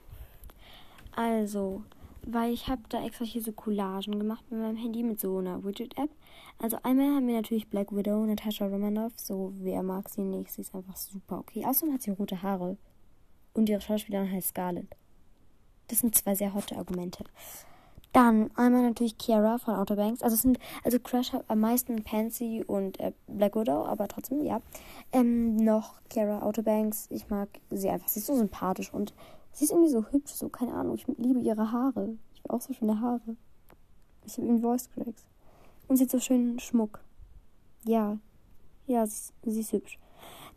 Also, 1.14 1.82
weil 2.24 2.52
ich 2.52 2.68
habe 2.68 2.82
da 2.88 3.04
extra 3.04 3.24
hier 3.24 3.42
so 3.42 3.52
Collagen 3.52 4.18
gemacht 4.18 4.44
mit 4.50 4.60
meinem 4.60 4.76
Handy 4.76 5.02
mit 5.02 5.20
so 5.20 5.38
einer 5.38 5.62
Widget-App. 5.64 6.10
Also 6.58 6.78
einmal 6.82 7.16
haben 7.16 7.26
wir 7.26 7.34
natürlich 7.34 7.68
Black 7.68 7.94
Widow, 7.94 8.24
Natasha 8.24 8.66
Romanoff. 8.66 9.12
So, 9.16 9.52
wer 9.56 9.82
mag 9.82 10.08
sie 10.08 10.22
nicht? 10.22 10.52
Sie 10.52 10.62
ist 10.62 10.74
einfach 10.74 10.96
super, 10.96 11.38
okay? 11.40 11.64
Außerdem 11.66 11.94
hat 11.94 12.02
sie 12.02 12.12
rote 12.12 12.42
Haare. 12.42 12.76
Und 13.54 13.68
ihre 13.68 13.80
Schauspielerin 13.80 14.30
heißt 14.30 14.48
Scarlett. 14.48 14.96
Das 15.88 15.98
sind 15.98 16.14
zwei 16.14 16.34
sehr 16.34 16.54
hotte 16.54 16.76
Argumente. 16.76 17.24
Dann 18.12 18.50
einmal 18.56 18.82
natürlich 18.82 19.16
Kiara 19.16 19.56
von 19.56 19.74
Outer 19.74 19.96
Banks. 19.96 20.22
Also 20.22 20.36
sind, 20.36 20.58
also 20.84 20.98
Crush 20.98 21.32
hat 21.32 21.44
am 21.48 21.60
meisten 21.60 22.02
Pansy 22.02 22.62
und 22.66 23.00
äh, 23.00 23.12
Black 23.26 23.56
Widow, 23.56 23.86
aber 23.86 24.06
trotzdem, 24.06 24.44
ja. 24.44 24.60
Ähm, 25.12 25.56
noch 25.56 25.94
Kiara 26.10 26.42
Outer 26.42 26.62
Banks. 26.62 27.06
Ich 27.10 27.30
mag 27.30 27.48
sie 27.70 27.88
einfach. 27.88 28.08
Sie 28.08 28.20
ist 28.20 28.26
so 28.26 28.36
sympathisch 28.36 28.92
und 28.92 29.14
sie 29.52 29.64
ist 29.64 29.70
irgendwie 29.70 29.90
so 29.90 30.04
hübsch, 30.10 30.32
so, 30.32 30.50
keine 30.50 30.74
Ahnung. 30.74 30.94
Ich 30.96 31.06
liebe 31.16 31.40
ihre 31.40 31.72
Haare. 31.72 32.16
Ich 32.34 32.44
habe 32.44 32.54
auch 32.54 32.60
so 32.60 32.74
schöne 32.74 33.00
Haare. 33.00 33.36
Ich 34.26 34.34
habe 34.34 34.46
irgendwie 34.46 34.62
Voice 34.62 34.90
Cracks. 34.90 35.24
Und 35.88 35.96
sie 35.96 36.04
hat 36.04 36.10
so 36.10 36.20
schönen 36.20 36.58
Schmuck. 36.58 37.00
Ja. 37.84 38.18
Ja, 38.86 39.06
sie 39.06 39.12
ist, 39.12 39.32
sie 39.44 39.60
ist 39.60 39.72
hübsch. 39.72 39.98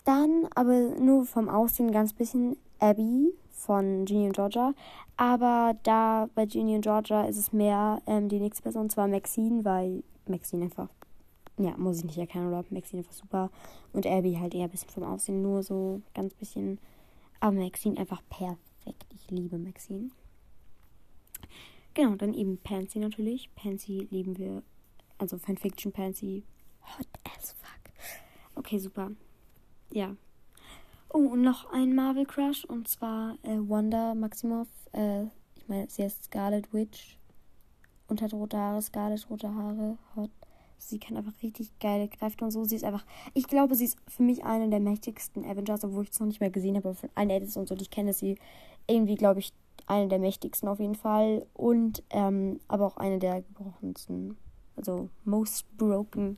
Dann, 0.04 0.48
aber 0.56 1.00
nur 1.00 1.26
vom 1.26 1.48
Aussehen 1.48 1.92
ganz 1.92 2.14
bisschen 2.14 2.58
Abby 2.80 3.34
von 3.66 4.06
Ginny 4.06 4.28
und 4.28 4.36
Georgia. 4.36 4.74
Aber 5.18 5.76
da 5.84 6.30
bei 6.36 6.46
Ginny 6.46 6.76
und 6.76 6.82
Georgia 6.82 7.26
ist 7.26 7.38
es 7.38 7.52
mehr 7.52 8.02
ähm, 8.08 8.30
die 8.30 8.40
nächste 8.40 8.64
Person, 8.64 8.90
zwar 8.90 9.08
Maxine, 9.08 9.66
weil 9.66 10.04
Maxine 10.28 10.66
einfach, 10.66 10.90
ja, 11.58 11.76
muss 11.78 12.00
ich 12.00 12.06
nicht 12.06 12.18
erkennen, 12.18 12.48
oder? 12.48 12.64
Maxine 12.70 13.02
einfach 13.02 13.14
super. 13.14 13.50
Und 13.94 14.06
Abby 14.06 14.38
halt 14.40 14.54
eher 14.54 14.66
ein 14.66 14.70
bisschen 14.70 14.90
vom 14.90 15.04
Aussehen, 15.04 15.42
nur 15.42 15.64
so 15.64 16.02
ganz 16.14 16.34
bisschen. 16.34 16.80
Aber 17.40 17.56
Maxine 17.56 17.98
einfach 17.98 18.22
perfekt. 18.30 19.06
Ich 19.14 19.30
liebe 19.32 19.58
Maxine. 19.58 20.10
Genau, 21.94 22.16
dann 22.16 22.34
eben 22.34 22.58
Pansy 22.58 23.00
natürlich. 23.00 23.50
Pansy 23.56 24.08
lieben 24.12 24.38
wir. 24.38 24.64
Also 25.18 25.38
Fanfiction 25.38 25.92
Pansy. 25.92 26.44
Hot 26.82 27.08
as 27.24 27.54
fuck. 27.54 27.94
Okay, 28.56 28.78
super. 28.80 29.12
Ja. 29.92 30.16
Oh, 31.18 31.30
und 31.30 31.44
noch 31.44 31.72
ein 31.72 31.96
Marvel 31.96 32.26
Crush 32.26 32.66
und 32.66 32.90
zwar 32.90 33.38
äh, 33.44 33.56
Wanda 33.58 34.14
Maximoff. 34.16 34.68
Äh, 34.92 35.24
ich 35.56 35.66
meine, 35.66 35.90
sie 35.90 36.04
heißt 36.04 36.26
Scarlet 36.26 36.74
Witch 36.74 37.18
und 38.10 38.22
hat 38.22 38.34
rote 38.34 38.58
Haare. 38.58 38.82
Scarlet 38.82 39.26
rote 39.30 39.48
Haare. 39.48 39.98
Hot. 40.18 40.30
Sie 40.78 41.00
kann 41.00 41.16
einfach 41.16 41.32
richtig 41.42 41.72
geile 41.80 42.10
Kräfte 42.10 42.44
und 42.44 42.52
so. 42.52 42.66
Sie 42.66 42.76
ist 42.76 42.84
einfach, 42.84 43.06
ich 43.34 43.48
glaube, 43.48 43.76
sie 43.76 43.86
ist 43.86 43.98
für 44.10 44.24
mich 44.24 44.44
eine 44.44 44.68
der 44.68 44.82
mächtigsten 44.82 45.46
Avengers, 45.46 45.86
obwohl 45.86 46.04
ich 46.04 46.10
es 46.10 46.20
noch 46.20 46.28
nicht 46.28 46.42
mehr 46.42 46.50
gesehen 46.50 46.76
habe. 46.76 46.90
Aber 46.90 46.98
von 46.98 47.10
allen 47.16 47.30
Edits 47.30 47.56
und 47.56 47.70
so, 47.70 47.76
die 47.76 47.84
ich 47.84 47.92
kenne, 47.92 48.10
ist 48.10 48.20
sie 48.20 48.38
irgendwie, 48.86 49.16
glaube 49.16 49.40
ich, 49.40 49.54
eine 49.88 50.10
der 50.10 50.20
mächtigsten 50.20 50.68
auf 50.68 50.82
jeden 50.82 50.96
Fall. 50.96 51.46
Und 51.54 52.04
ähm, 52.10 52.60
aber 52.68 52.88
auch 52.88 52.98
eine 52.98 53.20
der 53.20 53.42
gebrochensten. 53.42 54.36
Also 54.76 55.08
most 55.24 55.66
broken 55.78 56.36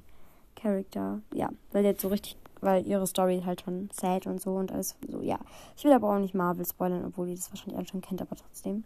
Character. 0.55 1.23
Ja, 1.33 1.49
weil 1.71 1.83
jetzt 1.83 2.01
so 2.01 2.09
richtig, 2.09 2.37
weil 2.61 2.85
ihre 2.85 3.07
Story 3.07 3.41
halt 3.45 3.61
schon 3.61 3.89
sad 3.91 4.27
und 4.27 4.41
so 4.41 4.55
und 4.55 4.71
alles 4.71 4.95
so, 5.07 5.21
ja. 5.21 5.39
Ich 5.75 5.83
will 5.83 5.93
aber 5.93 6.09
auch 6.13 6.19
nicht 6.19 6.33
Marvel 6.33 6.65
spoilern, 6.65 7.05
obwohl 7.05 7.29
ihr 7.29 7.35
das 7.35 7.51
wahrscheinlich 7.51 7.77
alle 7.77 7.87
schon 7.87 8.01
kennt, 8.01 8.21
aber 8.21 8.35
trotzdem. 8.35 8.83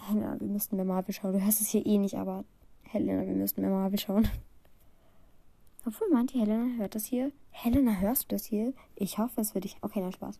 Helena, 0.00 0.38
wir 0.38 0.48
müssten 0.48 0.76
mehr 0.76 0.84
Marvel 0.84 1.14
schauen. 1.14 1.32
Du 1.32 1.42
hörst 1.42 1.60
es 1.60 1.68
hier 1.68 1.84
eh 1.86 1.98
nicht, 1.98 2.16
aber 2.16 2.44
Helena, 2.82 3.26
wir 3.26 3.34
müssten 3.34 3.60
mehr 3.60 3.70
Marvel 3.70 3.98
schauen. 3.98 4.28
Obwohl, 5.86 6.08
meint 6.10 6.32
die 6.32 6.40
Helena 6.40 6.78
hört 6.78 6.94
das 6.94 7.04
hier? 7.04 7.30
Helena, 7.50 7.92
hörst 7.92 8.24
du 8.24 8.34
das 8.34 8.44
hier? 8.44 8.72
Ich 8.96 9.18
hoffe 9.18 9.40
es 9.40 9.52
für 9.52 9.60
dich. 9.60 9.76
Okay, 9.82 10.00
dann 10.00 10.12
Spaß. 10.12 10.38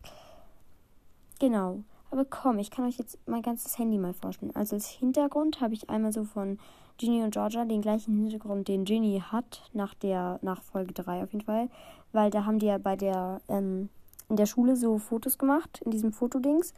Genau. 1.39 1.83
Aber 2.11 2.25
komm, 2.25 2.59
ich 2.59 2.71
kann 2.71 2.85
euch 2.85 2.97
jetzt 2.97 3.19
mein 3.27 3.41
ganzes 3.41 3.77
Handy 3.77 3.97
mal 3.97 4.13
vorstellen. 4.13 4.55
Also 4.55 4.75
als 4.75 4.87
Hintergrund 4.87 5.61
habe 5.61 5.73
ich 5.73 5.89
einmal 5.89 6.13
so 6.13 6.23
von 6.23 6.59
Ginny 6.97 7.23
und 7.23 7.31
Georgia 7.31 7.65
den 7.65 7.81
gleichen 7.81 8.15
Hintergrund, 8.15 8.67
den 8.67 8.85
Ginny 8.85 9.21
hat, 9.31 9.69
nach 9.73 9.93
der, 9.93 10.39
nach 10.41 10.61
Folge 10.61 10.93
3 10.93 11.23
auf 11.23 11.33
jeden 11.33 11.45
Fall. 11.45 11.69
Weil 12.11 12.29
da 12.29 12.45
haben 12.45 12.59
die 12.59 12.67
ja 12.67 12.77
bei 12.77 12.95
der, 12.95 13.41
ähm, 13.49 13.89
in 14.29 14.37
der 14.37 14.45
Schule 14.45 14.75
so 14.75 14.97
Fotos 14.97 15.37
gemacht, 15.37 15.81
in 15.83 15.91
diesem 15.91 16.13
Fotodings. 16.13 16.73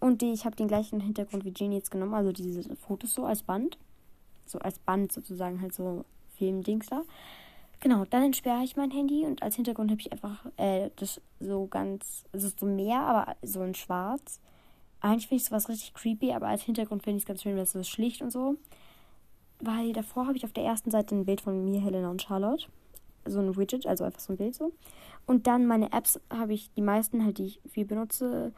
Und 0.00 0.20
die, 0.20 0.32
ich 0.32 0.44
habe 0.44 0.56
den 0.56 0.68
gleichen 0.68 1.00
Hintergrund 1.00 1.44
wie 1.44 1.52
Ginny 1.52 1.76
jetzt 1.76 1.90
genommen, 1.90 2.14
also 2.14 2.32
diese 2.32 2.74
Fotos 2.76 3.14
so 3.14 3.24
als 3.24 3.42
Band. 3.42 3.78
So 4.46 4.58
als 4.58 4.78
Band 4.78 5.12
sozusagen, 5.12 5.60
halt 5.60 5.74
so 5.74 6.04
Filmdings 6.36 6.86
da. 6.86 7.02
Genau, 7.80 8.04
dann 8.04 8.22
entsperre 8.22 8.62
ich 8.62 8.76
mein 8.76 8.92
Handy 8.92 9.24
und 9.24 9.42
als 9.42 9.56
Hintergrund 9.56 9.90
habe 9.90 10.00
ich 10.00 10.12
einfach 10.12 10.44
äh, 10.56 10.90
das 10.96 11.20
so 11.40 11.66
ganz, 11.66 12.24
es 12.30 12.44
ist 12.44 12.60
so 12.60 12.66
mehr, 12.66 13.00
aber 13.00 13.34
so 13.42 13.62
in 13.64 13.74
schwarz. 13.74 14.40
Eigentlich 15.00 15.26
finde 15.26 15.42
ich 15.42 15.48
sowas 15.48 15.68
richtig 15.68 15.92
creepy, 15.94 16.32
aber 16.32 16.46
als 16.46 16.62
Hintergrund 16.62 17.02
finde 17.02 17.16
ich 17.16 17.24
es 17.24 17.26
ganz 17.26 17.42
schön, 17.42 17.56
weil 17.56 17.64
es 17.64 17.72
so 17.72 17.82
schlicht 17.82 18.22
und 18.22 18.30
so. 18.30 18.56
Weil 19.62 19.92
davor 19.92 20.26
habe 20.26 20.36
ich 20.36 20.44
auf 20.44 20.52
der 20.52 20.64
ersten 20.64 20.90
Seite 20.90 21.14
ein 21.14 21.24
Bild 21.24 21.40
von 21.40 21.64
mir, 21.64 21.80
Helena 21.80 22.10
und 22.10 22.20
Charlotte. 22.20 22.66
So 23.24 23.38
ein 23.38 23.56
Widget, 23.56 23.86
also 23.86 24.02
einfach 24.02 24.18
so 24.18 24.32
ein 24.32 24.36
Bild 24.36 24.56
so. 24.56 24.72
Und 25.26 25.46
dann 25.46 25.66
meine 25.66 25.92
Apps 25.92 26.20
habe 26.28 26.52
ich, 26.52 26.70
die 26.74 26.82
meisten 26.82 27.24
halt, 27.24 27.38
die 27.38 27.46
ich 27.46 27.60
viel 27.70 27.84
benutze, 27.84 28.52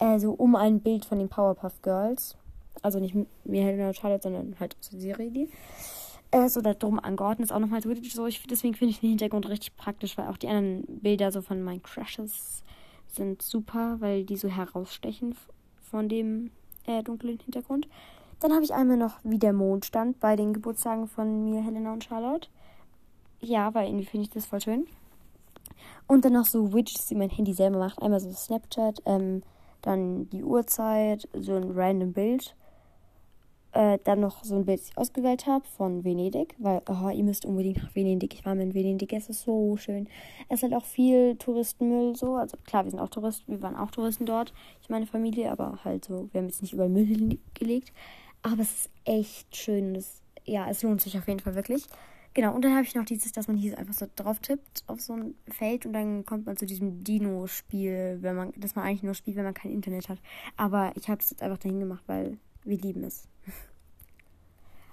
äh, 0.00 0.18
so 0.18 0.32
um 0.32 0.56
ein 0.56 0.80
Bild 0.80 1.04
von 1.04 1.20
den 1.20 1.28
Powerpuff 1.28 1.80
Girls. 1.82 2.36
Also 2.82 2.98
nicht 2.98 3.14
mir, 3.44 3.62
Helena 3.62 3.88
und 3.88 3.96
Charlotte, 3.96 4.24
sondern 4.24 4.56
halt 4.58 4.76
so 4.80 4.96
die 4.96 5.00
Serie, 5.02 5.30
die. 5.30 5.48
Äh, 6.32 6.48
so 6.48 6.60
da 6.60 6.74
drum 6.74 6.98
angeordnet 6.98 7.46
ist 7.46 7.52
auch 7.52 7.60
nochmal 7.60 7.80
so. 7.80 7.94
so 8.02 8.26
ich, 8.26 8.42
deswegen 8.46 8.74
finde 8.74 8.90
ich 8.90 9.00
den 9.00 9.10
Hintergrund 9.10 9.48
richtig 9.48 9.76
praktisch, 9.76 10.18
weil 10.18 10.26
auch 10.26 10.36
die 10.36 10.48
anderen 10.48 10.82
Bilder 10.86 11.30
so 11.30 11.40
von 11.40 11.62
meinen 11.62 11.82
Crushes 11.84 12.64
sind 13.06 13.42
super, 13.42 13.96
weil 14.00 14.24
die 14.24 14.36
so 14.36 14.48
herausstechen 14.48 15.36
von 15.80 16.08
dem 16.08 16.50
äh, 16.86 17.02
dunklen 17.02 17.38
Hintergrund. 17.38 17.88
Dann 18.40 18.52
habe 18.52 18.62
ich 18.64 18.72
einmal 18.72 18.96
noch, 18.96 19.18
wie 19.24 19.38
der 19.38 19.52
Mond 19.52 19.84
stand 19.84 20.20
bei 20.20 20.36
den 20.36 20.52
Geburtstagen 20.52 21.08
von 21.08 21.44
mir, 21.44 21.62
Helena 21.62 21.92
und 21.92 22.04
Charlotte. 22.04 22.48
Ja, 23.40 23.74
weil 23.74 23.88
irgendwie 23.88 24.06
finde 24.06 24.24
ich 24.24 24.30
das 24.30 24.46
voll 24.46 24.60
schön. 24.60 24.86
Und 26.06 26.24
dann 26.24 26.32
noch 26.32 26.44
so 26.44 26.72
Widgets, 26.72 27.06
die 27.06 27.14
mein 27.14 27.30
Handy 27.30 27.52
selber 27.52 27.78
macht. 27.78 28.00
Einmal 28.00 28.20
so 28.20 28.30
Snapchat, 28.30 29.02
ähm, 29.06 29.42
dann 29.82 30.28
die 30.30 30.42
Uhrzeit, 30.42 31.28
so 31.34 31.54
ein 31.54 31.70
random 31.72 32.12
Bild. 32.12 32.54
Äh, 33.72 33.98
dann 34.04 34.20
noch 34.20 34.42
so 34.42 34.56
ein 34.56 34.64
Bild, 34.64 34.80
das 34.80 34.88
ich 34.88 34.96
ausgewählt 34.96 35.46
habe 35.46 35.64
von 35.76 36.02
Venedig, 36.02 36.54
weil 36.58 36.80
oh, 36.88 37.10
ihr 37.10 37.22
müsst 37.22 37.44
unbedingt 37.44 37.82
nach 37.82 37.94
Venedig. 37.94 38.32
Ich 38.34 38.46
war 38.46 38.54
mal 38.54 38.62
in 38.62 38.74
Venedig, 38.74 39.12
es 39.12 39.28
ist 39.28 39.42
so 39.42 39.76
schön. 39.76 40.08
Es 40.48 40.56
ist 40.56 40.62
halt 40.62 40.74
auch 40.74 40.86
viel 40.86 41.36
Touristenmüll 41.36 42.16
so. 42.16 42.36
Also 42.36 42.56
klar, 42.64 42.84
wir 42.84 42.90
sind 42.90 43.00
auch 43.00 43.10
Touristen, 43.10 43.52
wir 43.52 43.62
waren 43.62 43.76
auch 43.76 43.90
Touristen 43.90 44.24
dort. 44.24 44.54
Ich 44.80 44.88
meine 44.88 45.06
Familie, 45.06 45.52
aber 45.52 45.80
halt 45.84 46.06
so, 46.06 46.28
wir 46.32 46.40
haben 46.40 46.48
jetzt 46.48 46.62
nicht 46.62 46.72
überall 46.72 46.88
Müll 46.88 47.38
gelegt. 47.54 47.92
Aber 48.42 48.62
es 48.62 48.72
ist 48.72 48.90
echt 49.04 49.56
schön. 49.56 49.94
Das, 49.94 50.22
ja, 50.44 50.68
es 50.68 50.82
lohnt 50.82 51.00
sich 51.00 51.18
auf 51.18 51.26
jeden 51.26 51.40
Fall 51.40 51.54
wirklich. 51.54 51.86
Genau, 52.34 52.54
und 52.54 52.64
dann 52.64 52.74
habe 52.74 52.84
ich 52.84 52.94
noch 52.94 53.04
dieses, 53.04 53.32
dass 53.32 53.48
man 53.48 53.56
hier 53.56 53.76
einfach 53.78 53.94
so 53.94 54.06
drauf 54.14 54.38
tippt 54.38 54.84
auf 54.86 55.00
so 55.00 55.14
ein 55.14 55.34
Feld 55.48 55.86
und 55.86 55.92
dann 55.92 56.24
kommt 56.24 56.46
man 56.46 56.56
zu 56.56 56.66
diesem 56.66 57.02
Dino-Spiel, 57.02 58.18
wenn 58.20 58.36
man, 58.36 58.52
das 58.56 58.76
man 58.76 58.84
eigentlich 58.84 59.02
nur 59.02 59.14
spielt, 59.14 59.36
wenn 59.36 59.44
man 59.44 59.54
kein 59.54 59.72
Internet 59.72 60.08
hat. 60.08 60.18
Aber 60.56 60.92
ich 60.94 61.08
habe 61.08 61.20
es 61.20 61.30
jetzt 61.30 61.42
einfach 61.42 61.58
dahin 61.58 61.80
gemacht, 61.80 62.04
weil 62.06 62.38
wir 62.64 62.78
lieben 62.78 63.04
es. 63.04 63.26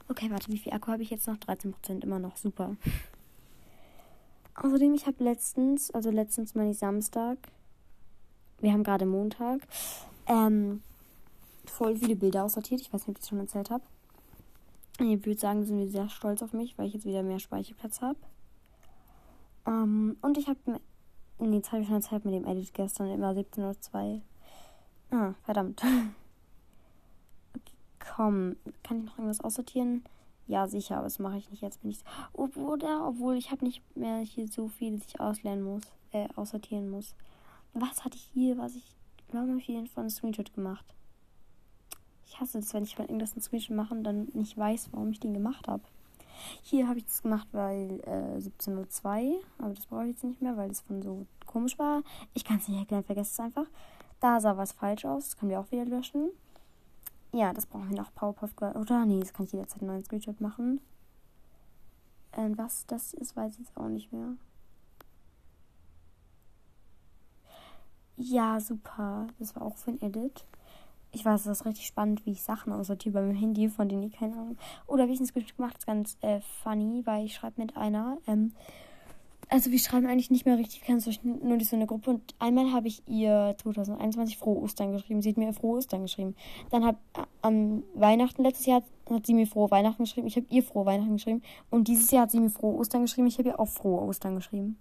Okay, 0.08 0.30
warte, 0.30 0.52
wie 0.52 0.60
viel 0.60 0.72
Akku 0.72 0.92
habe 0.92 1.02
ich 1.02 1.10
jetzt 1.10 1.26
noch? 1.26 1.38
13% 1.38 2.04
immer 2.04 2.20
noch, 2.20 2.38
super. 2.38 2.76
Außerdem, 4.54 4.94
ich 4.94 5.08
habe 5.08 5.24
letztens, 5.24 5.90
also 5.90 6.12
letztens 6.12 6.54
meine 6.54 6.70
ich 6.70 6.78
Samstag, 6.78 7.40
wir 8.60 8.72
haben 8.72 8.84
gerade 8.84 9.08
Montag, 9.08 9.62
ähm, 10.28 10.84
voll 11.70 11.96
viele 11.96 12.16
Bilder 12.16 12.44
aussortiert. 12.44 12.82
Ich 12.82 12.94
weiß 12.94 13.02
nicht, 13.02 13.10
ob 13.10 13.16
ich 13.16 13.22
das 13.22 13.30
schon 13.30 13.40
erzählt 13.40 13.70
habe. 13.70 13.84
Ich 15.00 15.26
würde 15.26 15.40
sagen, 15.40 15.66
sind 15.66 15.78
wir 15.78 15.90
sehr 15.90 16.10
stolz 16.10 16.42
auf 16.42 16.54
mich, 16.54 16.78
weil 16.78 16.88
ich 16.88 16.94
jetzt 16.94 17.06
wieder 17.06 17.22
mehr 17.22 17.40
Speicherplatz 17.40 18.02
habe. 18.02 18.18
Ähm, 19.66 20.18
und 20.22 20.38
ich 20.38 20.48
habe. 20.48 20.60
Nee, 21.38 21.58
jetzt 21.58 21.72
habe 21.72 21.82
ich 21.82 21.90
schon 21.90 22.02
Zeit 22.02 22.24
mit 22.24 22.34
dem 22.34 22.46
Edit 22.46 22.74
gestern, 22.74 23.10
immer 23.10 23.32
17.02 23.32 24.16
Uhr. 24.16 24.22
Ah, 25.12 25.34
verdammt. 25.44 25.82
Komm, 28.00 28.56
kann 28.84 29.00
ich 29.00 29.06
noch 29.06 29.18
irgendwas 29.18 29.42
aussortieren? 29.42 30.04
Ja, 30.48 30.68
sicher, 30.68 30.96
aber 30.96 31.06
das 31.06 31.20
mache 31.20 31.38
ich 31.38 31.50
nicht 31.50 31.62
jetzt. 31.62 31.82
Bin 31.82 31.92
ich. 31.92 32.00
Obwohl, 32.32 32.82
obwohl 32.84 33.36
ich 33.36 33.52
habe 33.52 33.66
nicht 33.66 33.82
mehr 33.98 34.20
hier 34.20 34.48
so 34.48 34.70
viel, 34.70 34.98
dass 34.98 35.08
ich 35.08 35.20
auslernen 35.20 35.64
muss, 35.64 35.84
äh, 36.12 36.30
aussortieren 36.36 36.90
muss. 36.90 37.16
Was 37.74 38.06
hatte 38.06 38.16
ich 38.16 38.30
hier, 38.34 38.58
was 38.58 38.76
ich. 38.76 38.96
Warum 39.32 39.50
habe 39.50 39.60
ich 39.60 39.66
hier 39.66 39.86
von 39.88 40.10
Screenshot 40.10 40.54
gemacht? 40.54 40.86
Ich 42.26 42.40
hasse 42.40 42.60
es, 42.60 42.74
wenn 42.74 42.84
ich 42.84 42.98
mal 42.98 43.06
irgendwas 43.06 43.34
in 43.34 43.42
Screenshot 43.42 43.76
mache 43.76 43.94
und 43.94 44.04
dann 44.04 44.28
nicht 44.34 44.58
weiß, 44.58 44.90
warum 44.92 45.12
ich 45.12 45.20
den 45.20 45.34
gemacht 45.34 45.68
habe. 45.68 45.84
Hier 46.64 46.88
habe 46.88 47.00
ich 47.00 47.06
das 47.06 47.22
gemacht, 47.22 47.48
weil 47.52 48.02
äh, 48.02 48.40
17.02 48.40 49.30
Uhr, 49.30 49.42
aber 49.60 49.74
das 49.74 49.86
brauche 49.86 50.04
ich 50.04 50.12
jetzt 50.12 50.24
nicht 50.24 50.42
mehr, 50.42 50.58
weil 50.58 50.68
das 50.68 50.82
von 50.82 51.02
so 51.02 51.26
komisch 51.46 51.80
war. 51.80 52.04
Ich 52.34 52.44
kann 52.44 52.58
es 52.58 52.68
nicht 52.68 52.80
erklären, 52.80 53.04
vergesst 53.04 53.34
es 53.34 53.40
einfach. 53.40 53.68
Da 54.20 54.40
sah 54.40 54.58
was 54.58 54.72
falsch 54.72 55.06
aus, 55.06 55.26
das 55.26 55.38
können 55.38 55.52
wir 55.52 55.60
auch 55.60 55.72
wieder 55.72 55.86
löschen. 55.86 56.30
Ja, 57.32 57.54
das 57.54 57.66
brauchen 57.66 57.90
wir 57.90 57.98
noch 57.98 58.14
Powerpuff 58.14 58.54
Oder 58.76 59.06
nee, 59.06 59.20
das 59.20 59.34
kann 59.34 59.46
ich 59.46 59.52
jederzeit 59.52 59.82
einen 59.82 59.92
neuen 59.92 60.06
Screenshot 60.06 60.40
machen. 60.40 60.80
Ähm, 62.34 62.58
was 62.58 62.86
das 62.86 63.14
ist, 63.14 63.36
weiß 63.36 63.54
ich 63.54 63.60
jetzt 63.60 63.78
auch 63.78 63.88
nicht 63.88 64.12
mehr. 64.12 64.36
Ja, 68.18 68.60
super. 68.62 69.28
Das 69.40 69.56
war 69.56 69.64
auch 69.64 69.76
für 69.76 69.92
ein 69.92 70.02
Edit 70.02 70.46
ich 71.16 71.24
weiß, 71.24 71.44
das 71.44 71.60
ist 71.60 71.66
richtig 71.66 71.88
spannend, 71.88 72.26
wie 72.26 72.32
ich 72.32 72.44
Sachen 72.44 72.74
aussortiere 72.74 73.14
bei 73.14 73.22
meinem 73.22 73.38
Handy, 73.38 73.70
von 73.70 73.88
denen 73.88 74.04
ich 74.04 74.14
keine 74.14 74.34
Ahnung. 74.34 74.58
Oder 74.86 75.08
wie 75.08 75.14
ich 75.14 75.22
es 75.22 75.34
gemacht 75.34 75.58
habe, 75.58 75.78
ist 75.78 75.88
ganz 75.88 76.18
äh, 76.22 76.42
funny, 76.62 77.02
weil 77.06 77.26
ich 77.26 77.36
schreibe 77.36 77.62
mit 77.62 77.78
einer. 77.78 78.18
Ähm, 78.28 78.52
also 79.48 79.72
wir 79.72 79.80
schreiben 79.80 80.08
eigentlich 80.08 80.32
nicht 80.32 80.46
mehr 80.46 80.58
richtig, 80.58 80.82
wir 80.82 80.88
kennen 80.88 81.40
nur 81.44 81.62
so 81.62 81.76
eine 81.76 81.86
Gruppe. 81.86 82.10
Und 82.10 82.36
einmal 82.40 82.74
habe 82.74 82.88
ich 82.88 83.08
ihr 83.08 83.56
2021 83.62 84.38
Frohe 84.38 84.62
Ostern 84.62 84.92
geschrieben. 84.92 85.22
Sie 85.22 85.30
hat 85.30 85.38
mir 85.38 85.54
Frohe 85.54 85.78
Ostern 85.78 86.02
geschrieben. 86.02 86.36
Dann 86.70 86.84
hat 86.84 86.98
äh, 87.18 87.22
am 87.42 87.84
Weihnachten 87.94 88.44
letztes 88.44 88.66
Jahr 88.66 88.84
hat 89.10 89.26
sie 89.26 89.34
mir 89.34 89.48
Frohe 89.48 89.72
Weihnachten 89.72 90.04
geschrieben. 90.04 90.28
Ich 90.28 90.36
habe 90.36 90.48
ihr 90.50 90.64
Frohe 90.64 90.86
Weihnachten 90.86 91.14
geschrieben. 91.14 91.44
Und 91.70 91.88
dieses 91.88 92.12
Jahr 92.12 92.24
hat 92.24 92.32
sie 92.32 92.40
mir 92.40 92.50
Frohe 92.50 92.76
Ostern 92.76 93.04
geschrieben. 93.04 93.28
Ich 93.28 93.38
habe 93.38 93.50
ihr 93.50 93.60
auch 93.60 93.70
Frohe 93.70 94.02
Ostern 94.02 94.36
geschrieben. 94.36 94.78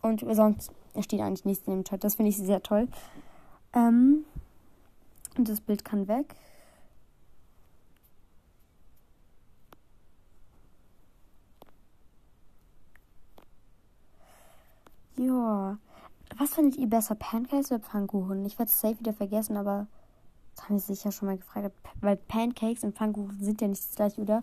Und 0.00 0.24
sonst 0.30 0.72
steht 1.00 1.20
eigentlich 1.20 1.44
nichts 1.44 1.66
in 1.66 1.74
dem 1.74 1.84
Chat. 1.84 2.02
Das 2.04 2.14
finde 2.14 2.30
ich 2.30 2.38
sehr 2.38 2.62
toll. 2.62 2.88
Ähm, 3.72 4.24
das 5.36 5.60
Bild 5.60 5.84
kann 5.84 6.08
weg. 6.08 6.34
Ja. 15.16 15.78
Was 16.38 16.54
findet 16.54 16.76
ihr 16.78 16.88
besser, 16.88 17.14
Pancakes 17.14 17.70
oder 17.70 17.80
Pfannkuchen? 17.80 18.44
Ich 18.46 18.58
werde 18.58 18.70
es 18.70 18.80
safe 18.80 18.98
wieder 18.98 19.12
vergessen, 19.12 19.56
aber 19.56 19.86
das 20.54 20.64
haben 20.68 20.78
sie 20.78 20.94
sicher 20.94 21.12
schon 21.12 21.26
mal 21.26 21.36
gefragt. 21.36 21.72
Weil 22.00 22.16
Pancakes 22.16 22.84
und 22.84 22.96
Pfannkuchen 22.96 23.38
sind 23.40 23.60
ja 23.60 23.68
nicht 23.68 23.82
das 23.82 23.96
gleiche, 23.96 24.20
oder? 24.20 24.42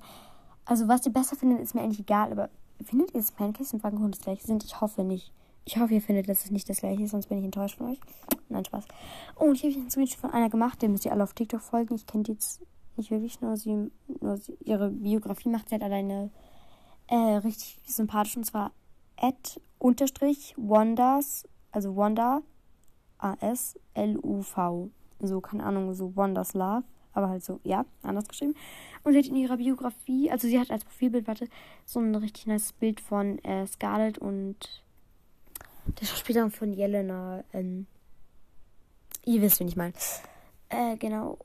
Also, 0.66 0.88
was 0.88 1.06
ihr 1.06 1.14
besser 1.14 1.36
findet, 1.36 1.62
ist 1.62 1.74
mir 1.74 1.82
eigentlich 1.82 2.02
egal, 2.02 2.32
aber 2.32 2.50
findet 2.84 3.14
ihr, 3.14 3.22
dass 3.22 3.32
Pancakes 3.32 3.74
und 3.74 3.82
Pfannkuchen 3.82 4.12
das 4.12 4.22
gleiche 4.22 4.46
sind? 4.46 4.64
Ich 4.64 4.80
hoffe 4.80 5.04
nicht. 5.04 5.32
Ich 5.68 5.78
hoffe, 5.78 5.96
ihr 5.96 6.02
findet, 6.02 6.30
dass 6.30 6.46
es 6.46 6.52
nicht 6.52 6.70
das 6.70 6.80
gleiche 6.80 7.04
ist, 7.04 7.12
sonst 7.12 7.28
bin 7.28 7.40
ich 7.40 7.44
enttäuscht 7.44 7.78
von 7.78 7.92
euch. 7.92 8.00
Nein, 8.48 8.64
Spaß. 8.64 8.86
Oh, 9.36 9.44
und 9.44 9.56
ich 9.56 9.64
habe 9.64 9.74
einen 9.76 9.90
Screenshot 9.90 10.18
von 10.18 10.32
einer 10.32 10.50
gemacht, 10.50 10.82
den 10.82 10.94
müsst 10.94 11.04
ihr 11.04 11.12
alle 11.12 11.26
auf 11.26 11.34
TikTok 11.34 11.60
folgen. 11.60 11.94
Ich 11.94 12.08
kenne 12.08 12.24
die 12.24 12.32
jetzt 12.32 12.62
nicht 12.96 13.12
wirklich, 13.12 13.42
nur 13.42 13.58
sie, 13.58 13.92
nur 14.22 14.38
sie, 14.38 14.58
ihre 14.64 14.90
Biografie 14.92 15.50
macht 15.50 15.68
sie 15.68 15.74
halt 15.74 15.84
alleine 15.84 16.32
äh, 17.08 17.16
richtig 17.16 17.80
sympathisch 17.86 18.38
und 18.38 18.46
zwar 18.46 18.72
at 19.18 19.60
unterstrich 19.78 20.54
wonders, 20.56 21.46
also 21.74 21.98
wonder, 21.98 22.44
A-S, 23.18 23.78
L-U-V. 23.94 24.90
So, 25.20 25.42
keine 25.42 25.66
Ahnung, 25.66 25.94
so 25.94 26.16
wonders 26.16 26.54
love, 26.54 26.86
aber 27.12 27.28
halt 27.28 27.44
so, 27.44 27.60
ja, 27.66 27.84
anders 28.04 28.30
geschrieben. 28.30 28.56
Und 29.04 29.12
sie 29.12 29.20
hat 29.20 29.26
in 29.26 29.36
ihrer 29.36 29.58
Biografie, 29.58 30.32
also 30.32 30.48
sie 30.48 30.62
hat 30.62 30.72
als 30.72 30.86
Profilbild, 30.86 31.28
warte, 31.28 31.50
so 31.86 32.00
ein 32.00 32.16
richtig 32.16 32.48
nice 32.48 32.72
Bild 32.72 33.02
von 33.02 33.40
äh, 33.40 33.68
Scarlett 33.68 34.18
und 34.18 34.87
der 36.00 36.06
Schauspieler 36.06 36.50
von 36.50 36.74
Jelena. 36.74 37.44
Ähm, 37.54 37.88
ihr 39.26 39.42
wisst, 39.42 39.60
wen 39.60 39.68
ich 39.68 39.76
meine. 39.76 39.94
Äh, 40.70 40.98
genau. 40.98 41.38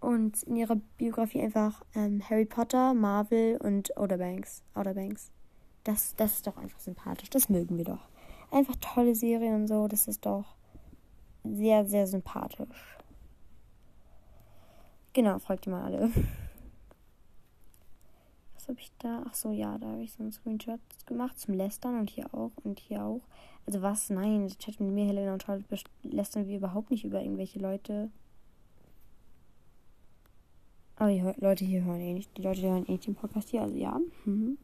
Und 0.00 0.42
in 0.44 0.56
ihrer 0.56 0.76
Biografie 0.98 1.42
einfach 1.42 1.84
ähm, 1.94 2.22
Harry 2.28 2.44
Potter, 2.44 2.92
Marvel 2.94 3.56
und 3.58 3.96
Outer 3.96 4.18
Banks. 4.18 4.62
Outer 4.74 4.94
Banks. 4.94 5.30
Das, 5.84 6.14
das 6.16 6.34
ist 6.34 6.46
doch 6.46 6.56
einfach 6.56 6.80
sympathisch. 6.80 7.30
Das 7.30 7.48
mögen 7.48 7.76
wir 7.76 7.84
doch. 7.84 8.08
Einfach 8.50 8.76
tolle 8.80 9.14
Serien 9.14 9.62
und 9.62 9.68
so. 9.68 9.88
Das 9.88 10.08
ist 10.08 10.26
doch 10.26 10.56
sehr, 11.44 11.86
sehr 11.86 12.06
sympathisch. 12.06 12.98
Genau, 15.12 15.38
folgt 15.38 15.66
ihr 15.66 15.72
mal 15.72 15.84
alle. 15.84 16.10
Was 18.62 18.68
habe 18.68 18.78
ich 18.78 18.92
da? 19.00 19.24
Ach 19.26 19.34
so, 19.34 19.50
ja, 19.50 19.76
da 19.76 19.88
habe 19.88 20.04
ich 20.04 20.12
so 20.12 20.22
einen 20.22 20.30
Screenshot 20.30 20.78
gemacht 21.06 21.36
zum 21.36 21.54
Lästern 21.54 21.98
und 21.98 22.08
hier 22.08 22.32
auch 22.32 22.52
und 22.62 22.78
hier 22.78 23.04
auch. 23.04 23.22
Also 23.66 23.82
was? 23.82 24.08
Nein, 24.08 24.46
die 24.46 24.56
Chat 24.56 24.78
mit 24.78 24.92
mir, 24.92 25.04
Helena 25.04 25.32
und 25.32 25.42
Charlotte 25.42 25.66
lästern 26.04 26.46
wir 26.46 26.58
überhaupt 26.58 26.92
nicht 26.92 27.02
über 27.02 27.20
irgendwelche 27.20 27.58
Leute. 27.58 28.08
Aber 30.94 31.10
die 31.10 31.24
Leute 31.40 31.64
hier 31.64 31.82
hören 31.82 31.98
eh 31.98 32.14
nicht. 32.14 32.36
Die 32.36 32.42
Leute 32.42 32.62
hören 32.62 32.86
eh 32.86 32.92
nicht 32.92 33.08
den 33.08 33.16
Podcast 33.16 33.48
hier, 33.48 33.62
also 33.62 33.74
ja. 33.74 33.98
Mhm. 34.26 34.58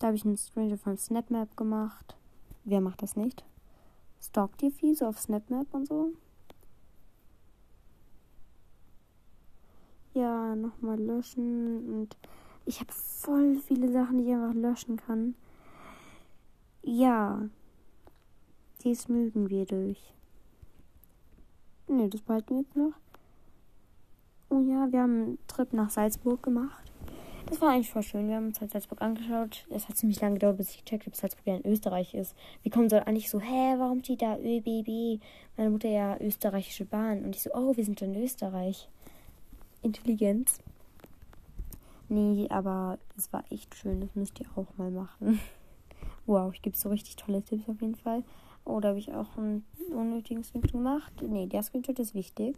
Da 0.00 0.08
habe 0.08 0.16
ich 0.16 0.24
einen 0.24 0.36
Screenshot 0.36 0.80
von 0.80 0.98
SnapMap 0.98 1.56
gemacht. 1.56 2.16
Wer 2.64 2.80
macht 2.80 3.02
das 3.02 3.14
nicht? 3.14 3.44
Stalkt 4.20 4.64
ihr 4.64 4.72
viel 4.72 4.96
so 4.96 5.06
auf 5.06 5.20
SnapMap 5.20 5.72
und 5.72 5.86
so? 5.86 6.10
Ja, 10.12 10.56
nochmal 10.56 10.98
löschen 10.98 12.00
und 12.00 12.16
ich 12.66 12.80
habe 12.80 12.92
voll 12.92 13.56
viele 13.66 13.90
Sachen, 13.90 14.18
die 14.18 14.24
ich 14.24 14.34
einfach 14.34 14.54
löschen 14.54 14.96
kann. 14.96 15.34
Ja. 16.82 17.48
Dies 18.82 19.08
mögen 19.08 19.48
wir 19.48 19.64
durch. 19.64 20.12
Ne, 21.88 22.08
das 22.08 22.20
behalten 22.20 22.54
wir 22.54 22.62
jetzt 22.62 22.76
noch. 22.76 22.92
Oh 24.50 24.60
ja, 24.60 24.90
wir 24.92 25.00
haben 25.00 25.22
einen 25.22 25.38
Trip 25.46 25.72
nach 25.72 25.90
Salzburg 25.90 26.42
gemacht. 26.42 26.92
Das 27.46 27.60
war 27.60 27.70
eigentlich 27.70 27.90
voll 27.90 28.02
schön. 28.02 28.28
Wir 28.28 28.36
haben 28.36 28.46
uns 28.46 28.60
halt 28.60 28.72
Salzburg 28.72 29.00
angeschaut. 29.00 29.66
Es 29.70 29.88
hat 29.88 29.96
ziemlich 29.96 30.20
lange 30.20 30.34
gedauert, 30.34 30.56
bis 30.56 30.70
ich 30.70 30.84
gecheckt 30.84 31.04
habe, 31.04 31.10
dass 31.12 31.20
Salzburg 31.20 31.46
ja 31.46 31.56
in 31.56 31.66
Österreich 31.66 32.14
ist. 32.14 32.34
Wie 32.64 32.70
kommen 32.70 32.88
soll 32.88 33.00
eigentlich 33.00 33.30
so, 33.30 33.40
hä, 33.40 33.74
warum 33.78 34.02
steht 34.02 34.22
da 34.22 34.36
ÖBB? 34.36 35.22
Meine 35.56 35.70
Mutter 35.70 35.88
ja 35.88 36.20
österreichische 36.20 36.84
Bahn. 36.84 37.24
Und 37.24 37.36
ich 37.36 37.42
so, 37.42 37.50
oh, 37.54 37.76
wir 37.76 37.84
sind 37.84 38.02
in 38.02 38.16
Österreich. 38.16 38.88
Intelligenz. 39.82 40.58
Nee, 42.08 42.46
aber 42.50 42.98
es 43.16 43.32
war 43.32 43.44
echt 43.50 43.74
schön. 43.74 44.00
Das 44.00 44.14
müsst 44.14 44.38
ihr 44.40 44.46
auch 44.56 44.76
mal 44.76 44.90
machen. 44.90 45.40
wow, 46.26 46.52
ich 46.52 46.62
gebe 46.62 46.76
so 46.76 46.88
richtig 46.88 47.16
tolle 47.16 47.42
Tipps 47.42 47.68
auf 47.68 47.80
jeden 47.80 47.96
Fall. 47.96 48.22
Oh, 48.64 48.80
da 48.80 48.88
habe 48.88 48.98
ich 48.98 49.12
auch 49.12 49.36
einen 49.36 49.64
unnötigen 49.90 50.42
Screenshot 50.42 50.72
gemacht. 50.72 51.12
Nee, 51.22 51.46
der 51.46 51.62
Screenshot 51.62 51.98
ist 51.98 52.14
wichtig. 52.14 52.56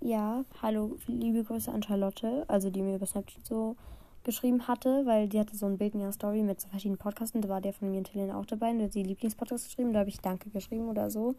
Ja, 0.00 0.44
hallo, 0.62 0.96
liebe 1.06 1.44
Grüße 1.44 1.70
an 1.70 1.82
Charlotte, 1.82 2.44
also 2.48 2.70
die 2.70 2.80
mir 2.80 2.96
über 2.96 3.06
Snapchat 3.06 3.44
so 3.44 3.76
geschrieben 4.22 4.66
hatte, 4.66 5.04
weil 5.06 5.30
sie 5.30 5.38
hatte 5.38 5.56
so 5.56 5.66
ein 5.66 5.78
Bild 5.78 5.94
in 5.94 6.00
ihrer 6.00 6.12
Story 6.12 6.42
mit 6.42 6.60
so 6.60 6.68
verschiedenen 6.68 6.98
Podcasts 6.98 7.34
und 7.34 7.42
da 7.42 7.48
war 7.48 7.60
der 7.60 7.72
von 7.72 7.90
mir 7.90 7.98
und 7.98 8.12
Helena 8.12 8.38
auch 8.38 8.46
dabei 8.46 8.70
und 8.70 8.82
hat 8.82 8.92
sie 8.92 9.02
Lieblingspodcast 9.02 9.66
geschrieben, 9.66 9.92
da 9.92 10.00
habe 10.00 10.08
ich 10.08 10.20
Danke 10.20 10.50
geschrieben 10.50 10.88
oder 10.88 11.10
so. 11.10 11.34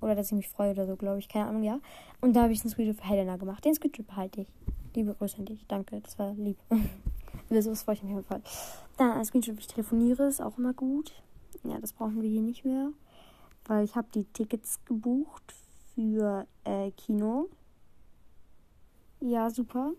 Oder 0.00 0.14
dass 0.14 0.28
ich 0.28 0.36
mich 0.36 0.48
freue 0.48 0.70
oder 0.72 0.86
so, 0.86 0.96
glaube 0.96 1.18
ich. 1.18 1.28
Keine 1.28 1.46
Ahnung, 1.46 1.64
ja. 1.64 1.80
Und 2.20 2.34
da 2.34 2.42
habe 2.42 2.52
ich 2.52 2.60
einen 2.60 2.70
Screenshot 2.70 2.96
für 2.96 3.08
Helena 3.08 3.36
gemacht. 3.36 3.64
Den 3.64 3.74
Screenshot 3.74 4.06
behalte 4.06 4.42
ich. 4.42 4.48
Liebe 4.94 5.14
Grüße 5.14 5.38
an 5.38 5.46
dich. 5.46 5.64
Danke, 5.66 6.00
das 6.00 6.18
war 6.18 6.32
lieb. 6.34 6.58
Über 7.50 7.62
sowas 7.62 7.82
freue 7.82 7.96
ich 7.96 8.02
mich 8.02 8.12
auf 8.12 8.18
jeden 8.18 8.28
Fall. 8.28 8.42
Dann 8.96 9.12
ein 9.12 9.24
Screenshot, 9.24 9.56
wie 9.56 9.60
ich 9.60 9.66
telefoniere, 9.66 10.26
ist 10.26 10.40
auch 10.40 10.58
immer 10.58 10.72
gut. 10.72 11.12
Ja, 11.64 11.78
das 11.78 11.92
brauchen 11.92 12.20
wir 12.20 12.28
hier 12.28 12.42
nicht 12.42 12.64
mehr. 12.64 12.90
Weil 13.66 13.84
ich 13.84 13.96
habe 13.96 14.08
die 14.14 14.24
Tickets 14.24 14.84
gebucht 14.84 15.54
für 15.94 16.46
äh, 16.64 16.90
Kino. 16.92 17.48
Ja, 19.20 19.50
super. 19.50 19.92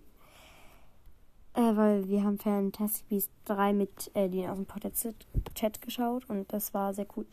Äh, 1.53 1.75
weil 1.75 2.07
wir 2.07 2.23
haben 2.23 2.37
Fantastic 2.37 3.07
Beasts 3.09 3.33
3 3.45 3.73
mit 3.73 4.11
äh, 4.13 4.29
denen 4.29 4.49
aus 4.49 4.57
dem 4.57 4.65
Podcast-Chat 4.65 5.81
geschaut 5.81 6.29
und 6.29 6.51
das 6.53 6.73
war 6.73 6.93
sehr 6.93 7.07
cool. 7.17 7.25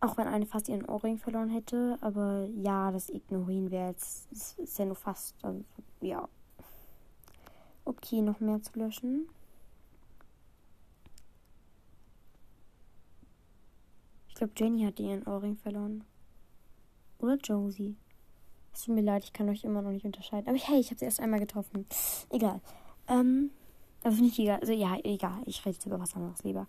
Auch 0.00 0.16
wenn 0.16 0.28
eine 0.28 0.46
fast 0.46 0.68
ihren 0.68 0.84
Ohrring 0.84 1.18
verloren 1.18 1.48
hätte, 1.48 1.98
aber 2.00 2.46
ja, 2.54 2.92
das 2.92 3.08
ignorieren 3.08 3.70
wir 3.70 3.88
jetzt. 3.88 4.30
Es 4.30 4.52
ist 4.58 4.78
ja 4.78 4.84
nur 4.84 4.94
fast, 4.94 5.34
also, 5.42 5.64
ja. 6.00 6.28
Okay, 7.84 8.22
noch 8.22 8.38
mehr 8.38 8.62
zu 8.62 8.78
löschen. 8.78 9.28
Ich 14.28 14.34
glaube, 14.34 14.52
Jenny 14.56 14.84
hat 14.84 15.00
ihren 15.00 15.26
Ohrring 15.26 15.56
verloren. 15.56 16.04
Oder 17.18 17.36
Josie. 17.36 17.96
Es 18.72 18.84
tut 18.84 18.94
mir 18.94 19.00
leid, 19.00 19.24
ich 19.24 19.32
kann 19.32 19.48
euch 19.48 19.64
immer 19.64 19.82
noch 19.82 19.90
nicht 19.90 20.04
unterscheiden. 20.04 20.48
Aber 20.48 20.56
hey, 20.56 20.78
ich 20.78 20.90
habe 20.90 20.98
sie 21.00 21.06
erst 21.06 21.18
einmal 21.18 21.40
getroffen. 21.40 21.86
Egal. 22.30 22.60
Ähm, 23.08 23.50
also 24.04 24.22
nicht 24.22 24.38
egal. 24.38 24.60
Also 24.60 24.72
ja, 24.72 24.96
egal. 25.02 25.42
Ich 25.46 25.64
rede 25.66 25.74
jetzt 25.74 25.86
über 25.86 25.98
was 25.98 26.14
anderes 26.14 26.44
lieber. 26.44 26.68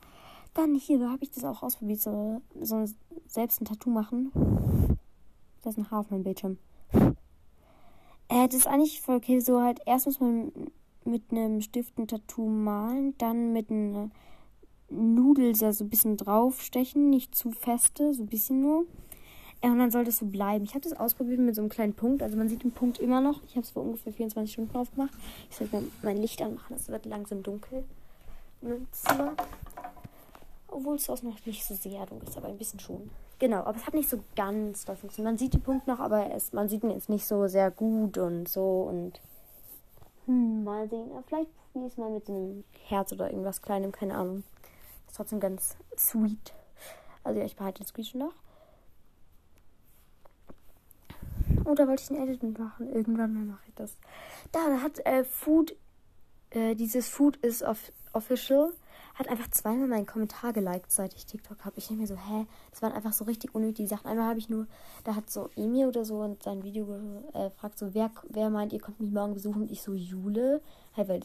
Dann 0.53 0.75
hier, 0.75 1.09
habe 1.09 1.23
ich 1.23 1.31
das 1.31 1.43
auch 1.43 1.63
ausprobiert, 1.63 2.01
so, 2.01 2.41
so 2.59 2.85
selbst 3.27 3.61
ein 3.61 3.65
Tattoo 3.65 3.89
machen. 3.89 4.31
Da 5.61 5.69
ist 5.69 5.77
ein 5.77 5.91
Haar 5.91 6.01
auf 6.01 6.09
meinem 6.09 6.23
Bildschirm. 6.23 6.57
Äh, 8.29 8.47
das 8.47 8.55
ist 8.55 8.67
eigentlich 8.67 9.01
voll 9.01 9.17
okay. 9.17 9.39
So 9.39 9.61
halt, 9.61 9.79
erst 9.85 10.05
muss 10.05 10.19
man 10.19 10.51
mit 11.05 11.31
einem 11.31 11.61
Stift 11.61 11.97
ein 11.97 12.07
Tattoo 12.07 12.47
malen, 12.47 13.17
dann 13.17 13.53
mit 13.53 13.69
einer 13.69 14.09
Nudel 14.89 15.55
so 15.55 15.65
ein 15.65 15.89
bisschen 15.89 16.17
draufstechen, 16.17 17.09
nicht 17.09 17.35
zu 17.35 17.51
feste, 17.51 18.13
so 18.13 18.23
ein 18.23 18.27
bisschen 18.27 18.61
nur. 18.61 18.85
Ja, 19.63 19.71
und 19.71 19.79
dann 19.79 19.91
soll 19.91 20.05
das 20.05 20.17
so 20.17 20.25
bleiben. 20.25 20.63
Ich 20.63 20.71
habe 20.71 20.81
das 20.81 20.93
ausprobiert 20.93 21.39
mit 21.39 21.53
so 21.53 21.61
einem 21.61 21.69
kleinen 21.69 21.93
Punkt. 21.93 22.23
Also 22.23 22.37
man 22.37 22.47
sieht 22.47 22.63
den 22.63 22.71
Punkt 22.71 22.97
immer 22.99 23.19
noch. 23.19 23.43
Ich 23.43 23.51
habe 23.51 23.61
es 23.61 23.71
vor 23.71 23.83
ungefähr 23.83 24.13
24 24.13 24.53
Stunden 24.53 24.75
aufgemacht. 24.75 25.11
Ich 25.49 25.57
sollte 25.57 25.83
mein 26.01 26.17
Licht 26.17 26.41
anmachen. 26.41 26.75
Es 26.75 26.87
wird 26.87 27.05
langsam 27.05 27.43
dunkel 27.43 27.83
im 28.61 28.87
Zimmer. 28.91 29.33
Obwohl 30.72 30.95
es 30.95 31.09
auch 31.09 31.22
noch 31.24 31.45
nicht 31.45 31.65
so 31.65 31.74
sehr 31.74 32.05
dunkel 32.05 32.30
ist, 32.30 32.38
aber 32.38 32.47
ein 32.47 32.57
bisschen 32.57 32.80
schon. 32.80 33.09
Genau, 33.39 33.59
aber 33.59 33.78
es 33.78 33.88
hat 33.88 33.93
nicht 33.93 34.09
so 34.09 34.20
ganz 34.36 34.86
doll 34.86 34.95
funktioniert. 34.95 35.32
Man 35.32 35.38
sieht 35.38 35.53
den 35.53 35.61
Punkt 35.61 35.88
noch, 35.88 35.99
aber 35.99 36.32
es, 36.32 36.53
man 36.53 36.70
sieht 36.70 36.84
ihn 36.84 36.91
jetzt 36.91 37.09
nicht 37.09 37.26
so 37.26 37.47
sehr 37.47 37.72
gut 37.72 38.17
und 38.17 38.47
so 38.47 38.84
und 38.84 39.20
hm, 40.26 40.63
mal 40.63 40.88
sehen. 40.89 41.09
Vielleicht 41.26 41.49
probiere 41.72 41.88
ich 41.88 41.93
es 41.93 41.97
mal 41.97 42.11
mit 42.11 42.30
einem 42.30 42.63
Herz 42.88 43.11
oder 43.13 43.30
irgendwas 43.30 43.61
Kleinem, 43.61 43.91
keine 43.91 44.15
Ahnung. 44.15 44.43
Ist 45.07 45.15
trotzdem 45.15 45.39
ganz 45.39 45.76
sweet. 45.97 46.53
Also 47.24 47.39
ja, 47.39 47.45
ich 47.45 47.55
behalte 47.55 47.82
den 47.82 47.88
Screenshot 47.88 48.20
noch. 48.20 48.34
Oh, 51.65 51.74
da 51.76 51.88
wollte 51.88 52.03
ich 52.03 52.09
ein 52.09 52.28
Edit 52.28 52.59
machen. 52.59 52.93
Irgendwann 52.93 53.34
mal 53.34 53.43
mache 53.43 53.63
ich 53.67 53.76
das. 53.76 53.97
Da, 54.51 54.70
da 54.70 54.82
hat 54.82 55.05
äh, 55.05 55.24
Food, 55.24 55.76
äh, 56.51 56.76
dieses 56.76 57.07
Food 57.07 57.38
is 57.38 57.63
off 57.63 57.91
official, 58.13 58.72
hat 59.20 59.28
einfach 59.28 59.49
zweimal 59.51 59.88
meinen 59.88 60.05
Kommentar 60.05 60.53
geliked, 60.53 60.91
seit 60.91 61.13
ich 61.13 61.26
TikTok 61.26 61.65
habe. 61.65 61.78
Ich 61.78 61.88
denke 61.88 62.01
mir 62.01 62.07
so, 62.07 62.15
hä, 62.15 62.47
das 62.72 62.82
waren 62.82 62.93
einfach 62.93 63.13
so 63.13 63.26
richtig 63.26 63.53
unnötige 63.53 63.88
Sachen. 63.88 64.07
Einmal 64.07 64.30
habe 64.30 64.39
ich 64.39 64.49
nur, 64.49 64.65
da 65.03 65.15
hat 65.15 65.30
so 65.30 65.49
Emil 65.55 65.88
oder 65.88 66.05
so 66.05 66.24
in 66.24 66.38
sein 66.41 66.63
Video 66.63 66.86
gefragt, 66.86 67.76
äh, 67.76 67.78
so, 67.78 67.93
wer, 67.93 68.11
wer 68.30 68.49
meint, 68.49 68.74
ihr 68.74 68.80
kommt 68.80 68.99
mich 68.99 69.11
morgen 69.11 69.34
besuchen? 69.34 69.63
Und 69.63 69.72
ich 69.72 69.82
so, 69.82 69.93
Jule. 69.93 70.61
Halt, 70.95 71.09
weil, 71.09 71.20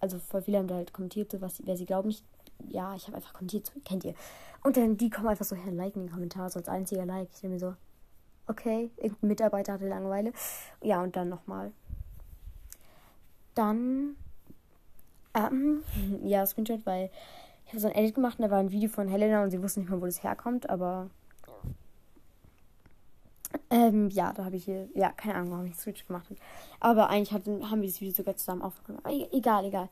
also 0.00 0.18
voll 0.18 0.42
viele 0.42 0.58
haben 0.58 0.68
da 0.68 0.74
halt 0.74 0.92
kommentiert, 0.92 1.30
so, 1.30 1.40
was, 1.40 1.64
wer 1.64 1.76
sie 1.76 1.86
glauben. 1.86 2.10
Ich, 2.10 2.24
ja, 2.68 2.94
ich 2.94 3.06
habe 3.06 3.16
einfach 3.16 3.32
kommentiert, 3.32 3.66
so, 3.66 3.80
kennt 3.84 4.04
ihr. 4.04 4.14
Und 4.62 4.76
dann 4.76 4.96
die 4.96 5.08
kommen 5.08 5.28
einfach 5.28 5.46
so, 5.46 5.56
her, 5.56 5.72
liken 5.72 6.02
den 6.02 6.12
Kommentar, 6.12 6.50
so 6.50 6.58
als 6.58 6.68
einziger 6.68 7.06
Like. 7.06 7.28
Ich 7.32 7.40
denke 7.40 7.54
mir 7.54 7.60
so, 7.60 7.74
Okay, 8.50 8.90
irgendein 8.96 9.28
Mitarbeiter 9.28 9.74
hatte 9.74 9.86
Langeweile. 9.86 10.32
Ja, 10.82 11.00
und 11.04 11.14
dann 11.14 11.28
nochmal. 11.28 11.70
Dann. 13.54 14.16
Ähm, 15.34 15.82
ja, 16.24 16.44
Screenshot, 16.46 16.84
weil 16.84 17.10
ich 17.66 17.72
habe 17.72 17.80
so 17.80 17.88
ein 17.88 17.94
Edit 17.94 18.16
gemacht 18.16 18.38
und 18.38 18.44
da 18.44 18.50
war 18.50 18.58
ein 18.58 18.72
Video 18.72 18.88
von 18.88 19.08
Helena 19.08 19.42
und 19.42 19.50
sie 19.50 19.62
wusste 19.62 19.80
nicht 19.80 19.90
mal, 19.90 20.00
wo 20.00 20.06
das 20.06 20.22
herkommt, 20.22 20.68
aber. 20.68 21.08
Ähm, 23.68 24.08
ja, 24.10 24.32
da 24.32 24.44
habe 24.44 24.56
ich 24.56 24.64
hier. 24.64 24.88
Ja, 24.94 25.10
keine 25.12 25.36
Ahnung, 25.36 25.52
warum 25.52 25.66
ich 25.66 25.76
Screenshot 25.76 26.08
gemacht 26.08 26.26
habe. 26.30 26.40
Aber 26.80 27.10
eigentlich 27.10 27.32
hatten, 27.32 27.70
haben 27.70 27.80
wir 27.80 27.88
das 27.88 28.00
Video 28.00 28.14
sogar 28.14 28.36
zusammen 28.36 28.62
aufgenommen. 28.62 29.04
E-, 29.08 29.28
egal, 29.30 29.64
egal. 29.64 29.88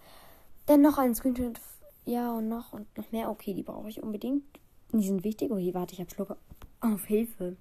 Dann 0.66 0.80
noch 0.80 0.98
ein 0.98 1.14
Screenshot. 1.14 1.60
Ja, 2.04 2.32
und 2.32 2.48
noch 2.48 2.72
und 2.72 2.86
noch 2.96 3.10
mehr. 3.12 3.30
Okay, 3.30 3.54
die 3.54 3.62
brauche 3.62 3.88
ich 3.88 4.02
unbedingt. 4.02 4.42
Die 4.92 5.06
sind 5.06 5.22
wichtig. 5.22 5.50
Oh, 5.50 5.58
hier, 5.58 5.74
warte, 5.74 5.94
ich 5.94 6.00
habe 6.00 6.10
Schluck 6.10 6.36
auf 6.80 7.04
Hilfe. 7.04 7.56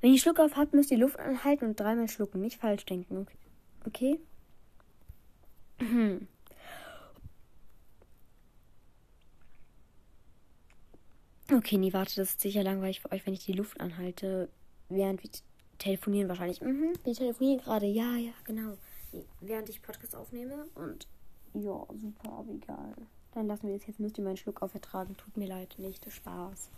Wenn 0.00 0.12
ihr 0.12 0.18
Schluck 0.18 0.38
auf 0.38 0.56
habt, 0.56 0.74
müsst 0.74 0.90
ihr 0.90 0.98
Luft 0.98 1.18
anhalten 1.18 1.64
und 1.64 1.80
dreimal 1.80 2.08
schlucken. 2.08 2.40
Nicht 2.40 2.60
falsch 2.60 2.84
denken. 2.84 3.26
Okay? 3.86 4.20
Okay, 11.52 11.78
nee, 11.78 11.92
warte, 11.92 12.16
das 12.16 12.30
ist 12.30 12.40
sicher 12.40 12.64
langweilig 12.64 13.00
für 13.00 13.12
euch, 13.12 13.24
wenn 13.24 13.34
ich 13.34 13.44
die 13.44 13.52
Luft 13.52 13.80
anhalte, 13.80 14.48
während 14.88 15.22
wir 15.22 15.30
telefonieren 15.78 16.28
wahrscheinlich. 16.28 16.60
Mhm, 16.60 16.94
wir 17.04 17.14
telefonieren 17.14 17.60
gerade. 17.60 17.86
Ja, 17.86 18.16
ja, 18.16 18.32
genau. 18.44 18.76
Während 19.40 19.68
ich 19.68 19.80
Podcast 19.80 20.16
aufnehme 20.16 20.66
und 20.74 21.06
ja, 21.54 21.86
super, 21.94 22.32
aber 22.32 22.52
egal. 22.52 22.94
Dann 23.32 23.46
lassen 23.46 23.68
wir 23.68 23.76
das 23.76 23.86
jetzt. 23.86 24.00
Müsst 24.00 24.18
ihr 24.18 24.24
meinen 24.24 24.36
Schluck 24.36 24.62
aufertragen. 24.62 25.16
Tut 25.16 25.36
mir 25.36 25.46
leid, 25.46 25.74
nicht. 25.78 26.10
Spaß. 26.10 26.70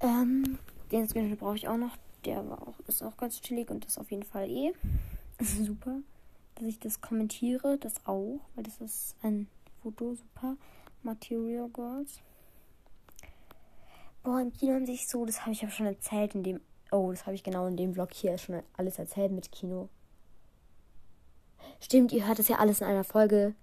Ähm, 0.00 0.58
den 0.90 1.08
Screenshot 1.08 1.38
brauche 1.38 1.56
ich 1.56 1.68
auch 1.68 1.76
noch. 1.76 1.96
Der 2.24 2.48
war 2.48 2.66
auch, 2.66 2.78
ist 2.88 3.02
auch 3.02 3.16
ganz 3.16 3.40
chillig 3.40 3.70
und 3.70 3.84
ist 3.84 3.98
auf 3.98 4.10
jeden 4.10 4.24
Fall 4.24 4.50
eh 4.50 4.72
super. 5.40 6.00
Dass 6.56 6.66
ich 6.66 6.78
das 6.80 7.00
kommentiere, 7.00 7.78
das 7.78 7.94
auch, 8.06 8.40
weil 8.54 8.64
das 8.64 8.80
ist 8.80 9.16
ein 9.22 9.46
Foto, 9.82 10.14
super. 10.14 10.56
Material 11.02 11.68
Girls. 11.68 12.20
Boah, 14.22 14.40
im 14.40 14.52
Kino 14.52 14.74
haben 14.74 14.86
sich 14.86 15.06
so, 15.06 15.24
das 15.24 15.42
habe 15.42 15.52
ich 15.52 15.62
ja 15.62 15.70
schon 15.70 15.86
erzählt 15.86 16.34
in 16.34 16.42
dem. 16.42 16.60
Oh, 16.90 17.10
das 17.10 17.26
habe 17.26 17.34
ich 17.34 17.44
genau 17.44 17.66
in 17.66 17.76
dem 17.76 17.94
Vlog 17.94 18.12
hier 18.12 18.36
schon 18.38 18.62
alles 18.76 18.98
erzählt 18.98 19.32
mit 19.32 19.52
Kino. 19.52 19.88
Stimmt, 21.80 22.12
ihr 22.12 22.26
hört 22.26 22.38
das 22.38 22.48
ja 22.48 22.56
alles 22.56 22.80
in 22.80 22.86
einer 22.86 23.04
Folge. 23.04 23.54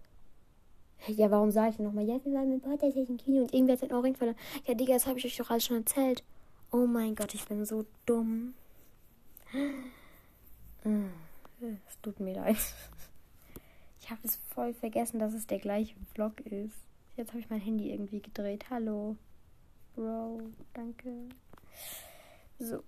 Ja, 1.08 1.30
warum 1.32 1.52
sage 1.52 1.72
ich 1.72 1.80
nochmal? 1.80 2.06
Ja, 2.06 2.24
wir 2.24 2.34
waren 2.34 2.50
mit 2.50 2.64
Podcast 2.64 2.96
im 2.96 3.18
Kino 3.18 3.42
und 3.42 3.54
irgendwer 3.54 3.74
hat 3.74 3.82
sein 3.82 3.92
Ohrring 3.92 4.16
verloren. 4.16 4.38
Ja, 4.66 4.74
Digga, 4.74 4.94
das 4.94 5.06
habe 5.06 5.20
ich 5.20 5.26
euch 5.26 5.36
doch 5.36 5.50
alles 5.50 5.66
schon 5.66 5.78
erzählt. 5.78 6.24
Oh 6.72 6.86
mein 6.88 7.16
Gott, 7.16 7.34
ich 7.34 7.46
bin 7.46 7.66
so 7.66 7.86
dumm. 8.06 8.54
Es 11.88 12.00
tut 12.02 12.20
mir 12.20 12.36
leid. 12.36 12.58
Ich 14.02 14.10
habe 14.10 14.20
es 14.26 14.36
voll 14.36 14.74
vergessen, 14.74 15.20
dass 15.20 15.34
es 15.34 15.48
der 15.48 15.60
gleiche 15.60 15.96
Vlog 16.14 16.42
ist. 16.42 16.76
Jetzt 17.16 17.30
habe 17.30 17.40
ich 17.40 17.50
mein 17.50 17.62
Handy 17.62 17.90
irgendwie 17.90 18.20
gedreht. 18.22 18.66
Hallo. 18.70 19.16
Bro, 19.96 20.42
danke. 20.74 21.30
So. 22.60 22.84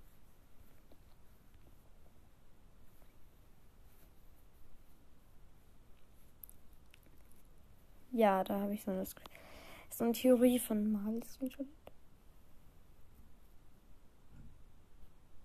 Ja, 8.12 8.44
da 8.44 8.60
habe 8.60 8.74
ich 8.74 8.82
so 8.82 8.90
eine, 8.90 9.04
so 9.90 10.04
eine 10.04 10.12
Theorie 10.12 10.58
von 10.58 10.92
Mal 10.92 11.22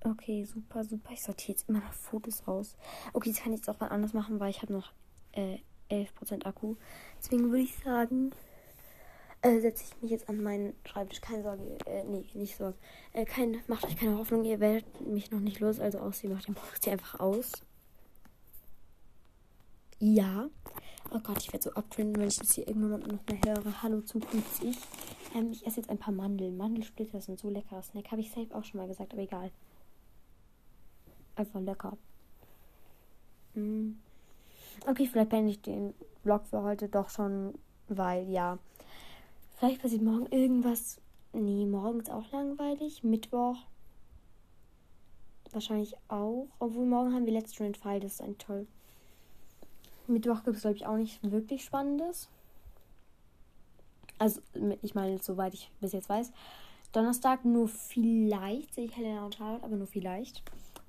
Okay, 0.03 0.43
super, 0.45 0.83
super. 0.83 1.11
Ich 1.13 1.21
sortiere 1.21 1.51
jetzt 1.51 1.69
immer 1.69 1.79
noch 1.79 1.93
Fotos 1.93 2.47
aus. 2.47 2.75
Okay, 3.13 3.31
das 3.31 3.41
kann 3.41 3.53
ich 3.53 3.59
jetzt 3.59 3.69
auch 3.69 3.79
mal 3.79 3.89
anders 3.89 4.13
machen, 4.13 4.39
weil 4.39 4.49
ich 4.49 4.61
habe 4.63 4.73
noch 4.73 4.91
äh, 5.33 5.59
11% 5.91 6.45
Akku. 6.45 6.75
Deswegen 7.19 7.51
würde 7.51 7.63
ich 7.63 7.75
sagen, 7.77 8.31
äh, 9.43 9.59
setze 9.59 9.83
ich 9.83 10.01
mich 10.01 10.09
jetzt 10.09 10.27
an 10.27 10.41
meinen 10.41 10.73
Schreibtisch. 10.85 11.21
Keine 11.21 11.43
Sorge, 11.43 11.77
äh, 11.85 12.03
nee, 12.05 12.25
nicht 12.33 12.57
Sorge. 12.57 12.77
Äh, 13.13 13.25
kein, 13.25 13.61
macht 13.67 13.85
euch 13.85 13.95
keine 13.95 14.17
Hoffnung, 14.17 14.43
ihr 14.43 14.59
werdet 14.59 15.01
mich 15.01 15.29
noch 15.29 15.39
nicht 15.39 15.59
los. 15.59 15.79
Also 15.79 15.99
aussehen, 15.99 16.33
macht 16.33 16.47
den 16.47 16.55
Podcast 16.55 16.83
hier 16.83 16.93
einfach 16.93 17.19
aus. 17.19 17.51
Ja. 19.99 20.49
Oh 21.11 21.19
Gott, 21.19 21.37
ich 21.37 21.53
werde 21.53 21.63
so 21.63 21.73
abtrenden, 21.73 22.19
wenn 22.19 22.27
ich 22.27 22.37
das 22.37 22.53
hier 22.53 22.67
irgendwann 22.67 23.01
noch 23.01 23.07
mal 23.07 23.39
höre. 23.45 23.83
Hallo 23.83 24.01
Zukunft, 24.01 24.63
ich. 24.63 24.77
Ähm, 25.35 25.51
ich 25.51 25.67
esse 25.67 25.77
jetzt 25.77 25.91
ein 25.91 25.99
paar 25.99 26.13
Mandeln. 26.13 26.57
Mandelsplitter 26.57 27.21
sind 27.21 27.39
so 27.39 27.49
lecker. 27.51 27.83
Snack 27.83 28.09
habe 28.09 28.21
ich 28.21 28.31
safe 28.31 28.55
auch 28.55 28.63
schon 28.63 28.79
mal 28.79 28.87
gesagt, 28.87 29.13
aber 29.13 29.21
egal 29.21 29.51
einfach 31.41 31.61
lecker. 31.61 31.97
Mm. 33.53 33.91
Okay, 34.87 35.07
vielleicht 35.07 35.29
beende 35.29 35.51
ich 35.51 35.61
den 35.61 35.93
Vlog 36.23 36.45
für 36.47 36.63
heute 36.63 36.87
doch 36.87 37.09
schon, 37.09 37.53
weil 37.87 38.29
ja, 38.29 38.57
vielleicht 39.57 39.81
passiert 39.81 40.01
morgen 40.01 40.25
irgendwas 40.27 41.01
Nee, 41.33 41.65
morgens 41.65 42.09
auch 42.09 42.29
langweilig. 42.31 43.03
Mittwoch 43.03 43.57
wahrscheinlich 45.51 45.95
auch. 46.09 46.47
Obwohl 46.59 46.85
morgen 46.85 47.13
haben 47.13 47.25
wir 47.25 47.33
letzte 47.33 47.55
Stunde 47.55 47.79
Fall, 47.79 47.99
das 47.99 48.13
ist 48.13 48.21
eigentlich 48.21 48.37
toll. 48.37 48.67
Mittwoch 50.07 50.43
gibt 50.43 50.57
es, 50.57 50.61
glaube 50.61 50.75
ich, 50.75 50.85
auch 50.85 50.97
nicht 50.97 51.19
wirklich 51.31 51.63
Spannendes. 51.63 52.29
Also, 54.17 54.41
ich 54.81 54.93
meine, 54.93 55.19
soweit 55.19 55.53
ich 55.53 55.71
bis 55.79 55.93
jetzt 55.93 56.09
weiß. 56.09 56.31
Donnerstag 56.91 57.45
nur 57.45 57.69
vielleicht 57.69 58.73
sehe 58.73 58.85
ich 58.85 58.95
Helena 58.95 59.25
und 59.25 59.35
Charlotte, 59.35 59.63
aber 59.63 59.77
nur 59.77 59.87
vielleicht. 59.87 60.43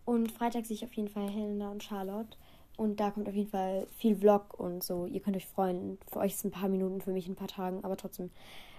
Und 0.04 0.32
Freitag 0.32 0.66
sehe 0.66 0.74
ich 0.74 0.84
auf 0.84 0.92
jeden 0.94 1.08
Fall 1.08 1.28
Helena 1.28 1.70
und 1.70 1.82
Charlotte. 1.82 2.36
Und 2.76 3.00
da 3.00 3.10
kommt 3.10 3.28
auf 3.28 3.34
jeden 3.34 3.50
Fall 3.50 3.86
viel 3.98 4.16
Vlog 4.16 4.58
und 4.58 4.82
so. 4.82 5.06
Ihr 5.06 5.20
könnt 5.20 5.36
euch 5.36 5.46
freuen. 5.46 5.98
Für 6.10 6.20
euch 6.20 6.32
ist 6.32 6.44
ein 6.44 6.50
paar 6.50 6.68
Minuten, 6.68 7.00
für 7.00 7.12
mich 7.12 7.28
ein 7.28 7.36
paar 7.36 7.48
Tagen. 7.48 7.84
Aber 7.84 7.96
trotzdem, 7.96 8.30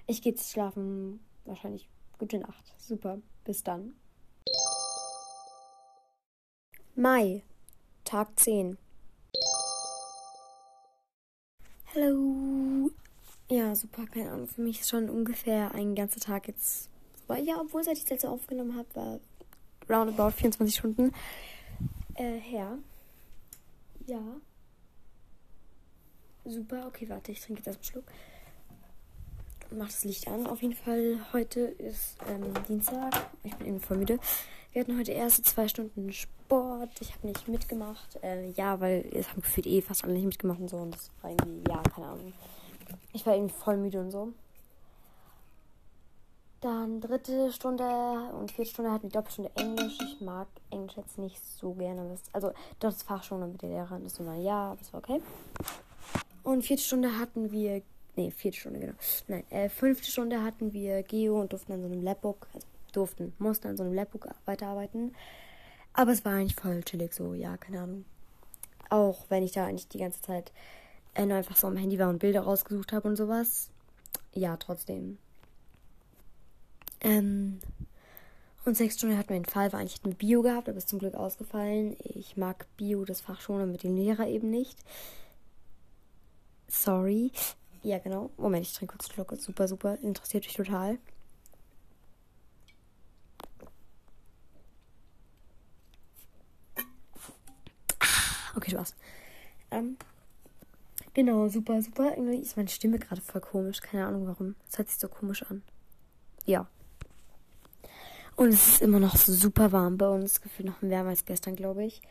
ich 0.08 0.22
gehe 0.22 0.34
jetzt 0.34 0.52
schlafen. 0.52 1.20
Wahrscheinlich 1.45 1.90
gute 2.18 2.40
Nacht. 2.40 2.74
Super. 2.78 3.20
Bis 3.45 3.64
dann. 3.64 3.95
Mai. 6.95 7.44
Tag 8.04 8.38
10. 8.40 8.78
Hallo. 11.95 12.90
Ja, 13.50 13.76
super, 13.76 14.06
keine 14.08 14.32
Ahnung. 14.32 14.48
Für 14.48 14.62
mich 14.62 14.82
ist 14.82 14.90
schon 14.90 15.10
ungefähr 15.10 15.74
ein 15.76 15.95
ganzer 15.95 16.20
Tag 16.20 16.48
jetzt. 16.48 16.90
Ja, 17.44 17.60
obwohl, 17.62 17.84
seit 17.84 17.98
ich 17.98 18.04
das 18.04 18.12
letzte 18.12 18.30
aufgenommen 18.30 18.76
habe, 18.76 18.88
war 18.95 19.20
roundabout 19.89 20.31
24 20.31 20.76
Stunden 20.76 21.11
äh, 22.15 22.39
her. 22.39 22.77
Ja. 24.05 24.22
Super, 26.45 26.88
okay, 26.88 27.07
warte, 27.10 27.31
ich 27.31 27.41
trinke 27.41 27.60
jetzt 27.60 27.68
erst 27.68 27.80
einen 27.80 27.85
Schluck. 27.85 28.05
Mach 29.72 29.88
das 29.88 30.03
Licht 30.03 30.27
an. 30.27 30.45
Auf 30.45 30.61
jeden 30.61 30.76
Fall, 30.76 31.19
heute 31.31 31.61
ist 31.61 32.18
ähm, 32.27 32.53
Dienstag. 32.68 33.31
Ich 33.43 33.55
bin 33.55 33.68
irgendwie 33.68 33.85
voll 33.85 33.97
müde. 33.97 34.19
Wir 34.72 34.81
hatten 34.81 34.97
heute 34.97 35.11
erste 35.11 35.41
zwei 35.41 35.68
Stunden 35.68 36.11
Sport. 36.11 36.89
Ich 36.99 37.14
habe 37.14 37.27
nicht 37.27 37.47
mitgemacht. 37.47 38.19
Äh, 38.22 38.49
ja, 38.51 38.80
weil 38.80 39.07
es 39.14 39.30
haben 39.30 39.41
gefühlt 39.41 39.68
eh 39.68 39.81
fast 39.81 40.03
alle 40.03 40.14
nicht 40.14 40.26
mitgemacht 40.26 40.60
und 40.60 40.69
so. 40.69 40.77
Und 40.77 40.95
das 40.95 41.11
war 41.22 41.31
irgendwie, 41.31 41.69
ja, 41.69 41.81
keine 41.84 42.07
Ahnung. 42.07 42.34
Ich 43.14 43.26
war 43.26 43.35
irgendwie 43.35 43.55
voll 43.55 43.77
müde 43.77 43.99
und 43.99 44.11
so. 44.11 44.34
Dann 46.64 47.02
dritte 47.02 47.52
Stunde 47.52 47.84
und 48.40 48.49
vierte 48.49 48.72
Stunde 48.72 48.90
hatten 48.94 49.03
wir 49.03 49.10
Doppelstunde 49.10 49.52
Englisch. 49.56 49.98
Ich 50.02 50.22
mag 50.22 50.48
Englisch 50.69 50.95
jetzt 50.95 51.18
nicht 51.18 51.38
so 51.45 51.73
gerne. 51.73 52.18
Also 52.31 52.53
dort 52.80 52.94
ist 52.94 53.03
Fachstunde 53.03 53.48
mit 53.48 53.61
der 53.61 53.68
Lehrerin. 53.68 54.06
Das 54.06 54.26
war 54.26 54.35
ja, 54.35 54.73
das 54.80 54.94
war 54.94 55.02
okay. 55.02 55.22
Und 56.41 56.64
vierte 56.64 56.81
Stunde 56.81 57.19
hatten 57.19 57.52
wir, 57.52 57.81
nee, 58.15 58.31
vierte 58.31 58.57
Stunde, 58.57 58.80
genau. 58.80 58.94
Nein, 59.27 59.44
äh, 59.49 59.68
fünfte 59.68 60.10
Stunde 60.10 60.41
hatten 60.41 60.72
wir 60.72 61.03
Geo 61.03 61.41
und 61.41 61.52
durften 61.52 61.73
an 61.73 61.81
so 61.81 61.88
einem 61.88 62.02
Labbook, 62.02 62.48
also 62.53 62.65
durften, 62.94 63.34
mussten 63.40 63.68
an 63.68 63.76
so 63.76 63.84
einem 63.84 63.94
Labbook 63.94 64.30
weiterarbeiten. 64.45 65.14
Aber 65.91 66.14
es 66.14 66.23
war 66.23 66.31
eigentlich 66.31 66.56
voll 66.56 66.81
chillig 66.84 67.14
so, 67.14 67.34
ja, 67.34 67.57
keine 67.57 67.81
Ahnung. 67.81 68.06
Auch 68.90 69.26
wenn 69.27 69.44
ich 69.44 69.52
da 69.52 69.65
eigentlich 69.65 69.90
die 69.90 69.99
ganze 69.99 70.22
Zeit 70.22 70.53
äh, 71.14 71.30
einfach 71.30 71.57
so 71.57 71.68
am 71.68 71.76
Handy 71.76 71.99
war 71.99 72.07
und 72.07 72.19
Bilder 72.19 72.44
rausgesucht 72.44 72.94
habe 72.94 73.10
und 73.10 73.18
sowas. 73.18 73.69
Ja, 74.31 74.56
trotzdem. 74.56 75.18
Ähm, 77.03 77.59
und 78.65 78.77
sechs 78.77 78.95
Stunden 78.95 79.17
hatten 79.17 79.30
wir 79.30 79.35
einen 79.35 79.45
Fall, 79.45 79.73
war 79.73 79.80
eigentlich 79.81 80.03
wir 80.03 80.15
Bio 80.15 80.41
gehabt, 80.41 80.69
aber 80.69 80.77
ist 80.77 80.89
zum 80.89 80.99
Glück 80.99 81.15
ausgefallen. 81.15 81.97
Ich 81.99 82.38
mag 82.38 82.65
Bio, 82.77 83.03
das 83.05 83.21
Fach 83.21 83.41
schon, 83.41 83.61
und 83.61 83.71
mit 83.71 83.84
dem 83.84 83.95
Lehrer 83.95 84.27
eben 84.27 84.49
nicht. 84.49 84.80
Sorry. 86.67 87.31
Ja, 87.84 87.99
genau. 87.99 88.31
Moment, 88.38 88.65
ich 88.65 88.73
trinke 88.73 88.93
kurz 88.93 89.11
Schluck. 89.11 89.34
Super, 89.38 89.67
super. 89.67 89.97
Interessiert 90.01 90.45
mich 90.45 90.55
total. 90.55 90.97
Okay, 98.55 98.71
Spaß. 98.71 98.95
Ähm, 99.71 99.97
genau, 101.13 101.49
super, 101.49 101.81
super. 101.81 102.11
Irgendwie 102.15 102.38
ist 102.38 102.55
meine 102.55 102.69
Stimme 102.69 102.99
gerade 102.99 103.21
voll 103.21 103.41
komisch. 103.41 103.81
Keine 103.81 104.05
Ahnung 104.05 104.27
warum. 104.27 104.55
Es 104.69 104.77
hört 104.77 104.89
sich 104.89 104.99
so 104.99 105.09
komisch 105.09 105.43
an. 105.43 105.63
Ja. 106.45 106.67
Und 108.35 108.49
es 108.49 108.68
ist 108.68 108.81
immer 108.81 108.99
noch 108.99 109.15
super 109.15 109.72
warm 109.72 109.97
bei 109.97 110.07
uns. 110.07 110.41
Gefühlt 110.41 110.68
noch 110.68 110.81
wärmer 110.81 111.10
als 111.10 111.26
gestern, 111.26 111.55
glaube 111.55 111.85
ich. 111.85 112.01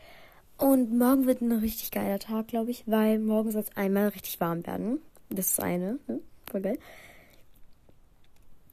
Und 0.57 0.97
morgen 0.97 1.25
wird 1.25 1.41
ein 1.41 1.51
richtig 1.51 1.91
geiler 1.91 2.19
Tag, 2.19 2.47
glaube 2.47 2.71
ich, 2.71 2.83
weil 2.87 3.19
morgen 3.19 3.51
soll 3.51 3.61
es 3.61 3.75
einmal 3.75 4.09
richtig 4.09 4.39
warm 4.39 4.65
werden. 4.65 4.99
Das 5.29 5.47
ist 5.47 5.59
eine. 5.59 5.99
Ne? 6.07 6.19
Voll 6.49 6.61
geil. 6.61 6.79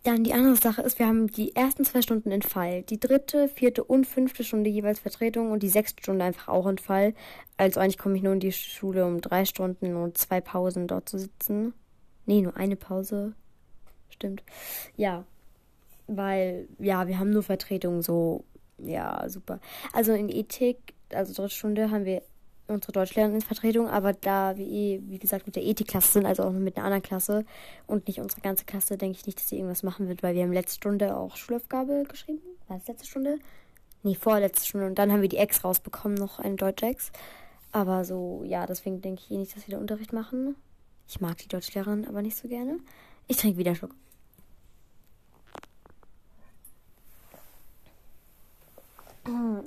Dann 0.03 0.25
die 0.25 0.33
andere 0.33 0.57
Sache 0.57 0.81
ist, 0.81 0.99
wir 0.99 1.07
haben 1.07 1.27
die 1.27 1.55
ersten 1.55 1.85
zwei 1.85 2.01
Stunden 2.01 2.31
in 2.31 2.41
Fall. 2.41 2.83
Die 2.83 2.99
dritte, 2.99 3.49
vierte 3.49 3.85
und 3.85 4.07
fünfte 4.07 4.45
Stunde 4.45 4.71
jeweils 4.71 4.99
Vertretung 4.99 5.51
und 5.51 5.63
die 5.63 5.69
sechste 5.69 6.03
Stunde 6.03 6.25
einfach 6.25 6.49
auch 6.49 6.67
in 6.67 6.79
Fall. 6.79 7.15
Also 7.59 7.81
eigentlich 7.81 7.99
komme 7.99 8.17
ich 8.17 8.23
nur 8.23 8.33
in 8.33 8.41
die 8.41 8.53
Schule, 8.53 9.05
um 9.05 9.21
drei 9.21 9.45
Stunden 9.45 9.97
und 9.97 10.17
zwei 10.17 10.41
Pausen 10.41 10.87
dort 10.87 11.09
zu 11.09 11.19
sitzen. 11.19 11.75
Nee, 12.25 12.41
nur 12.41 12.57
eine 12.57 12.77
Pause. 12.77 13.35
Stimmt. 14.09 14.43
Ja, 14.97 15.25
weil, 16.17 16.69
ja, 16.79 17.07
wir 17.09 17.19
haben 17.19 17.31
nur 17.31 17.43
Vertretungen 17.43 18.03
so, 18.03 18.45
ja, 18.79 19.29
super. 19.29 19.61
Also 19.93 20.13
in 20.13 20.29
Ethik, 20.29 20.95
also 21.13 21.33
dritte 21.33 21.55
Stunde, 21.55 21.91
haben 21.91 22.05
wir 22.05 22.23
unsere 22.71 22.93
Deutschlehrerin 22.93 23.35
in 23.35 23.41
Vertretung, 23.41 23.89
aber 23.89 24.13
da 24.13 24.57
wir 24.57 24.67
eh, 24.67 25.01
wie 25.05 25.19
gesagt, 25.19 25.47
mit 25.47 25.57
der 25.57 25.65
Ethikklasse 25.65 26.13
sind, 26.13 26.27
also 26.27 26.45
auch 26.45 26.53
mit 26.53 26.77
einer 26.77 26.87
anderen 26.87 27.03
Klasse 27.03 27.45
und 27.87 28.07
nicht 28.07 28.21
unsere 28.21 28.41
ganze 28.41 28.65
Klasse, 28.65 28.97
denke 28.97 29.19
ich 29.19 29.27
nicht, 29.27 29.39
dass 29.39 29.49
sie 29.49 29.57
irgendwas 29.57 29.83
machen 29.83 30.09
wird, 30.09 30.23
weil 30.23 30.35
wir 30.35 30.43
haben 30.43 30.53
letzte 30.53 30.77
Stunde 30.77 31.17
auch 31.17 31.37
Schulaufgabe 31.37 32.05
geschrieben. 32.09 32.41
War 32.69 32.79
das 32.79 32.87
letzte 32.87 33.09
Stunde? 33.09 33.39
Nee, 34.03 34.15
vorletzte 34.15 34.67
Stunde. 34.67 34.87
Und 34.87 34.99
dann 34.99 35.13
haben 35.13 35.21
wir 35.21 35.29
die 35.29 35.37
Ex 35.37 35.65
rausbekommen, 35.65 36.17
noch 36.17 36.39
eine 36.39 36.57
Deutsch-Ex. 36.57 37.13
Aber 37.73 38.05
so, 38.05 38.43
ja, 38.45 38.67
deswegen 38.67 39.01
denke 39.03 39.23
ich 39.25 39.31
eh 39.31 39.37
nicht, 39.37 39.55
dass 39.55 39.67
wir 39.67 39.75
da 39.75 39.81
Unterricht 39.81 40.13
machen. 40.13 40.57
Ich 41.07 41.21
mag 41.21 41.37
die 41.39 41.49
Deutschlehrerin 41.49 42.07
aber 42.07 42.23
nicht 42.23 42.37
so 42.37 42.49
gerne. 42.49 42.79
Ich 43.27 43.37
trinke 43.37 43.59
wieder 43.59 43.75
Schluck. 43.75 43.95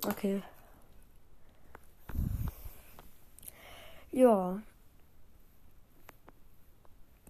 Okay. 0.05 0.41
Ja. 4.11 4.61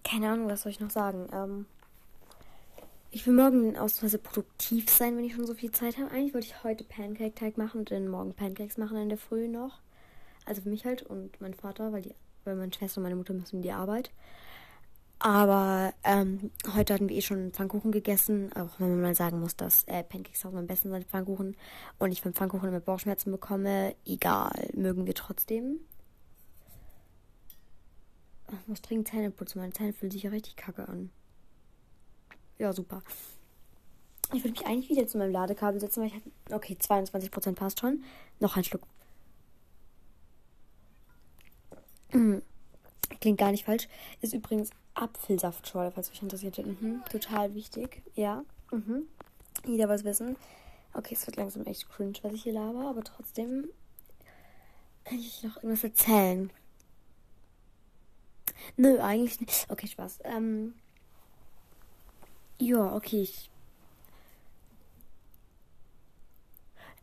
Keine 0.02 0.30
Ahnung, 0.30 0.48
was 0.48 0.62
soll 0.62 0.70
ich 0.70 0.80
noch 0.80 0.90
sagen. 0.90 1.28
Ähm, 1.32 1.66
ich 3.10 3.26
will 3.26 3.34
morgen 3.34 3.76
ausnahmsweise 3.76 4.18
produktiv 4.18 4.90
sein, 4.90 5.16
wenn 5.16 5.24
ich 5.24 5.34
schon 5.34 5.46
so 5.46 5.54
viel 5.54 5.72
Zeit 5.72 5.98
habe. 5.98 6.10
Eigentlich 6.10 6.34
wollte 6.34 6.48
ich 6.48 6.64
heute 6.64 6.84
Pancake-Teig 6.84 7.56
machen 7.56 7.80
und 7.80 7.90
dann 7.90 8.08
morgen 8.08 8.34
Pancakes 8.34 8.76
machen 8.76 8.98
in 8.98 9.08
der 9.08 9.18
Früh 9.18 9.48
noch. 9.48 9.80
Also 10.44 10.62
für 10.62 10.68
mich 10.68 10.84
halt 10.84 11.02
und 11.04 11.40
mein 11.40 11.54
Vater, 11.54 11.92
weil, 11.92 12.02
die, 12.02 12.14
weil 12.44 12.56
meine 12.56 12.72
Schwester 12.72 12.98
und 12.98 13.04
meine 13.04 13.16
Mutter 13.16 13.32
müssen 13.32 13.56
in 13.56 13.62
die 13.62 13.72
Arbeit. 13.72 14.10
Aber 15.24 15.94
ähm, 16.04 16.50
heute 16.74 16.92
hatten 16.92 17.08
wir 17.08 17.16
eh 17.16 17.22
schon 17.22 17.50
Pfannkuchen 17.50 17.92
gegessen, 17.92 18.52
auch 18.52 18.78
wenn 18.78 18.90
man 18.90 19.00
mal 19.00 19.14
sagen 19.14 19.40
muss, 19.40 19.56
dass 19.56 19.84
äh, 19.84 20.04
Pancakes 20.04 20.44
auch 20.44 20.52
am 20.52 20.66
besten 20.66 20.90
sind, 20.90 21.06
Pfannkuchen. 21.06 21.56
Und 21.98 22.12
ich 22.12 22.20
von 22.20 22.34
Pfannkuchen 22.34 22.68
immer 22.68 22.80
Bauchschmerzen 22.80 23.30
bekomme. 23.32 23.96
Egal, 24.04 24.68
mögen 24.74 25.06
wir 25.06 25.14
trotzdem. 25.14 25.80
Ich 28.52 28.68
muss 28.68 28.82
dringend 28.82 29.08
Zähne 29.08 29.30
putzen. 29.30 29.60
Meine 29.60 29.72
Zähne 29.72 29.94
fühlen 29.94 30.12
sich 30.12 30.24
ja 30.24 30.28
richtig 30.28 30.56
kacke 30.56 30.86
an. 30.86 31.08
Ja, 32.58 32.74
super. 32.74 33.02
Ich 34.34 34.44
würde 34.44 34.50
mich 34.50 34.66
eigentlich 34.66 34.90
wieder 34.90 35.06
zu 35.06 35.16
meinem 35.16 35.32
Ladekabel 35.32 35.80
setzen, 35.80 36.02
weil 36.02 36.08
ich 36.08 36.16
hatte. 36.16 36.30
Okay, 36.50 36.76
22% 36.78 37.54
passt 37.54 37.80
schon. 37.80 38.04
Noch 38.40 38.58
ein 38.58 38.64
Schluck. 38.64 38.86
Klingt 43.20 43.38
gar 43.38 43.52
nicht 43.52 43.64
falsch. 43.64 43.88
Ist 44.20 44.34
übrigens 44.34 44.68
Apfelsaftschorle, 44.94 45.90
falls 45.90 46.10
euch 46.10 46.22
interessiert. 46.22 46.58
Mhm. 46.58 47.02
Total 47.10 47.54
wichtig. 47.54 48.02
Ja. 48.14 48.44
Mhm. 48.70 49.08
Jeder 49.66 49.88
was 49.88 50.04
wissen. 50.04 50.36
Okay, 50.92 51.14
es 51.14 51.26
wird 51.26 51.36
langsam 51.36 51.64
echt 51.66 51.88
cringe, 51.88 52.18
was 52.22 52.32
ich 52.32 52.44
hier 52.44 52.52
laber, 52.52 52.88
aber 52.88 53.02
trotzdem 53.02 53.68
kann 55.04 55.18
ich 55.18 55.42
noch 55.42 55.56
irgendwas 55.56 55.84
erzählen. 55.84 56.50
Nö, 58.76 59.00
eigentlich 59.00 59.40
nicht. 59.40 59.66
Okay, 59.68 59.86
Spaß. 59.86 60.20
Ähm, 60.24 60.74
ja, 62.58 62.94
okay, 62.94 63.22
ich 63.22 63.50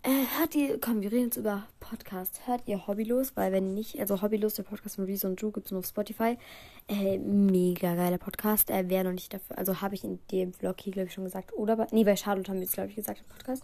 Äh, 0.03 0.25
hört 0.39 0.55
ihr, 0.55 0.81
komm, 0.81 1.01
wir 1.01 1.11
reden 1.11 1.25
jetzt 1.25 1.37
über 1.37 1.67
Podcast. 1.79 2.41
Hört 2.47 2.63
ihr 2.65 2.87
Hobbylos? 2.87 3.35
Weil 3.35 3.51
wenn 3.51 3.75
nicht, 3.75 3.99
also 3.99 4.19
Hobbylos, 4.19 4.55
der 4.55 4.63
Podcast 4.63 4.95
von 4.95 5.05
Reese 5.05 5.27
und 5.27 5.39
Drew 5.39 5.51
gibt 5.51 5.67
es 5.67 5.71
nur 5.71 5.77
auf 5.79 5.85
Spotify. 5.85 6.39
Äh, 6.87 7.19
mega 7.19 7.93
geiler 7.93 8.17
Podcast. 8.17 8.71
Er 8.71 8.79
äh, 8.79 8.89
wäre 8.89 9.03
noch 9.03 9.11
nicht 9.11 9.31
dafür, 9.31 9.59
also 9.59 9.79
habe 9.79 9.93
ich 9.93 10.03
in 10.03 10.17
dem 10.31 10.53
Vlog 10.53 10.81
hier, 10.81 10.91
glaube 10.91 11.07
ich, 11.07 11.13
schon 11.13 11.25
gesagt. 11.25 11.53
Oder 11.53 11.75
bei, 11.75 11.85
nee, 11.91 12.03
bei 12.03 12.15
Charlotte 12.15 12.49
haben 12.49 12.57
wir 12.57 12.65
es, 12.65 12.71
glaube 12.71 12.89
ich, 12.89 12.95
gesagt 12.95 13.19
im 13.19 13.27
Podcast. 13.27 13.63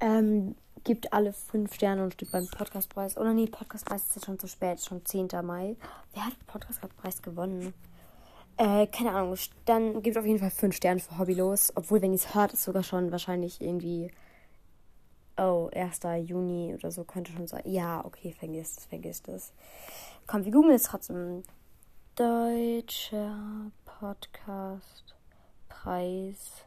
Ähm, 0.00 0.54
gibt 0.84 1.14
alle 1.14 1.32
fünf 1.32 1.72
Sterne 1.72 2.04
und 2.04 2.12
steht 2.12 2.30
beim 2.30 2.46
Podcastpreis. 2.46 3.16
Oder 3.16 3.32
nee, 3.32 3.46
Podcastpreis 3.46 4.02
ist 4.02 4.16
jetzt 4.16 4.26
schon 4.26 4.38
zu 4.38 4.48
spät, 4.48 4.82
schon 4.82 5.02
10. 5.02 5.28
Mai. 5.44 5.76
Wer 6.12 6.26
hat 6.26 6.34
den 6.34 6.46
Podcastpreis 6.46 7.22
gewonnen? 7.22 7.72
Äh, 8.58 8.86
keine 8.88 9.12
Ahnung. 9.12 9.34
Dann 9.64 10.02
gibt 10.02 10.18
auf 10.18 10.26
jeden 10.26 10.40
Fall 10.40 10.50
5 10.50 10.76
Sterne 10.76 11.00
für 11.00 11.16
Hobbylos. 11.16 11.72
Obwohl, 11.74 12.02
wenn 12.02 12.12
ihr 12.12 12.16
es 12.16 12.34
hört, 12.34 12.52
ist 12.52 12.64
sogar 12.64 12.82
schon 12.82 13.12
wahrscheinlich 13.12 13.62
irgendwie. 13.62 14.10
Oh, 15.40 15.70
1. 15.72 16.00
Juni 16.28 16.74
oder 16.74 16.90
so 16.90 17.04
könnte 17.04 17.30
schon 17.30 17.46
sein. 17.46 17.62
Ja, 17.64 18.04
okay, 18.04 18.32
vergiss 18.36 18.78
es, 18.78 18.86
vergiss 18.86 19.22
es. 19.28 19.52
Komm, 20.26 20.44
wir 20.44 20.50
googeln 20.50 20.72
jetzt 20.72 20.86
trotzdem. 20.86 21.44
Deutscher 22.16 23.70
Podcast 23.84 25.14
Preis 25.68 26.64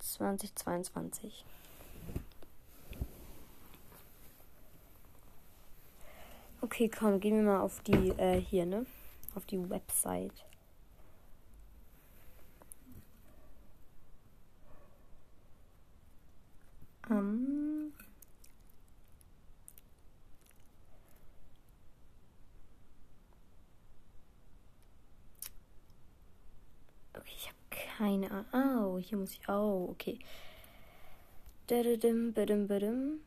2022. 0.00 1.46
Okay, 6.60 6.90
komm, 6.90 7.20
gehen 7.20 7.36
wir 7.36 7.42
mal 7.42 7.62
auf 7.62 7.80
die, 7.84 8.10
äh, 8.18 8.38
hier, 8.38 8.66
ne? 8.66 8.84
Auf 9.34 9.46
die 9.46 9.70
Website. 9.70 10.44
Ähm. 17.10 17.92
Ich 27.26 27.48
habe 27.48 27.56
keine 27.70 28.30
Ahnung. 28.52 28.94
Oh, 28.94 28.98
hier 28.98 29.18
muss 29.18 29.32
ich. 29.32 29.48
Oh, 29.48 29.88
okay. 29.90 30.18
Dadadum, 31.66 32.32
badum, 32.32 32.66
badum. 32.66 33.20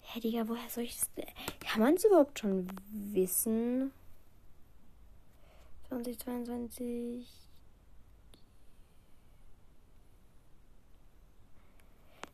Hä, 0.00 0.20
Digga, 0.20 0.46
woher 0.48 0.68
soll 0.68 0.84
ich 0.84 0.98
das. 0.98 1.10
Kann 1.60 1.80
man 1.80 1.94
es 1.94 2.04
überhaupt 2.04 2.38
schon 2.38 2.66
wissen? 2.90 3.92
2022. 5.88 7.41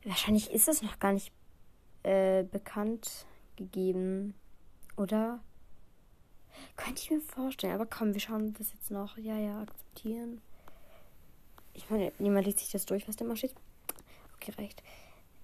Wahrscheinlich 0.09 0.51
ist 0.51 0.69
es 0.69 0.81
noch 0.81 0.99
gar 0.99 1.13
nicht 1.13 1.31
äh, 2.03 2.43
bekannt 2.43 3.27
gegeben, 3.57 4.33
oder? 4.97 5.41
Könnte 6.77 7.03
ich 7.03 7.11
mir 7.11 7.21
vorstellen, 7.21 7.75
aber 7.75 7.85
komm, 7.85 8.15
wir 8.15 8.21
schauen 8.21 8.55
das 8.55 8.73
jetzt 8.73 8.91
noch. 8.91 9.19
Ja, 9.19 9.37
ja, 9.37 9.61
akzeptieren. 9.61 10.41
Ich 11.75 11.91
meine, 11.91 12.11
niemand 12.19 12.47
liest 12.47 12.61
sich 12.61 12.71
das 12.71 12.87
durch, 12.87 13.07
was 13.07 13.17
da 13.17 13.27
mal 13.27 13.37
steht. 13.37 13.55
Okay, 14.37 14.53
reicht. 14.57 14.83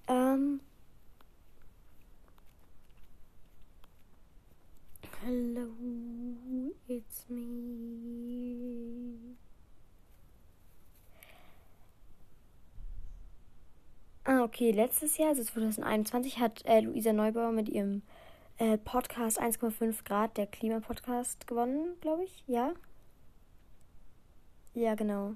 Ähm. 0.07 0.59
Hello, 5.21 5.69
it's 6.87 7.29
me. 7.29 9.24
Ah, 14.27 14.43
okay. 14.43 14.71
Letztes 14.71 15.17
Jahr, 15.17 15.29
also 15.29 15.43
2021, 15.43 16.39
hat 16.39 16.65
äh, 16.65 16.79
Luisa 16.79 17.13
Neubauer 17.13 17.51
mit 17.51 17.69
ihrem 17.69 18.01
äh, 18.57 18.75
Podcast 18.77 19.39
1,5 19.39 20.03
Grad, 20.03 20.37
der 20.37 20.47
Klimapodcast, 20.47 21.45
gewonnen, 21.45 21.93
glaube 22.01 22.23
ich. 22.23 22.43
Ja? 22.47 22.73
Ja, 24.73 24.95
genau. 24.95 25.35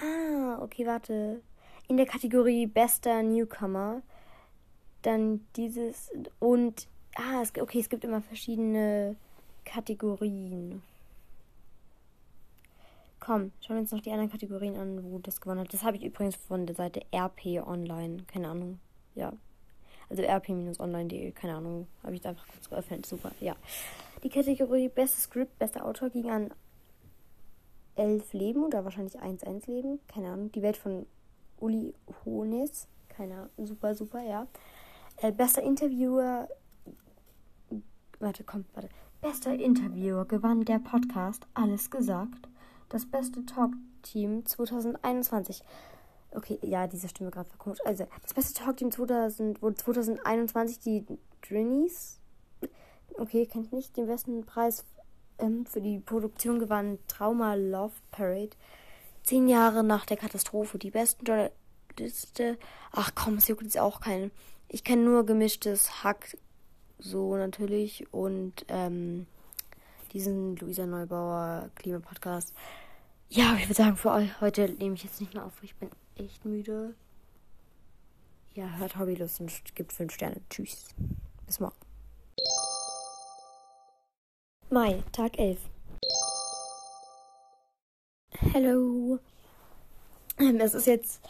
Ah, 0.00 0.58
okay, 0.62 0.86
warte. 0.86 1.42
In 1.86 1.98
der 1.98 2.06
Kategorie 2.06 2.66
Bester 2.66 3.22
Newcomer. 3.22 4.02
Dann 5.02 5.46
dieses 5.54 6.10
und 6.38 6.88
ah, 7.14 7.42
es, 7.42 7.52
okay, 7.60 7.80
es 7.80 7.90
gibt 7.90 8.04
immer 8.04 8.22
verschiedene 8.22 9.16
Kategorien. 9.66 10.82
Komm, 13.28 13.52
schauen 13.60 13.76
wir 13.76 13.80
uns 13.82 13.92
noch 13.92 14.00
die 14.00 14.10
anderen 14.10 14.30
Kategorien 14.30 14.74
an, 14.78 15.04
wo 15.04 15.18
das 15.18 15.38
gewonnen 15.38 15.60
hat. 15.60 15.74
Das 15.74 15.84
habe 15.84 15.98
ich 15.98 16.02
übrigens 16.02 16.34
von 16.34 16.64
der 16.64 16.74
Seite 16.74 17.02
RP 17.14 17.62
Online. 17.62 18.22
Keine 18.26 18.48
Ahnung. 18.48 18.78
Ja. 19.14 19.34
Also 20.08 20.22
rp-online.de, 20.22 21.32
keine 21.32 21.56
Ahnung. 21.56 21.88
Habe 22.02 22.14
ich 22.14 22.22
da 22.22 22.30
einfach 22.30 22.46
kurz 22.48 22.70
geöffnet. 22.70 23.04
Super, 23.04 23.32
ja. 23.40 23.54
Die 24.22 24.30
Kategorie 24.30 24.88
Bestes 24.88 25.24
Script, 25.24 25.58
bester 25.58 25.84
Autor 25.84 26.08
ging 26.08 26.30
an 26.30 26.54
Elf 27.96 28.32
Leben 28.32 28.64
oder 28.64 28.86
wahrscheinlich 28.86 29.20
1-1 29.20 29.70
Leben. 29.70 30.00
Keine 30.08 30.30
Ahnung. 30.30 30.50
Die 30.52 30.62
Welt 30.62 30.78
von 30.78 31.04
Uli 31.60 31.92
Hones. 32.24 32.88
Keine 33.10 33.34
Ahnung. 33.34 33.66
Super, 33.66 33.94
super, 33.94 34.22
ja. 34.22 34.46
Äh, 35.18 35.32
bester 35.32 35.62
Interviewer. 35.62 36.48
Warte, 38.20 38.42
komm, 38.44 38.64
warte. 38.72 38.88
Bester 39.20 39.52
Interviewer 39.52 40.24
gewann 40.24 40.64
der 40.64 40.78
Podcast 40.78 41.46
Alles 41.52 41.90
gesagt. 41.90 42.48
Das 42.88 43.06
beste 43.06 43.44
Talk-Team 43.44 44.46
2021. 44.46 45.62
Okay, 46.30 46.58
ja, 46.62 46.86
diese 46.86 47.08
Stimme 47.08 47.30
gerade 47.30 47.50
war 47.50 47.58
komisch. 47.58 47.80
Also, 47.84 48.06
das 48.22 48.34
beste 48.34 48.54
Talk-Team 48.54 48.90
2000, 48.90 49.58
2021 49.58 50.78
die 50.80 51.06
Drinnies. 51.46 52.20
Okay, 53.14 53.46
kennt 53.46 53.72
nicht. 53.72 53.96
Den 53.96 54.06
besten 54.06 54.44
Preis 54.44 54.84
ähm, 55.38 55.66
für 55.66 55.80
die 55.80 55.98
Produktion 55.98 56.58
gewann 56.58 56.98
Trauma 57.08 57.54
Love 57.54 57.94
Parade. 58.10 58.50
Zehn 59.22 59.48
Jahre 59.48 59.84
nach 59.84 60.06
der 60.06 60.16
Katastrophe. 60.16 60.78
Die 60.78 60.90
besten 60.90 61.24
Journaliste. 61.24 62.58
Ach 62.92 63.12
komm, 63.14 63.36
es 63.36 63.48
juckt 63.48 63.62
jetzt 63.62 63.78
auch 63.78 64.00
keinen. 64.00 64.30
Ich 64.68 64.84
kenne 64.84 65.02
nur 65.02 65.26
gemischtes 65.26 66.04
Hack. 66.04 66.36
So 66.98 67.36
natürlich. 67.36 68.12
Und 68.12 68.64
ähm, 68.68 69.26
diesen 70.12 70.56
Luisa 70.56 70.86
Neubauer 70.86 71.70
Klimapodcast. 71.76 72.54
Ja, 73.28 73.54
ich 73.56 73.64
würde 73.64 73.74
sagen, 73.74 73.96
für 73.96 74.10
euch 74.10 74.40
heute 74.40 74.68
nehme 74.68 74.94
ich 74.94 75.04
jetzt 75.04 75.20
nicht 75.20 75.34
mehr 75.34 75.44
auf. 75.44 75.52
Ich 75.62 75.74
bin 75.76 75.90
echt 76.16 76.44
müde. 76.44 76.94
Ja, 78.54 78.68
hört 78.78 78.98
Hobbylust 78.98 79.40
und 79.40 79.52
gibt 79.74 79.92
5 79.92 80.12
Sterne. 80.12 80.40
Tschüss. 80.50 80.86
Bis 81.46 81.60
morgen. 81.60 81.76
Mai, 84.70 85.02
Tag 85.12 85.38
11. 85.38 85.58
Hello. 88.52 89.18
Ähm, 90.38 90.60
es 90.60 90.74
ist 90.74 90.86
jetzt 90.86 91.20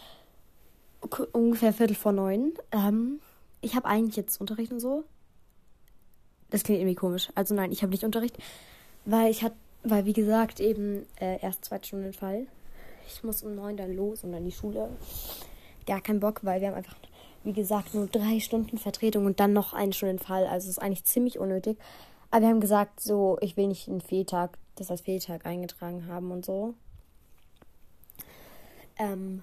ungefähr 1.32 1.72
Viertel 1.72 1.94
vor 1.94 2.12
neun. 2.12 2.52
Ähm, 2.72 3.20
ich 3.60 3.74
habe 3.74 3.86
eigentlich 3.86 4.16
jetzt 4.16 4.40
Unterricht 4.40 4.72
und 4.72 4.80
so. 4.80 5.04
Das 6.50 6.62
klingt 6.62 6.80
irgendwie 6.80 6.94
komisch. 6.94 7.30
Also 7.34 7.54
nein, 7.54 7.72
ich 7.72 7.82
habe 7.82 7.90
nicht 7.90 8.04
Unterricht, 8.04 8.36
weil 9.04 9.30
ich 9.30 9.42
hatte, 9.42 9.56
weil 9.82 10.04
wie 10.04 10.12
gesagt 10.12 10.60
eben 10.60 11.06
äh, 11.20 11.40
erst 11.40 11.64
zwei 11.64 11.78
Stunden 11.82 12.12
Fall. 12.12 12.46
Ich 13.06 13.22
muss 13.22 13.42
um 13.42 13.54
neun 13.54 13.76
dann 13.76 13.94
los 13.94 14.24
und 14.24 14.32
dann 14.32 14.44
die 14.44 14.52
Schule. 14.52 14.88
Gar 15.86 16.00
keinen 16.00 16.20
Bock, 16.20 16.40
weil 16.42 16.60
wir 16.60 16.68
haben 16.68 16.74
einfach, 16.74 16.96
wie 17.44 17.52
gesagt, 17.52 17.94
nur 17.94 18.06
drei 18.06 18.40
Stunden 18.40 18.78
Vertretung 18.78 19.24
und 19.26 19.40
dann 19.40 19.52
noch 19.52 19.72
eine 19.72 19.92
Stunde 19.92 20.22
Fall. 20.22 20.46
Also 20.46 20.66
es 20.66 20.76
ist 20.76 20.82
eigentlich 20.82 21.04
ziemlich 21.04 21.38
unnötig. 21.38 21.78
Aber 22.30 22.42
wir 22.42 22.48
haben 22.48 22.60
gesagt, 22.60 23.00
so, 23.00 23.38
ich 23.40 23.56
will 23.56 23.68
nicht 23.68 23.88
einen 23.88 24.02
Fehltag, 24.02 24.58
das 24.74 24.90
als 24.90 25.00
Fehltag 25.02 25.46
eingetragen 25.46 26.06
haben 26.06 26.30
und 26.30 26.44
so. 26.44 26.74
Ähm, 28.98 29.42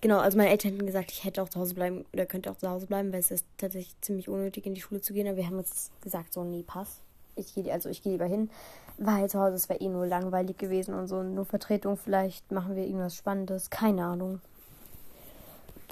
genau, 0.00 0.18
also 0.18 0.36
meine 0.36 0.50
Eltern 0.50 0.72
hätten 0.72 0.86
gesagt, 0.86 1.12
ich 1.12 1.24
hätte 1.24 1.42
auch 1.42 1.48
zu 1.48 1.60
Hause 1.60 1.74
bleiben 1.74 2.04
oder 2.12 2.26
könnte 2.26 2.50
auch 2.50 2.56
zu 2.56 2.68
Hause 2.68 2.86
bleiben, 2.86 3.12
weil 3.12 3.20
es 3.20 3.30
ist 3.30 3.46
tatsächlich 3.56 3.94
ziemlich 4.00 4.28
unnötig, 4.28 4.66
in 4.66 4.74
die 4.74 4.80
Schule 4.80 5.00
zu 5.00 5.12
gehen. 5.12 5.26
Aber 5.26 5.36
wir 5.36 5.46
haben 5.46 5.58
uns 5.58 5.90
gesagt, 6.00 6.32
so, 6.32 6.44
nee, 6.44 6.64
pass. 6.66 7.00
Ich 7.36 7.54
gehe, 7.54 7.72
also 7.72 7.88
ich 7.88 8.02
gehe 8.02 8.12
lieber 8.12 8.26
hin, 8.26 8.50
weil 8.96 9.30
zu 9.30 9.38
Hause 9.38 9.54
es 9.54 9.68
wäre 9.68 9.80
eh 9.80 9.88
nur 9.88 10.06
langweilig 10.06 10.58
gewesen 10.58 10.94
und 10.94 11.06
so. 11.06 11.22
Nur 11.22 11.44
Vertretung, 11.44 11.96
vielleicht 11.96 12.50
machen 12.50 12.74
wir 12.74 12.84
irgendwas 12.84 13.16
Spannendes, 13.16 13.70
keine 13.70 14.04
Ahnung. 14.04 14.40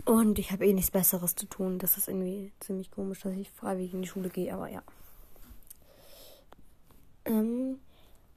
Und 0.05 0.39
ich 0.39 0.53
habe 0.53 0.67
eh 0.67 0.73
nichts 0.73 0.91
Besseres 0.91 1.35
zu 1.35 1.47
tun. 1.47 1.79
Das 1.79 1.97
ist 1.97 2.09
irgendwie 2.09 2.53
ziemlich 2.61 2.91
komisch, 2.91 3.21
dass 3.23 3.33
ich 3.33 3.51
freiwillig 3.51 3.93
in 3.93 4.03
die 4.03 4.09
Schule 4.09 4.29
gehe, 4.29 4.53
aber 4.53 4.69
ja. 4.69 4.83
Ähm, 7.25 7.81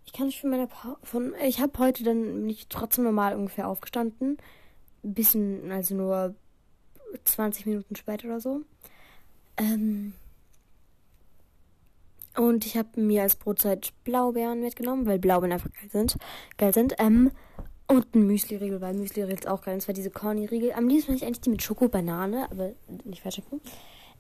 ich 0.06 0.14
kann 0.14 0.26
nicht 0.26 0.42
von 0.42 0.50
meiner 0.50 0.66
pa 0.68 0.98
von 1.04 1.34
ich 1.46 1.62
habe 1.62 1.78
heute 1.78 2.04
dann 2.04 2.46
nicht 2.46 2.72
trotzdem 2.72 3.04
normal 3.04 3.36
ungefähr 3.36 3.68
aufgestanden, 3.68 4.38
bisschen 5.04 5.72
also 5.72 5.96
nur 5.96 6.36
20 7.24 7.66
Minuten 7.66 7.96
später 7.96 8.28
oder 8.28 8.40
so. 8.40 8.62
Ähm, 9.58 10.14
und 12.38 12.66
ich 12.66 12.78
habe 12.78 13.02
mir 13.02 13.24
als 13.24 13.36
Brotzeit 13.36 13.94
Blaubeeren 14.04 14.62
mitgenommen, 14.62 15.06
weil 15.06 15.20
Blaubeeren 15.20 15.52
einfach 15.52 15.72
geil 15.72 15.90
sind. 15.92 16.18
Geil 16.58 16.74
sind. 16.74 16.96
Ähm, 17.00 17.32
und 17.88 18.14
ein 18.14 18.28
Müsli-Riegel, 18.28 18.82
weil 18.82 18.94
Müsli-Riegel 18.94 19.36
ist 19.36 19.48
auch 19.48 19.62
geil. 19.64 19.74
Und 19.74 19.82
zwar 19.82 19.96
diese 19.96 20.12
Corny-Riegel. 20.12 20.74
Am 20.74 20.88
liebsten 20.88 21.14
ich 21.14 21.26
eigentlich 21.26 21.42
die 21.42 21.50
mit 21.50 21.64
Schoko-Banane, 21.64 22.48
aber 22.52 22.74
nicht 23.04 23.24
falsch 23.24 23.42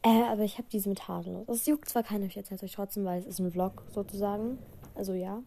äh, 0.01 0.23
aber 0.23 0.43
ich 0.43 0.57
habe 0.57 0.67
diese 0.71 0.87
mit 0.87 1.07
Haselnuss. 1.07 1.47
Das 1.47 1.65
juckt 1.65 1.89
zwar 1.89 2.03
keiner, 2.03 2.25
ich 2.25 2.37
erzähle 2.37 2.55
es 2.55 2.63
euch 2.63 2.71
trotzdem, 2.71 3.03
weil 3.03 3.19
es 3.19 3.25
ist 3.25 3.39
ein 3.39 3.51
Vlog 3.51 3.83
sozusagen. 3.93 4.57
Also 4.95 5.13
ja. 5.13 5.43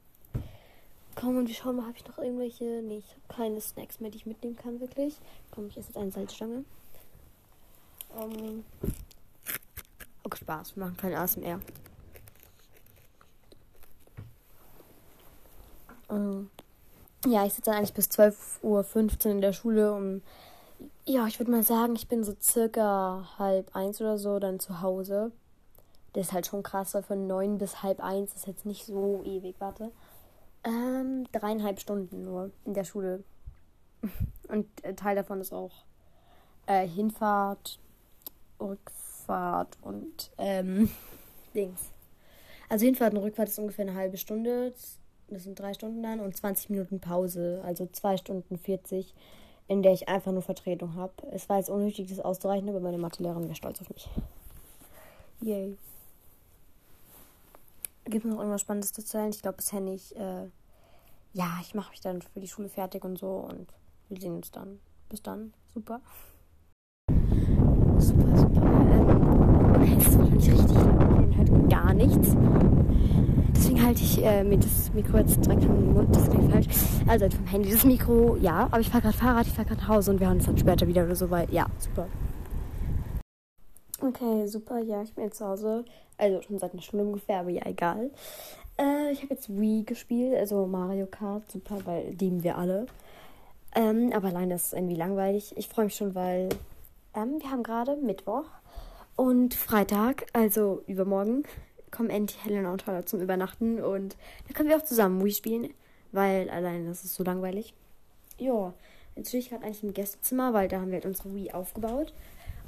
Komm, 1.14 1.36
und 1.36 1.46
wir 1.46 1.54
schauen 1.54 1.76
mal, 1.76 1.86
habe 1.86 1.96
ich 1.96 2.06
noch 2.06 2.18
irgendwelche. 2.18 2.82
Nee, 2.82 2.98
ich 2.98 3.10
habe 3.10 3.42
keine 3.42 3.60
Snacks 3.60 4.00
mehr, 4.00 4.10
die 4.10 4.18
ich 4.18 4.26
mitnehmen 4.26 4.56
kann, 4.56 4.80
wirklich. 4.80 5.16
Komm, 5.50 5.68
ich 5.68 5.76
esse 5.76 5.88
jetzt 5.88 5.96
eine 5.96 6.10
Salzstange. 6.10 6.64
Ähm, 8.18 8.64
Okay, 10.24 10.38
Spaß. 10.38 10.76
Wir 10.76 10.84
machen 10.84 10.96
kein 10.96 11.14
ASMR. 11.14 11.60
Ähm, 16.10 16.50
Ja, 17.26 17.44
ich 17.46 17.54
sitze 17.54 17.70
dann 17.70 17.78
eigentlich 17.78 17.94
bis 17.94 18.06
12.15 18.08 19.26
Uhr 19.26 19.32
in 19.32 19.40
der 19.40 19.52
Schule 19.52 19.92
und 19.92 20.22
ja, 21.04 21.26
ich 21.26 21.38
würde 21.38 21.50
mal 21.52 21.62
sagen, 21.62 21.94
ich 21.94 22.08
bin 22.08 22.24
so 22.24 22.34
circa 22.40 23.28
halb 23.38 23.74
eins 23.76 24.00
oder 24.00 24.18
so 24.18 24.38
dann 24.38 24.60
zu 24.60 24.80
Hause. 24.80 25.32
Das 26.12 26.26
ist 26.28 26.32
halt 26.32 26.46
schon 26.46 26.62
krass, 26.62 26.94
weil 26.94 27.02
von 27.02 27.26
neun 27.26 27.58
bis 27.58 27.82
halb 27.82 28.02
eins 28.02 28.34
ist 28.34 28.46
jetzt 28.46 28.66
nicht 28.66 28.84
so 28.86 29.22
ewig, 29.24 29.56
warte. 29.58 29.90
Ähm, 30.64 31.26
dreieinhalb 31.32 31.80
Stunden 31.80 32.24
nur 32.24 32.50
in 32.64 32.74
der 32.74 32.84
Schule. 32.84 33.24
Und 34.48 34.66
äh, 34.84 34.94
Teil 34.94 35.16
davon 35.16 35.40
ist 35.40 35.52
auch 35.52 35.84
äh, 36.66 36.86
Hinfahrt, 36.86 37.78
Rückfahrt 38.60 39.78
und 39.82 40.30
ähm, 40.38 40.90
Dings. 41.54 41.90
Also 42.68 42.86
Hinfahrt 42.86 43.14
und 43.14 43.22
Rückfahrt 43.22 43.48
ist 43.48 43.58
ungefähr 43.58 43.86
eine 43.86 43.94
halbe 43.94 44.16
Stunde. 44.16 44.72
Das 45.28 45.44
sind 45.44 45.58
drei 45.58 45.74
Stunden 45.74 46.02
dann 46.02 46.20
und 46.20 46.36
20 46.36 46.70
Minuten 46.70 47.00
Pause. 47.00 47.60
Also 47.64 47.86
zwei 47.86 48.16
Stunden 48.16 48.58
40, 48.58 49.14
in 49.68 49.82
der 49.82 49.92
ich 49.92 50.08
einfach 50.08 50.32
nur 50.32 50.42
Vertretung 50.42 50.94
habe. 50.94 51.12
Es 51.32 51.48
war 51.48 51.58
jetzt 51.58 51.70
unnötig, 51.70 52.08
das 52.08 52.20
auszurechnen, 52.20 52.70
aber 52.70 52.80
meine 52.80 52.98
Mathelehrerin 52.98 53.44
wäre 53.44 53.54
stolz 53.54 53.80
auf 53.80 53.90
mich. 53.90 54.08
Yay. 55.40 55.76
Gibt 58.04 58.24
es 58.24 58.30
noch 58.30 58.38
irgendwas 58.38 58.62
Spannendes 58.62 58.92
zu 58.92 59.00
erzählen? 59.00 59.30
Ich 59.30 59.42
glaube 59.42 59.58
bisher 59.58 59.80
nicht. 59.80 60.12
Äh, 60.16 60.48
ja, 61.32 61.58
ich 61.60 61.74
mache 61.74 61.90
mich 61.90 62.00
dann 62.00 62.20
für 62.20 62.40
die 62.40 62.48
Schule 62.48 62.68
fertig 62.68 63.04
und 63.04 63.18
so 63.18 63.46
und 63.48 63.72
wir 64.08 64.20
sehen 64.20 64.34
uns 64.34 64.50
dann. 64.50 64.80
Bis 65.08 65.22
dann. 65.22 65.52
Super. 65.72 66.00
Super, 67.98 68.36
super. 68.36 68.62
Ähm, 69.80 69.98
ist 69.98 70.46
richtig. 70.46 70.74
Man 70.74 71.36
hört 71.36 71.70
gar 71.70 71.94
nichts. 71.94 72.36
Deswegen 73.54 73.82
halte 73.84 74.02
ich 74.02 74.24
äh, 74.24 74.42
mir 74.42 74.58
das 74.58 74.92
Mikro 74.92 75.18
jetzt 75.18 75.44
direkt 75.44 75.62
den 75.62 75.94
Mund. 75.94 76.14
Das 76.14 76.28
klingt 76.28 76.50
falsch. 76.50 76.66
Also 77.06 77.30
vom 77.30 77.46
Handy 77.46 77.70
das 77.70 77.84
Mikro, 77.84 78.36
ja. 78.36 78.64
Aber 78.64 78.80
ich 78.80 78.88
fahre 78.88 79.02
gerade 79.02 79.16
Fahrrad, 79.16 79.46
ich 79.46 79.52
fahre 79.52 79.68
gerade 79.68 79.80
nach 79.80 79.88
Hause 79.88 80.10
und 80.10 80.18
wir 80.18 80.26
hören 80.26 80.38
uns 80.38 80.46
dann 80.46 80.58
später 80.58 80.88
wieder 80.88 81.04
oder 81.04 81.14
so, 81.14 81.30
weil, 81.30 81.48
ja, 81.52 81.66
super. 81.78 82.08
Okay, 84.04 84.48
super. 84.48 84.80
Ja, 84.80 85.02
ich 85.02 85.14
bin 85.14 85.24
jetzt 85.24 85.38
zu 85.38 85.46
Hause. 85.46 85.84
Also 86.18 86.42
schon 86.42 86.58
seit 86.58 86.72
einer 86.72 86.82
Stunde 86.82 87.04
ungefähr, 87.04 87.38
aber 87.38 87.50
ja, 87.50 87.64
egal. 87.66 88.10
Äh, 88.76 89.12
ich 89.12 89.22
habe 89.22 89.34
jetzt 89.34 89.48
Wii 89.48 89.84
gespielt, 89.84 90.36
also 90.36 90.66
Mario 90.66 91.06
Kart. 91.06 91.48
Super, 91.48 91.78
weil 91.84 92.10
lieben 92.18 92.42
wir 92.42 92.58
alle. 92.58 92.86
Ähm, 93.76 94.12
aber 94.12 94.28
allein 94.28 94.50
das 94.50 94.66
ist 94.66 94.72
irgendwie 94.72 94.96
langweilig. 94.96 95.54
Ich 95.56 95.68
freue 95.68 95.84
mich 95.84 95.94
schon, 95.94 96.16
weil 96.16 96.48
ähm, 97.14 97.40
wir 97.40 97.50
haben 97.50 97.62
gerade 97.62 97.94
Mittwoch 97.96 98.44
und 99.14 99.54
Freitag, 99.54 100.26
also 100.32 100.82
übermorgen, 100.88 101.44
kommen 101.92 102.10
endlich 102.10 102.44
Helena 102.44 102.72
und 102.72 102.84
Paula 102.84 103.06
zum 103.06 103.20
Übernachten 103.20 103.80
und 103.80 104.16
da 104.48 104.54
können 104.54 104.68
wir 104.68 104.76
auch 104.76 104.84
zusammen 104.84 105.24
Wii 105.24 105.32
spielen, 105.32 105.74
weil 106.10 106.50
allein 106.50 106.86
das 106.86 107.04
ist 107.04 107.14
so 107.14 107.22
langweilig. 107.22 107.72
Ja, 108.38 108.74
jetzt 109.14 109.28
stehe 109.28 109.42
ich 109.42 109.50
gerade 109.50 109.64
eigentlich 109.64 109.84
im 109.84 109.94
Gästezimmer, 109.94 110.52
weil 110.54 110.68
da 110.68 110.80
haben 110.80 110.88
wir 110.88 110.94
halt 110.94 111.06
unsere 111.06 111.34
Wii 111.34 111.52
aufgebaut. 111.52 112.12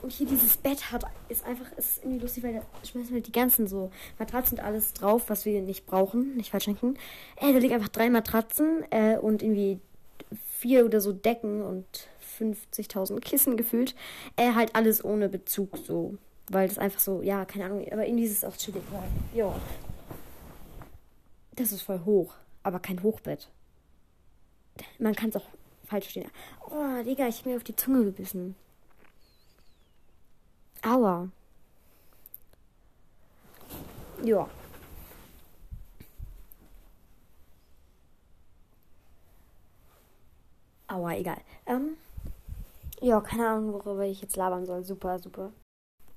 Und 0.04 0.12
hier 0.12 0.26
dieses 0.26 0.58
Bett 0.58 0.92
hat, 0.92 1.02
ist 1.30 1.46
einfach, 1.46 1.72
ist 1.78 2.04
irgendwie 2.04 2.18
lustig, 2.18 2.44
weil 2.44 2.52
da 2.52 2.86
schmeißen 2.86 3.14
wir 3.14 3.22
die 3.22 3.32
ganzen 3.32 3.66
so 3.66 3.90
Matratzen 4.18 4.58
und 4.58 4.64
alles 4.64 4.92
drauf, 4.92 5.30
was 5.30 5.46
wir 5.46 5.62
nicht 5.62 5.86
brauchen, 5.86 6.36
nicht 6.36 6.50
falsch 6.50 6.66
denken. 6.66 6.98
Äh, 7.36 7.54
da 7.54 7.58
liegen 7.58 7.72
einfach 7.72 7.88
drei 7.88 8.10
Matratzen 8.10 8.84
äh, 8.90 9.16
und 9.16 9.42
irgendwie 9.42 9.80
vier 10.58 10.84
oder 10.84 11.00
so 11.00 11.12
Decken 11.14 11.62
und 11.62 11.86
50.000 12.38 13.18
Kissen 13.20 13.56
gefühlt. 13.56 13.94
Äh, 14.36 14.52
halt 14.52 14.76
alles 14.76 15.02
ohne 15.02 15.30
Bezug 15.30 15.78
so. 15.78 16.18
Weil 16.50 16.68
das 16.68 16.76
einfach 16.76 17.00
so, 17.00 17.22
ja, 17.22 17.46
keine 17.46 17.64
Ahnung, 17.64 17.90
aber 17.90 18.06
irgendwie 18.06 18.24
ist 18.24 18.32
es 18.32 18.44
auch 18.44 18.58
chillig. 18.58 18.82
Ja. 19.34 19.58
Das 21.56 21.72
ist 21.72 21.80
voll 21.80 22.02
hoch, 22.04 22.34
aber 22.62 22.78
kein 22.78 23.02
Hochbett. 23.02 23.48
Man 24.98 25.14
kann 25.14 25.30
es 25.30 25.36
auch 25.36 25.48
falsch 25.86 26.04
verstehen. 26.04 26.30
Oh, 26.68 27.02
Digga, 27.02 27.26
ich 27.26 27.38
hab 27.38 27.46
mir 27.46 27.56
auf 27.56 27.64
die 27.64 27.74
Zunge 27.74 28.04
gebissen. 28.04 28.54
Aua. 30.84 31.28
Ja. 34.22 34.48
Aua, 40.88 41.14
egal. 41.16 41.38
Ähm, 41.66 41.96
ja, 43.00 43.20
keine 43.20 43.48
Ahnung, 43.48 43.72
worüber 43.72 44.04
ich 44.04 44.20
jetzt 44.20 44.36
labern 44.36 44.66
soll. 44.66 44.84
Super, 44.84 45.18
super. 45.18 45.52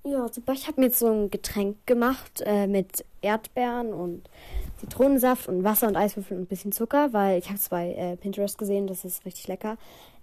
Ja, 0.03 0.27
super. 0.31 0.53
Ich 0.53 0.67
habe 0.67 0.81
mir 0.81 0.87
jetzt 0.87 0.99
so 0.99 1.07
ein 1.07 1.29
Getränk 1.29 1.85
gemacht 1.85 2.41
äh, 2.45 2.67
mit 2.67 3.05
Erdbeeren 3.21 3.93
und 3.93 4.29
Zitronensaft 4.79 5.47
und 5.47 5.63
Wasser 5.63 5.87
und 5.87 5.95
Eiswürfeln 5.95 6.41
und 6.41 6.45
ein 6.45 6.47
bisschen 6.49 6.71
Zucker, 6.71 7.13
weil 7.13 7.39
ich 7.39 7.47
habe 7.47 7.57
es 7.57 7.69
bei 7.69 7.93
äh, 7.93 8.17
Pinterest 8.17 8.57
gesehen, 8.57 8.87
das 8.87 9.05
ist 9.05 9.25
richtig 9.25 9.47
lecker. 9.47 9.77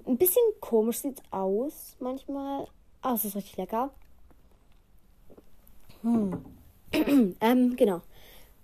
Ein 0.06 0.18
bisschen 0.18 0.42
komisch 0.60 0.98
sieht 0.98 1.18
es 1.18 1.24
aus 1.30 1.96
manchmal, 1.98 2.66
aber 3.00 3.14
es 3.14 3.24
ist 3.24 3.36
richtig 3.36 3.56
lecker. 3.56 3.90
Hm. 6.05 6.44
ähm, 7.40 7.76
genau. 7.76 8.02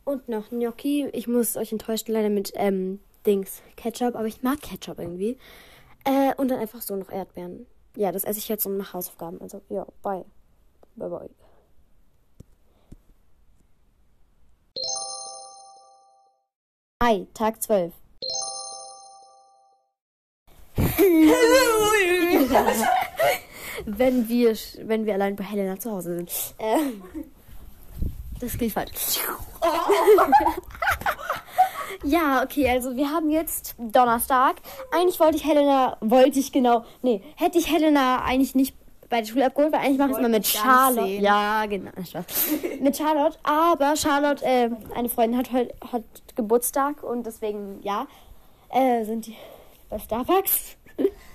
Und 0.04 0.28
noch 0.28 0.50
Gnocchi. 0.50 1.08
Ich 1.12 1.26
muss 1.26 1.56
euch 1.56 1.72
enttäuschen, 1.72 2.12
leider 2.12 2.28
mit 2.28 2.52
ähm, 2.54 3.00
Dings 3.26 3.62
Ketchup, 3.76 4.14
aber 4.14 4.26
ich 4.26 4.42
mag 4.42 4.60
Ketchup 4.60 4.98
irgendwie. 4.98 5.38
Äh, 6.04 6.34
und 6.36 6.48
dann 6.48 6.60
einfach 6.60 6.82
so 6.82 6.94
noch 6.96 7.10
Erdbeeren. 7.10 7.66
Ja, 7.96 8.12
das 8.12 8.24
esse 8.24 8.38
ich 8.38 8.48
jetzt 8.48 8.66
und 8.66 8.76
mache 8.76 8.92
Hausaufgaben. 8.92 9.40
Also, 9.40 9.62
ja, 9.68 9.86
bye. 10.02 10.24
Bye, 10.96 11.08
bye. 11.08 11.30
Hi, 17.02 17.26
Tag 17.34 17.62
12. 17.62 17.92
wenn 23.86 24.28
wir 24.28 24.56
wenn 24.84 25.06
wir 25.06 25.14
allein 25.14 25.36
bei 25.36 25.44
Helena 25.44 25.78
zu 25.78 25.90
Hause 25.90 26.16
sind. 26.16 26.30
Ähm, 26.58 27.02
das 28.40 28.56
klingt 28.56 28.72
falsch. 28.72 29.20
ja, 32.04 32.42
okay, 32.42 32.70
also 32.70 32.96
wir 32.96 33.10
haben 33.10 33.30
jetzt 33.30 33.74
Donnerstag. 33.78 34.56
Eigentlich 34.90 35.20
wollte 35.20 35.36
ich 35.36 35.44
Helena, 35.44 35.96
wollte 36.00 36.38
ich 36.38 36.50
genau, 36.50 36.84
nee, 37.02 37.22
hätte 37.36 37.58
ich 37.58 37.70
Helena 37.70 38.22
eigentlich 38.24 38.54
nicht 38.54 38.74
bei 39.10 39.20
der 39.20 39.26
Schule 39.26 39.46
abgeholt, 39.46 39.72
weil 39.72 39.80
eigentlich 39.80 39.98
mache 39.98 40.10
ich 40.10 40.14
es 40.14 40.18
immer 40.20 40.28
mit 40.28 40.46
Charlotte. 40.46 41.10
Ja, 41.10 41.66
genau. 41.66 41.90
Mit 42.80 42.96
Charlotte, 42.96 43.38
aber 43.42 43.96
Charlotte, 43.96 44.44
äh, 44.44 44.70
eine 44.94 45.08
Freundin 45.08 45.38
hat 45.38 45.52
heute 45.52 45.74
hat 45.92 46.04
Geburtstag 46.36 47.02
und 47.02 47.26
deswegen, 47.26 47.80
ja, 47.82 48.06
äh, 48.70 49.04
sind 49.04 49.26
die 49.26 49.36
bei 49.90 49.98
Starbucks. 49.98 50.76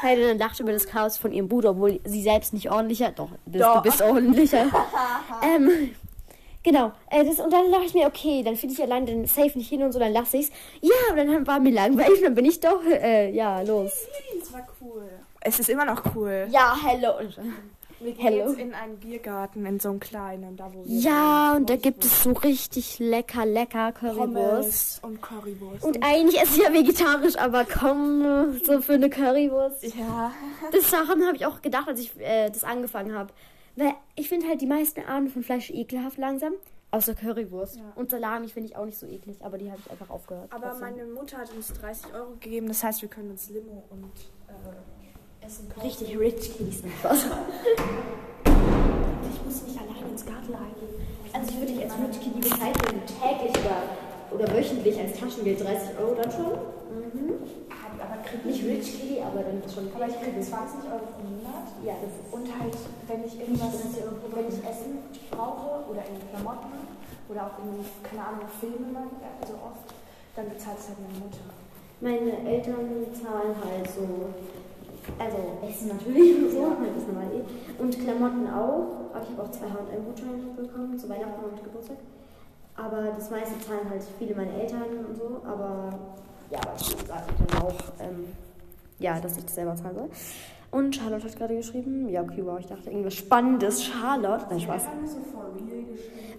Helena 0.00 0.32
lacht 0.32 0.60
über 0.60 0.72
das 0.72 0.86
Chaos 0.86 1.16
von 1.16 1.32
ihrem 1.32 1.48
Bruder, 1.48 1.70
obwohl 1.70 2.00
sie 2.04 2.22
selbst 2.22 2.52
nicht 2.52 2.70
ordentlicher. 2.70 3.12
Doch, 3.12 3.30
bist, 3.46 3.64
Doch. 3.64 3.76
du 3.76 3.82
bist 3.82 4.02
ordentlicher. 4.02 4.66
ähm, 5.42 5.94
genau. 6.62 6.92
Äh, 7.10 7.24
das, 7.24 7.38
und 7.40 7.52
dann 7.52 7.70
dachte 7.70 7.86
ich 7.86 7.94
mir, 7.94 8.06
okay, 8.06 8.42
dann 8.42 8.56
finde 8.56 8.74
ich 8.74 8.82
allein 8.82 9.06
den 9.06 9.26
Safe 9.26 9.56
nicht 9.56 9.68
hin 9.68 9.82
und 9.82 9.92
so, 9.92 9.98
dann 9.98 10.12
lasse 10.12 10.38
ich's. 10.38 10.50
Ja, 10.80 10.94
aber 11.10 11.24
dann 11.24 11.46
war 11.46 11.60
mir 11.60 11.72
langweilig 11.72 12.18
und 12.18 12.24
dann 12.24 12.34
bin 12.34 12.44
ich 12.44 12.60
doch, 12.60 12.84
äh, 12.84 13.30
ja, 13.30 13.60
los. 13.62 13.92
Das 14.38 14.52
war 14.52 14.66
cool. 14.80 15.08
Es 15.40 15.58
ist 15.58 15.70
immer 15.70 15.84
noch 15.84 16.02
cool. 16.14 16.46
Ja, 16.50 16.76
hello. 16.84 17.14
Wir 18.00 18.12
gehen 18.12 18.24
Hello. 18.24 18.48
jetzt 18.48 18.58
in 18.58 18.72
einen 18.72 18.96
Biergarten, 18.96 19.66
in 19.66 19.78
so 19.78 19.90
einen 19.90 20.00
kleinen, 20.00 20.56
da 20.56 20.72
wo 20.72 20.82
wir 20.84 20.98
Ja, 21.00 21.54
und 21.54 21.68
da 21.68 21.76
gibt 21.76 22.02
es 22.04 22.22
so 22.22 22.32
richtig 22.32 22.98
lecker, 22.98 23.44
lecker 23.44 23.92
Currywurst. 23.92 24.32
Pommes 24.32 25.00
und 25.02 25.20
Currywurst. 25.20 25.84
Und 25.84 26.02
eigentlich 26.02 26.42
ist 26.42 26.56
ja 26.56 26.72
vegetarisch, 26.72 27.36
aber 27.36 27.66
komm, 27.66 28.58
so 28.64 28.80
für 28.80 28.94
eine 28.94 29.10
Currywurst. 29.10 29.82
ja. 29.94 30.32
Das 30.72 30.90
Sachen 30.90 31.26
habe 31.26 31.36
ich 31.36 31.44
auch 31.44 31.60
gedacht, 31.60 31.88
als 31.88 32.00
ich 32.00 32.18
äh, 32.18 32.48
das 32.48 32.64
angefangen 32.64 33.14
habe. 33.14 33.32
Weil 33.76 33.92
ich 34.16 34.28
finde 34.30 34.48
halt 34.48 34.62
die 34.62 34.66
meisten 34.66 35.00
Arten 35.04 35.28
von 35.28 35.42
Fleisch 35.42 35.70
ekelhaft 35.70 36.16
langsam. 36.16 36.54
Außer 36.92 37.14
Currywurst. 37.14 37.76
Ja. 37.76 37.92
Und 37.94 38.10
Salami 38.10 38.48
finde 38.48 38.70
ich 38.70 38.76
auch 38.76 38.84
nicht 38.84 38.98
so 38.98 39.06
eklig, 39.06 39.36
aber 39.44 39.58
die 39.58 39.70
habe 39.70 39.80
ich 39.84 39.90
einfach 39.90 40.10
aufgehört. 40.10 40.52
Aber 40.52 40.70
trotzdem. 40.70 40.80
meine 40.96 41.04
Mutter 41.04 41.38
hat 41.38 41.52
uns 41.54 41.72
30 41.74 42.14
Euro 42.14 42.30
gegeben, 42.40 42.66
das 42.66 42.82
heißt, 42.82 43.02
wir 43.02 43.08
können 43.08 43.30
uns 43.30 43.48
Limo 43.50 43.84
und 43.90 44.10
äh, 44.48 44.52
Essen 45.40 45.68
kaufen. 45.68 45.86
Richtig 45.86 46.18
rich 46.18 46.52
was. 47.02 47.26
Ich 48.44 49.44
muss 49.44 49.62
nicht 49.62 49.78
allein 49.80 50.10
ins 50.10 50.24
Garten 50.24 50.54
eingehen. 50.54 50.94
Also 51.32 51.50
ich 51.50 51.58
würde 51.58 51.72
dich 51.72 51.82
als 51.82 51.94
Rich 51.94 52.20
Kitty 52.20 52.40
bezeichnen, 52.40 53.02
täglich 53.06 53.54
oder, 53.64 53.82
oder 54.30 54.46
wöchentlich 54.54 54.98
als 54.98 55.18
Taschengeld 55.18 55.60
30 55.62 55.98
Euro 55.98 56.14
dann 56.14 56.30
schon. 56.30 56.52
Aber 58.00 58.22
krieg 58.24 58.44
Nicht 58.46 58.64
Rich 58.64 59.00
Kitty, 59.00 59.20
aber 59.20 59.42
dann 59.42 59.62
schon. 59.66 59.90
Aber 59.94 60.06
ich 60.06 60.18
kriege 60.22 60.40
20 60.40 60.86
Euro 60.86 61.04
pro 61.10 61.22
Monat. 61.26 61.66
Ja, 61.84 61.94
das 61.98 62.14
ist. 62.14 62.30
Und 62.30 62.46
halt, 62.46 62.74
wenn 63.08 63.26
ich 63.26 63.34
irgendwas, 63.40 63.74
wenn 63.74 64.48
ich 64.48 64.58
Essen 64.62 65.02
brauche 65.30 65.84
oder 65.90 66.02
irgendwie 66.06 66.30
Klamotten 66.30 66.72
oder 67.28 67.46
auch 67.46 67.54
irgendwie, 67.58 67.86
keine 68.02 68.22
Ahnung, 68.24 68.46
Filme 68.60 68.86
mal, 68.92 69.08
also 69.40 69.54
oft, 69.60 69.90
dann 70.36 70.48
bezahlt 70.48 70.78
es 70.78 70.88
halt 70.88 70.98
meine 71.02 71.18
Mutter. 71.18 71.44
Meine 72.00 72.32
Eltern 72.48 73.04
zahlen 73.12 73.54
halt 73.60 73.86
so 73.90 74.30
Also 75.18 75.36
Essen 75.66 75.88
natürlich 75.88 76.36
und 76.42 76.50
so, 76.50 76.62
halt 76.66 76.96
das 76.96 77.06
normal 77.06 77.30
eh. 77.32 77.82
Und 77.82 77.98
Klamotten 77.98 78.46
auch. 78.48 79.12
Aber 79.12 79.22
ich 79.22 79.30
habe 79.30 79.42
auch 79.42 79.50
zwei 79.50 79.66
H&M-Gutscheine 79.66 80.54
bekommen, 80.56 80.98
zu 80.98 81.08
Weihnachten 81.08 81.44
und 81.44 81.62
Geburtstag. 81.62 81.96
Aber 82.76 83.12
das 83.14 83.30
meiste 83.30 83.58
zahlen 83.60 83.90
halt 83.90 84.02
viele 84.18 84.34
meine 84.34 84.52
Eltern 84.52 85.04
und 85.08 85.16
so. 85.16 85.42
Aber 85.44 85.90
ja, 86.50 86.58
aber 86.60 86.74
ich 86.76 86.86
sage 87.06 87.24
dann 87.38 87.62
auch, 87.62 87.74
ähm, 88.00 88.26
ja, 88.98 89.20
dass 89.20 89.36
ich 89.36 89.44
das 89.44 89.54
selber 89.54 89.76
zahlen 89.76 89.94
soll. 89.94 90.10
Und 90.70 90.94
Charlotte 90.94 91.24
hat 91.24 91.36
gerade 91.36 91.56
geschrieben, 91.56 92.08
ja, 92.08 92.22
okay, 92.22 92.42
wow, 92.44 92.58
ich 92.58 92.66
dachte 92.66 92.90
irgendwas 92.90 93.14
Spannendes. 93.14 93.82
Charlotte, 93.82 94.46
nein, 94.50 94.60
Spaß. 94.60 94.82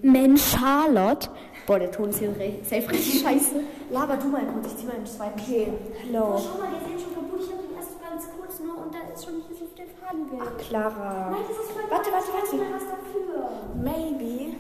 Mensch, 0.02 0.42
Charlotte. 0.42 1.30
Boah, 1.68 1.80
der 1.80 1.92
Ton 1.92 2.10
ist 2.10 2.20
hier 2.20 2.34
safe 2.64 2.90
richtig 2.90 3.22
scheiße. 3.24 3.56
Laber 3.92 4.18
du 4.18 4.28
mal 4.30 4.42
kurz, 4.46 4.68
ich 4.68 4.78
zieh 4.78 4.86
mal 4.86 4.96
den 4.96 5.06
zweiten. 5.06 5.40
Okay, 5.40 5.68
hello. 6.02 6.40
Schau 6.40 6.60
mal, 6.60 6.70
die 6.74 6.90
sind 6.90 7.02
schon 7.02 7.14
kaputt. 7.14 7.42
Ich 7.42 7.52
habe 7.52 7.64
den 7.64 7.76
erst 7.76 8.02
ganz 8.02 8.24
kurz 8.38 8.60
nur 8.60 8.70
und 8.84 8.94
da 8.94 9.00
ist 9.14 9.24
schon 9.26 9.36
hier 9.48 9.56
so 9.58 9.66
der 9.78 9.86
Faden 9.88 10.32
weg. 10.32 10.58
Clara. 10.60 11.30
Nein, 11.32 11.42
das 11.48 11.58
ist 11.58 11.72
voll 11.72 11.84
Warte, 11.90 12.12
warte, 12.12 12.28
warte. 12.34 12.74
Was 12.74 12.84
dafür. 12.90 13.50
Maybe. 13.84 14.56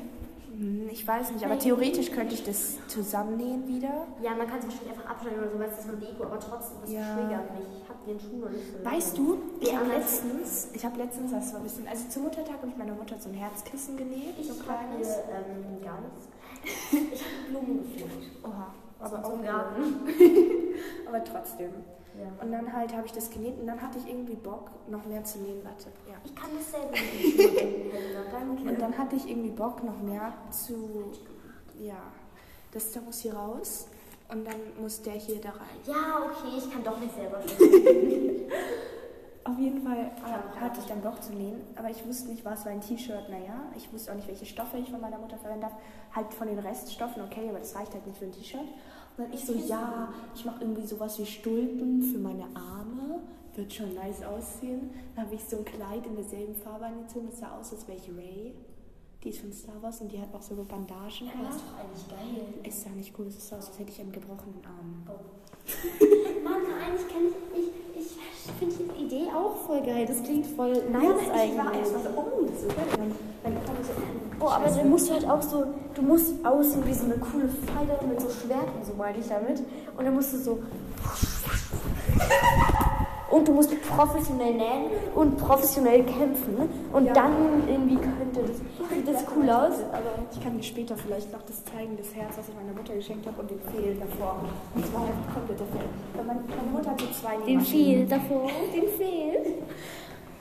Hm, 0.57 0.89
Ich 0.91 1.07
weiß 1.07 1.31
nicht, 1.31 1.45
aber 1.45 1.57
theoretisch 1.57 2.11
könnte 2.11 2.33
ich 2.35 2.43
das 2.43 2.77
zusammennähen 2.87 3.67
wieder. 3.67 4.05
Ja, 4.21 4.31
man 4.35 4.47
kann 4.47 4.59
es 4.59 4.65
wahrscheinlich 4.65 4.91
einfach 4.91 5.09
abschneiden 5.09 5.39
oder 5.39 5.51
so, 5.51 5.59
weil 5.59 5.69
es 5.69 5.79
ist 5.79 5.87
nur 5.87 5.95
Deko, 5.97 6.23
aber 6.25 6.39
trotzdem, 6.39 6.77
das 6.81 6.91
Ja. 6.91 7.15
triggert 7.15 7.51
mich. 7.57 7.67
Ich 7.81 7.89
hab 7.89 8.05
den 8.05 8.19
Schuh 8.19 8.37
noch 8.37 8.49
nicht 8.49 8.65
so. 8.67 8.85
Weißt 8.85 9.17
du, 9.17 9.37
ich 9.59 9.75
habe 9.75 9.87
letztens, 9.87 10.67
ich 10.73 10.85
habe 10.85 10.97
letztens, 10.99 11.31
das 11.31 11.53
war 11.53 11.59
ein 11.61 11.63
bisschen, 11.63 11.87
also 11.87 12.03
zum 12.09 12.23
Muttertag 12.23 12.57
habe 12.57 12.67
ich 12.67 12.77
meiner 12.77 12.93
Mutter 12.93 13.15
so 13.19 13.29
ein 13.29 13.35
Herzkissen 13.35 13.97
genäht, 13.97 14.35
Ich 14.39 14.47
so 14.47 14.53
ein 14.53 14.59
habe 14.67 14.85
kleines. 14.89 15.07
ähm, 15.31 15.79
nichts. 15.79 16.27
Ich 17.13 17.21
habe 17.23 17.49
Blumen 17.49 17.81
gepflückt. 17.87 18.43
Oha, 18.43 18.67
aber 18.99 19.25
auch 19.25 19.41
Garten. 19.43 19.83
aber 21.07 21.23
trotzdem. 21.23 21.71
Ja. 22.21 22.43
Und 22.43 22.51
dann 22.51 22.71
halt 22.71 22.95
habe 22.95 23.07
ich 23.07 23.13
das 23.13 23.29
genäht 23.29 23.59
und 23.59 23.65
dann 23.65 23.81
hatte 23.81 23.97
ich 23.97 24.07
irgendwie 24.07 24.35
Bock, 24.35 24.69
noch 24.87 25.05
mehr 25.05 25.23
zu 25.23 25.39
nähen. 25.39 25.63
Warte, 25.63 25.87
ja. 26.07 26.15
Ich 26.23 26.35
kann 26.35 26.51
das 26.55 26.71
selber 26.71 26.91
nicht. 26.91 28.67
Und 28.67 28.79
dann 28.79 28.97
hatte 28.97 29.15
ich 29.15 29.29
irgendwie 29.29 29.49
Bock, 29.49 29.83
noch 29.83 29.99
mehr 30.01 30.33
zu, 30.51 31.11
ja, 31.79 32.01
das 32.71 32.91
da 32.91 33.01
muss 33.01 33.19
hier 33.19 33.33
raus 33.33 33.87
und 34.29 34.45
dann 34.45 34.55
muss 34.79 35.01
der 35.01 35.13
hier 35.13 35.41
da 35.41 35.49
rein. 35.49 35.79
Ja, 35.85 36.25
okay, 36.25 36.57
ich 36.57 36.71
kann 36.71 36.83
doch 36.83 36.99
nicht 36.99 37.13
selber. 37.13 37.39
Auf 39.43 39.57
jeden 39.57 39.81
Fall 39.81 39.97
äh, 39.97 40.59
hatte 40.59 40.79
ich 40.79 40.85
dann 40.85 41.01
Bock 41.01 41.21
zu 41.21 41.33
nähen, 41.33 41.61
aber 41.75 41.89
ich 41.89 42.05
wusste 42.05 42.29
nicht, 42.29 42.45
was 42.45 42.63
war 42.63 42.71
ein 42.71 42.79
T-Shirt, 42.79 43.27
naja. 43.29 43.59
Ich 43.75 43.91
wusste 43.91 44.11
auch 44.11 44.15
nicht, 44.15 44.27
welche 44.27 44.45
Stoffe 44.45 44.77
ich 44.77 44.89
von 44.89 45.01
meiner 45.01 45.17
Mutter 45.17 45.37
verwenden 45.37 45.61
darf. 45.61 45.73
Halt 46.15 46.33
von 46.33 46.47
den 46.47 46.59
Reststoffen, 46.59 47.23
okay, 47.23 47.49
aber 47.49 47.59
das 47.59 47.75
reicht 47.75 47.93
halt 47.93 48.05
nicht 48.05 48.19
für 48.19 48.25
ein 48.25 48.31
T-Shirt. 48.31 48.67
Und 49.21 49.27
dann 49.27 49.33
ich 49.37 49.45
so, 49.45 49.53
ja, 49.53 50.11
ich 50.33 50.45
mache 50.45 50.61
irgendwie 50.61 50.85
sowas 50.85 51.19
wie 51.19 51.25
Stulpen 51.25 52.01
für 52.01 52.17
meine 52.17 52.45
Arme. 52.55 53.19
Wird 53.55 53.71
schon 53.71 53.93
nice 53.93 54.23
aussehen. 54.23 54.89
Dann 55.15 55.25
habe 55.25 55.35
ich 55.35 55.43
so 55.43 55.57
ein 55.57 55.65
Kleid 55.65 56.07
in 56.07 56.15
derselben 56.15 56.55
Farbe 56.55 56.85
angezogen. 56.85 57.27
Das 57.29 57.39
sah 57.39 57.59
aus, 57.59 57.71
als 57.73 57.87
wäre 57.87 57.97
ich 57.97 58.09
Ray. 58.17 58.53
Die 59.23 59.29
ist 59.29 59.41
von 59.41 59.53
Star 59.53 59.79
Wars 59.81 60.01
und 60.01 60.11
die 60.11 60.19
hat 60.19 60.33
auch 60.33 60.41
so 60.41 60.55
Bandagen. 60.55 61.29
Das 61.43 61.55
ist 61.55 61.63
doch 61.67 61.77
eigentlich 61.77 62.09
geil. 62.09 62.45
Es 62.63 62.81
sah 62.81 62.89
nicht 62.89 63.13
cool, 63.19 63.27
es 63.27 63.47
sah 63.47 63.57
aus, 63.57 63.67
als 63.67 63.77
hätte 63.77 63.91
ich 63.91 63.99
einen 63.99 64.11
gebrochenen 64.11 64.65
Arm. 64.65 65.03
Mann, 66.43 66.61
eigentlich 66.81 67.07
kann 67.07 67.27
ich, 67.53 67.99
ich, 67.99 68.17
ich 68.17 68.51
finde 68.57 68.75
die 68.75 68.83
Idee 69.11 69.27
auch 69.35 69.55
voll 69.67 69.81
geil. 69.81 70.05
Das 70.07 70.23
klingt 70.23 70.45
voll 70.47 70.71
nice 70.89 71.03
Ja, 71.03 71.09
ich 71.25 71.31
eigentlich. 71.31 71.57
war 71.57 71.73
erst 71.73 71.93
mal 71.93 72.01
so, 72.01 72.09
oh, 72.15 72.45
das 72.45 72.55
ist 72.55 72.61
so. 72.61 72.67
Dann, 72.97 73.13
dann 73.43 73.53
so, 73.83 73.91
Boah, 74.39 74.53
aber 74.53 74.69
dann 74.69 74.89
musst 74.89 75.09
du 75.09 75.13
halt 75.13 75.29
auch 75.29 75.41
so, 75.41 75.65
du 75.93 76.01
musst 76.01 76.45
aussehen 76.45 76.83
wie 76.85 76.93
so 76.93 77.05
eine 77.05 77.15
coole 77.15 77.49
Pfeilerin 77.49 78.09
mit 78.09 78.21
so 78.21 78.29
Schwerten, 78.29 78.83
so 78.83 78.93
meine 78.97 79.17
ich 79.17 79.27
damit. 79.27 79.61
Und 79.97 80.05
dann 80.05 80.13
musst 80.13 80.33
du 80.33 80.37
so. 80.37 80.59
Und 83.31 83.47
du 83.47 83.53
musst 83.53 83.71
professionell 83.87 84.53
nähen 84.53 84.85
und 85.15 85.37
professionell 85.37 86.03
kämpfen. 86.03 86.69
Und 86.91 87.05
Ja. 87.05 87.13
dann 87.13 87.63
irgendwie 87.67 87.95
könnte 87.95 88.41
das. 88.45 88.57
Sieht 88.57 89.07
das 89.07 89.23
cool 89.35 89.49
aus? 89.49 89.75
Aber 89.91 90.11
ich 90.31 90.43
kann 90.43 90.57
dir 90.57 90.63
später 90.63 90.95
vielleicht 90.97 91.31
noch 91.31 91.41
das 91.43 91.63
zeigen, 91.65 91.95
das 91.97 92.13
Herz, 92.13 92.37
was 92.37 92.49
ich 92.49 92.55
meiner 92.55 92.73
Mutter 92.77 92.93
geschenkt 92.93 93.25
habe 93.25 93.41
und 93.41 93.49
den 93.51 93.59
Fehl 93.71 93.95
davor. 93.95 94.35
Und 94.75 94.85
zwar 94.85 95.01
halt 95.01 95.11
komplett 95.33 95.59
der 95.59 95.67
Fehl. 95.67 95.89
Weil 96.15 96.25
meine, 96.25 96.41
meine 96.49 96.71
Mutter 96.71 96.91
hat 96.91 96.99
so 96.99 97.07
zwei 97.07 97.37
Den. 97.45 97.61
Fehl 97.61 98.05
davor. 98.05 98.47
Den 98.75 98.87
Fehl. 98.97 99.63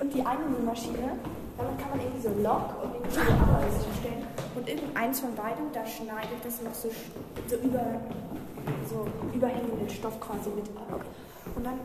Und 0.00 0.14
die 0.14 0.20
eine 0.24 0.44
Nähmaschine, 0.48 1.12
damit 1.58 1.78
kann 1.78 1.90
man 1.90 2.00
irgendwie 2.00 2.22
so 2.26 2.30
Lock 2.42 2.72
und 2.82 2.94
irgendwie 2.94 3.12
so 3.14 3.20
alles 3.20 3.84
stellen. 4.00 4.24
Und 4.56 4.66
irgendeins 4.68 5.20
von 5.20 5.34
beiden, 5.34 5.70
da 5.72 5.84
schneidet 5.86 6.40
das 6.42 6.62
noch 6.62 6.72
so, 6.74 6.88
so 7.46 7.56
über 7.56 7.84
so 8.88 9.06
überhängenden 9.34 9.88
Stoff 9.88 10.18
quasi 10.18 10.48
mit 10.50 10.64
ab. 10.90 11.04
Und 11.54 11.64
dann 11.66 11.78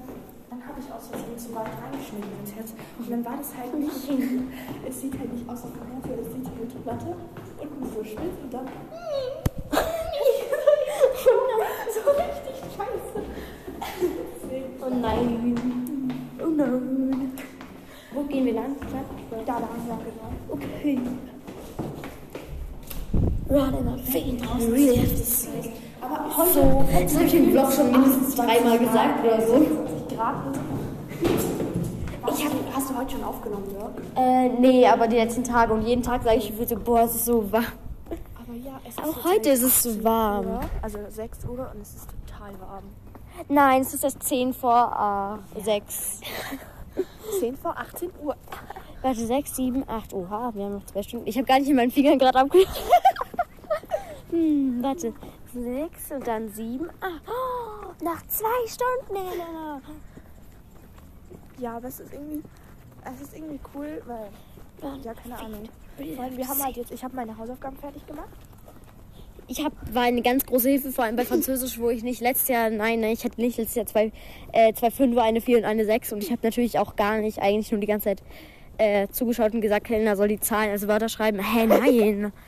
habe 0.68 0.80
ich 0.80 0.92
aus 0.92 1.08
Versehen 1.08 1.38
zu 1.38 1.54
weit 1.56 1.72
reingeschnitten 1.82 2.32
ins 2.42 2.56
Herz. 2.56 2.74
Und 2.98 3.12
dann 3.12 3.26
war 3.26 3.38
das 3.38 3.56
halt 3.56 3.74
nicht, 3.78 3.92
es 4.90 5.02
sieht 5.02 5.18
halt 5.18 5.34
nicht 5.34 5.48
aus 5.48 5.64
wie 5.64 5.74
ein 5.74 5.90
Herz, 5.92 6.04
sondern 6.04 6.26
es 6.26 6.34
sieht 6.34 6.46
halt 6.46 6.84
Platte 6.84 7.16
unten 7.60 7.86
so 7.94 8.04
spitz 8.04 8.38
und 8.44 8.54
dann 8.54 8.66
so 11.94 12.12
richtig 12.12 12.56
scheiße. 12.76 13.18
Oh 14.82 14.90
nein. 14.90 15.56
Oh 16.44 16.48
nein. 16.48 17.32
Wo 18.14 18.24
gehen 18.24 18.46
wir 18.46 18.54
lang? 18.54 18.76
da 19.46 19.60
lang, 19.60 19.70
ja 19.88 19.98
genau. 19.98 20.32
Okay. 20.50 21.00
Running 23.50 23.88
on 23.88 24.00
feet, 24.00 24.42
really 24.70 24.98
have 24.98 25.10
to 25.10 25.24
say. 25.24 25.85
Aber 26.06 26.38
heute 26.38 26.54
So, 26.54 26.86
das 26.92 27.16
habe 27.16 27.26
ich 27.26 27.34
im 27.34 27.52
Vlog 27.52 27.72
schon 27.72 27.92
mindestens 27.92 28.36
dreimal 28.36 28.78
gesagt 28.78 29.24
oder 29.24 29.42
so. 29.42 29.54
20 29.54 30.18
Grad. 30.18 30.36
Ich 32.28 32.46
hab, 32.46 32.52
hast 32.76 32.90
du 32.90 32.98
heute 32.98 33.12
schon 33.12 33.24
aufgenommen, 33.24 33.66
Jörg? 33.72 33.92
Äh, 34.16 34.50
nee, 34.60 34.88
aber 34.88 35.08
die 35.08 35.16
letzten 35.16 35.44
Tage 35.44 35.74
und 35.74 35.82
jeden 35.84 36.04
Tag 36.04 36.24
sage 36.24 36.38
ich 36.38 36.54
so, 36.68 36.76
boah, 36.76 37.02
es 37.02 37.16
ist 37.16 37.26
so 37.26 37.52
warm. 37.52 37.66
Aber 38.36 38.54
ja, 38.64 38.80
es 38.88 38.96
ist 38.96 39.04
Auch 39.04 39.24
heute 39.24 39.50
ist 39.50 39.64
es 39.64 39.84
so 39.84 39.92
10 39.94 40.04
warm. 40.04 40.46
Uhr, 40.46 40.60
also 40.82 41.00
6 41.10 41.46
Uhr 41.46 41.72
und 41.74 41.82
es 41.82 41.96
ist 41.96 42.08
total 42.28 42.52
warm. 42.60 42.84
Nein, 43.48 43.82
es 43.82 43.94
ist 43.94 44.04
erst 44.04 44.22
10 44.24 44.54
vor 44.54 45.42
äh, 45.56 45.62
6. 45.62 46.22
10 47.40 47.58
vor 47.62 47.76
18 47.78 48.10
Uhr. 48.24 48.36
Warte, 49.02 49.26
6, 49.26 49.56
7, 49.56 49.84
8. 49.88 50.14
Oha, 50.14 50.52
wir 50.54 50.66
haben 50.66 50.76
noch 50.76 50.86
zwei 50.86 51.04
Stunden. 51.04 51.28
Ich 51.28 51.38
habe 51.38 51.46
gar 51.46 51.60
nicht 51.60 51.70
in 51.70 51.76
meinen 51.76 51.92
Fingern 51.92 52.20
gerade 52.20 52.40
abgehört. 52.40 52.70
hm, 54.32 54.80
warte. 54.82 55.14
6 55.56 56.12
und 56.12 56.28
dann 56.28 56.50
7, 56.50 56.90
8. 56.90 57.22
Oh, 57.28 58.04
nach 58.04 58.26
zwei 58.28 58.68
Stunden, 58.68 59.30
Helena. 59.30 59.82
Ja, 61.58 61.78
aber 61.78 61.88
es 61.88 62.00
ist 62.00 62.14
irgendwie, 62.14 62.44
es 63.04 63.22
ist 63.22 63.36
irgendwie 63.36 63.60
cool, 63.74 64.02
weil, 64.06 64.30
ja, 65.04 65.14
keine 65.14 65.38
Ahnung. 65.38 65.70
Allem, 65.98 66.38
wir 66.38 66.48
haben 66.48 66.64
halt 66.64 66.76
jetzt, 66.76 66.92
ich 66.92 67.04
habe 67.04 67.16
meine 67.16 67.38
Hausaufgaben 67.38 67.78
fertig 67.78 68.06
gemacht. 68.06 68.30
Ich 69.48 69.64
hab, 69.64 69.72
war 69.94 70.04
eine 70.04 70.22
ganz 70.22 70.46
große 70.46 70.70
Hilfe, 70.70 70.92
vor 70.92 71.06
allem 71.06 71.16
bei 71.16 71.26
Französisch, 71.26 71.80
wo 71.80 71.90
ich 71.90 72.04
nicht 72.04 72.22
letztes 72.22 72.50
Jahr, 72.50 72.70
nein, 72.70 73.00
nein, 73.00 73.14
ich 73.14 73.24
hatte 73.24 73.40
nicht 73.40 73.58
letztes 73.58 73.76
Jahr 73.76 73.86
zwei, 73.86 74.12
äh, 74.52 74.74
zwei 74.74 74.92
Fünfer, 74.92 75.24
eine 75.24 75.40
Vier 75.40 75.60
und 75.60 75.66
eine 75.66 75.86
Sechs 75.86 76.12
und 76.12 76.24
ich 76.24 76.32
habe 76.32 76.42
natürlich 76.44 76.80
auch 76.80 76.96
gar 76.96 77.20
nicht, 77.20 77.40
eigentlich 77.40 77.72
nur 77.72 77.80
die 77.80 77.88
ganze 77.88 78.06
Zeit 78.06 78.24
äh, 78.78 79.08
zugeschaut 79.08 79.54
und 79.54 79.62
gesagt, 79.62 79.88
Helena 79.90 80.16
soll 80.16 80.28
die 80.28 80.40
Zahlen, 80.40 80.72
also 80.72 80.88
Wörter 80.88 81.10
schreiben. 81.10 81.40
Hä, 81.40 81.66
nein. 81.66 82.34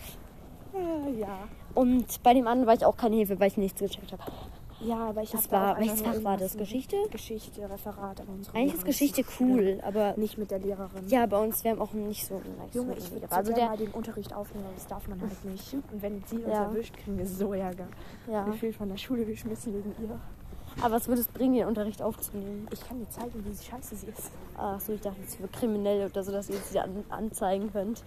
Ja. 1.20 1.48
Und 1.78 2.24
bei 2.24 2.34
dem 2.34 2.48
anderen 2.48 2.68
war 2.68 2.74
ich 2.74 2.86
auch 2.86 2.98
keine 2.98 3.16
Hilfe, 3.18 3.40
weil 3.40 3.50
ich 3.50 3.58
nichts 3.58 3.80
gecheckt 3.80 4.12
habe. 4.12 4.24
Ja, 4.80 5.10
aber 5.10 5.24
ich 5.24 5.32
Das 5.32 5.44
hab 5.46 5.50
da 5.52 5.62
war- 5.62 5.80
welches 5.80 6.02
Fach 6.02 6.24
war 6.24 6.38
das? 6.38 6.56
Geschichte? 6.56 6.96
Geschichte, 7.12 7.68
Referat, 7.68 8.22
Eigentlich 8.54 8.76
ist 8.76 8.86
Geschichte 8.86 9.24
cool, 9.40 9.80
aber. 9.84 10.14
Nicht 10.18 10.38
mit 10.38 10.52
der 10.52 10.60
Lehrerin. 10.60 11.08
ja, 11.08 11.26
bei 11.26 11.38
uns, 11.44 11.64
wir 11.64 11.72
haben 11.72 11.82
auch 11.82 11.94
nicht 11.94 12.26
so 12.28 12.36
nice 12.36 12.74
Junge, 12.76 12.96
ich 12.96 13.12
würde 13.12 13.32
also 13.32 13.54
der, 13.54 13.68
mal 13.70 13.78
den 13.78 13.90
Unterricht 13.92 14.34
aufnehmen, 14.36 14.66
aber 14.66 14.76
das 14.76 14.86
darf 14.88 15.08
man 15.08 15.20
halt 15.20 15.46
nicht. 15.46 15.74
Und 15.74 16.02
wenn 16.02 16.24
sie 16.28 16.38
uns 16.38 16.48
Ja. 16.54 16.64
erwischt, 16.66 16.96
kriegen 16.96 17.18
wir 17.18 17.26
so 17.26 17.54
Ärger. 17.54 17.88
ja. 18.32 18.44
Gefühlt 18.46 18.76
von 18.76 18.90
der 18.90 18.98
Schule 18.98 19.26
geschmissen 19.26 19.74
wegen 19.74 19.96
ihr. 20.02 20.20
Aber 20.84 20.94
was 20.96 21.08
würde 21.08 21.22
es 21.22 21.28
bringen, 21.28 21.56
den 21.56 21.66
Unterricht 21.68 22.04
aufzunehmen? 22.04 22.68
Ich 22.72 22.88
kann 22.88 23.00
dir 23.00 23.10
zeigen, 23.10 23.44
wie 23.44 23.56
scheiße 23.64 23.96
sie 23.96 24.08
ist. 24.08 24.30
Ach 24.58 24.80
so, 24.80 24.94
ich 24.94 25.02
dachte, 25.02 25.18
es 25.26 25.40
wäre 25.40 25.50
kriminell 25.50 26.06
oder 26.08 26.24
so, 26.24 26.32
dass 26.32 26.50
ihr 26.52 26.58
sie 26.58 26.80
an, 26.80 27.04
anzeigen 27.10 27.72
könnt. 27.72 28.04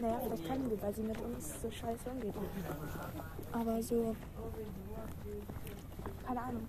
Naja, 0.00 0.20
vielleicht 0.22 0.46
kann 0.48 0.68
sie, 0.68 0.80
weil 0.82 0.94
sie 0.94 1.02
mit 1.02 1.20
uns 1.20 1.60
so 1.62 1.70
scheiße 1.70 2.10
umgeht. 2.10 2.34
Aber 3.52 3.82
so. 3.82 4.14
Keine 6.26 6.40
Ahnung. 6.42 6.68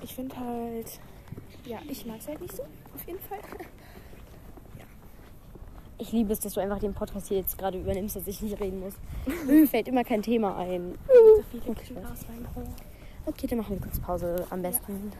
Ich 0.00 0.14
finde 0.14 0.36
halt. 0.36 1.00
Ja, 1.66 1.78
ich 1.88 2.04
mag 2.06 2.18
es 2.18 2.28
halt 2.28 2.40
nicht 2.40 2.54
so, 2.56 2.62
auf 2.62 3.04
jeden 3.06 3.20
Fall. 3.20 3.38
Ich 5.96 6.10
liebe 6.10 6.32
es, 6.32 6.40
dass 6.40 6.54
du 6.54 6.60
einfach 6.60 6.80
den 6.80 6.92
Podcast 6.92 7.28
hier 7.28 7.38
jetzt 7.38 7.56
gerade 7.56 7.78
übernimmst, 7.78 8.16
dass 8.16 8.26
ich 8.26 8.42
nicht 8.42 8.60
reden 8.60 8.80
muss. 8.80 8.94
Mir 9.46 9.66
fällt 9.68 9.86
immer 9.86 10.02
kein 10.02 10.22
Thema 10.22 10.56
ein. 10.56 10.98
So 11.06 11.70
Okay. 11.70 11.94
Okay, 13.26 13.46
dann 13.46 13.58
machen 13.58 13.76
wir 13.76 13.80
kurz 13.80 14.00
Pause 14.00 14.44
am 14.50 14.60
besten. 14.60 15.12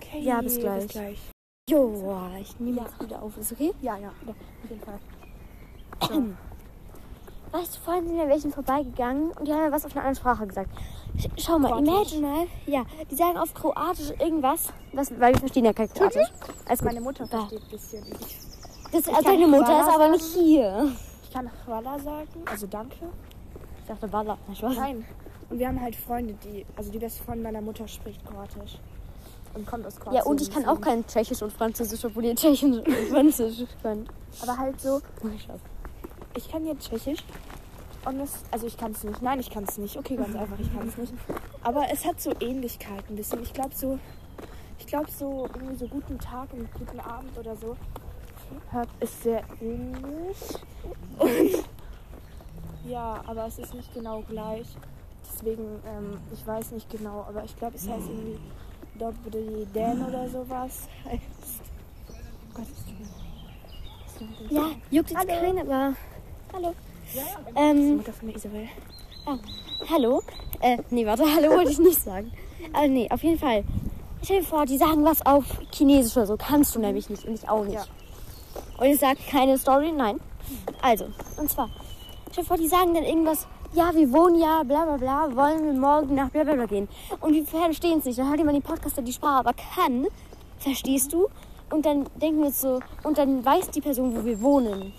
Okay, 0.00 0.20
Ja, 0.20 0.40
bis 0.40 0.58
gleich. 0.58 0.82
Bis 0.84 0.92
gleich. 0.92 1.30
Jo, 1.68 2.18
ich 2.40 2.58
nehme 2.58 2.78
Ja. 2.78 2.84
jetzt 2.84 3.00
wieder 3.00 3.22
auf. 3.22 3.36
Ist 3.36 3.52
okay? 3.52 3.72
Ja, 3.82 3.96
ja, 3.98 4.10
ja, 4.26 4.30
auf 4.30 4.70
jeden 4.70 4.82
Fall. 4.82 4.98
Weißt 7.52 7.76
du, 7.76 7.80
vorhin 7.80 8.06
sind 8.06 8.16
wir 8.16 8.28
welchen 8.28 8.52
vorbeigegangen 8.52 9.32
und 9.32 9.46
die 9.46 9.52
haben 9.52 9.62
ja 9.64 9.72
was 9.72 9.84
auf 9.84 9.92
einer 9.92 10.04
anderen 10.06 10.16
Sprache 10.16 10.46
gesagt. 10.46 10.70
Sch 11.18 11.26
schau 11.36 11.58
mal, 11.58 11.72
Kroatisch. 11.72 11.88
imagine 11.88 12.26
mal. 12.26 12.46
Ja, 12.66 12.84
die 13.10 13.14
sagen 13.16 13.36
auf 13.36 13.52
Kroatisch 13.54 14.10
irgendwas, 14.20 14.68
was, 14.92 15.10
weil 15.18 15.32
wir 15.32 15.40
verstehen 15.40 15.64
ja 15.64 15.72
kein 15.72 15.92
Kroatisch. 15.92 16.28
Also 16.68 16.84
Meine 16.84 17.00
Mutter 17.00 17.26
versteht 17.26 17.60
ein 17.62 17.68
bisschen. 17.68 18.04
Ich, 18.06 18.38
das, 18.92 19.04
kann 19.04 19.24
deine 19.24 19.46
Mutter 19.48 19.66
Hvala 19.66 19.80
ist 19.80 19.94
aber 19.94 20.08
nicht 20.10 20.24
hier. 20.24 20.92
ich 21.24 21.30
kann 21.32 21.50
Hvala 21.66 21.98
sagen, 21.98 22.28
also 22.46 22.66
danke. 22.68 22.96
Ich 23.82 23.88
dachte, 23.88 24.12
Walla. 24.12 24.38
Na, 24.46 24.54
Spaß. 24.54 24.76
Nein. 24.76 25.04
Und 25.48 25.58
wir 25.58 25.66
haben 25.66 25.80
halt 25.80 25.96
Freunde, 25.96 26.34
die, 26.44 26.64
also 26.76 26.92
die 26.92 26.98
beste 26.98 27.24
Freundin 27.24 27.42
meiner 27.42 27.60
Mutter 27.60 27.88
spricht 27.88 28.24
Kroatisch. 28.24 28.78
Und 29.54 29.66
kommt 29.66 29.84
aus 29.84 29.96
Kroatien. 29.96 30.14
Ja, 30.14 30.22
und 30.24 30.40
ich 30.40 30.48
kann 30.52 30.64
auch 30.66 30.80
kein 30.80 31.04
Tschechisch 31.04 31.42
und 31.42 31.52
Französisch, 31.52 32.04
obwohl 32.04 32.24
ihr 32.26 32.36
Tschechisch 32.36 32.62
und 32.62 32.88
Französisch 33.10 33.68
könnt. 33.82 34.08
Aber 34.42 34.56
halt 34.56 34.80
so, 34.80 35.00
Spaß. 35.00 35.32
ich 35.34 35.48
kann 36.50 36.66
jetzt 36.66 36.88
Tschechisch. 36.88 37.24
Und 38.04 38.20
es, 38.20 38.42
also 38.50 38.66
ich 38.66 38.76
kann 38.76 38.92
es 38.92 39.04
nicht. 39.04 39.20
Nein, 39.20 39.40
ich 39.40 39.50
kann 39.50 39.64
es 39.64 39.76
nicht. 39.76 39.96
Okay, 39.96 40.16
ganz 40.16 40.34
einfach, 40.34 40.58
ich 40.58 40.72
kann 40.72 40.88
es 40.88 40.96
nicht. 40.96 41.12
Aber 41.62 41.86
es 41.92 42.04
hat 42.06 42.20
so 42.20 42.32
Ähnlichkeiten 42.40 43.14
ein 43.14 43.16
bisschen. 43.16 43.42
Ich 43.42 43.52
glaube 43.52 43.74
so, 43.74 43.98
ich 44.78 44.86
glaube 44.86 45.10
so 45.10 45.48
irgendwie 45.54 45.76
so 45.76 45.86
guten 45.86 46.18
Tag 46.18 46.52
und 46.52 46.72
guten 46.72 47.00
Abend 47.00 47.36
oder 47.36 47.56
so. 47.56 47.76
Hört 48.70 48.88
ist 49.00 49.22
sehr 49.22 49.44
ähnlich. 49.60 50.38
Und 51.18 51.64
ja, 52.88 53.22
aber 53.26 53.46
es 53.46 53.58
ist 53.58 53.74
nicht 53.74 53.92
genau 53.92 54.22
gleich. 54.22 54.66
Deswegen, 55.32 55.80
ähm, 55.86 56.18
ich 56.32 56.46
weiß 56.46 56.72
nicht 56.72 56.90
genau, 56.90 57.24
aber 57.28 57.44
ich 57.44 57.56
glaube, 57.56 57.76
es 57.76 57.88
heißt 57.88 58.08
irgendwie 58.08 58.38
Dobry 58.98 59.66
Den 59.74 60.04
oder 60.04 60.28
sowas. 60.28 60.88
Heißt. 61.04 61.62
Oh 62.08 62.54
Gott, 62.54 62.66
leid. 64.20 64.50
Ja, 64.50 64.70
juckt 64.90 65.10
jetzt 65.10 65.28
keiner, 65.28 65.60
aber. 65.62 65.94
Ähm, 67.56 67.96
Mutter 67.96 68.12
von 68.12 68.28
der 68.28 68.36
Isabel. 68.36 68.68
hallo? 69.90 70.22
Äh, 70.60 70.78
nee, 70.90 71.06
warte, 71.06 71.24
hallo 71.34 71.50
wollte 71.50 71.72
ich 71.72 71.78
nicht 71.78 72.00
sagen. 72.00 72.32
Aber 72.72 72.88
nee, 72.88 73.08
auf 73.10 73.22
jeden 73.22 73.38
Fall. 73.38 73.64
Stell 74.22 74.40
dir 74.40 74.46
vor, 74.46 74.66
die 74.66 74.76
sagen 74.76 75.04
was 75.04 75.24
auf 75.24 75.44
Chinesisch 75.72 76.16
oder 76.16 76.26
so. 76.26 76.36
Kannst 76.36 76.74
du 76.74 76.78
nämlich 76.78 77.08
nicht 77.08 77.24
und 77.24 77.34
ich 77.34 77.48
auch 77.48 77.64
nicht. 77.64 77.74
Ja. 77.74 77.84
Und 78.78 78.86
ich 78.86 79.00
sag 79.00 79.16
keine 79.28 79.58
Story, 79.58 79.92
nein. 79.92 80.20
Also, 80.82 81.06
und 81.36 81.50
zwar, 81.50 81.70
stell 82.30 82.44
dir 82.44 82.48
vor, 82.48 82.56
die 82.56 82.68
sagen 82.68 82.94
dann 82.94 83.04
irgendwas, 83.04 83.46
ja, 83.72 83.94
wir 83.94 84.12
wohnen 84.12 84.40
ja, 84.40 84.62
bla 84.62 84.84
bla 84.84 84.96
bla, 84.96 85.36
wollen 85.36 85.64
wir 85.64 85.72
morgen 85.72 86.14
nach 86.14 86.30
bla 86.30 86.44
bla 86.44 86.54
bla 86.54 86.66
gehen. 86.66 86.88
Und 87.20 87.34
wir 87.34 87.46
verstehen 87.46 88.00
es 88.00 88.04
nicht. 88.04 88.18
Dann 88.18 88.28
hört 88.28 88.38
jemand 88.38 88.56
den 88.56 88.62
Podcast, 88.62 88.96
der 88.96 89.04
die 89.04 89.12
Sprache 89.12 89.38
aber 89.40 89.52
kann, 89.52 90.06
verstehst 90.58 91.12
du? 91.12 91.28
Und 91.70 91.86
dann 91.86 92.06
denken 92.16 92.40
wir 92.40 92.46
uns 92.46 92.60
so, 92.60 92.80
und 93.04 93.16
dann 93.16 93.44
weiß 93.44 93.70
die 93.70 93.80
Person, 93.80 94.16
wo 94.16 94.24
wir 94.24 94.40
wohnen. 94.40 94.92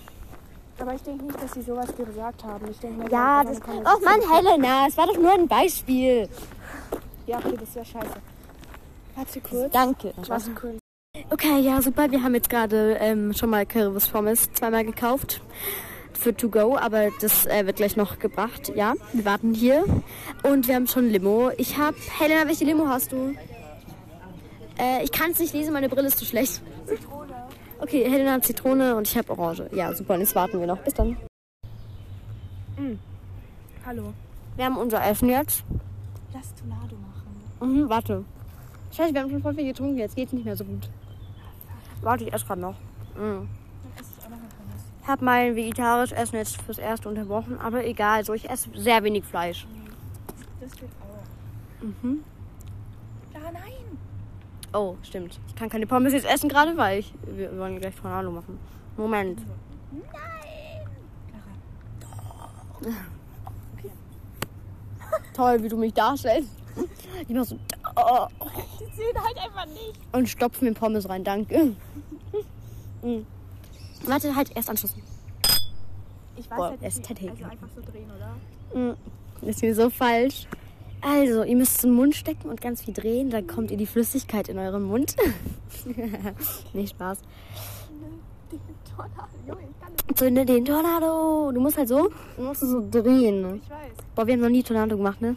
Aber 0.82 0.96
ich 0.96 1.02
denke 1.04 1.26
nicht, 1.26 1.42
dass 1.42 1.54
sie 1.54 1.62
sowas 1.62 1.96
gesagt 1.96 2.44
haben. 2.44 2.68
Ich 2.70 2.80
denke 2.80 3.04
mal, 3.04 3.12
Ja, 3.12 3.44
das. 3.44 3.60
Oh 3.60 3.70
eine 3.70 4.04
Mann, 4.04 4.20
Helena, 4.36 4.88
es 4.88 4.98
war 4.98 5.08
doch 5.08 5.18
nur 5.18 5.32
ein 5.32 5.48
Beispiel. 5.48 6.28
Ja, 7.28 7.38
okay, 7.38 7.56
das 7.60 7.76
wäre 7.76 7.86
scheiße. 7.86 8.16
Warte 9.16 9.42
kurz. 9.42 9.72
Danke. 9.72 10.14
Warte 10.28 10.52
kurz. 10.52 10.78
Okay, 11.30 11.60
ja, 11.60 11.82
super. 11.82 12.10
Wir 12.12 12.24
haben 12.24 12.34
jetzt 12.34 12.50
gerade 12.50 12.98
ähm, 13.00 13.34
schon 13.34 13.50
mal 13.50 13.66
Currywurst 13.66 14.12
Pommes 14.12 14.52
zweimal 14.54 14.84
gekauft. 14.84 15.42
Für 16.14 16.36
To 16.36 16.50
Go, 16.50 16.78
aber 16.78 17.10
das 17.20 17.46
äh, 17.46 17.66
wird 17.66 17.78
gleich 17.78 17.96
noch 17.96 18.20
gebracht. 18.20 18.72
Ja, 18.76 18.94
wir 19.14 19.26
warten 19.26 19.54
hier. 19.54 19.84
Und 20.44 20.68
wir 20.68 20.76
haben 20.76 20.88
schon 20.88 21.10
Limo. 21.10 21.52
Ich 21.58 21.78
habe. 21.78 21.98
Helena, 22.20 22.48
welche 22.48 22.66
Limo 22.66 22.88
hast 22.88 23.12
du? 23.12 23.36
Äh, 24.80 25.04
ich 25.04 25.12
kann 25.12 25.32
es 25.32 25.40
nicht 25.40 25.54
lesen, 25.54 25.74
meine 25.74 25.90
Brille 25.90 26.08
ist 26.08 26.18
zu 26.18 26.26
schlecht. 26.26 26.62
Zitrone. 26.86 27.48
Okay, 27.82 28.08
Helena 28.08 28.34
hat 28.34 28.46
Zitrone 28.46 28.96
und 28.96 29.08
ich 29.08 29.18
habe 29.18 29.32
Orange. 29.32 29.68
Ja, 29.74 29.92
super. 29.94 30.14
Und 30.14 30.20
jetzt 30.20 30.36
warten 30.36 30.60
wir 30.60 30.68
noch. 30.68 30.78
Bis 30.78 30.94
dann. 30.94 31.18
Hallo. 33.84 34.14
Wir 34.56 34.66
haben 34.66 34.78
unser 34.78 35.04
Essen 35.04 35.30
jetzt. 35.30 35.64
Lass 36.32 36.54
Tornado 36.54 36.96
machen. 36.96 37.82
Mhm, 37.82 37.90
warte. 37.90 38.24
Scheiße, 38.92 39.14
wir 39.14 39.22
haben 39.22 39.32
schon 39.32 39.42
voll 39.42 39.56
viel 39.56 39.66
getrunken. 39.66 39.98
Jetzt 39.98 40.16
geht's 40.16 40.32
nicht 40.32 40.46
mehr 40.46 40.56
so 40.56 40.64
gut. 40.64 40.90
Warte, 42.02 42.24
ich 42.24 42.32
esse 42.32 42.46
gerade 42.46 42.62
noch. 42.62 42.76
Mhm. 43.18 43.50
Ich 45.02 45.08
habe 45.08 45.26
mein 45.26 45.56
vegetarisches 45.56 46.16
Essen 46.16 46.36
jetzt 46.36 46.62
fürs 46.62 46.78
Erste 46.78 47.10
unterbrochen, 47.10 47.60
aber 47.60 47.84
egal. 47.84 48.24
So, 48.24 48.34
ich 48.34 48.48
esse 48.48 48.70
sehr 48.76 49.04
wenig 49.04 49.26
Fleisch. 49.26 49.66
Das 50.60 50.72
geht 50.74 50.84
auch. 51.02 51.84
Mhm. 51.84 52.24
Nein. 54.72 54.82
Oh, 54.82 54.96
stimmt. 55.04 55.40
Ich 55.48 55.56
kann 55.56 55.70
keine 55.70 55.86
Pommes 55.88 56.14
jetzt 56.14 56.26
essen 56.26 56.50
gerade, 56.50 56.76
weil 56.78 57.00
ich, 57.00 57.14
wir 57.28 57.58
wollen 57.58 57.80
gleich 57.80 57.96
Tornado 57.96 58.32
machen. 58.32 58.58
Moment. 58.98 59.40
Toll, 65.34 65.64
wie 65.64 65.68
du 65.70 65.78
mich 65.78 65.94
darstellst. 65.94 66.50
Ich 67.28 67.36
mach 67.36 67.44
so. 67.46 67.58
Oh, 67.96 68.28
Die 68.80 68.96
sehen 68.96 69.16
halt 69.24 69.38
einfach 69.38 69.66
nicht. 69.66 69.94
und 70.14 70.30
stopf 70.30 70.62
mir 70.62 70.74
Pommes 70.74 71.08
rein, 71.10 71.24
danke. 71.24 71.74
Mhm. 73.02 73.26
Warte, 74.06 74.36
halt 74.36 74.56
erst 74.56 74.70
anschließen. 74.70 75.02
Ich 76.38 76.50
weiß 76.50 76.58
Boah, 76.58 76.70
halt 76.70 76.82
ist 76.84 77.10
wie- 77.10 77.30
Also 77.30 77.44
einfach 77.46 77.68
so 77.76 77.82
drehen, 77.82 78.10
oder? 78.12 78.80
Mm, 78.80 78.96
Das 79.42 79.50
ist 79.50 79.62
mir 79.62 79.76
so 79.76 79.90
falsch. 79.90 80.48
Also, 81.02 81.44
ihr 81.44 81.56
müsst 81.56 81.76
es 81.78 81.82
den 81.82 81.94
Mund 81.94 82.16
stecken 82.16 82.50
und 82.50 82.62
ganz 82.62 82.84
viel 82.84 82.94
drehen, 82.94 83.32
dann 83.32 83.48
kommt 83.48 83.72
ihr 83.72 83.78
die 83.78 83.88
Flüssigkeit 83.88 84.50
in 84.50 84.60
euren 84.60 84.84
Mund. 84.84 85.16
Nicht 86.74 86.92
Spaß. 86.92 87.20
Tornado. 88.96 89.28
Junge, 89.48 89.62
ich 89.62 89.82
kann 89.82 89.92
das. 90.08 90.16
Zünde 90.18 90.46
den 90.46 90.66
Tornado. 90.66 91.52
Du 91.52 91.60
musst 91.60 91.78
halt 91.78 91.88
so, 91.88 92.10
du 92.38 92.44
musst 92.44 92.62
so 92.62 92.88
drehen. 92.90 93.62
Ich 93.64 93.70
weiß. 93.70 93.92
Boah, 94.16 94.28
wir 94.28 94.34
haben 94.34 94.42
noch 94.42 94.50
nie 94.50 94.64
Tornado 94.64 94.98
gemacht, 94.98 95.22
ne? 95.22 95.36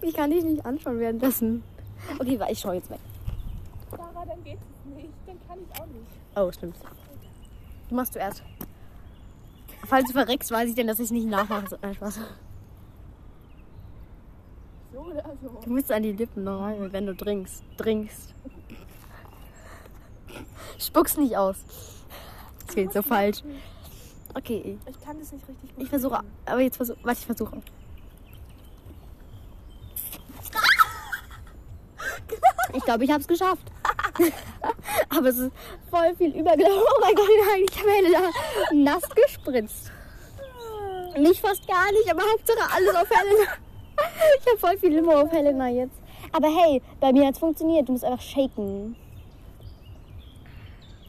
Ich 0.00 0.14
kann 0.14 0.30
dich 0.30 0.42
nicht 0.42 0.64
anschauen 0.66 0.98
währenddessen. 0.98 1.62
Okay, 2.18 2.38
ich 2.50 2.58
schau 2.58 2.72
jetzt 2.72 2.90
weg. 2.90 2.98
Sarah, 3.90 4.26
dann 4.26 4.42
geht 4.42 4.58
es 4.58 4.96
nicht. 4.96 5.10
Dann 5.26 5.36
kann 5.46 5.58
ich 5.62 5.80
auch 5.80 5.86
nicht. 5.86 6.06
Oh, 6.34 6.50
stimmt. 6.50 6.76
Du 7.88 7.94
machst 7.94 8.14
zuerst. 8.14 8.42
Falls 9.86 10.06
du 10.06 10.12
verreckst, 10.12 10.50
weiß 10.50 10.68
ich 10.68 10.74
denn, 10.74 10.86
dass 10.86 10.98
ich 10.98 11.10
nicht 11.10 11.26
nachmache. 11.26 11.78
Nein, 11.80 11.94
Spaß. 11.94 12.20
Oder 15.04 15.36
so. 15.42 15.60
Du 15.64 15.70
musst 15.70 15.90
an 15.90 16.02
die 16.02 16.12
Lippen 16.12 16.44
noch 16.44 16.60
rein, 16.60 16.92
wenn 16.92 17.06
du 17.06 17.16
trinkst. 17.16 17.62
Trinkst. 17.76 18.34
Spuck's 20.78 21.16
nicht 21.16 21.36
aus. 21.36 21.56
Das 22.66 22.74
geht 22.74 22.92
so 22.92 23.02
falsch. 23.02 23.42
Okay, 24.34 24.78
Ich 24.86 25.00
kann 25.00 25.18
das 25.18 25.32
nicht 25.32 25.46
richtig 25.46 25.74
gut 25.74 25.84
ich 25.84 25.90
versuche. 25.90 26.20
Aber 26.46 26.60
jetzt 26.60 26.76
versuche. 26.76 26.98
Warte, 27.02 27.20
ich 27.20 27.26
versuche. 27.26 27.62
Ich 32.74 32.84
glaube, 32.84 33.04
ich 33.04 33.10
habe 33.10 33.20
es 33.20 33.28
geschafft. 33.28 33.70
aber 35.08 35.28
es 35.28 35.36
ist 35.36 35.52
voll 35.90 36.14
viel 36.16 36.34
übergelaufen. 36.34 36.82
Oh 36.82 37.00
mein 37.00 37.14
Gott, 37.14 37.28
nein, 37.50 37.64
ich 37.68 37.78
habe 37.78 37.90
Helena 37.90 38.30
nass 38.72 39.02
gespritzt. 39.14 39.92
Nicht 41.18 41.40
fast 41.40 41.66
gar 41.66 41.92
nicht, 41.92 42.10
aber 42.10 42.22
Hauptsache 42.22 42.72
alles 42.74 42.94
auf 42.94 43.10
Helena. 43.10 43.52
Ich 43.96 44.46
habe 44.48 44.58
voll 44.58 44.78
viel 44.78 44.94
Limo 44.94 45.12
auf 45.12 45.30
Helena 45.30 45.68
jetzt. 45.68 45.96
Aber 46.32 46.48
hey, 46.48 46.80
bei 47.00 47.12
mir 47.12 47.26
hat 47.26 47.34
es 47.34 47.38
funktioniert. 47.40 47.88
Du 47.88 47.92
musst 47.92 48.04
einfach 48.04 48.20
shaken. 48.20 48.96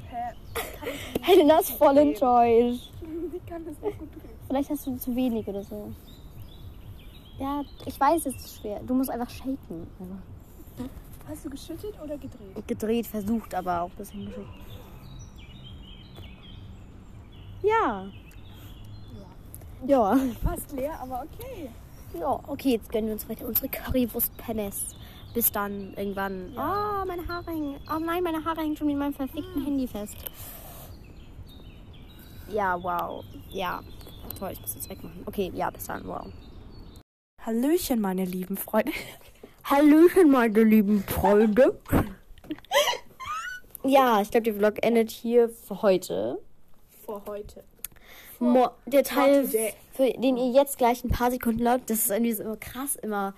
Hä? 0.09 0.33
Helena 1.21 1.59
ist 1.59 1.71
voll 1.71 1.97
enttäuscht. 1.97 2.89
Ich 3.35 3.45
kann 3.45 3.65
das 3.65 3.79
nicht 3.81 3.99
gut 3.99 4.09
drehen. 4.15 4.31
Vielleicht 4.47 4.69
hast 4.69 4.87
du 4.87 4.95
zu 4.97 5.15
wenig 5.15 5.47
oder 5.47 5.63
so. 5.63 5.91
Ja, 7.39 7.63
ich 7.85 7.99
weiß, 7.99 8.25
es 8.25 8.35
ist 8.35 8.61
schwer. 8.61 8.79
Du 8.85 8.93
musst 8.93 9.09
einfach 9.09 9.29
shaken. 9.29 9.87
Also 9.99 10.89
Hast 11.27 11.45
du 11.45 11.49
geschüttet 11.49 11.95
oder 12.03 12.17
gedreht? 12.17 12.67
gedreht, 12.67 13.07
versucht, 13.07 13.53
aber 13.55 13.81
auch 13.81 13.89
ein 13.89 13.95
bisschen 13.95 14.25
geschickt. 14.25 14.47
Ja. 17.63 18.05
Ja. 19.85 20.17
Fast 20.43 20.71
leer, 20.73 20.99
aber 20.99 21.23
okay. 21.23 21.69
Ja, 22.19 22.39
okay, 22.47 22.71
jetzt 22.71 22.91
gönnen 22.91 23.07
wir 23.07 23.13
uns 23.13 23.27
weiter 23.27 23.47
unsere 23.47 23.69
Currywurst-Pommes. 23.69 24.95
Bis 25.33 25.51
dann 25.51 25.93
irgendwann. 25.95 26.53
Oh, 26.55 27.05
meine 27.05 27.27
Haare 27.27 27.51
hängen. 27.51 27.79
Oh 27.89 27.99
nein, 27.99 28.21
meine 28.21 28.45
Haare 28.45 28.61
hängen 28.61 28.77
schon 28.77 28.89
in 28.89 28.99
meinem 28.99 29.13
verfickten 29.13 29.65
Handy 29.65 29.87
fest. 29.87 30.17
Ja, 32.49 32.81
wow. 32.81 33.23
Ja. 33.49 33.81
Toll, 34.37 34.51
ich 34.51 34.61
muss 34.61 34.75
jetzt 34.75 34.89
wegmachen. 34.89 35.23
Okay, 35.25 35.51
ja, 35.55 35.71
bis 35.71 35.85
dann. 35.85 36.07
Wow. 36.07 36.27
Hallöchen, 37.43 37.99
meine 37.99 38.25
lieben 38.25 38.57
Freunde. 38.57 38.91
Hallöchen, 39.63 40.29
meine 40.29 40.63
lieben 40.63 41.03
Freunde. 41.03 41.79
ja, 43.83 44.21
ich 44.21 44.29
glaube, 44.29 44.43
der 44.43 44.53
Vlog 44.53 44.83
endet 44.83 45.09
hier 45.09 45.49
für 45.49 45.81
heute. 45.81 46.39
Vor 47.05 47.23
heute. 47.25 47.63
Mo 48.39 48.69
der 48.85 49.03
Teil. 49.03 49.49
Für 49.93 50.11
den 50.11 50.37
ihr 50.37 50.51
jetzt 50.51 50.77
gleich 50.77 51.03
ein 51.03 51.09
paar 51.09 51.31
Sekunden 51.31 51.59
lautet, 51.63 51.89
das 51.89 51.99
ist 51.99 52.09
irgendwie 52.11 52.33
so 52.33 52.43
immer 52.43 52.57
krass 52.57 52.95
immer. 52.97 53.33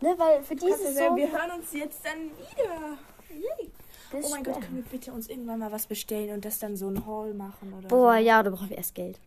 Ne, 0.00 0.14
weil 0.16 0.42
für 0.42 0.54
dieses 0.54 0.94
so, 0.94 1.16
wir 1.16 1.30
hören 1.30 1.58
uns 1.58 1.72
jetzt 1.72 2.04
dann 2.04 2.30
wieder. 2.30 2.98
Yay. 3.30 3.70
das 4.12 4.24
Oh 4.24 4.30
mein 4.30 4.44
ist 4.44 4.46
Gott, 4.52 4.62
können 4.62 4.76
wir 4.76 4.84
bitte 4.84 5.12
uns 5.12 5.28
irgendwann 5.28 5.58
mal 5.58 5.72
was 5.72 5.86
bestellen 5.88 6.32
und 6.34 6.44
das 6.44 6.58
dann 6.60 6.76
so 6.76 6.88
ein 6.88 7.04
Haul 7.04 7.34
machen 7.34 7.72
oder 7.76 7.88
Boah, 7.88 8.14
so? 8.16 8.20
ja, 8.24 8.42
da 8.42 8.50
brauchen 8.50 8.70
wir 8.70 8.78
erst 8.78 8.94
Geld. 8.94 9.18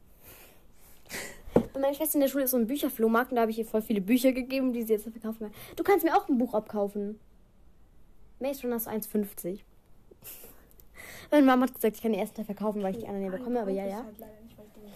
bei 1.74 1.80
meiner 1.80 1.94
Schwester 1.94 2.16
in 2.16 2.22
der 2.22 2.30
Schule 2.30 2.46
ist 2.46 2.52
so 2.52 2.58
ein 2.58 2.68
Bücherflohmarkt 2.68 3.32
und 3.32 3.36
da 3.36 3.42
habe 3.42 3.52
ich 3.52 3.60
ihr 3.60 3.66
voll 3.66 3.82
viele 3.82 4.00
Bücher 4.02 4.32
gegeben, 4.32 4.72
die 4.74 4.84
sie 4.84 4.94
jetzt 4.94 5.04
verkaufen 5.04 5.40
kann. 5.40 5.52
Du 5.76 5.84
kannst 5.84 6.06
mir 6.06 6.16
auch 6.18 6.28
ein 6.30 6.38
Buch 6.38 6.54
abkaufen. 6.54 7.20
Maze 8.40 8.64
Runner 8.64 8.78
ist 8.78 8.88
1,50. 8.88 9.60
Meine 11.32 11.46
Mama 11.46 11.66
hat 11.68 11.76
gesagt, 11.76 11.98
ich 11.98 12.02
kann 12.02 12.14
die 12.14 12.20
ersten 12.20 12.38
Teil 12.38 12.46
verkaufen, 12.46 12.82
weil 12.82 12.94
ich 12.96 13.02
die 13.02 13.08
anderen 13.08 13.30
nicht 13.30 13.38
bekomme, 13.38 13.62
aber 13.62 13.72
ja, 13.72 13.86
ja. 13.86 14.04
Halt 14.06 14.16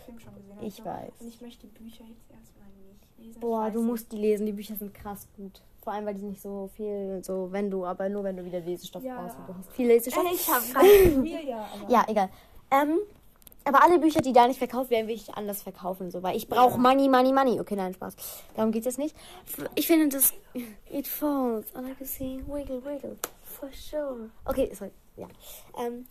Film 0.06 0.19
schon 0.19 0.36
gesehen 0.36 0.56
habe. 0.56 0.65
Ich 0.65 0.84
weiß. 0.86 1.11
Und 1.19 1.27
ich 1.27 1.41
möchte 1.41 1.68
die 1.68 1.73
Bücher 1.73 2.03
jetzt 2.06 2.30
erstmal 2.32 2.68
nicht 2.88 3.07
lesen. 3.18 3.40
Boah, 3.40 3.69
du 3.72 3.82
musst 3.82 4.11
die 4.11 4.18
lesen, 4.18 4.45
die 4.45 4.53
Bücher 4.53 4.76
sind 4.76 4.94
krass 4.94 5.27
gut. 5.36 5.61
Vor 5.84 5.94
allem, 5.94 6.06
weil 6.06 6.15
die 6.15 6.23
nicht 6.23 6.41
so 6.41 6.69
viel, 6.76 7.22
so 7.23 7.52
wenn 7.52 7.69
du, 7.69 7.86
aber 7.86 8.10
nur 8.10 8.23
wenn 8.23 8.36
du 8.38 8.44
wieder 8.45 8.60
Lesestoff 8.60 9.03
Ja. 9.03 9.22
brauchst. 9.22 9.38
Du 9.48 9.56
hast 9.56 9.72
viel 9.73 9.88
Lesestoff. 9.88 10.23
Ich 10.34 10.48
habe 10.48 10.64
Spiel, 10.65 11.48
ja. 11.48 11.68
Ja, 11.88 12.06
egal. 12.07 12.30
Ähm, 12.72 12.98
aber 13.65 13.84
alle 13.84 13.99
Bücher, 13.99 14.22
die 14.22 14.34
da 14.34 14.48
nicht 14.48 14.57
verkauft 14.57 14.90
werden, 14.90 15.07
will 15.07 15.15
ich 15.15 15.34
anders 15.36 15.61
verkaufen, 15.64 16.10
so, 16.11 16.22
weil 16.23 16.36
ich 16.38 16.48
brauche 16.48 16.80
Money, 16.80 17.07
Money, 17.10 17.32
Money. 17.34 17.60
Okay, 17.60 17.76
nein, 17.76 17.94
Spaß. 17.94 18.15
Darum 18.56 18.72
geht's 18.72 18.86
jetzt 18.86 18.98
nicht. 18.99 19.15
Ich 19.76 19.88
finde 19.88 20.10
das. 20.10 20.34
It 20.91 21.07
falls. 21.07 21.68
I 21.76 21.82
like 21.82 21.98
to 21.99 22.06
see 22.06 22.44
wiggle, 22.48 22.84
wiggle. 22.84 23.15
For 23.44 23.69
sure. 23.73 24.30
Okay, 24.45 24.72
sorry. 24.73 24.91
Ja. 25.18 25.27
Ähm, 25.80 26.06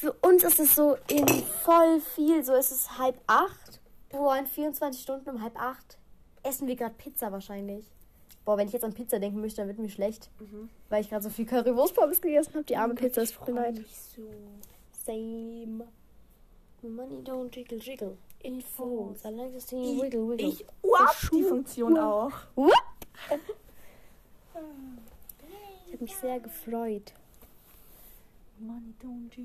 für 0.00 0.12
uns 0.22 0.44
ist 0.44 0.58
es 0.60 0.74
so 0.74 0.96
in 1.08 1.26
voll 1.62 2.00
viel, 2.00 2.42
so 2.42 2.54
ist 2.54 2.70
es 2.70 2.98
halb 2.98 3.20
acht. 3.26 3.80
Boah, 4.08 4.36
in 4.38 4.46
24 4.46 5.00
Stunden 5.00 5.28
um 5.28 5.42
halb 5.42 5.60
acht 5.60 5.98
essen 6.42 6.66
wir 6.66 6.76
gerade 6.76 6.94
Pizza 6.94 7.30
wahrscheinlich. 7.32 7.84
Boah, 8.44 8.56
wenn 8.56 8.66
ich 8.66 8.72
jetzt 8.72 8.84
an 8.84 8.94
Pizza 8.94 9.18
denken 9.18 9.40
möchte, 9.40 9.58
dann 9.58 9.68
wird 9.68 9.78
mir 9.78 9.90
schlecht. 9.90 10.30
Weil 10.88 11.02
ich 11.02 11.10
gerade 11.10 11.22
so 11.22 11.28
viel 11.28 11.44
Currywurst-Pommes 11.44 12.22
gegessen 12.22 12.54
habe. 12.54 12.64
Die 12.64 12.76
arme 12.76 12.94
Pizza 12.94 13.20
ist 13.22 13.34
voll 13.34 13.54
leid. 13.54 13.74
nicht 13.74 13.94
so. 13.94 14.22
Same. 15.04 15.86
Money 16.82 17.22
don't 17.22 17.54
jiggle 17.54 17.78
jiggle. 17.78 18.16
It 18.42 18.64
falls. 18.64 19.22
I 19.24 19.28
like 19.28 19.52
to 19.52 19.60
see 19.60 20.00
wiggle 20.00 20.26
wiggle. 20.26 20.48
Ich 20.48 20.64
uap, 20.82 21.30
die 21.32 21.42
Funktion 21.42 21.98
auch. 21.98 22.32
Ich 25.86 25.94
habe 25.94 26.04
mich 26.04 26.16
sehr 26.16 26.38
gefreut. 26.38 27.14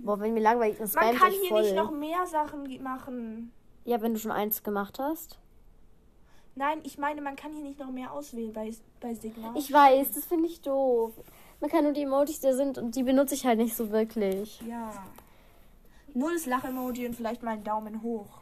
Boah, 0.04 0.20
wenn 0.20 0.34
mir 0.34 0.42
langweilig 0.42 0.80
ist, 0.80 0.96
Man 0.96 1.16
kann 1.16 1.32
hier 1.32 1.50
voll. 1.50 1.62
nicht 1.62 1.76
noch 1.76 1.92
mehr 1.92 2.26
Sachen 2.26 2.82
machen. 2.84 3.52
Ja, 3.86 4.02
wenn 4.02 4.14
du 4.14 4.20
schon 4.20 4.32
eins 4.32 4.64
gemacht 4.64 5.00
hast. 5.00 5.40
Nein, 6.56 6.80
ich 6.84 6.98
meine, 6.98 7.22
man 7.22 7.36
kann 7.36 7.52
hier 7.54 7.64
nicht 7.64 7.80
noch 7.80 7.92
mehr 7.92 8.12
auswählen 8.14 8.54
bei, 8.54 8.74
bei 9.02 9.14
Signal. 9.14 9.52
Ich 9.58 9.72
weiß, 9.72 10.14
das 10.14 10.26
finde 10.26 10.48
ich 10.48 10.62
doof. 10.62 11.12
Man 11.60 11.70
kann 11.70 11.84
nur 11.84 11.94
die 11.94 12.04
Emojis, 12.04 12.40
die 12.40 12.54
sind, 12.54 12.78
und 12.78 12.96
die 12.96 13.04
benutze 13.04 13.36
ich 13.36 13.46
halt 13.46 13.58
nicht 13.60 13.76
so 13.76 13.92
wirklich. 13.92 14.62
Ja. 14.62 14.92
Nur 16.14 16.32
das 16.32 16.46
Lach-Emoji 16.46 17.08
und 17.08 17.16
vielleicht 17.16 17.44
mal 17.44 17.52
einen 17.52 17.64
Daumen 17.66 18.02
hoch. 18.02 18.42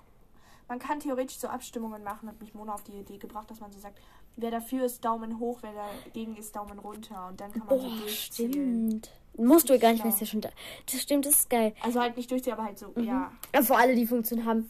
Man 0.67 0.79
kann 0.79 0.99
theoretisch 0.99 1.37
so 1.39 1.47
Abstimmungen 1.47 2.03
machen, 2.03 2.29
hat 2.29 2.39
mich 2.39 2.53
Mona 2.53 2.73
auf 2.75 2.83
die 2.83 2.93
Idee 2.93 3.17
gebracht, 3.17 3.49
dass 3.49 3.59
man 3.59 3.71
so 3.71 3.79
sagt, 3.79 3.99
wer 4.37 4.51
dafür 4.51 4.85
ist 4.85 5.03
Daumen 5.03 5.39
hoch, 5.39 5.59
wer 5.61 5.71
dagegen 6.05 6.35
ist 6.37 6.55
Daumen 6.55 6.79
runter. 6.79 7.27
Und 7.29 7.41
dann 7.41 7.51
kann 7.51 7.65
man 7.67 7.79
so 7.79 7.85
Oh, 7.87 7.89
durchzählen. 7.99 8.51
stimmt. 8.53 9.09
Musst 9.35 9.67
du 9.67 9.73
ja 9.73 9.79
gar 9.79 9.89
nicht, 9.91 10.01
Schlau. 10.01 10.09
weil 10.09 10.13
es 10.13 10.19
ja 10.19 10.27
schon 10.27 10.41
da. 10.41 10.49
Das 10.91 11.01
stimmt, 11.01 11.25
das 11.25 11.33
ist 11.33 11.49
geil. 11.49 11.73
Also 11.81 11.99
halt 11.99 12.15
nicht 12.17 12.29
durchzählen, 12.29 12.57
aber 12.57 12.67
halt 12.67 12.77
so, 12.77 12.87
ja. 12.97 13.31
Aber 13.51 13.63
Vor 13.63 13.77
alle, 13.79 13.95
die 13.95 14.05
Funktion 14.05 14.45
haben. 14.45 14.69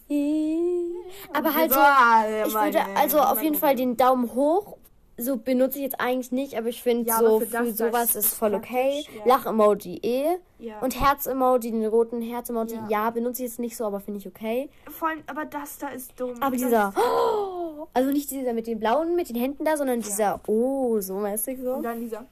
Aber 1.33 1.53
halt 1.53 1.73
so. 1.73 1.79
Ja, 1.79 2.45
Ich 2.47 2.53
würde 2.53 2.79
also 2.95 3.19
auf 3.19 3.41
jeden 3.41 3.55
Fall 3.55 3.75
den 3.75 3.97
Daumen 3.97 4.33
hoch. 4.33 4.77
So 5.15 5.37
benutze 5.37 5.77
ich 5.77 5.83
jetzt 5.83 5.99
eigentlich 6.01 6.31
nicht, 6.31 6.57
aber 6.57 6.69
ich 6.69 6.81
finde 6.81 7.07
Ja, 7.09 7.19
so 7.19 7.39
für 7.39 7.45
für, 7.45 7.51
das, 7.51 7.67
das 7.67 7.77
sowas 7.77 8.15
ist 8.15 8.33
voll 8.33 8.55
okay. 8.55 9.05
ja. 9.15 9.25
Lach-Emoji 9.25 9.99
eh. 10.01 10.37
Ja. 10.57 10.79
Und 10.79 10.99
Herz-Emoji, 10.99 11.69
den 11.69 11.85
roten 11.85 12.19
Herz-Emoji, 12.19 12.75
Ja. 12.75 12.87
ja. 12.89 13.09
benutze 13.11 13.43
ich 13.43 13.49
jetzt 13.49 13.59
nicht 13.59 13.77
so, 13.77 13.85
aber 13.85 13.99
finde 13.99 14.21
ich 14.21 14.27
okay. 14.27 14.69
Vor 14.89 15.09
allem, 15.09 15.21
aber 15.27 15.45
das 15.45 15.77
da 15.77 15.89
ist 15.89 16.19
dumm. 16.19 16.41
Aber 16.41 16.55
dieser, 16.55 16.93
oh, 16.97 17.85
also 17.93 18.09
nicht 18.09 18.31
dieser 18.31 18.53
mit 18.53 18.65
den 18.65 18.79
blauen, 18.79 19.15
mit 19.15 19.29
den 19.29 19.35
Händen 19.35 19.63
da, 19.65 19.77
sondern 19.77 20.01
dieser, 20.01 20.39
oh, 20.47 20.99
so 20.99 21.17
mäßig 21.17 21.59
so. 21.61 21.73
Und 21.73 21.83
dann 21.83 21.99
dieser. 21.99 22.25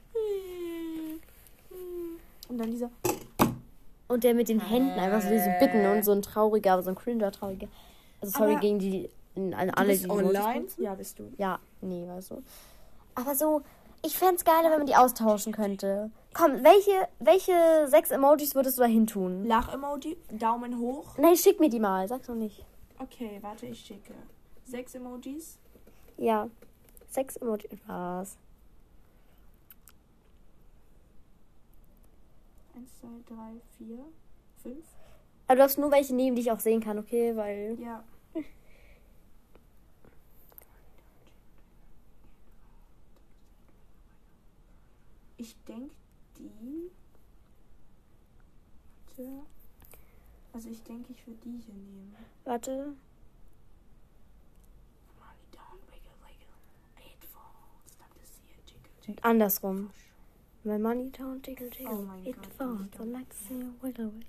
Und 2.48 2.58
dann 2.58 2.70
dieser. 2.70 2.90
Und 4.08 4.24
der 4.24 4.34
mit 4.34 4.48
den 4.48 4.60
Händen 4.60 4.98
einfach 4.98 5.22
so 5.22 5.28
diese 5.30 5.54
Bitten 5.58 5.86
und 5.86 6.04
so 6.04 6.12
ein 6.12 6.22
trauriger, 6.22 6.74
aber 6.74 6.82
so 6.82 6.90
ein 6.90 6.96
cringer 6.96 7.32
trauriger. 7.32 7.68
Also 8.20 8.38
sorry 8.38 8.52
Aber- 8.52 8.60
gegen 8.60 8.78
die, 8.78 9.08
an 9.34 9.70
alle, 9.70 9.96
die 9.96 10.04
Emojis 10.04 10.32
benutzen. 10.44 10.82
Ja, 10.82 10.94
bist 10.94 11.18
du. 11.18 11.32
Ja, 11.38 11.58
nee, 11.80 12.06
weißt 12.06 12.32
du. 12.32 12.42
Aber 13.14 13.34
so, 13.34 13.62
ich 14.04 14.18
fände 14.18 14.34
es 14.36 14.44
geiler, 14.44 14.70
wenn 14.70 14.78
man 14.78 14.86
die 14.86 14.96
austauschen 14.96 15.52
könnte. 15.52 16.10
Komm, 16.34 16.62
welche, 16.62 17.08
welche 17.20 17.86
sechs 17.88 18.10
Emojis 18.10 18.54
würdest 18.54 18.78
du 18.78 18.82
da 18.82 18.88
hin 18.88 19.06
tun? 19.06 19.44
Lach-Emoji, 19.46 20.16
Daumen 20.32 20.78
hoch. 20.78 21.16
Nein, 21.18 21.36
schick 21.36 21.60
mir 21.60 21.68
die 21.70 21.80
mal, 21.80 22.06
sag's 22.08 22.26
doch 22.26 22.34
nicht. 22.34 22.64
Okay, 22.98 23.38
warte, 23.40 23.66
ich 23.66 23.80
schicke. 23.80 24.12
Sechs 24.64 24.94
Emojis. 24.94 25.58
Ja. 26.18 26.48
Sechs 27.08 27.36
Emojis. 27.36 27.70
Was? 27.86 28.36
Eins, 32.74 32.90
zwei, 33.00 33.08
drei, 33.26 33.60
vier, 33.76 34.04
fünf. 34.62 34.84
Aber 35.46 35.56
du 35.56 35.62
darfst 35.62 35.78
nur 35.78 35.90
welche 35.90 36.14
nehmen, 36.14 36.36
die 36.36 36.42
ich 36.42 36.50
auch 36.50 36.60
sehen 36.60 36.80
kann, 36.80 36.98
okay? 36.98 37.36
Weil. 37.36 37.78
Ja. 37.80 38.04
Ich 45.36 45.56
denke, 45.64 45.94
die. 46.38 46.90
Warte. 49.08 49.42
Also, 50.52 50.68
ich 50.70 50.82
denke, 50.84 51.12
ich 51.12 51.26
würde 51.26 51.40
die 51.44 51.58
hier 51.58 51.74
nehmen. 51.74 52.14
Warte. 52.44 52.94
Andersrum. 59.22 59.90
My 60.64 60.78
money 60.78 61.10
don't 61.10 61.42
jiggle 61.44 61.68
jiggle. 61.70 62.08
Oh 62.08 62.28
it 62.28 62.36
Gott, 62.36 62.46
falls. 62.56 63.00
I 63.00 63.04
like 63.10 63.28
to 63.28 63.36
see 63.36 63.54
you 63.54 63.72
wiggle 63.82 64.06
wiggle. 64.06 64.22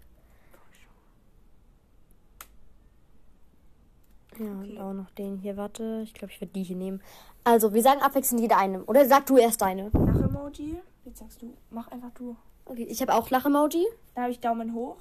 Ja, 4.40 4.46
und 4.52 4.64
Okay. 4.64 4.80
auch 4.80 4.94
noch 4.94 5.12
den 5.12 5.38
hier. 5.38 5.58
Warte, 5.58 6.02
ich 6.04 6.14
glaube, 6.14 6.32
ich 6.34 6.42
würde 6.42 6.54
die 6.54 6.64
hier 6.64 6.76
nehmen. 6.76 7.02
Also, 7.44 7.74
wir 7.74 7.84
sagen 7.84 8.02
abwechselnd 8.02 8.42
jeder 8.42 8.58
eine. 8.58 8.84
Oder 8.86 9.06
sag 9.06 9.26
du 9.28 9.38
erst 9.38 9.62
deine. 9.62 9.90
Lach-Emoji. 9.94 10.78
Jetzt 11.06 11.20
sagst 11.20 11.42
du, 11.42 11.54
mach 11.70 11.88
einfach 11.90 12.10
du. 12.16 12.36
Okay, 12.66 12.86
ich 12.90 13.02
habe 13.02 13.14
auch 13.14 13.30
Lach-Emoji. 13.30 13.86
Dann 14.16 14.24
habe 14.24 14.32
ich 14.32 14.40
Daumen 14.40 14.74
hoch. 14.74 14.96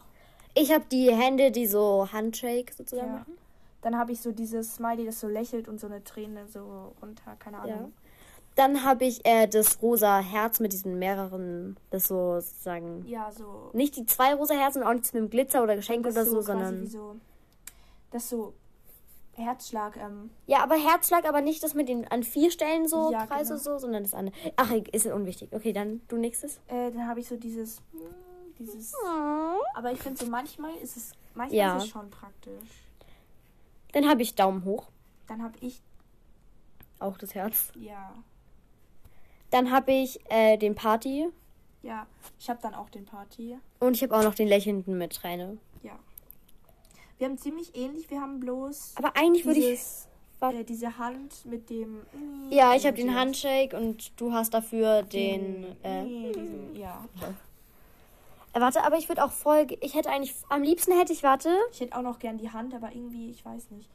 Ich 0.55 0.71
habe 0.73 0.85
die 0.91 1.15
Hände, 1.15 1.51
die 1.51 1.67
so 1.67 2.09
Handshake 2.13 2.73
sozusagen 2.75 3.09
Ja. 3.13 3.19
machen. 3.21 3.39
Dann 3.81 3.97
habe 3.97 4.13
ich 4.13 4.21
so 4.21 4.33
dieses 4.33 4.75
Smiley, 4.75 5.07
das 5.07 5.19
so 5.21 5.29
lächelt 5.29 5.67
und 5.67 5.81
so 5.81 5.87
eine 5.87 6.05
Träne 6.05 6.47
so 6.47 6.95
runter, 7.01 7.35
keine 7.39 7.57
Ja. 7.67 7.89
Dann 8.55 8.85
habe 8.85 9.05
ich 9.07 9.24
äh, 9.24 9.47
das 9.47 9.81
rosa 9.81 10.19
Herz 10.20 10.61
mit 10.61 10.73
diesen 10.74 10.99
mehreren, 10.99 11.77
das 11.91 12.09
so 12.09 12.39
sozusagen. 12.41 13.07
Ja, 13.07 13.31
so. 13.33 13.70
Nicht 13.73 13.97
die 13.97 14.05
zwei 14.05 14.35
rosa 14.35 14.55
Herzen, 14.55 14.83
auch 14.83 14.93
nichts 14.93 15.12
mit 15.15 15.23
dem 15.23 15.31
Glitzer 15.31 15.62
oder 15.62 15.74
Geschenk 15.77 16.07
oder 16.07 16.24
so, 16.27 16.33
quasi 16.37 16.47
sondern. 16.47 16.87
So, 16.87 17.16
das 18.11 18.29
so 18.29 18.53
Herzschlag. 19.35 19.97
Ähm, 19.97 20.29
Ja, 20.47 20.62
aber 20.62 20.74
Herzschlag, 20.77 21.27
aber 21.27 21.41
nicht 21.41 21.62
das 21.62 21.73
mit 21.73 21.89
den 21.89 22.07
an 22.09 22.23
vier 22.23 22.51
Stellen 22.51 22.87
so 22.87 23.11
Ja, 23.11 23.24
Kreise 23.27 23.55
genau. 23.55 23.62
so, 23.65 23.79
sondern 23.79 24.03
das 24.03 24.12
andere. 24.12 24.35
Ach, 24.57 24.70
ist 24.93 25.07
unwichtig. 25.07 25.49
Okay, 25.53 25.73
dann 25.73 26.03
du 26.09 26.16
nächstes. 26.19 26.57
äh, 26.69 26.91
dann 26.91 27.09
habe 27.09 27.20
ich 27.20 27.29
so 27.29 27.37
dieses. 27.37 27.81
dieses 28.59 28.93
aber 29.74 29.93
ich 29.93 29.99
finde 30.01 30.23
so 30.23 30.31
manchmal 30.31 30.74
ist 30.77 30.97
es. 30.99 31.12
Manchmal 31.35 31.57
Ja. 31.59 31.77
ist 31.79 31.85
es 31.85 31.89
schon 31.89 32.11
praktisch. 32.11 32.69
Dann 33.93 34.07
habe 34.09 34.20
ich 34.20 34.35
Daumen 34.35 34.65
hoch, 34.66 34.89
Dann 35.27 35.43
habe 35.43 35.55
ich. 35.61 35.83
auch 36.99 37.16
das 37.16 37.35
Herz. 37.35 37.73
Ja. 37.74 38.12
Dann 39.53 39.70
habe 39.70 39.93
ich 39.93 40.19
äh, 40.31 40.57
den 40.57 40.74
Party 40.74 41.29
Ja. 41.83 42.07
Ich 42.41 42.51
habe 42.51 42.59
dann 42.62 42.74
auch 42.74 42.91
den 42.91 43.05
Party. 43.05 43.57
und 43.79 43.95
ich 43.97 44.03
habe 44.03 44.16
auch 44.16 44.23
noch 44.24 44.35
den 44.35 44.49
lächelnden 44.49 44.99
mit 44.99 45.12
Träne. 45.15 45.59
Ja. 45.83 45.97
Wir 47.19 47.29
haben 47.29 47.39
ziemlich 47.39 47.77
ähnlich. 47.77 48.11
Wir 48.11 48.20
haben 48.20 48.41
bloß. 48.41 48.95
Aber 48.97 49.15
eigentlich 49.16 49.45
würde 49.47 49.61
ich. 49.61 49.81
äh, 50.41 50.65
diese 50.65 50.99
Hand 50.99 51.45
mit 51.45 51.70
dem. 51.70 52.01
Ja, 52.51 52.74
ich 52.74 52.85
habe 52.87 52.97
den. 52.97 53.15
Handshake 53.15 53.77
und 53.77 54.19
du 54.20 54.33
hast 54.33 54.55
dafür 54.55 55.03
den. 55.03 55.65
Äh, 55.85 56.03
Nee, 56.03 56.33
diesen, 56.33 56.74
ja. 56.77 57.07
äh, 58.55 58.61
warte, 58.61 58.83
aber 58.85 58.97
ich 58.99 59.09
würde 59.09 59.23
auch 59.24 59.31
voll. 59.33 59.66
Ich 59.81 59.95
hätte 59.95 60.11
eigentlich. 60.11 60.35
Am 60.49 60.62
liebsten 60.62 60.99
hätte 60.99 61.12
ich, 61.12 61.23
warte. 61.23 61.51
Ich 61.73 61.81
hätte 61.81 61.97
auch 61.97 62.03
noch 62.03 62.19
gern 62.19 62.39
die 62.39 62.51
Hand, 62.51 62.74
aber 62.74 62.93
irgendwie, 62.93 63.31
ich 63.31 63.45
weiß 63.45 63.70
nicht. 63.70 63.89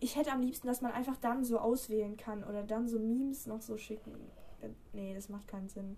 Ich 0.00 0.16
hätte 0.16 0.32
am 0.32 0.40
liebsten, 0.42 0.66
dass 0.66 0.80
man 0.80 0.92
einfach 0.92 1.16
dann 1.20 1.44
so 1.44 1.58
auswählen 1.58 2.16
kann 2.16 2.44
oder 2.44 2.62
dann 2.62 2.88
so 2.88 2.98
Memes 2.98 3.46
noch 3.46 3.60
so 3.60 3.76
schicken. 3.76 4.12
Äh, 4.64 4.68
Nee, 4.92 5.14
das 5.14 5.28
macht 5.28 5.48
keinen 5.48 5.68
Sinn. 5.68 5.96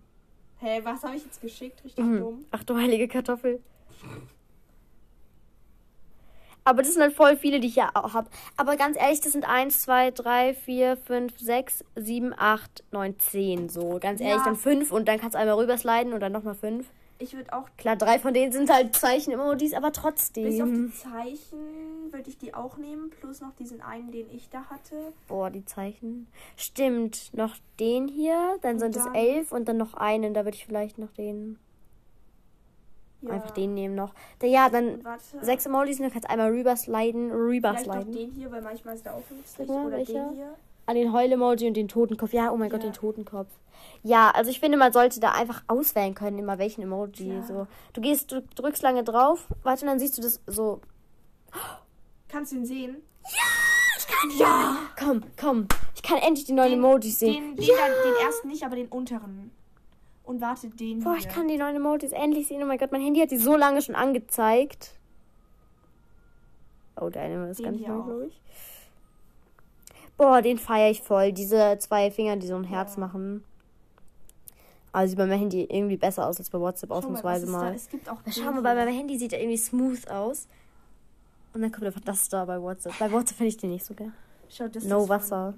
Hä, 0.59 0.81
was 0.85 1.03
habe 1.03 1.17
ich 1.17 1.25
jetzt 1.25 1.41
geschickt? 1.41 1.85
Richtig 1.85 2.03
Mhm. 2.05 2.19
dumm. 2.19 2.45
Ach 2.51 2.65
du 2.65 2.77
heilige 2.77 3.09
Kartoffel. 3.09 3.61
Aber 6.65 6.83
das 6.83 6.95
sind 6.95 7.03
halt 7.03 7.15
voll 7.15 7.37
viele, 7.37 7.61
die 7.61 7.69
ich 7.69 7.77
ja 7.77 7.91
auch 7.95 8.15
habe. 8.15 8.29
Aber 8.57 8.77
ganz 8.77 8.97
ehrlich, 8.97 9.21
das 9.21 9.33
sind 9.33 9.49
1, 9.49 9.83
2, 9.83 10.11
3, 10.11 10.53
4, 10.55 10.97
5, 10.97 11.39
6, 11.39 11.85
7, 11.95 12.35
8, 12.37 12.83
9, 12.91 13.17
10. 13.21 13.69
So, 13.69 13.99
ganz 14.01 14.21
ehrlich, 14.21 14.39
Ja. 14.39 14.45
dann 14.45 14.57
5 14.57 14.91
und 14.91 15.07
dann 15.07 15.21
kannst 15.21 15.35
du 15.35 15.39
einmal 15.39 15.57
rübersliden 15.59 16.13
und 16.13 16.19
dann 16.21 16.33
nochmal 16.33 16.57
5. 16.57 16.89
Ich 17.19 17.35
würde 17.35 17.51
auch 17.55 17.69
Klar, 17.79 17.97
drei 17.97 18.19
von 18.19 18.35
denen 18.35 18.53
sind 18.53 18.69
halt 18.71 18.95
Zeichen-Emojis, 18.95 19.73
aber 19.73 19.89
bis 19.89 19.97
auf 19.99 20.03
trotzdem. 20.03 20.51
die 20.51 20.93
Zeichen 20.93 22.13
würde 22.13 22.29
ich 22.29 22.37
die 22.37 22.53
auch 22.55 22.77
nehmen, 22.77 23.09
plus 23.11 23.41
noch 23.41 23.55
diesen 23.55 23.81
einen, 23.81 24.11
den 24.13 24.29
ich 24.31 24.51
da 24.51 24.65
hatte. 24.67 25.13
Boah, 25.27 25.49
die 25.51 25.65
Zeichen. 25.65 26.27
Stimmt, 26.57 27.33
noch 27.33 27.57
den 27.81 28.07
hier, 28.09 28.59
dann 28.61 28.75
Und 28.75 28.81
sind 28.81 28.97
es 28.97 29.05
dann- 29.05 29.15
elf 29.15 29.51
und 29.53 29.67
dann 29.67 29.79
noch 29.79 29.95
einen. 29.95 30.35
Da 30.35 30.45
würde 30.45 30.57
ich 30.57 30.67
vielleicht 30.67 30.99
noch 30.99 31.11
den, 31.13 31.59
Ja. 33.23 33.31
einfach 33.31 33.51
den 33.53 33.73
nehmen 33.73 33.95
noch. 33.95 34.13
Da, 34.41 34.47
ja, 34.47 34.69
dann 34.69 35.03
warte. 35.03 35.23
sechs 35.43 35.65
Emojis 35.65 35.97
und 35.99 36.03
dann 36.05 36.13
kannst 36.13 36.29
du 36.29 36.31
einmal 36.31 36.51
rübersliden, 36.51 37.31
Vielleicht 37.31 37.33
noch 37.33 37.95
rübersliden. 37.97 38.13
den 38.13 38.31
hier, 38.33 38.53
weil 38.53 38.61
manchmal 38.63 38.95
ist 38.95 39.07
der 39.07 39.15
auch 39.15 39.23
nützlich. 39.31 39.67
Mal, 39.69 39.87
Oder 39.87 39.97
welcher? 39.97 40.13
den 40.29 40.35
hier. 40.35 40.55
An 40.87 40.95
den 40.95 41.13
Heul-Emoji 41.13 41.67
und 41.67 41.75
den 41.75 41.89
Totenkopf. 41.89 42.33
Ja, 42.33 42.51
oh 42.53 42.57
mein 42.57 42.71
Gott, 42.71 42.83
Ja. 42.85 42.91
den 42.91 42.95
Totenkopf. 42.95 43.49
Ja, 44.03 44.31
also 44.31 44.51
ich 44.51 44.61
finde, 44.61 44.79
man 44.79 44.93
sollte 44.93 45.19
da 45.21 45.33
einfach 45.33 45.63
auswählen 45.67 46.15
können, 46.15 46.39
immer 46.39 46.59
welchen 46.59 46.83
Emoji. 46.83 47.35
Ja. 47.35 47.43
So. 47.43 47.67
Du 47.93 48.01
gehst, 48.01 48.31
du 48.33 48.41
drückst 48.55 48.83
lange 48.83 49.03
drauf, 49.05 49.47
warte, 49.65 49.83
und 49.83 49.89
dann 49.89 49.99
siehst 49.99 50.17
du 50.17 50.23
das 50.23 50.41
so. 50.47 50.81
Kannst 52.29 52.53
du 52.53 52.57
ihn 52.57 52.65
sehen? 52.67 52.97
Ja! 54.39 54.77
Komm, 54.99 55.23
komm. 55.39 55.67
Ich 55.95 56.03
kann 56.03 56.19
endlich 56.19 56.47
die 56.47 56.53
neuen 56.53 56.71
Den- 56.71 56.79
Emojis 56.79 57.19
sehen. 57.19 57.35
Den, 57.35 57.57
den, 57.57 57.67
dann, 57.77 57.91
den 58.05 58.27
ersten 58.27 58.49
nicht, 58.49 58.65
aber 58.65 58.77
den 58.77 58.87
unteren. 58.89 59.51
Und 60.23 60.41
warte, 60.41 60.69
den 60.71 61.01
Boah, 61.03 61.11
hier. 61.17 61.21
ich 61.21 61.29
kann 61.29 61.49
die 61.49 61.57
neuen 61.59 61.77
Emojis 61.77 62.13
endlich 62.13 62.47
sehen. 62.49 62.63
Oh 62.63 62.67
mein 62.67 62.79
Gott, 62.79 62.93
mein 62.93 63.01
Handy 63.03 63.21
hat 63.21 63.31
die 63.31 63.39
so 63.39 63.57
lange 63.57 63.83
schon 63.83 63.95
angezeigt. 63.95 64.93
Oh, 67.01 67.11
der 67.11 67.23
eine 67.23 67.51
ist 67.51 67.61
Den 67.61 67.75
hier 67.75 67.89
neu, 67.89 68.03
glaube 68.03 68.27
ich. 68.27 68.41
Boah, 70.17 70.41
den 70.43 70.59
feiere 70.59 70.91
ich 70.91 71.03
voll. 71.03 71.33
Diese 71.33 71.77
zwei 71.79 72.11
Finger, 72.11 72.37
die 72.37 72.47
so 72.47 72.57
ein 72.57 72.65
Herz 72.65 72.95
Ja. 72.95 73.01
machen. 73.01 73.45
Also 74.93 75.11
sieht 75.11 75.19
bei 75.19 75.27
meinem 75.27 75.41
Handy 75.41 75.65
irgendwie 75.65 75.99
besser 75.99 76.27
aus 76.27 76.39
als 76.39 76.49
bei 76.49 76.59
WhatsApp 76.59 76.89
Schau 76.89 76.97
ausnahmsweise 76.97 77.47
mal. 77.47 77.75
Es 77.75 77.89
gibt 77.91 78.09
auch 78.09 78.17
Schau 78.31 78.51
mal, 78.53 78.63
bei 78.63 78.75
meinem 78.75 78.95
Handy 78.95 79.19
sieht 79.19 79.35
er 79.35 79.41
irgendwie 79.41 79.59
smooth 79.59 80.09
aus. 80.09 80.49
Und 81.53 81.61
dann 81.63 81.71
kommt 81.71 81.85
einfach 81.87 82.01
das 82.01 82.29
da 82.31 82.45
bei 82.47 82.61
WhatsApp. 82.61 82.99
Bei 82.99 83.13
WhatsApp 83.13 83.37
finde 83.37 83.49
ich 83.49 83.57
den 83.59 83.71
nicht 83.71 83.85
so 83.85 83.95
geil. 83.95 84.13
Schau, 84.49 84.69
das 84.69 84.85
No 84.85 85.03
ist 85.03 85.09
Wasser. 85.11 85.55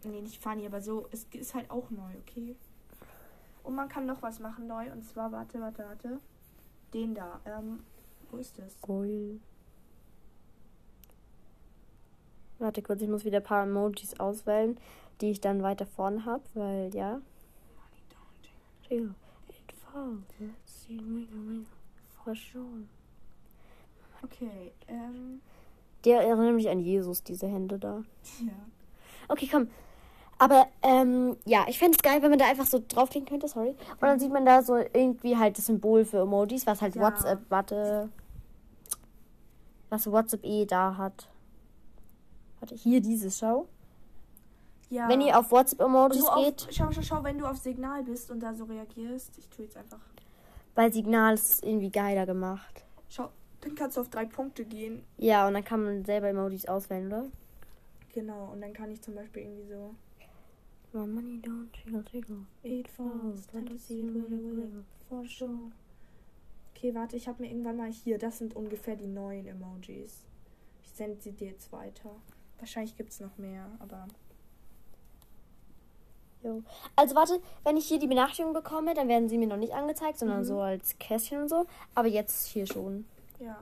Funny. 0.00 0.14
Nee, 0.16 0.20
nicht 0.22 0.42
funny, 0.42 0.66
aber 0.66 0.80
so, 0.80 1.06
es 1.12 1.26
ist 1.32 1.54
halt 1.54 1.70
auch 1.70 1.90
neu, 1.90 2.10
okay? 2.26 2.56
Und 3.64 3.74
man 3.74 3.88
kann 3.88 4.06
noch 4.06 4.22
was 4.22 4.40
machen 4.40 4.66
neu. 4.66 4.90
Und 4.90 5.04
zwar, 5.04 5.30
warte, 5.30 5.60
warte, 5.60 5.84
warte. 5.84 6.18
Den 6.92 7.14
da. 7.14 7.40
Ähm, 7.44 7.80
wo 8.30 8.38
ist 8.38 8.58
das? 8.58 8.76
Geil. 8.80 9.38
Warte 12.62 12.80
kurz, 12.80 13.02
ich 13.02 13.08
muss 13.08 13.24
wieder 13.24 13.38
ein 13.38 13.42
paar 13.42 13.64
Emojis 13.64 14.18
auswählen, 14.20 14.78
die 15.20 15.30
ich 15.32 15.40
dann 15.40 15.62
weiter 15.64 15.84
vorne 15.84 16.24
habe, 16.24 16.42
weil 16.54 16.94
ja. 16.94 17.20
Okay, 24.22 24.72
ähm, 24.86 25.40
Der 26.04 26.22
erinnert 26.22 26.54
mich 26.54 26.68
an 26.68 26.78
Jesus, 26.78 27.24
diese 27.24 27.48
Hände 27.48 27.78
da. 27.78 28.04
ja. 28.40 28.52
Okay, 29.28 29.48
komm. 29.50 29.68
Aber 30.38 30.66
ähm, 30.82 31.36
ja, 31.44 31.64
ich 31.68 31.78
fände 31.78 31.96
es 31.96 32.02
geil, 32.02 32.22
wenn 32.22 32.30
man 32.30 32.38
da 32.38 32.46
einfach 32.48 32.66
so 32.66 32.80
draufklicken 32.86 33.28
könnte, 33.28 33.48
sorry. 33.48 33.70
Und 33.70 34.02
dann 34.02 34.18
sieht 34.20 34.32
man 34.32 34.44
da 34.46 34.62
so 34.62 34.76
irgendwie 34.76 35.36
halt 35.36 35.58
das 35.58 35.66
Symbol 35.66 36.04
für 36.04 36.20
Emojis, 36.22 36.66
was 36.66 36.80
halt 36.80 36.94
Ja. 36.94 37.02
WhatsApp, 37.02 37.40
warte. 37.48 38.08
Was 39.90 40.10
WhatsApp 40.10 40.44
eh 40.44 40.64
da 40.64 40.96
hat. 40.96 41.28
Warte, 42.62 42.76
hier 42.76 43.00
dieses, 43.00 43.40
schau. 43.40 43.66
Ja. 44.88 45.08
Wenn 45.08 45.20
ihr 45.20 45.36
auf 45.36 45.50
WhatsApp-Emojis 45.50 46.24
auf, 46.26 46.44
geht, 46.44 46.68
schau, 46.70 46.92
schau, 46.92 47.02
schau, 47.02 47.24
wenn 47.24 47.36
du 47.36 47.44
auf 47.44 47.56
Signal 47.56 48.04
bist 48.04 48.30
und 48.30 48.38
da 48.38 48.54
so 48.54 48.62
reagierst. 48.64 49.36
Ich 49.36 49.48
tue 49.48 49.64
jetzt 49.64 49.76
einfach. 49.76 49.98
bei 50.76 50.88
Signal 50.88 51.34
ist 51.34 51.64
irgendwie 51.64 51.90
geiler 51.90 52.24
gemacht. 52.24 52.84
Schau, 53.08 53.30
dann 53.62 53.74
kannst 53.74 53.96
du 53.96 54.02
auf 54.02 54.10
drei 54.10 54.26
Punkte 54.26 54.64
gehen. 54.64 55.02
Ja, 55.18 55.48
und 55.48 55.54
dann 55.54 55.64
kann 55.64 55.82
man 55.82 56.04
selber 56.04 56.28
Emojis 56.28 56.66
auswählen, 56.66 57.08
oder? 57.08 57.24
Genau, 58.14 58.52
und 58.52 58.60
dann 58.60 58.72
kann 58.72 58.92
ich 58.92 59.02
zum 59.02 59.16
Beispiel 59.16 59.42
irgendwie 59.42 59.66
so. 59.66 59.94
My 60.92 61.04
money 61.04 61.40
don't 61.42 61.66
jiggle, 61.74 62.04
jiggle. 62.12 62.46
It 62.62 62.86
falls, 62.86 63.52
let 63.52 63.68
us 63.72 63.88
see 63.88 64.04
for 65.08 65.24
sure. 65.26 65.72
Okay, 66.76 66.94
warte, 66.94 67.16
ich 67.16 67.26
habe 67.26 67.42
mir 67.42 67.48
irgendwann 67.48 67.78
mal 67.78 67.90
hier, 67.90 68.18
das 68.18 68.38
sind 68.38 68.54
ungefähr 68.54 68.94
die 68.94 69.08
neuen 69.08 69.48
Emojis. 69.48 70.26
Ich 70.84 70.90
sende 70.90 71.20
sie 71.20 71.32
dir 71.32 71.48
jetzt 71.48 71.72
weiter. 71.72 72.10
Wahrscheinlich 72.62 72.96
gibt 72.96 73.10
es 73.10 73.18
noch 73.18 73.36
mehr, 73.38 73.66
aber. 73.80 74.06
Jo. 76.44 76.62
Also 76.94 77.16
warte, 77.16 77.40
wenn 77.64 77.76
ich 77.76 77.86
hier 77.86 77.98
die 77.98 78.06
Benachrichtigung 78.06 78.52
bekomme, 78.52 78.94
dann 78.94 79.08
werden 79.08 79.28
sie 79.28 79.36
mir 79.36 79.48
noch 79.48 79.56
nicht 79.56 79.72
angezeigt, 79.74 80.18
sondern 80.20 80.38
Mhm. 80.40 80.44
so 80.44 80.60
als 80.60 80.96
Kästchen 81.00 81.42
und 81.42 81.48
so. 81.48 81.66
Aber 81.96 82.06
jetzt 82.06 82.46
hier 82.46 82.66
schon. 82.66 83.04
Ja. 83.40 83.58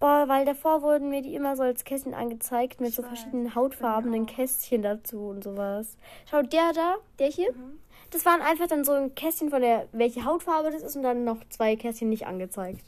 Boah, 0.00 0.24
weil 0.26 0.44
davor 0.44 0.82
wurden 0.82 1.08
mir 1.10 1.22
die 1.22 1.36
immer 1.36 1.54
so 1.56 1.62
als 1.62 1.84
Kästchen 1.84 2.12
angezeigt 2.14 2.80
mit 2.80 2.90
Ich 2.90 2.96
so 2.96 3.02
weiß, 3.02 3.08
verschiedenen 3.10 3.54
hautfarbenen 3.54 4.24
auch. 4.24 4.26
Kästchen 4.28 4.82
dazu 4.82 5.28
und 5.28 5.44
sowas. 5.44 5.96
Schau, 6.28 6.42
der 6.42 6.72
da, 6.72 6.96
der 7.20 7.28
hier, 7.28 7.52
Mhm. 7.52 7.78
das 8.10 8.24
waren 8.26 8.40
einfach 8.40 8.66
dann 8.66 8.84
so 8.84 8.90
ein 8.92 9.14
Kästchen 9.14 9.50
von 9.50 9.60
der, 9.62 9.86
welche 9.92 10.24
Hautfarbe 10.24 10.72
das 10.72 10.82
ist 10.82 10.96
und 10.96 11.02
dann 11.04 11.22
noch 11.24 11.38
zwei 11.50 11.76
Kästchen 11.76 12.08
nicht 12.08 12.26
angezeigt. 12.26 12.84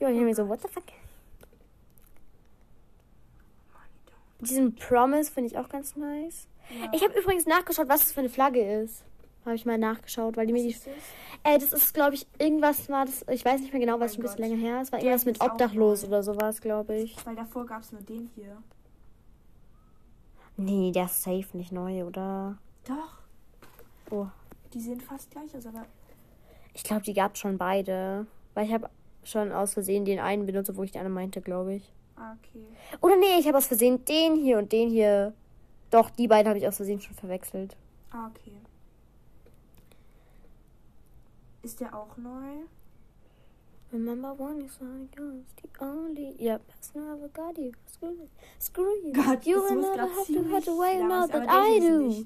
Ja, 0.00 0.08
ich 0.10 0.18
hab 0.18 0.24
mir 0.24 0.34
so, 0.34 0.48
what 0.48 0.60
the 0.60 0.68
fuck? 0.68 0.84
Diesen 4.42 4.74
Promise 4.74 5.30
finde 5.30 5.50
ich 5.50 5.58
auch 5.58 5.68
ganz 5.68 5.96
nice. 5.96 6.48
Ja. 6.70 6.90
Ich 6.92 7.02
habe 7.02 7.18
übrigens 7.18 7.46
nachgeschaut, 7.46 7.88
was 7.88 8.00
das 8.00 8.12
für 8.12 8.20
eine 8.20 8.28
Flagge 8.28 8.82
ist. 8.82 9.04
Habe 9.44 9.56
ich 9.56 9.66
mal 9.66 9.78
nachgeschaut, 9.78 10.36
weil 10.36 10.46
die 10.46 10.52
mir 10.52 10.62
die. 10.62 10.70
ist 10.70 10.86
das? 10.86 10.94
Äh, 11.42 11.58
das 11.58 11.72
ist, 11.72 11.94
glaube 11.94 12.14
ich, 12.14 12.26
irgendwas 12.38 12.88
war 12.88 13.04
das. 13.04 13.24
Ich 13.28 13.44
weiß 13.44 13.60
nicht 13.60 13.72
mehr 13.72 13.80
genau, 13.80 13.98
was 13.98 14.00
Mein 14.00 14.08
schon 14.10 14.20
ein 14.20 14.22
bisschen 14.22 14.50
länger 14.50 14.56
her 14.56 14.82
ist. 14.82 14.92
War 14.92 15.00
Der 15.00 15.08
irgendwas 15.08 15.24
mit 15.24 15.40
Obdachlos 15.40 16.04
oder 16.04 16.22
sowas, 16.22 16.60
glaube 16.60 16.96
ich. 16.96 17.16
Weil 17.26 17.34
davor 17.34 17.66
gab 17.66 17.82
es 17.82 17.90
nur 17.90 18.02
den 18.02 18.30
hier. 18.34 18.56
Nee, 20.56 20.92
der 20.92 21.06
ist 21.06 21.22
safe 21.22 21.56
nicht 21.56 21.72
neu, 21.72 22.04
oder? 22.04 22.58
Doch. 22.86 23.18
Oh. 24.10 24.26
Die 24.72 24.80
sehen 24.80 25.00
fast 25.00 25.30
gleich 25.30 25.54
aus, 25.56 25.66
aber. 25.66 25.86
Ich 26.74 26.84
glaube, 26.84 27.02
die 27.02 27.14
gab 27.14 27.36
schon 27.36 27.58
beide. 27.58 28.26
Weil 28.54 28.66
ich 28.66 28.72
habe 28.72 28.88
schon 29.24 29.50
aus 29.50 29.74
Versehen 29.74 30.04
den 30.04 30.20
einen 30.20 30.46
benutzt, 30.46 30.70
obwohl 30.70 30.84
ich 30.84 30.92
den 30.92 31.00
anderen 31.00 31.14
meinte, 31.14 31.40
glaube 31.40 31.74
ich. 31.74 31.92
Ah, 32.22 32.36
okay. 32.38 32.64
Oder 33.00 33.16
nee, 33.16 33.38
ich 33.38 33.46
habe 33.48 33.58
aus 33.58 33.66
Versehen 33.66 34.04
den 34.04 34.36
hier 34.36 34.58
und 34.58 34.70
den 34.70 34.88
hier. 34.88 35.32
Doch, 35.90 36.08
die 36.10 36.28
beiden 36.28 36.48
habe 36.48 36.58
ich 36.58 36.66
aus 36.66 36.76
Versehen 36.76 37.00
schon 37.00 37.14
verwechselt. 37.14 37.76
Ah, 38.10 38.28
okay. 38.28 38.52
Ist 41.62 41.80
der 41.80 41.94
auch 41.94 42.16
neu? 42.16 42.64
Remember 43.92 44.32
one 44.32 44.62
is 44.62 44.80
not 44.80 45.08
yours, 45.14 45.44
the 45.60 45.68
only 45.84 46.34
yeah, 46.38 46.58
person 46.58 47.02
I 47.02 47.12
ever 47.12 47.28
got 47.28 47.58
you. 47.58 47.72
Screw 47.86 48.12
you. 48.12 48.28
Screw 48.58 48.94
you. 49.04 49.12
Gott, 49.12 49.44
you 49.46 49.60
will 49.62 49.82
never 49.82 50.08
have 50.08 50.26
to 50.28 50.42
hurt 50.44 50.66
away 50.66 50.98
now 51.02 51.26
that 51.26 51.42
aber 51.42 51.52
I 51.52 51.78
do. 51.78 52.24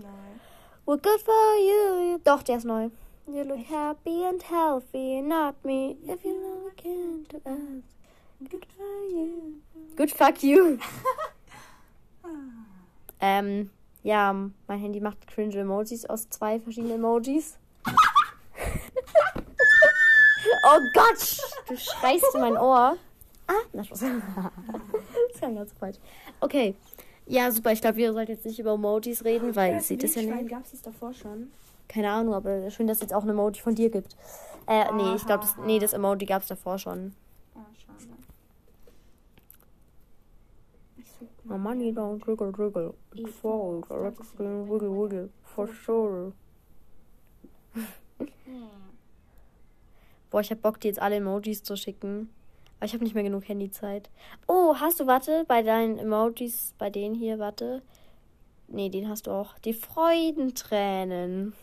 Well, 0.87 0.99
good 0.99 1.21
for 1.23 1.57
you. 1.59 2.21
Doch, 2.23 2.45
der 2.45 2.59
ist 2.59 2.65
neu. 2.65 2.91
You 3.27 3.43
look 3.43 3.67
happy 3.67 4.25
and 4.25 4.41
healthy, 4.43 5.21
not 5.21 5.57
me. 5.65 5.97
If 6.07 6.25
you 6.25 6.39
never 6.41 6.71
can 6.77 7.27
to 7.31 7.39
us. 7.45 7.96
Good 8.39 8.67
for 8.77 8.85
you. 9.11 9.61
Good 9.97 10.11
fuck 10.11 10.43
you. 10.43 10.79
ähm, 13.21 13.71
ja, 14.03 14.33
mein 14.67 14.79
Handy 14.79 15.01
macht 15.01 15.27
cringe 15.27 15.59
Emojis 15.59 16.05
aus 16.07 16.29
zwei 16.29 16.61
verschiedenen 16.61 16.97
Emojis. 16.97 17.59
oh 20.65 20.81
Gott, 20.95 21.39
du 21.69 21.77
schreist 21.77 22.35
in 22.35 22.41
mein 22.41 22.57
Ohr. 22.57 22.97
Ah, 23.47 23.53
na 23.73 23.85
Spaß. 23.85 24.01
das 25.33 25.41
kann 25.41 25.55
ganz 25.55 25.73
falsch. 25.73 25.99
Okay. 26.41 26.75
Ja, 27.27 27.51
super. 27.51 27.73
Ich 27.73 27.81
glaube, 27.81 27.97
wir 27.97 28.13
sollten 28.13 28.33
jetzt 28.33 28.45
nicht 28.45 28.59
über 28.59 28.75
Emojis 28.75 29.25
reden, 29.25 29.57
weil 29.57 29.75
ihr 29.75 29.81
seht 29.81 30.03
das 30.03 30.15
ja 30.15 30.23
nicht. 30.23 30.49
Gab 30.49 30.65
es 30.65 30.73
das 30.73 30.83
davor 30.83 31.13
schon? 31.13 31.51
Keine 31.89 32.11
Ahnung, 32.11 32.35
aber 32.35 32.71
schön, 32.71 32.87
dass 32.87 32.99
es 32.99 33.03
jetzt 33.03 33.15
auch 33.15 33.23
ein 33.23 33.31
Emoji 33.31 33.61
von 33.61 33.75
dir 33.75 33.91
gibt. 33.91 34.17
Äh, 34.67 34.93
nee, 34.93 35.15
ich 35.15 35.25
glaube, 35.25 35.45
das, 35.45 35.57
nee, 35.65 35.79
das 35.79 35.93
Emoji 35.93 36.27
gab 36.27 36.43
es 36.43 36.49
davor 36.49 36.79
schon. 36.79 37.15
Ah, 37.55 37.65
schade. 37.79 38.11
Ich 40.97 41.07
such 41.07 41.29
My 41.49 41.57
money 41.57 41.93
don't 41.93 42.27
wiggle, 42.27 42.53
wiggle. 42.53 42.97
It 43.15 43.29
falls, 43.29 43.85
like 43.89 44.19
a 44.19 44.25
screen, 44.25 44.69
wiggle, 44.69 44.91
wiggle. 44.91 45.31
For 45.45 45.69
sure. 45.69 46.33
Boah, 50.31 50.41
ich 50.41 50.51
hab 50.51 50.61
Bock, 50.61 50.81
dir 50.81 50.89
jetzt 50.89 51.01
alle 51.01 51.17
Emojis 51.17 51.63
zu 51.63 51.77
schicken. 51.77 52.31
Aber 52.79 52.87
ich 52.87 52.95
habe 52.95 53.05
nicht 53.05 53.15
mehr 53.15 53.23
genug 53.23 53.49
Handyzeit. 53.49 54.11
Oh, 54.49 54.75
hast 54.75 54.99
du, 54.99 55.07
warte, 55.07 55.45
bei 55.47 55.63
deinen 55.63 55.99
Emojis, 55.99 56.75
bei 56.79 56.91
denen 56.91 57.15
hier, 57.15 57.39
warte. 57.39 57.83
Nee, 58.67 58.89
den 58.89 59.09
hast 59.09 59.29
du 59.29 59.31
auch. 59.31 59.57
Die 59.61 59.73
Freudentränen. 59.73 61.55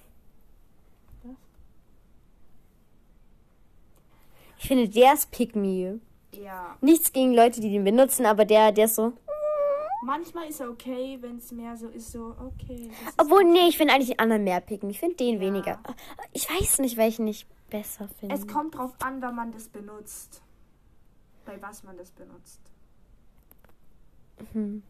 Ich 4.58 4.68
finde, 4.70 4.88
der 4.88 5.14
ist 5.14 5.30
Pick 5.32 5.58
Me. 5.58 6.00
Ja. 6.32 6.78
Nichts 6.82 7.12
gegen 7.12 7.34
Leute, 7.34 7.60
die 7.60 7.70
den 7.70 7.84
benutzen, 7.84 8.26
aber 8.26 8.46
der, 8.46 8.72
der 8.72 8.86
ist 8.86 8.96
so. 8.96 9.14
Manchmal 10.04 10.50
ist 10.50 10.60
er 10.60 10.70
okay, 10.70 11.18
wenn 11.22 11.38
es 11.38 11.52
mehr 11.54 11.78
so 11.78 11.88
ist, 11.88 12.12
so 12.12 12.36
okay. 12.38 12.92
Obwohl, 13.18 13.46
nee, 13.46 13.70
ich 13.70 13.78
finde 13.78 13.94
eigentlich 13.94 14.10
den 14.10 14.20
anderen 14.20 14.44
mehr 14.44 14.60
picken. 14.60 14.90
Ich 14.90 15.00
finde 15.00 15.16
den 15.16 15.36
Ja. 15.36 15.40
weniger. 15.42 15.80
Ich 16.34 16.50
weiß 16.50 16.80
nicht, 16.80 16.98
welchen 16.98 17.26
ich 17.28 17.48
besser 17.70 18.10
finden. 18.10 18.36
Es 18.36 18.46
kommt 18.46 18.76
drauf 18.76 18.94
an, 19.02 19.22
wann 19.22 19.36
man 19.36 19.52
das 19.54 19.70
benutzt. 19.70 20.42
Bei 21.46 21.62
was 21.62 21.84
man 21.84 21.96
das 21.96 22.12
benutzt. 22.12 22.60
Hm. 24.52 24.84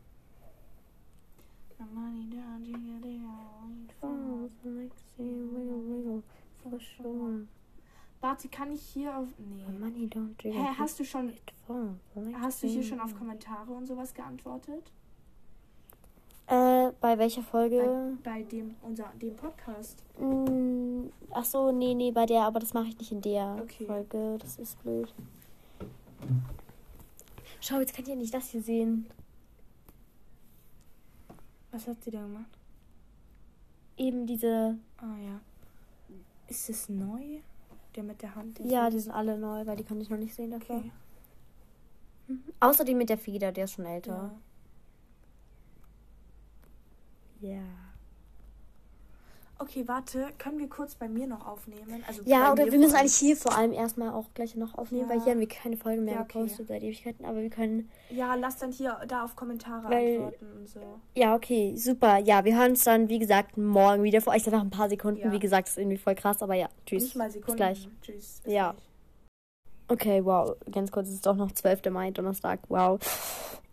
Sure. 6.98 7.48
Warte, 8.22 8.48
kann 8.48 8.72
ich 8.72 8.81
hier 8.81 9.15
auf. 9.18 9.27
Nee. 9.38 9.77
Money 9.80 10.07
don't 10.07 10.41
do 10.41 10.49
Hä, 10.49 10.69
hast 10.77 10.99
du 10.99 11.06
schon. 11.06 11.34
Hast 12.40 12.64
du 12.64 12.68
hier 12.68 12.84
schon 12.84 12.99
auf 12.99 13.15
Kommentare 13.18 13.72
und 13.72 13.85
sowas 13.85 14.14
geantwortet? 14.14 14.91
Äh, 16.48 16.91
bei 16.99 17.18
welcher 17.18 17.41
Folge? 17.41 18.18
Bei, 18.24 18.32
bei 18.32 18.44
dem, 18.44 18.76
unser, 18.82 19.11
dem 19.22 19.36
Podcast. 19.36 20.03
Mm, 20.20 21.06
ach 21.32 21.45
so, 21.45 21.72
nee, 21.72 21.94
nee, 21.94 22.11
bei 22.11 22.26
der, 22.26 22.41
aber 22.44 22.60
das 22.60 22.74
mache 22.74 22.88
ich 22.88 22.98
nicht 22.98 23.11
in 23.11 23.22
der 23.22 23.60
Okay. 23.61 23.86
Folge. 23.86 24.38
Das 24.40 24.57
ist 24.57 24.82
blöd. 24.84 25.14
Schau, 27.61 27.80
jetzt 27.80 27.95
könnt 27.95 28.10
ihr 28.10 28.15
nicht 28.15 28.34
das 28.34 28.49
hier 28.49 28.61
sehen. 28.61 29.07
Was 31.72 31.88
hat 31.88 32.03
sie 32.03 32.11
da 32.11 32.22
gemacht? 32.22 32.49
Eben 33.98 34.28
diese. 34.28 34.78
Ah 34.98 35.18
ja. 35.26 35.40
Ist 36.48 36.70
es 36.70 36.90
neu? 36.90 37.40
Der 37.95 38.03
mit 38.03 38.22
der 38.22 38.36
Hand? 38.36 38.60
Ja, 38.65 38.90
die 38.90 38.99
sind 38.99 39.11
alle 39.11 39.38
neu, 39.38 39.65
weil 39.65 39.78
die 39.78 39.84
konnte 39.84 40.03
ich 40.03 40.10
noch 40.10 40.18
nicht 40.18 40.34
sehen 40.36 40.52
davor. 40.52 40.78
Okay. 40.78 40.91
Außer 42.60 42.84
die 42.84 42.95
mit 42.95 43.10
der 43.10 43.18
Feder, 43.18 43.52
der 43.52 43.65
ist 43.65 43.74
schon 43.74 43.86
älter. 43.86 44.11
Ja. 44.11 44.32
Ja. 47.44 47.60
Okay, 49.60 49.88
warte. 49.88 50.28
Können 50.40 50.60
wir 50.60 50.68
kurz 50.68 50.95
bei 50.95 51.07
mir 51.07 51.26
noch 51.28 51.45
aufnehmen? 51.48 52.03
Also 52.07 52.22
Ja, 52.26 52.52
oder 52.52 52.65
wir 52.70 52.78
müssen 52.80 52.95
eigentlich 52.95 53.15
hier 53.15 53.38
vor 53.38 53.56
allem 53.56 53.72
erstmal 53.72 54.10
auch 54.10 54.26
gleich 54.34 54.56
noch 54.56 54.74
aufnehmen, 54.78 55.03
Ja. 55.07 55.10
weil 55.15 55.22
hier 55.24 55.32
haben 55.34 55.40
wir 55.40 55.48
keine 55.48 55.78
Folge 55.78 56.02
mehr 56.02 56.15
Ja, 56.15 56.22
okay. 56.22 56.40
gepostet 56.40 56.68
seit 56.68 56.84
Ewigkeiten, 56.84 57.24
aber 57.24 57.38
wir 57.41 57.49
können. 57.49 57.90
Ja, 58.10 58.36
lass 58.36 58.57
dann 58.57 58.72
hier 58.72 58.99
da 59.07 59.24
auf 59.24 59.36
Kommentare 59.36 59.90
Weil- 59.90 60.15
antworten 60.18 60.48
und 60.57 60.68
so. 60.68 60.80
Ja, 61.15 61.36
okay, 61.36 61.76
super. 61.78 62.18
Ja, 62.18 62.44
wir 62.44 62.57
hören 62.57 62.72
uns 62.72 62.84
dann, 62.84 63.07
wie 63.07 63.20
gesagt, 63.20 63.56
morgen 63.57 64.03
wieder 64.03 64.20
vor 64.22 64.34
euch. 64.34 64.45
Nach 64.48 64.61
ein 64.61 64.70
paar 64.70 64.90
Sekunden. 64.90 65.22
Ja. 65.22 65.32
Wie 65.32 65.40
gesagt, 65.40 65.70
ist 65.70 65.78
irgendwie 65.78 65.98
voll 65.98 66.15
krass, 66.15 66.41
aber 66.41 66.56
ja, 66.56 66.68
tschüss. 66.86 67.03
Nicht 67.03 67.15
mal 67.15 67.30
Sekunden. 67.32 67.52
Bis 67.52 67.56
gleich. 67.56 67.90
Tschüss. 68.02 68.41
bis 68.44 68.53
Ja. 68.53 68.72
gleich. 68.72 68.84
Okay, 69.88 70.26
wow. 70.26 70.56
Ganz 70.72 70.91
kurz, 70.91 71.07
es 71.07 71.15
ist 71.15 71.26
doch 71.26 71.36
noch 71.36 71.52
12. 71.52 71.90
Mai, 71.91 72.11
Donnerstag. 72.11 72.60
Wow. 72.70 72.99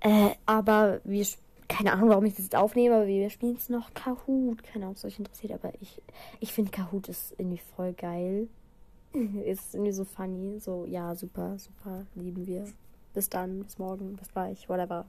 Äh, 0.01 0.31
aber 0.47 1.01
wir. 1.05 1.23
sp- 1.27 1.41
Keine 1.71 1.93
Ahnung, 1.93 2.09
warum 2.09 2.25
ich 2.25 2.35
das 2.35 2.47
jetzt 2.47 2.57
aufnehme, 2.57 2.97
aber 2.97 3.07
wir 3.07 3.31
spielen 3.31 3.55
jetzt 3.55 3.71
noch 3.71 3.95
Kahoot. 3.95 4.65
Keine 4.65 4.87
Ahnung, 4.87 4.91
ob 4.91 4.97
es 4.97 5.05
euch 5.05 5.21
interessiert, 5.21 5.53
aber 5.53 5.73
ich, 5.81 6.03
ich 6.41 6.53
finde 6.53 6.73
Kahoot 6.73 7.09
ist 7.09 7.33
irgendwie 7.39 7.63
voll 7.77 7.93
geil. 7.93 8.49
ist 9.13 9.75
irgendwie 9.75 9.93
so 9.93 10.05
funny. 10.05 10.59
So, 10.59 10.85
ja, 10.85 11.15
super, 11.15 11.59
super. 11.59 12.07
Lieben 12.17 12.45
wir. 12.49 12.67
Bis 13.15 13.29
dann, 13.29 13.63
bis 13.63 13.79
morgen, 13.79 14.17
bis 14.17 14.33
gleich, 14.33 14.69
whatever. 14.69 15.07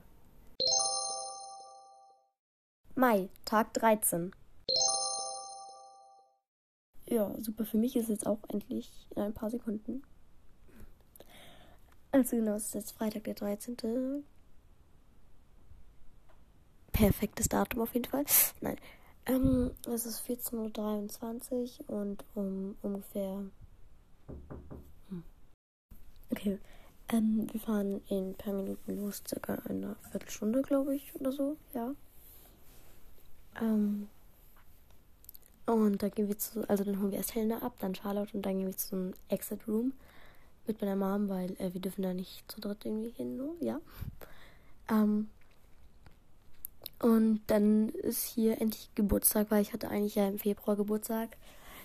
Mai, 2.94 3.28
Tag 3.44 3.74
13. 3.74 4.30
Ja, 7.08 7.34
super. 7.40 7.64
Für 7.64 7.78
mich 7.78 7.96
ist 7.96 8.08
jetzt 8.08 8.26
auch 8.26 8.38
endlich 8.48 9.08
in 9.16 9.22
ein 9.22 9.34
paar 9.34 9.50
Sekunden. 9.50 10.04
Also 12.12 12.36
genau, 12.36 12.54
es 12.54 12.66
ist 12.66 12.74
jetzt 12.74 12.92
Freitag 12.92 13.24
der 13.24 13.34
13. 13.34 14.24
Perfektes 17.02 17.48
Datum 17.48 17.80
auf 17.80 17.94
jeden 17.94 18.04
Fall. 18.04 18.24
Nein. 18.60 18.76
Ähm, 19.26 19.72
es 19.92 20.06
ist 20.06 20.24
14.23 20.24 21.80
Uhr 21.88 21.96
und 21.96 22.24
um 22.36 22.76
ungefähr. 22.80 23.42
Hm. 25.08 25.24
Okay. 26.30 26.60
Ähm, 27.08 27.48
wir 27.50 27.60
fahren 27.60 28.02
in 28.08 28.30
ein 28.30 28.34
paar 28.36 28.52
Minuten 28.52 29.00
los, 29.00 29.20
circa 29.26 29.54
eine 29.68 29.96
Viertelstunde, 30.12 30.62
glaube 30.62 30.94
ich, 30.94 31.12
oder 31.16 31.32
so, 31.32 31.56
ja. 31.74 31.92
Ähm. 33.60 34.06
Und 35.66 36.04
dann 36.04 36.10
gehen 36.12 36.28
wir 36.28 36.38
zu, 36.38 36.68
also 36.70 36.84
dann 36.84 37.00
holen 37.00 37.10
wir 37.10 37.18
erst 37.18 37.34
Helena 37.34 37.62
ab, 37.62 37.74
dann 37.80 37.96
Charlotte 37.96 38.36
und 38.36 38.46
dann 38.46 38.58
gehen 38.58 38.66
wir 38.68 38.76
zu 38.76 38.94
einem 38.94 39.14
Exit 39.28 39.66
Room 39.66 39.92
mit 40.68 40.80
meiner 40.80 40.94
Mom, 40.94 41.28
weil 41.28 41.50
äh, 41.58 41.74
wir 41.74 41.80
dürfen 41.80 42.02
da 42.02 42.14
nicht 42.14 42.48
zu 42.48 42.60
dritt 42.60 42.84
irgendwie 42.84 43.10
hin, 43.10 43.36
nur, 43.36 43.56
ja. 43.60 43.80
Ähm, 44.88 45.28
und 47.02 47.40
dann 47.48 47.88
ist 47.88 48.22
hier 48.22 48.60
endlich 48.60 48.88
Geburtstag, 48.94 49.50
weil 49.50 49.60
ich 49.60 49.72
hatte 49.72 49.88
eigentlich 49.88 50.14
ja 50.14 50.28
im 50.28 50.38
Februar 50.38 50.76
Geburtstag. 50.76 51.36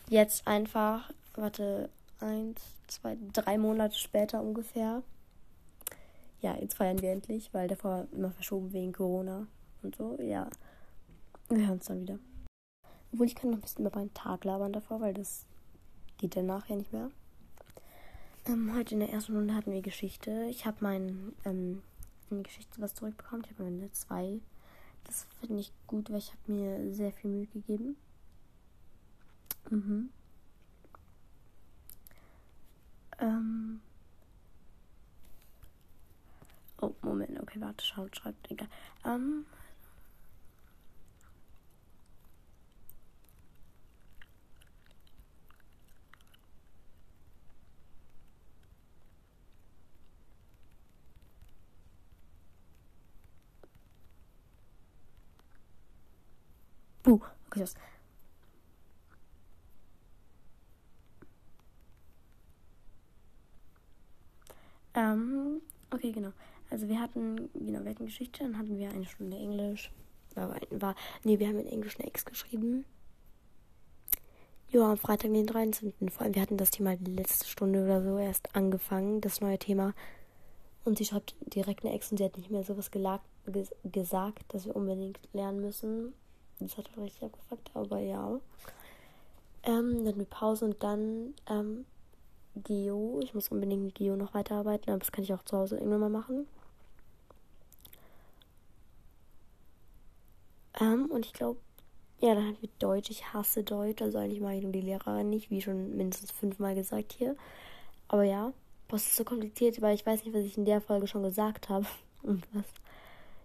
Jetzt 0.10 0.48
einfach, 0.48 1.12
warte, 1.36 1.90
eins, 2.20 2.62
zwei, 2.88 3.18
drei 3.34 3.58
Monate 3.58 3.98
später 3.98 4.42
ungefähr. 4.42 5.02
Ja, 6.40 6.56
jetzt 6.56 6.76
feiern 6.76 7.02
wir 7.02 7.12
endlich, 7.12 7.52
weil 7.52 7.68
davor 7.68 8.08
immer 8.12 8.30
verschoben 8.30 8.72
wegen 8.74 8.94
Corona 8.94 9.48
und 9.82 9.96
so, 9.96 10.20
ja. 10.22 10.48
Wir 11.50 11.66
hören 11.66 11.72
uns 11.72 11.88
dann 11.88 12.02
wieder. 12.02 12.20
Obwohl, 13.12 13.26
ich 13.26 13.36
kann 13.36 13.50
noch 13.50 13.58
ein 13.58 13.62
bisschen 13.62 13.86
über 13.86 13.98
meinen 13.98 14.14
Tag 14.14 14.46
labern 14.46 14.74
davor, 14.74 15.02
weil 15.02 15.16
das 15.16 15.48
geht 16.20 16.36
danach 16.36 16.70
ja 16.70 16.76
nicht 16.76 16.94
mehr. 16.94 17.10
Ähm, 18.46 18.76
heute 18.76 18.94
in 18.94 19.00
der 19.00 19.10
ersten 19.10 19.36
Runde 19.36 19.56
hatten 19.56 19.72
wir 19.72 19.82
Geschichte. 19.82 20.46
Ich 20.52 20.68
habe 20.68 20.78
mein 20.82 21.34
ähm, 21.44 21.82
Geschichte 22.30 22.80
was 22.80 22.94
zurückbekommen. 22.94 23.44
Ich 23.46 23.58
habe 23.58 23.68
eine 23.68 23.92
2. 23.92 24.42
Das 25.08 25.26
finde 25.40 25.62
ich 25.62 25.72
gut, 25.88 26.10
weil 26.12 26.20
ich 26.20 26.30
habe 26.32 26.52
mir 26.52 26.94
sehr 26.94 27.12
viel 27.12 27.32
Mühe 27.32 27.48
gegeben. 27.48 27.96
Mhm. 29.70 30.10
Ähm. 33.20 33.82
Oh, 36.80 36.94
Moment, 37.02 37.40
okay, 37.42 37.60
warte, 37.60 37.84
schaut, 37.84 38.16
schreibt, 38.16 38.52
egal. 38.52 38.68
Ähm. 39.06 39.46
Uh, 57.08 57.22
okay, 57.48 57.62
das. 57.62 57.74
Ähm, 64.94 65.62
okay, 65.90 66.12
genau. 66.12 66.34
Also 66.70 66.90
wir 66.90 67.00
hatten, 67.00 67.50
genau, 67.54 67.84
wir 67.84 67.92
hatten 67.92 68.06
Geschichte, 68.06 68.44
dann 68.44 68.58
hatten 68.58 68.78
wir 68.78 68.90
eine 68.90 69.06
Stunde 69.06 69.38
Englisch. 69.38 69.90
War, 70.36 70.60
war, 70.72 70.96
nee, 71.24 71.40
wir 71.40 71.48
haben 71.48 71.60
in 71.60 71.68
Englisch 71.68 71.98
eine 71.98 72.08
Ex 72.08 72.26
geschrieben. 72.26 72.84
Ja, 74.70 74.92
am 74.92 74.98
Freitag, 74.98 75.32
den 75.32 75.48
13. 75.48 75.94
Vor 76.10 76.24
allem, 76.24 76.36
wir 76.36 76.42
hatten 76.42 76.58
das 76.58 76.72
Thema 76.72 76.96
letzte 77.06 77.48
Stunde 77.48 77.86
oder 77.86 78.04
so 78.04 78.18
erst 78.18 78.54
angefangen, 78.54 79.22
das 79.22 79.40
neue 79.40 79.58
Thema. 79.58 79.94
Und 80.84 80.98
sie 80.98 81.06
schreibt 81.06 81.36
direkt 81.42 81.86
eine 81.86 81.94
Ex 81.94 82.12
und 82.12 82.18
sie 82.18 82.26
hat 82.26 82.36
nicht 82.36 82.52
mehr 82.52 82.64
sowas 82.64 82.92
ges 82.92 83.74
gesagt, 83.86 84.44
dass 84.50 84.66
wir 84.66 84.76
unbedingt 84.76 85.20
lernen 85.32 85.62
müssen. 85.62 86.14
Das 86.60 86.78
hat 86.78 86.90
richtig 86.98 87.24
abgefuckt, 87.24 87.72
aber 87.74 88.00
ja. 88.00 88.40
Ähm, 89.64 90.06
dann 90.06 90.18
mit 90.18 90.30
Pause 90.30 90.66
und 90.66 90.82
dann 90.82 91.34
ähm, 91.50 91.86
Geo. 92.64 93.20
Ich 93.24 93.34
muss 93.34 93.50
unbedingt 93.50 93.84
mit 93.84 93.96
Geo 93.96 94.16
noch 94.16 94.34
weiterarbeiten, 94.34 94.90
aber 94.90 95.00
das 95.00 95.12
kann 95.12 95.24
ich 95.24 95.34
auch 95.34 95.44
zu 95.44 95.58
Hause 95.58 95.78
irgendwann 95.78 96.00
mal 96.00 96.10
machen. 96.10 96.48
Ähm, 100.80 101.06
und 101.12 101.26
ich 101.26 101.34
glaube, 101.34 101.60
ja, 102.20 102.34
dann 102.34 102.48
hatten 102.48 102.62
wir 102.62 102.70
Deutsch. 102.80 103.10
Ich 103.10 103.34
hasse 103.34 103.64
Deutsch, 103.64 104.02
also 104.02 104.18
eigentlich 104.18 104.42
mag 104.42 104.56
ich 104.56 104.64
nur 104.64 104.72
die 104.72 104.82
Lehrerin 104.82 105.30
nicht, 105.30 105.52
wie 105.52 105.62
schon 105.62 105.96
mindestens 105.96 106.32
fünfmal 106.32 106.76
gesagt 106.76 107.14
hier. 107.14 107.36
Aber 108.08 108.24
ja, 108.24 108.54
boah, 108.88 108.96
ist 108.96 109.16
so 109.16 109.24
kompliziert, 109.24 109.82
weil 109.82 109.96
ich 109.96 110.06
weiß 110.06 110.24
nicht, 110.24 110.34
was 110.34 110.44
ich 110.44 110.58
in 110.58 110.66
der 110.66 110.82
Folge 110.82 111.08
schon 111.08 111.24
gesagt 111.24 111.70
habe 111.70 111.86
und 112.24 112.48
was 112.54 112.66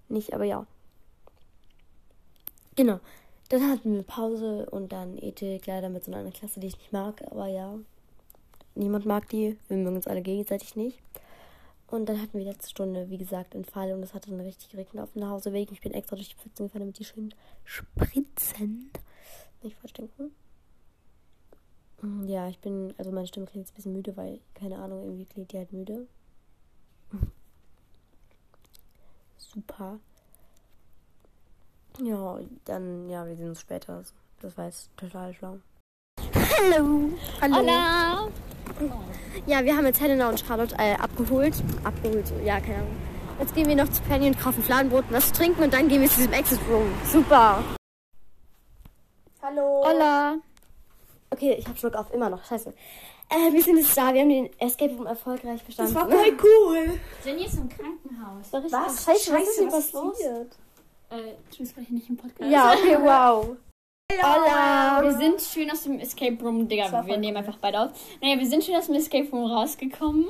nicht, 0.08 0.34
aber 0.34 0.44
ja. 0.44 0.66
Genau. 2.74 3.00
Dann 3.48 3.70
hatten 3.70 3.94
wir 3.94 4.02
Pause 4.02 4.68
und 4.70 4.92
dann 4.92 5.18
Ethik, 5.18 5.66
leider 5.66 5.90
mit 5.90 6.04
so 6.04 6.12
einer 6.12 6.30
Klasse, 6.30 6.60
die 6.60 6.68
ich 6.68 6.78
nicht 6.78 6.92
mag, 6.92 7.22
aber 7.30 7.46
ja. 7.48 7.78
Niemand 8.74 9.04
mag 9.04 9.28
die. 9.28 9.58
Wir 9.68 9.76
mögen 9.76 9.96
uns 9.96 10.06
alle 10.06 10.22
gegenseitig 10.22 10.76
nicht. 10.76 10.98
Und 11.88 12.08
dann 12.08 12.22
hatten 12.22 12.38
wir 12.38 12.46
letzte 12.46 12.70
Stunde, 12.70 13.10
wie 13.10 13.18
gesagt, 13.18 13.54
einen 13.54 13.66
Fall 13.66 13.92
und 13.92 14.02
es 14.02 14.14
hatte 14.14 14.30
dann 14.30 14.40
richtig 14.40 14.70
geregnet 14.70 15.02
auf 15.02 15.12
dem 15.12 15.20
Nachhauseweg. 15.20 15.70
Ich 15.70 15.82
bin 15.82 15.92
extra 15.92 16.16
durch 16.16 16.30
die 16.30 16.36
Pfützen 16.36 16.66
gefahren, 16.66 16.80
damit 16.80 16.98
die 16.98 17.04
schön 17.04 17.34
spritzen. 17.64 18.90
Nicht 19.62 19.76
falsch 19.76 19.92
denken. 19.92 20.32
Mm, 22.00 22.24
Ja, 22.26 22.48
ich 22.48 22.58
bin, 22.60 22.94
also 22.96 23.10
meine 23.12 23.26
Stimme 23.26 23.44
klingt 23.46 23.66
jetzt 23.66 23.72
ein 23.72 23.76
bisschen 23.76 23.92
müde, 23.92 24.16
weil, 24.16 24.40
keine 24.54 24.78
Ahnung, 24.78 25.04
irgendwie 25.04 25.26
klingt 25.26 25.52
die 25.52 25.58
halt 25.58 25.72
müde. 25.72 26.06
Super. 29.36 30.00
Ja, 31.98 32.38
dann, 32.64 33.08
ja, 33.08 33.26
wir 33.26 33.36
sehen 33.36 33.50
uns 33.50 33.60
später. 33.60 34.02
Das 34.40 34.56
war 34.56 34.66
jetzt 34.66 34.90
total 34.96 35.34
schlau. 35.34 35.58
Hallo. 36.34 37.10
Hallo. 37.40 37.56
Hola! 37.56 38.28
Ja, 39.46 39.64
wir 39.64 39.76
haben 39.76 39.86
jetzt 39.86 40.00
Helena 40.00 40.28
und 40.28 40.40
Charlotte 40.40 40.74
äh, 40.78 40.94
abgeholt. 40.94 41.54
Abgeholt, 41.84 42.26
so, 42.26 42.34
ja, 42.44 42.60
keine 42.60 42.76
Ahnung. 42.78 42.96
Jetzt 43.38 43.54
gehen 43.54 43.66
wir 43.68 43.76
noch 43.76 43.88
zu 43.90 44.02
Penny 44.02 44.26
und 44.28 44.38
kaufen 44.38 44.62
Fladenbrot, 44.62 45.04
was 45.10 45.28
zu 45.28 45.32
trinken 45.34 45.62
und 45.62 45.72
dann 45.72 45.88
gehen 45.88 46.00
wir 46.00 46.08
zu 46.08 46.16
diesem 46.18 46.32
Exit 46.32 46.60
Room. 46.70 46.92
Super. 47.10 47.62
Hallo. 49.42 49.84
Hola. 49.84 50.36
Okay, 51.30 51.54
ich 51.58 51.66
hab 51.66 51.78
Schluck 51.78 51.94
auf, 51.94 52.12
immer 52.12 52.30
noch. 52.30 52.44
Scheiße. 52.44 52.72
Äh, 53.30 53.52
wir 53.52 53.62
sind 53.62 53.78
jetzt 53.78 53.96
da. 53.96 54.12
Wir 54.12 54.20
haben 54.22 54.28
den 54.28 54.50
Escape 54.60 54.94
Room 54.94 55.06
erfolgreich 55.06 55.60
Das 55.60 55.66
bestanden. 55.66 55.94
war 55.94 56.08
voll 56.08 56.36
cool. 56.42 57.00
Jenny 57.24 57.46
ist 57.46 57.54
im 57.54 57.68
Krankenhaus. 57.68 58.50
Das 58.50 58.64
Was? 58.64 59.04
Scheiße, 59.04 59.06
was 59.06 59.16
ist 59.16 59.26
Scheiße, 59.26 59.60
denn 59.60 59.72
was 59.72 59.84
ist 59.86 59.92
passiert? 59.92 60.56
Äh, 61.12 61.34
bist 61.58 61.74
hier 61.74 61.84
nicht 61.90 62.08
im 62.08 62.16
Podcast. 62.16 62.50
Ja, 62.50 62.72
okay, 62.72 62.96
wow. 63.00 63.56
Hola. 64.10 65.00
Wir 65.02 65.12
sind 65.12 65.40
schön 65.42 65.70
aus 65.70 65.82
dem 65.82 65.98
Escape 66.00 66.42
Room, 66.42 66.68
Digga, 66.68 66.90
war 66.90 67.06
wir 67.06 67.18
nehmen 67.18 67.36
cool. 67.36 67.38
einfach 67.38 67.58
beide 67.58 67.80
auf. 67.80 67.90
Naja, 68.22 68.38
wir 68.38 68.46
sind 68.46 68.64
schön 68.64 68.76
aus 68.76 68.86
dem 68.86 68.94
Escape 68.94 69.28
Room 69.30 69.50
rausgekommen. 69.50 70.26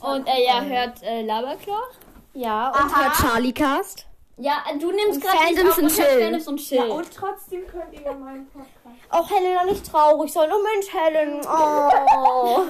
Und 0.00 0.26
äh, 0.26 0.44
ja, 0.44 0.62
hört 0.62 1.02
äh, 1.02 1.22
Laberkloch. 1.22 1.90
Ja, 2.34 2.70
und 2.70 2.96
hört 2.96 3.14
Charlie 3.14 3.52
Cast. 3.52 4.06
Ja, 4.36 4.64
du 4.78 4.90
nimmst 4.90 5.20
gerade 5.20 5.38
Fandoms 5.38 5.78
und 5.78 5.88
Chill. 5.88 6.22
Fandoms 6.22 6.48
und 6.48 6.56
Chill. 6.58 6.78
Ja, 6.78 6.84
und 6.84 7.10
trotzdem 7.14 7.66
könnt 7.66 7.92
ihr 7.92 8.02
ja 8.02 8.12
meinen 8.14 8.46
Podcast. 8.48 8.75
Auch 9.08 9.30
Helena 9.30 9.64
nicht 9.64 9.88
traurig 9.90 10.32
sein. 10.32 10.48
Oh 10.52 10.62
Mensch, 10.62 10.92
Helen. 10.92 11.40
Oh. 11.44 12.62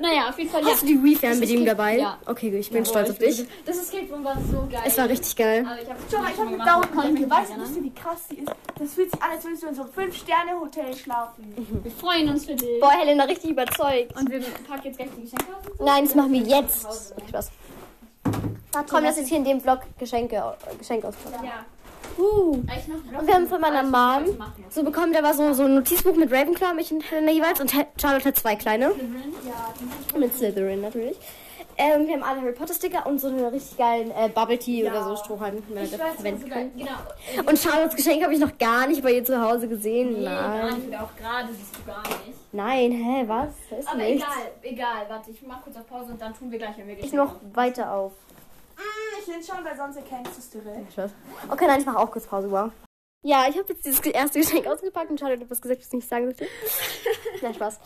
naja, 0.00 0.28
auf 0.28 0.38
jeden 0.38 0.50
Fall, 0.50 0.62
ja. 0.62 0.68
Hast 0.70 0.82
du 0.82 0.86
die 0.86 1.02
Wii-Fernbedienung 1.02 1.64
Das 1.66 1.76
dabei? 1.76 1.98
Ja. 1.98 2.18
Okay, 2.26 2.50
gut, 2.50 2.60
ich 2.60 2.70
bin 2.70 2.84
Boah, 2.84 2.90
stolz 2.90 3.10
auf 3.10 3.14
ich 3.20 3.36
bin- 3.36 3.46
dich. 3.46 3.48
Das 3.66 3.76
Escape 3.78 4.12
Room 4.12 4.24
war 4.24 4.36
so 4.50 4.66
geil. 4.70 4.82
Es 4.86 4.96
war 4.98 5.08
richtig 5.08 5.34
geil. 5.36 5.66
Aber 5.68 5.82
ich 5.82 5.88
hab's 5.88 6.00
Schau 6.10 6.18
mal, 6.18 6.24
nicht 6.26 6.34
ich 6.34 6.40
habe 6.40 6.50
mich 6.50 6.64
Daumen. 6.92 7.14
nicht 7.14 7.30
Weißt 7.30 7.50
du, 7.56 7.60
wisst 7.60 7.76
ihr, 7.76 7.82
wie 7.84 7.94
krass 7.94 8.20
die 8.30 8.36
ist? 8.38 8.52
Das 8.78 8.94
fühlt 8.94 9.10
sich 9.10 9.22
an, 9.22 9.30
als 9.32 9.44
würdest 9.44 9.62
du 9.62 9.66
in 9.68 9.74
so 9.74 9.82
einem 9.82 9.90
5-Sterne-Hotel 10.10 10.96
schlafen. 10.96 11.80
Wir 11.82 11.90
freuen 11.92 12.28
uns 12.30 12.44
für 12.46 12.54
dich. 12.54 12.80
Boah, 12.80 12.92
Helena 12.92 13.24
richtig 13.24 13.50
überzeugt. 13.50 14.16
Und 14.16 14.30
wir 14.30 14.40
packen 14.68 14.82
jetzt 14.84 14.96
gleich 14.96 15.08
die 15.16 15.22
Geschenke 15.22 15.46
aus. 15.56 15.64
Nein, 15.80 16.04
das 16.04 16.14
machen 16.14 16.32
wir 16.32 16.40
jetzt. 16.42 16.82
Spaß. 17.28 17.50
Komm, 18.88 19.02
lass 19.02 19.16
jetzt 19.16 19.28
hier 19.28 19.38
in 19.38 19.44
dem 19.44 19.60
Vlog 19.60 19.80
Geschenke, 19.98 20.42
Geschenke 20.78 21.08
auspacken. 21.08 21.44
Ja. 21.44 21.64
Uh. 22.18 22.62
Ich 22.76 22.88
noch 22.88 23.20
Und 23.20 23.26
wir 23.26 23.34
haben 23.34 23.46
von 23.46 23.60
meiner 23.60 23.82
Mom 23.82 24.36
so 24.70 24.82
bekommen, 24.82 25.12
da 25.12 25.22
war 25.22 25.34
so, 25.34 25.52
so 25.52 25.64
ein 25.64 25.74
Notizbuch 25.76 26.16
mit 26.16 26.32
Ravenclaw, 26.32 26.74
mich 26.74 26.90
und 26.92 27.08
Helena 27.10 27.30
jeweils. 27.30 27.60
Und 27.60 27.72
Charlotte 28.00 28.24
hat 28.28 28.36
zwei 28.36 28.56
kleine. 28.56 28.90
Mit 30.18 30.34
Slytherin 30.34 30.80
natürlich. 30.80 31.16
Ähm, 31.80 32.08
wir 32.08 32.14
haben 32.14 32.24
alle 32.24 32.40
Harry 32.40 32.52
Potter 32.52 32.74
Sticker 32.74 33.06
und 33.06 33.20
so 33.20 33.28
einen 33.28 33.44
richtig 33.44 33.78
geilen 33.78 34.10
äh, 34.10 34.28
Bubble 34.28 34.58
Tea 34.58 34.84
oder 34.90 35.04
so 35.04 35.14
Strohhalm, 35.14 35.62
Ich 35.76 35.92
weiß 35.96 36.14
verwenden 36.16 36.50
können. 36.50 36.72
genau. 36.76 37.48
Und 37.48 37.56
Charlottes 37.56 37.94
Geschenk 37.94 38.20
habe 38.24 38.34
ich 38.34 38.40
noch 38.40 38.58
gar 38.58 38.88
nicht 38.88 39.00
bei 39.00 39.12
ihr 39.12 39.24
zu 39.24 39.40
Hause 39.40 39.68
gesehen. 39.68 40.14
Nee, 40.18 40.24
gar 40.24 40.64
Nein. 40.64 40.74
Und 40.88 40.94
auch 40.96 41.14
gerade 41.16 41.52
siehst 41.52 41.76
du 41.76 41.84
gar 41.84 42.02
nicht. 42.02 42.36
Nein, 42.50 42.90
hä, 42.90 43.24
was? 43.28 43.50
Da 43.70 43.76
ist 43.76 43.88
Aber 43.88 43.98
nichts. 43.98 44.24
egal, 44.24 44.72
egal. 44.72 45.06
Warte, 45.08 45.30
ich 45.30 45.40
mach 45.46 45.62
kurz 45.62 45.76
auf 45.76 45.86
Pause 45.86 46.10
und 46.12 46.20
dann 46.20 46.34
tun 46.34 46.50
wir 46.50 46.58
gleich, 46.58 46.76
wenn 46.78 46.88
wir 46.88 46.98
Ich 46.98 47.12
noch 47.12 47.36
weiter 47.54 47.92
auf. 47.92 48.10
Mm, 48.78 49.20
ich 49.20 49.26
lehne 49.26 49.42
schon, 49.42 49.64
weil 49.64 49.76
sonst 49.76 49.96
erkennst 49.96 50.34
du 50.36 50.38
es 50.38 50.50
direkt. 50.50 50.98
Okay, 51.50 51.66
nein, 51.66 51.80
ich 51.80 51.86
mache 51.86 51.98
auch 51.98 52.10
kurz 52.10 52.26
Pause, 52.26 52.50
wow. 52.50 52.70
Ja, 53.22 53.46
ich 53.48 53.58
habe 53.58 53.72
jetzt 53.72 53.84
dieses 53.84 54.00
erste 54.00 54.38
Geschenk 54.38 54.66
ausgepackt 54.66 55.10
und 55.10 55.18
Charlotte 55.18 55.42
hat 55.42 55.50
was 55.50 55.60
gesagt, 55.60 55.80
was 55.80 55.88
ich 55.88 55.92
nicht 55.92 56.08
sagen 56.08 56.26
sollte. 56.26 56.46
Nein, 57.42 57.54
Spaß. 57.54 57.80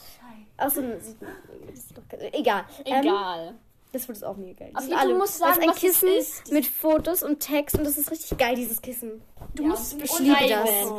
Außerdem 0.58 1.00
sieht 1.00 1.16
das 1.22 1.88
sieht 1.88 1.96
doch 1.96 2.02
egal. 2.32 2.64
Ähm, 2.84 3.00
Egal. 3.02 3.54
das 3.92 4.06
wird 4.08 4.18
es 4.18 4.24
auch 4.24 4.36
mega 4.36 4.66
geil. 4.66 4.72
Aber 4.74 4.86
du 4.86 4.94
alle- 4.96 5.14
musst 5.14 5.40
das 5.40 5.56
sagen, 5.56 5.60
ist 5.60 5.62
ein 5.62 5.68
was 5.70 5.76
es 5.76 5.80
Kissen 5.80 6.08
ist. 6.08 6.52
mit 6.52 6.66
Fotos 6.66 7.22
und 7.22 7.40
Text 7.40 7.78
und 7.78 7.84
das 7.84 7.96
ist 7.96 8.10
richtig 8.10 8.36
geil, 8.36 8.54
dieses 8.56 8.82
Kissen. 8.82 9.22
Du 9.54 9.62
Ja, 9.62 9.70
musst 9.70 9.98
beschreiben. 9.98 10.48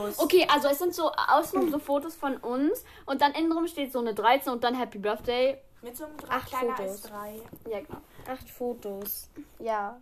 das. 0.07 0.17
Okay, 0.19 0.47
also 0.51 0.67
es 0.67 0.79
sind 0.79 0.95
so 0.95 1.11
außenrum 1.11 1.69
so 1.69 1.77
Fotos 1.77 2.15
von 2.15 2.35
uns 2.37 2.83
und 3.05 3.21
dann 3.21 3.33
innen 3.33 3.51
drum 3.51 3.67
steht 3.67 3.93
so 3.93 3.99
eine 3.99 4.15
13 4.15 4.51
und 4.51 4.63
dann 4.63 4.73
Happy 4.73 4.97
Birthday. 4.97 5.59
Mit 5.83 5.97
so 5.97 6.05
einem 6.05 6.15
Acht 6.29 6.47
kleiner 6.47 6.75
Fotos. 6.75 6.91
als 6.91 7.01
drei. 7.01 7.35
Ja, 7.69 7.79
genau. 7.81 7.99
Acht 8.27 8.49
Fotos. 8.49 9.29
Ja. 9.59 9.97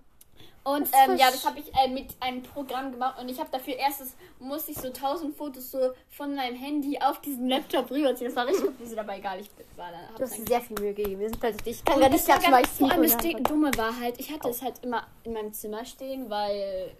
Und 0.64 0.82
Das 0.82 1.08
ähm, 1.08 1.18
ja, 1.18 1.32
das 1.32 1.44
habe 1.44 1.60
ich 1.60 1.74
äh, 1.74 1.88
mit 1.88 2.16
einem 2.20 2.44
Programm 2.44 2.92
gemacht 2.92 3.20
und 3.20 3.28
ich 3.30 3.40
habe 3.40 3.50
dafür 3.52 3.76
erstes 3.78 4.16
musste 4.38 4.72
ich 4.72 4.78
so 4.78 4.90
1000 4.90 5.36
Fotos 5.36 5.72
so 5.72 5.92
von 6.12 6.36
meinem 6.36 6.56
Handy 6.56 7.00
auf 7.02 7.20
diesen 7.22 7.50
Laptop 7.50 7.90
rüberziehen. 7.90 8.28
Das 8.28 8.36
war 8.36 8.46
richtig 8.46 8.66
kompliziert, 8.66 9.00
aber 9.00 9.18
egal, 9.18 9.40
ich 9.40 9.50
war 9.76 9.92
da. 9.92 10.16
Du 10.16 10.24
hast 10.24 10.48
sehr 10.48 10.62
viel 10.62 10.80
Mühe 10.80 10.94
gegeben. 10.94 11.20
Wir 11.20 11.30
sind 11.30 11.66
dich. 11.66 11.78
Ich 11.78 11.84
kann 11.84 11.96
Und 11.96 12.02
gar 12.02 12.10
nicht 12.10 12.28
ganz, 12.28 12.46
vor 12.78 12.92
allem 12.92 13.02
das 13.02 13.18
Hand 13.18 13.50
Dumme 13.50 13.72
war 13.76 14.00
halt, 14.00 14.20
ich 14.20 14.32
hatte 14.32 14.50
es 14.50 14.62
halt 14.62 14.84
immer 14.84 15.08
in 15.24 15.34
meinem 15.34 15.52
Zimmer 15.52 15.84
stehen, 15.84 16.30
weil 16.30 16.92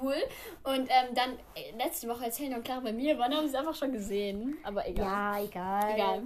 cool. 0.00 0.14
Und 0.62 0.88
ähm, 0.88 1.14
dann 1.14 1.30
äh, 1.56 1.76
letzte 1.76 2.08
Woche, 2.08 2.24
als 2.24 2.38
Helena 2.38 2.56
und 2.58 2.64
Clara 2.64 2.80
bei 2.80 2.92
mir 2.92 3.18
waren, 3.18 3.34
haben 3.34 3.48
sie 3.48 3.54
es 3.54 3.58
einfach 3.58 3.74
schon 3.74 3.92
gesehen. 3.92 4.56
Aber 4.62 4.86
egal. 4.86 5.04
Ja, 5.04 5.44
egal. 5.44 5.94
Egal. 5.94 6.22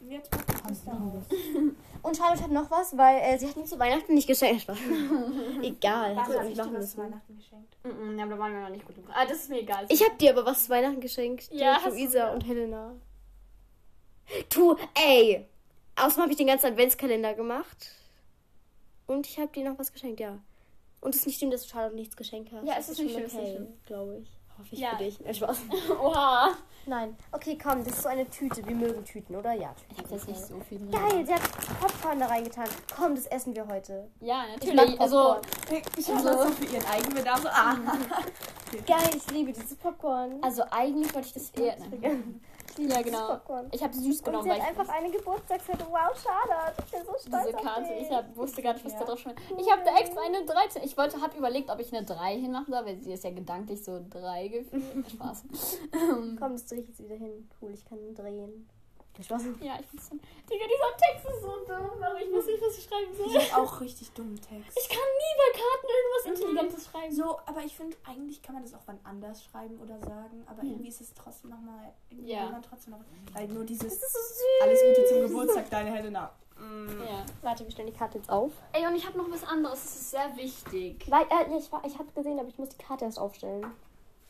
Jetzt. 0.00 0.30
Und 2.02 2.16
Charlotte 2.16 2.42
hat 2.44 2.50
noch 2.50 2.70
was, 2.70 2.96
weil 2.96 3.20
äh, 3.20 3.38
sie 3.38 3.48
hat 3.48 3.56
mir 3.56 3.64
zu 3.64 3.78
Weihnachten 3.78 4.14
nicht 4.14 4.26
geschenkt. 4.28 4.66
Egal, 5.62 6.16
Was 6.16 6.28
nicht 6.28 6.50
ich 6.50 6.54
dir 6.54 6.72
was 6.72 6.92
zu. 6.92 6.98
Weihnachten 6.98 7.36
geschenkt? 7.36 7.76
Mhm, 7.84 8.18
ja, 8.18 8.24
aber 8.24 8.34
da 8.34 8.38
waren 8.40 8.52
wir 8.52 8.60
noch 8.60 8.68
nicht 8.70 8.86
gut. 8.86 8.96
Ah, 9.12 9.26
das 9.26 9.38
ist 9.38 9.50
mir 9.50 9.60
egal. 9.60 9.86
Ich 9.88 10.02
habe 10.04 10.16
dir 10.16 10.30
aber 10.30 10.46
was 10.46 10.64
zu 10.64 10.70
Weihnachten 10.70 11.00
geschenkt. 11.00 11.48
Ja, 11.52 11.78
Ja, 11.82 11.88
Luisa 11.88 12.32
und 12.32 12.46
Helena. 12.46 12.94
Tu, 14.48 14.76
ey. 14.94 15.46
Außerdem 15.96 16.22
habe 16.22 16.30
ich 16.32 16.38
den 16.38 16.46
ganzen 16.46 16.66
Adventskalender 16.66 17.34
gemacht. 17.34 17.90
Und 19.06 19.26
ich 19.26 19.38
habe 19.38 19.50
dir 19.52 19.68
noch 19.68 19.78
was 19.78 19.92
geschenkt, 19.92 20.20
ja. 20.20 20.38
Und 21.00 21.14
es 21.14 21.20
ist 21.22 21.26
nicht 21.26 21.36
stimmt, 21.36 21.54
dass 21.54 21.62
du 21.62 21.68
Charlotte 21.70 21.94
nichts 21.96 22.16
geschenkt 22.16 22.52
hast. 22.52 22.66
Ja, 22.66 22.74
es 22.78 22.88
ist 22.88 22.98
nicht 23.00 23.12
schon 23.12 23.22
schlimm, 23.22 23.26
es 23.26 23.32
ist 23.32 23.38
nicht 23.40 23.54
schlimm. 23.56 23.68
glaube 23.86 24.18
ich. 24.18 24.28
Hoffe 24.58 24.68
ich 24.72 24.78
Ja. 24.80 24.90
für 24.90 24.96
dich. 25.04 25.24
Äh, 25.26 25.34
Spaß. 25.34 25.58
Oha. 26.02 26.50
Nein. 26.86 27.16
Okay, 27.32 27.58
komm, 27.62 27.84
das 27.84 27.94
ist 27.94 28.02
so 28.02 28.08
eine 28.08 28.28
Tüte. 28.30 28.66
Wir 28.66 28.74
mögen 28.74 29.04
Tüten, 29.04 29.36
oder? 29.36 29.52
Ja, 29.52 29.74
Tüten. 29.74 29.92
Ich 29.92 29.98
habe 30.04 30.14
jetzt 30.14 30.28
nicht 30.28 30.40
so 30.40 30.58
viel 30.68 30.78
drin. 30.78 30.90
Geil, 30.90 31.24
der 31.24 31.34
hat 31.36 31.42
Popcorn 31.80 32.18
da 32.18 32.26
reingetan. 32.26 32.66
Komm, 32.96 33.14
das 33.14 33.26
essen 33.26 33.54
wir 33.54 33.66
heute. 33.68 34.08
Ja, 34.20 34.44
Ich 34.60 34.72
natürlich. 34.72 35.00
Also, 35.00 35.16
Popcorn. 35.34 35.82
Ich 35.98 36.08
habe 36.08 36.22
das 36.22 36.42
so 36.42 36.48
für 36.50 36.64
ihren 36.64 36.86
Eigenbedarf. 36.86 37.44
Ah. 37.46 37.76
Geil, 38.86 39.10
ich 39.16 39.30
liebe 39.30 39.52
dieses 39.52 39.74
Popcorn. 39.76 40.38
also 40.42 40.62
eigentlich 40.70 41.14
wollte 41.14 41.28
ich 41.28 41.34
das 41.34 41.50
eher. 41.50 41.76
Ja, 42.76 43.02
genau. 43.02 43.40
Ich 43.72 43.82
habe 43.82 43.94
süß 43.94 44.18
Und 44.18 44.24
genommen, 44.24 44.44
sie 44.44 44.50
weil 44.50 44.62
hat 44.62 44.72
ich 44.72 44.78
einfach 44.78 44.94
eine 44.94 45.10
Geburtstagskarte. 45.10 45.84
Wow, 45.90 46.16
Charlotte. 46.22 46.74
Ich 46.84 46.90
bin 46.92 47.00
so 47.00 47.12
stolz 47.18 47.46
diese 47.46 47.56
auf 47.56 47.62
Karte. 47.62 47.88
dich. 47.94 48.02
Ich 48.02 48.10
hab, 48.10 48.36
wusste 48.36 48.62
gar 48.62 48.72
nicht, 48.74 48.84
was 48.84 48.92
Ja. 48.92 48.98
da 49.00 49.04
drauf 49.06 49.18
stand. 49.18 49.40
Ich 49.58 49.70
habe 49.72 49.82
da 49.84 49.96
extra 49.98 50.20
eine 50.22 50.44
13. 50.44 50.82
Ich 50.84 50.96
wollte, 50.96 51.20
habe 51.20 51.36
überlegt, 51.36 51.70
ob 51.70 51.80
ich 51.80 51.92
eine 51.94 52.04
3 52.06 52.36
hinmachen 52.38 52.72
soll, 52.72 52.84
weil 52.86 53.00
sie 53.02 53.12
ist 53.12 53.24
ja 53.24 53.30
gedanklich 53.30 53.82
so 53.84 54.00
3 54.10 54.48
gefühlt. 54.48 55.10
Spaß. 55.10 55.44
Komm, 56.38 56.52
das 56.52 56.66
drehe 56.66 56.80
ich 56.80 56.88
jetzt 56.88 57.02
wieder 57.02 57.16
hin. 57.16 57.48
Cool, 57.60 57.72
ich 57.72 57.84
kann 57.84 57.98
drehen. 58.14 58.68
Spaß. 59.24 59.42
Ja, 59.60 59.76
ich 59.80 59.86
find's 59.86 60.08
so. 60.08 60.14
Digga, 60.16 60.64
dieser 60.66 60.96
Text 60.96 61.26
ist 61.28 61.42
so 61.42 61.48
dumm, 61.66 62.02
aber 62.02 62.20
ich 62.20 62.32
weiß 62.32 62.46
nicht, 62.46 62.62
was 62.62 62.78
ich 62.78 62.84
schreiben 62.84 63.10
Ich 63.12 63.32
soll. 63.32 63.52
habe 63.52 63.62
auch 63.62 63.80
richtig 63.80 64.10
dummen 64.12 64.36
Text. 64.40 64.78
Ich 64.78 64.88
kann 64.88 64.98
nie 64.98 65.34
bei 65.36 65.58
Karten 65.58 65.86
irgendwas 65.88 66.40
Intelligentes 66.40 66.86
schreiben. 66.90 67.14
So, 67.14 67.38
aber 67.46 67.60
ich 67.62 67.74
finde, 67.76 67.96
eigentlich 68.06 68.40
kann 68.42 68.54
man 68.54 68.62
das 68.64 68.74
auch 68.74 68.82
wann 68.86 68.98
anders 69.04 69.44
schreiben 69.44 69.78
oder 69.80 69.98
sagen, 70.00 70.44
aber 70.46 70.62
irgendwie 70.62 70.88
ist 70.88 71.00
es 71.00 71.12
trotzdem 71.14 71.50
nochmal, 71.50 71.92
irgendwie 72.10 72.30
Ja. 72.32 72.48
man 72.48 72.62
trotzdem 72.62 72.92
noch, 72.94 73.00
weil 73.34 73.48
nur 73.48 73.64
dieses, 73.64 73.88
Das 74.00 74.02
ist 74.02 74.12
so 74.12 74.18
süß. 74.18 74.62
alles 74.62 74.80
Gute 74.82 75.06
zum 75.08 75.20
Geburtstag, 75.28 75.70
deine 75.70 75.90
Helena. 75.90 76.32
Ja. 76.60 77.24
Warte, 77.42 77.62
wir 77.64 77.70
stellen 77.70 77.86
die 77.86 77.96
Karte 77.96 78.18
jetzt 78.18 78.28
auf. 78.30 78.50
Ey, 78.72 78.84
und 78.84 78.96
ich 78.96 79.06
habe 79.06 79.16
noch 79.16 79.30
was 79.30 79.44
anderes. 79.44 79.80
Das 79.80 79.94
ist 79.94 80.10
sehr 80.10 80.36
wichtig. 80.36 81.06
Weil, 81.08 81.22
äh, 81.26 81.50
ja, 81.52 81.56
ich, 81.56 81.70
war- 81.70 81.84
ich 81.86 81.96
habe 81.96 82.10
gesehen, 82.12 82.36
aber 82.38 82.48
ich 82.48 82.58
muss 82.58 82.70
die 82.70 82.78
Karte 82.78 83.04
erst 83.04 83.18
aufstellen. 83.20 83.64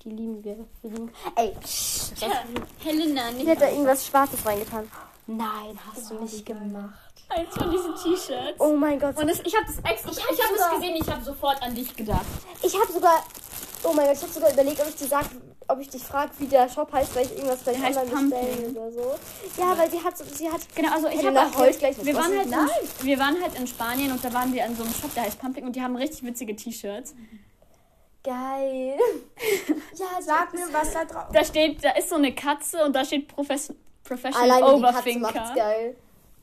Die 0.04 0.10
lieben 0.10 0.44
wir. 0.44 0.56
wir 0.82 0.90
lieben. 0.90 1.10
Ey, 1.34 1.52
psch, 1.60 2.12
was- 2.20 2.84
Helena, 2.84 3.30
die 3.30 3.36
nicht 3.38 3.48
hat 3.48 3.60
da 3.60 3.68
irgendwas 3.68 4.06
Schwarzes 4.06 4.44
reingetan. 4.46 4.88
Nein, 5.26 5.78
hast 5.92 6.10
du 6.10 6.14
nicht 6.20 6.46
gemacht. 6.46 6.94
eins 7.28 7.54
von 7.54 7.70
diesen 7.70 7.94
T-Shirts. 7.94 8.58
Oh 8.60 8.74
mein 8.74 8.98
Gott. 8.98 9.16
Und 9.18 9.28
das, 9.28 9.40
ich 9.40 9.54
habe 9.54 9.66
das 9.66 9.76
extra. 9.90 10.10
Ich 10.10 10.18
hab 10.40 10.46
habe 10.48 10.56
das 10.56 10.70
gesehen. 10.76 10.96
Ich 10.96 11.08
habe 11.10 11.22
sofort 11.24 11.62
an 11.62 11.74
dich 11.74 11.94
gedacht. 11.94 12.24
Ich 12.62 12.74
habe 12.80 12.90
sogar. 12.92 13.22
Oh 13.82 13.92
mein 13.92 14.06
Gott, 14.06 14.16
ich 14.16 14.22
habe 14.22 14.32
sogar 14.32 14.52
überlegt, 14.52 14.80
ob 14.80 14.88
ich 14.88 14.96
dir 14.96 15.06
sag, 15.06 15.26
ob 15.68 15.78
ich 15.80 15.88
dich 15.90 16.02
frage, 16.02 16.30
wie 16.38 16.46
der 16.46 16.68
Shop 16.68 16.90
heißt, 16.92 17.14
weil 17.14 17.26
ich 17.26 17.32
irgendwas 17.32 17.66
heißt 17.66 17.98
online 17.98 18.30
bestellen 18.30 18.76
oder 18.76 18.92
so. 18.92 19.14
Ja, 19.58 19.76
weil 19.76 19.90
sie 19.90 20.02
hat 20.02 20.16
sie 20.16 20.48
hat. 20.50 20.60
Genau, 20.74 20.92
also 20.94 21.08
ich 21.08 21.24
habe 21.26 21.58
heult 21.58 21.78
gleich 21.78 21.98
was 21.98 22.06
wir 22.06 22.14
waren 22.14 22.38
halt 22.38 22.46
in, 22.46 23.04
wir 23.06 23.18
waren 23.18 23.42
halt 23.42 23.54
in 23.58 23.66
Spanien 23.66 24.12
und 24.12 24.24
da 24.24 24.32
waren 24.32 24.52
wir 24.52 24.64
an 24.64 24.74
so 24.76 24.82
einem 24.84 24.94
Shop, 24.94 25.12
der 25.14 25.24
heißt 25.24 25.38
Pumping 25.38 25.66
und 25.66 25.76
die 25.76 25.82
haben 25.82 25.96
richtig 25.96 26.22
witzige 26.24 26.56
T-Shirts. 26.56 27.14
Geil. 28.28 28.98
ja, 29.94 30.20
Sag 30.20 30.52
mir, 30.52 30.66
was 30.70 30.92
da 30.92 31.04
drauf 31.06 31.28
Da 31.32 31.42
steht, 31.42 31.82
da 31.82 31.92
ist 31.92 32.10
so 32.10 32.16
eine 32.16 32.34
Katze 32.34 32.84
und 32.84 32.94
da 32.94 33.02
steht 33.02 33.28
Profes 33.28 33.72
Professional 34.04 34.50
Alleine 34.50 34.76
die 34.76 34.82
Katze 34.82 35.18
macht's 35.18 35.38
Overthinker. 35.38 35.54
geil. 35.54 35.96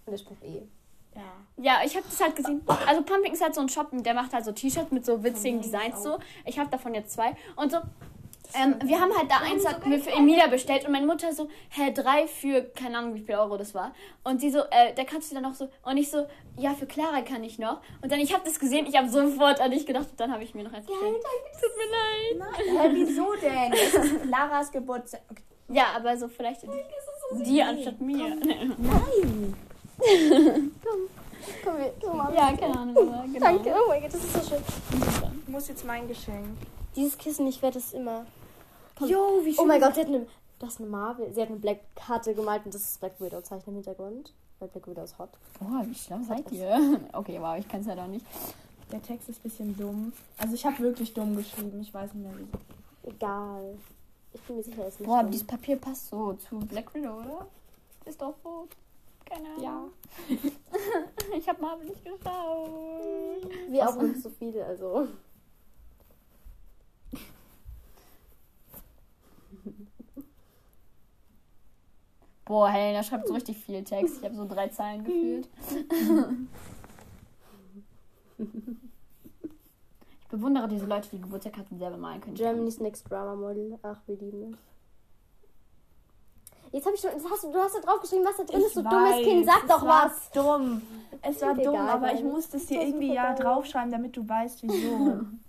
Und 0.05 0.11
der 0.11 0.17
Spruch 0.17 0.37
eh. 0.43 0.63
Ja. 1.15 1.21
Ja, 1.57 1.85
ich 1.85 1.95
habe 1.95 2.05
das 2.09 2.19
halt 2.19 2.35
gesehen. 2.35 2.61
Also 2.87 3.03
Pumping 3.03 3.33
ist 3.33 3.41
halt 3.43 3.53
so 3.53 3.61
ein 3.61 3.69
Shop, 3.69 3.89
der 3.91 4.13
macht 4.15 4.33
halt 4.33 4.45
so 4.45 4.51
T-Shirts 4.51 4.91
mit 4.91 5.05
so 5.05 5.23
witzigen 5.23 5.61
Designs 5.61 6.01
so. 6.01 6.17
Ich 6.43 6.57
habe 6.57 6.69
davon 6.69 6.95
jetzt 6.95 7.13
zwei 7.13 7.35
und 7.55 7.71
so. 7.71 7.77
Ähm, 8.57 8.75
wir 8.83 8.99
haben 8.99 9.11
halt 9.15 9.29
da 9.29 9.37
eins 9.37 9.67
hatten 9.67 9.89
wir 9.89 9.99
für 9.99 10.11
Emilia 10.11 10.47
bestellt 10.47 10.85
und 10.85 10.91
meine 10.91 11.05
Mutter 11.05 11.33
so, 11.33 11.49
hä, 11.69 11.91
drei 11.93 12.27
für, 12.27 12.63
keine 12.63 12.97
Ahnung 12.97 13.15
wie 13.15 13.21
viel 13.21 13.35
Euro 13.35 13.57
das 13.57 13.73
war. 13.73 13.93
Und 14.23 14.41
sie 14.41 14.49
so, 14.49 14.59
äh, 14.59 14.93
da 14.95 15.03
kannst 15.03 15.31
du 15.31 15.35
dann 15.35 15.43
noch 15.43 15.53
so, 15.53 15.69
und 15.83 15.97
ich 15.97 16.09
so, 16.09 16.25
ja, 16.57 16.73
für 16.73 16.85
Clara 16.85 17.21
kann 17.21 17.43
ich 17.43 17.59
noch. 17.59 17.81
Und 18.01 18.11
dann, 18.11 18.19
ich 18.19 18.33
habe 18.33 18.43
das 18.45 18.59
gesehen, 18.59 18.85
ich 18.87 18.97
habe 18.97 19.09
sofort 19.09 19.59
an 19.59 19.71
dich 19.71 19.85
gedacht 19.85 20.07
und 20.11 20.19
dann 20.19 20.31
habe 20.31 20.43
ich 20.43 20.55
mir 20.55 20.63
noch 20.63 20.73
eins 20.73 20.85
bestellt. 20.85 21.17
Tut 21.61 21.71
mir 21.77 22.39
leid. 22.39 22.53
Hä, 22.57 22.89
wieso 22.93 23.33
denn? 23.41 23.73
Es 23.73 23.93
ist 23.93 24.25
Laras 24.25 24.71
Geburtstag. 24.71 25.21
Okay. 25.29 25.43
Ja, 25.67 25.87
aber 25.95 26.15
so 26.15 26.27
vielleicht. 26.27 26.63
In 26.63 26.69
ist 26.71 27.45
Dir 27.47 27.67
anstatt 27.67 27.99
mir. 27.99 28.35
Nein. 28.35 29.55
Komm, 31.63 31.77
wir, 31.77 31.93
komm 32.01 32.17
mal. 32.17 32.33
Ja, 32.33 32.53
keine 32.53 32.77
Ahnung, 32.77 32.97
aber 32.97 33.25
genau. 33.31 33.39
Danke, 33.39 33.73
oh 33.75 33.87
mein 33.87 34.01
Gott, 34.01 34.13
das 34.13 34.23
ist 34.23 34.33
so 34.33 34.49
schön. 34.49 34.63
Ich 35.45 35.47
muss 35.47 35.67
jetzt 35.67 35.85
mein 35.85 36.07
Geschenk. 36.07 36.57
Dieses 36.95 37.17
Kissen, 37.17 37.47
ich 37.47 37.61
werde 37.61 37.77
es 37.77 37.93
immer. 37.93 38.25
Jo, 39.01 39.41
wie 39.43 39.53
schön. 39.53 39.63
Oh 39.63 39.67
mein 39.67 39.81
Gott, 39.81 39.95
sie 39.95 40.01
hat 40.01 40.07
eine. 40.07 40.25
Das 40.59 40.73
ist 40.73 40.79
eine 40.79 40.89
Marvel. 40.89 41.33
Sie 41.33 41.41
hat 41.41 41.49
eine 41.49 41.57
Black 41.57 41.79
Karte 41.95 42.33
gemalt 42.33 42.65
und 42.65 42.73
das 42.73 42.81
ist 42.81 42.99
Black 42.99 43.19
Widow 43.19 43.41
Zeichen 43.41 43.69
im 43.69 43.75
Hintergrund. 43.75 44.33
Weil 44.59 44.69
Black 44.69 44.87
Widow 44.87 45.03
ist 45.03 45.19
hot. 45.19 45.29
Oh, 45.59 45.85
wie 45.85 45.93
schlau 45.95 46.19
seid 46.25 46.49
ihr? 46.51 47.01
Okay, 47.13 47.37
wow, 47.41 47.57
ich 47.57 47.67
kann 47.67 47.81
es 47.81 47.87
ja 47.87 47.95
doch 47.95 48.07
nicht. 48.07 48.25
Der 48.91 49.01
Text 49.01 49.27
ist 49.27 49.39
ein 49.39 49.43
bisschen 49.43 49.77
dumm. 49.77 50.13
Also 50.37 50.53
ich 50.55 50.65
habe 50.65 50.79
wirklich 50.79 51.13
dumm 51.13 51.35
geschrieben. 51.35 51.81
Ich 51.81 51.93
weiß 51.93 52.13
nicht 52.13 52.23
mehr 52.25 52.37
wie. 52.37 53.09
Egal. 53.09 53.77
Ich 54.33 54.41
bin 54.43 54.55
mir 54.55 54.63
sicher, 54.63 54.83
es 54.83 54.93
ist 54.93 54.99
nicht. 55.01 55.09
Boah, 55.09 55.21
dumm. 55.23 55.31
dieses 55.31 55.47
Papier 55.47 55.75
passt 55.75 56.09
so 56.09 56.33
zu 56.33 56.59
Black 56.59 56.93
Widow, 56.95 57.15
oder? 57.19 57.47
Ist 58.05 58.21
doch 58.21 58.35
rot. 58.45 58.69
Keine 59.25 59.47
Ahnung. 59.49 59.61
Ja. 59.63 59.85
Ich 61.37 61.49
habe 61.49 61.59
Marvel 61.61 61.87
nicht 61.87 62.03
geschaut. 62.05 63.49
Wir 63.69 63.89
auch 63.89 64.01
nicht 64.01 64.21
so 64.21 64.29
viele, 64.29 64.63
also. 64.63 65.07
Boah, 72.45 72.69
Helena 72.69 73.01
schreibt 73.03 73.27
so 73.27 73.33
richtig 73.33 73.57
viel 73.57 73.83
Text. 73.83 74.17
Ich 74.19 74.23
habe 74.23 74.35
so 74.35 74.45
drei 74.47 74.67
Zeilen 74.67 75.03
gefühlt. 75.03 75.49
Ich 78.37 80.27
bewundere 80.29 80.67
diese 80.67 80.85
Leute, 80.85 81.09
die 81.09 81.21
Geburtstagskarten 81.21 81.77
selber 81.79 81.97
malen 81.97 82.21
können. 82.21 82.35
Germany's 82.35 82.79
Next 82.79 83.09
Drama 83.09 83.35
Model. 83.35 83.79
Ach, 83.81 83.99
wir 84.05 84.17
lieben 84.17 84.53
es. 84.53 84.57
Jetzt 86.71 86.85
habe 86.85 86.95
ich 86.95 87.01
schon. 87.01 87.11
Hast 87.11 87.43
du, 87.43 87.51
du 87.51 87.59
hast 87.59 87.75
da 87.75 87.79
drauf 87.79 88.01
geschrieben, 88.01 88.25
was 88.25 88.37
da 88.37 88.43
drin 88.43 88.61
ist. 88.61 88.75
Du 88.75 88.83
dummes 88.83 89.15
Kind, 89.23 89.45
sag 89.45 89.63
es 89.63 89.69
doch 89.69 89.81
war 89.83 90.05
was. 90.07 90.29
dumm. 90.31 90.81
Es 91.21 91.41
war 91.41 91.51
Egal, 91.57 91.63
dumm, 91.65 91.77
aber 91.77 92.13
ich 92.13 92.23
musste 92.23 92.57
es 92.57 92.65
dir 92.67 92.81
irgendwie 92.81 93.13
ja 93.13 93.33
draufschreiben, 93.33 93.91
damit 93.91 94.17
du 94.17 94.27
weißt, 94.27 94.61
wieso. 94.63 95.21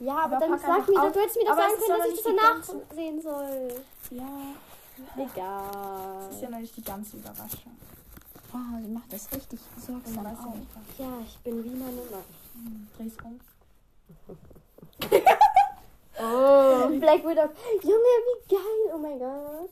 Ja, 0.00 0.16
aber, 0.24 0.36
Aber 0.36 0.46
dann 0.46 0.58
sag 0.58 0.88
mir 0.88 0.94
doch, 0.94 1.02
auf. 1.04 1.12
du 1.12 1.20
hättest 1.20 1.36
mir 1.36 1.44
doch 1.46 1.56
sagen 1.56 1.72
können, 1.78 1.98
dass 1.98 2.08
ich 2.08 2.22
das 2.22 2.24
danach 2.24 2.94
sehen 2.94 3.20
soll. 3.22 3.82
ja, 4.10 5.22
Egal. 5.24 6.26
das 6.26 6.34
ist 6.36 6.42
ja 6.42 6.50
noch 6.50 6.58
nicht 6.58 6.76
die 6.76 6.82
ganze 6.84 7.16
Überraschung. 7.16 7.76
Oh, 8.52 8.80
sie 8.82 8.88
macht 8.88 9.12
das 9.12 9.30
richtig 9.32 9.60
sorgsam 9.76 10.26
auf. 10.26 10.54
Ja, 10.98 11.06
ich 11.26 11.38
bin 11.38 11.64
wie 11.64 11.70
meine 11.70 12.02
Mann. 12.10 12.88
Dreh's 12.96 13.12
um. 13.24 13.40
Oh, 16.20 16.88
Black 16.98 17.24
Widow. 17.24 17.48
Junge, 17.82 18.14
wie 18.26 18.54
geil. 18.54 18.92
Oh 18.94 18.98
mein 18.98 19.18
Gott. 19.18 19.70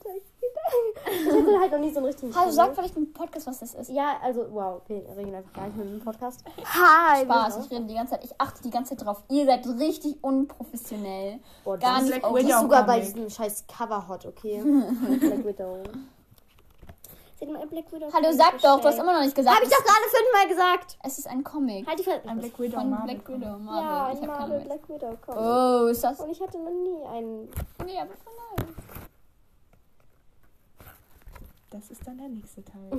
Ich 1.11 1.27
hatte 1.27 1.61
halt 1.61 1.73
noch 1.73 1.79
nie 1.79 1.91
so 1.91 1.99
einen 1.99 2.07
richtigen 2.07 2.33
Film. 2.33 2.51
sag 2.53 2.75
vielleicht 2.75 2.97
im 2.97 3.13
Podcast, 3.13 3.47
was 3.47 3.61
das 3.61 3.75
ist. 3.75 3.91
Ja, 3.91 4.19
also, 4.23 4.47
wow, 4.51 4.81
wir 4.87 5.03
reden 5.17 5.35
einfach 5.35 5.53
gar 5.53 5.67
nicht 5.67 5.77
mit 5.77 5.89
dem 5.89 6.01
Podcast. 6.01 6.45
Hi, 6.65 7.25
Spaß, 7.25 7.67
ich 7.67 7.71
rede 7.71 7.87
die 7.87 7.95
ganze 7.95 8.13
Zeit. 8.13 8.25
Ich 8.25 8.41
achte 8.41 8.63
die 8.63 8.71
ganze 8.71 8.97
Zeit 8.97 9.07
drauf. 9.07 9.23
Ihr 9.29 9.47
seid 9.47 9.67
richtig 9.67 10.23
unprofessionell. 10.23 11.41
Boah, 11.65 11.79
Gar 11.79 12.03
nicht 12.03 12.17
ist 12.17 12.23
Widow 12.23 12.61
sogar 12.61 12.87
bei 12.87 13.01
diesem 13.01 13.29
scheiß 13.29 13.65
Cover 13.67 14.09
hot, 14.09 14.27
okay? 14.27 14.63
Black 15.21 15.45
Widow. 15.45 15.83
Hat 17.41 17.49
mal 17.51 17.61
ein 17.61 17.69
Black 17.69 17.93
Widow. 17.93 18.09
Hallo, 18.13 18.33
sag 18.33 18.53
doch, 18.53 18.61
du 18.61 18.69
hast 18.69 18.83
bestellt. 18.83 19.03
immer 19.03 19.13
noch 19.15 19.21
nicht 19.23 19.35
gesagt. 19.37 19.57
Hab 19.57 19.63
ich 19.63 19.69
doch 19.69 19.85
gerade 19.85 20.09
fünfmal 20.09 20.49
gesagt. 20.49 20.99
Es 21.05 21.19
ist 21.19 21.27
ein 21.29 21.45
Comic. 21.45 21.87
Halt 21.87 21.99
die 21.99 22.05
Fresse. 22.05 22.27
Ein 22.29 22.39
Black 22.39 22.59
Widow 22.59 22.79
Von 22.81 22.91
Marvel 22.91 23.15
Black. 23.15 23.29
Widow, 23.29 23.59
Marvel. 23.59 23.83
Ja, 23.85 24.13
ich 24.13 24.21
ein 24.23 24.27
Marvel. 24.27 24.61
Black 24.61 24.89
Widow 24.89 25.17
Comic. 25.25 25.41
Oh, 25.43 25.87
ist 25.89 26.03
das? 26.05 26.21
Und 26.21 26.31
ich 26.31 26.41
hatte 26.41 26.59
noch 26.59 26.71
nie 26.71 27.05
einen. 27.15 27.49
Nee, 27.85 27.99
aber 28.01 28.11
voll 28.25 28.33
nice. 28.57 28.75
Das 31.71 31.91
ist 31.91 32.07
dann 32.07 32.17
der 32.17 32.29
nächste 32.29 32.65
Teil. 32.65 32.91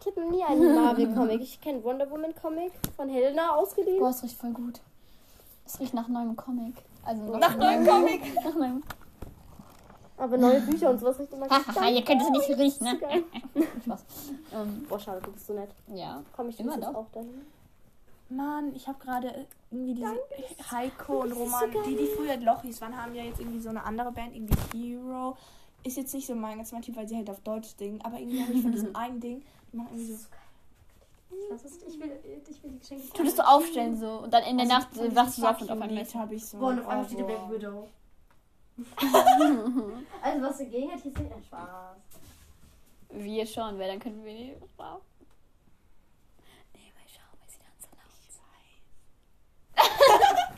Ich 0.00 0.06
hatte 0.06 0.20
noch 0.20 0.30
nie 0.30 0.44
einen 0.44 0.74
Marvel 0.84 1.12
Comic. 1.14 1.40
Ich 1.40 1.60
kenne 1.60 1.82
Wonder 1.82 2.08
Woman 2.10 2.34
Comic 2.40 2.72
von 2.96 3.08
Helena 3.08 3.56
ausgeliehen. 3.56 3.98
Boah, 3.98 4.10
es 4.10 4.22
riecht 4.22 4.38
voll 4.38 4.52
gut. 4.52 4.80
Es 5.66 5.80
riecht 5.80 5.94
nach 5.94 6.06
neuem 6.08 6.36
Comic. 6.36 6.74
Also 7.04 7.36
Nach 7.36 7.56
neuem 7.56 7.84
Comic. 7.84 8.20
nach 8.44 8.54
neuem. 8.54 8.82
Aber 10.16 10.38
neue 10.38 10.60
Bücher 10.60 10.90
und 10.90 11.00
sowas 11.00 11.18
riecht 11.18 11.32
immer 11.32 11.48
ganz 11.48 11.66
Haha, 11.66 11.88
ihr 11.88 12.04
könnt 12.04 12.22
es 12.22 12.30
nicht 12.30 12.48
riechen, 12.58 12.84
ne? 12.84 13.24
Spaß. 13.84 14.04
Ähm, 14.52 14.86
Boah, 14.88 15.00
schade, 15.00 15.20
du 15.22 15.32
bist 15.32 15.46
so 15.46 15.54
nett. 15.54 15.70
ja. 15.88 16.22
Komm, 16.36 16.48
ich 16.50 16.60
Immer 16.60 16.78
doch. 16.78 16.94
auch 16.94 17.10
dahin. 17.12 17.44
Mann, 18.28 18.74
ich 18.74 18.86
habe 18.88 18.98
gerade 18.98 19.46
irgendwie 19.70 19.94
diese 19.94 20.14
Heiko 20.70 21.22
und 21.22 21.32
Roman, 21.32 21.70
die, 21.86 21.96
die 21.96 22.06
früher 22.06 22.36
Lochis 22.38 22.80
waren, 22.80 22.96
haben 22.96 23.14
ja 23.14 23.22
jetzt 23.22 23.40
irgendwie 23.40 23.60
so 23.60 23.68
eine 23.68 23.84
andere 23.84 24.12
Band, 24.12 24.34
irgendwie 24.34 24.56
Hero. 24.72 25.36
Ist 25.82 25.96
jetzt 25.96 26.14
nicht 26.14 26.26
so 26.26 26.34
mein 26.34 26.56
ganz 26.56 26.72
mein 26.72 26.82
Typ, 26.82 26.96
weil 26.96 27.06
sie 27.06 27.16
halt 27.16 27.28
auf 27.28 27.40
Deutsch 27.40 27.74
singen, 27.76 28.00
aber 28.02 28.18
irgendwie 28.18 28.42
habe 28.42 28.52
ich 28.52 28.62
von 28.62 28.72
diesem 28.72 28.96
einen 28.96 29.20
Ding, 29.20 29.42
die 29.72 29.76
machen 29.76 29.88
irgendwie 29.92 30.12
so. 30.14 30.26
Ich, 31.86 32.00
will, 32.00 32.12
ich 32.48 32.62
will 32.62 32.70
die 32.70 32.78
Geschenke. 32.78 33.04
Tu 33.12 33.24
das 33.24 33.36
so 33.36 33.42
aufstellen 33.42 33.98
so. 33.98 34.20
Und 34.22 34.32
dann 34.32 34.44
in 34.44 34.56
der 34.56 34.66
Nacht 34.66 34.94
von 34.94 35.10
äh, 35.10 35.16
wachst 35.16 35.38
du 35.38 35.46
auf 35.46 35.60
und 35.60 35.64
auf 35.70 35.70
einmal 35.72 35.90
Lied 35.90 36.14
habe 36.14 36.34
ich 36.36 36.46
so. 36.46 36.58
Boah, 36.58 36.68
und 36.68 36.78
ein 36.78 36.84
auf 36.84 36.88
einmal 36.88 37.04
steht 37.06 37.18
der. 37.18 37.24
Black 37.24 37.50
Widow. 37.50 37.88
Also, 40.22 40.42
was 40.42 40.58
dagegen 40.58 40.90
hat, 40.92 41.00
hier 41.00 41.12
ist 41.12 41.18
nicht 41.20 41.32
ein 41.32 41.44
Spaß. 41.44 41.96
Wir 43.10 43.46
schon, 43.46 43.78
weil 43.78 43.88
dann 43.88 44.00
können 44.00 44.24
wir 44.24 44.32
die 44.34 44.54
Frau. 44.76 45.00
Nee, 46.74 46.90
weil 46.96 47.06
schau, 47.06 47.22
weil 47.38 47.48
sie 47.48 47.58
dann 47.60 47.78
so 47.78 47.88
laut 47.94 48.20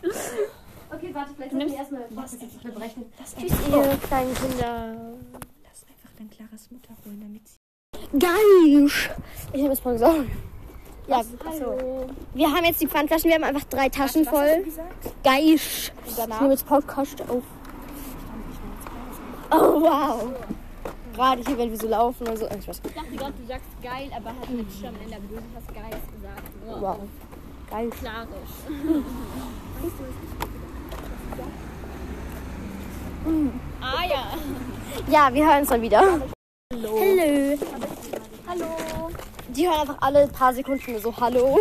sein. 0.02 0.96
Okay, 0.96 1.10
warte, 1.14 1.34
vielleicht 1.34 1.52
Du 1.52 1.56
müssen 1.56 1.68
nimmst- 1.76 1.90
wir 1.92 1.98
erstmal 2.00 2.02
es. 2.24 2.74
berechnen. 2.74 3.12
Tschüss, 3.38 3.52
ihr 3.68 3.96
kleinen 3.98 4.34
Kinder. 4.34 4.96
lass 5.62 5.82
einfach 5.86 6.10
dein 6.16 6.30
Claras 6.30 6.70
Mutter 6.70 6.94
holen, 7.04 7.20
damit 7.20 7.46
sie. 7.48 7.56
Geil! 8.18 8.86
Ich 9.52 9.60
habe 9.62 9.72
jetzt 9.74 9.84
mal 9.84 9.92
gesagt. 9.92 10.24
Ja, 11.08 11.22
Hallo. 11.44 12.08
wir 12.34 12.50
haben 12.50 12.64
jetzt 12.64 12.80
die 12.80 12.86
Pfandflaschen, 12.88 13.28
wir 13.28 13.36
haben 13.36 13.44
einfach 13.44 13.64
drei 13.68 13.88
Taschen 13.88 14.26
Was 14.26 14.32
du 14.32 14.70
voll. 14.70 15.12
Geil! 15.22 15.54
Ich 15.54 15.92
nehme 16.40 16.50
jetzt 16.50 16.66
Podcast 16.66 17.20
auf. 17.28 17.42
Oh, 19.50 19.80
wow! 19.80 20.32
Gerade 21.14 21.42
hier, 21.46 21.56
wenn 21.56 21.70
wir 21.70 21.78
so 21.78 21.88
laufen 21.88 22.28
und 22.28 22.36
so. 22.36 22.46
Äh, 22.46 22.60
Spaß. 22.60 22.82
Ich 22.84 22.92
dachte 22.94 23.16
gerade, 23.16 23.32
du 23.32 23.46
sagst 23.46 23.68
geil, 23.82 24.10
aber 24.14 24.30
halt 24.38 24.50
mit 24.50 24.70
Sch 24.70 24.84
am 24.84 24.94
Ende. 25.02 25.16
Aber 25.16 25.26
du 25.28 25.36
hast 25.54 25.74
geil 25.74 26.00
gesagt. 26.14 26.66
Nur 26.66 26.80
Wow. 26.80 26.98
Geil. 27.70 27.90
klarisch. 27.90 28.28
ah 33.80 34.04
ja. 34.08 34.24
Ja, 35.08 35.34
wir 35.34 35.46
hören 35.46 35.60
uns 35.60 35.68
dann 35.68 35.82
wieder. 35.82 36.00
Hallo. 36.00 36.98
Hallo. 36.98 37.58
Hallo. 38.48 39.10
Die 39.48 39.66
hören 39.66 39.80
einfach 39.80 39.96
alle 40.00 40.28
paar 40.28 40.52
Sekunden 40.52 41.00
so 41.00 41.16
Hallo. 41.16 41.58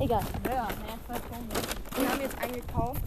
Egal. 0.00 0.22
Ja, 0.44 0.54
ja, 0.54 0.68
voll 1.06 1.16
komisch. 1.28 1.64
Wir 1.96 2.08
haben 2.08 2.20
jetzt 2.20 2.38
eingekauft. 2.38 3.02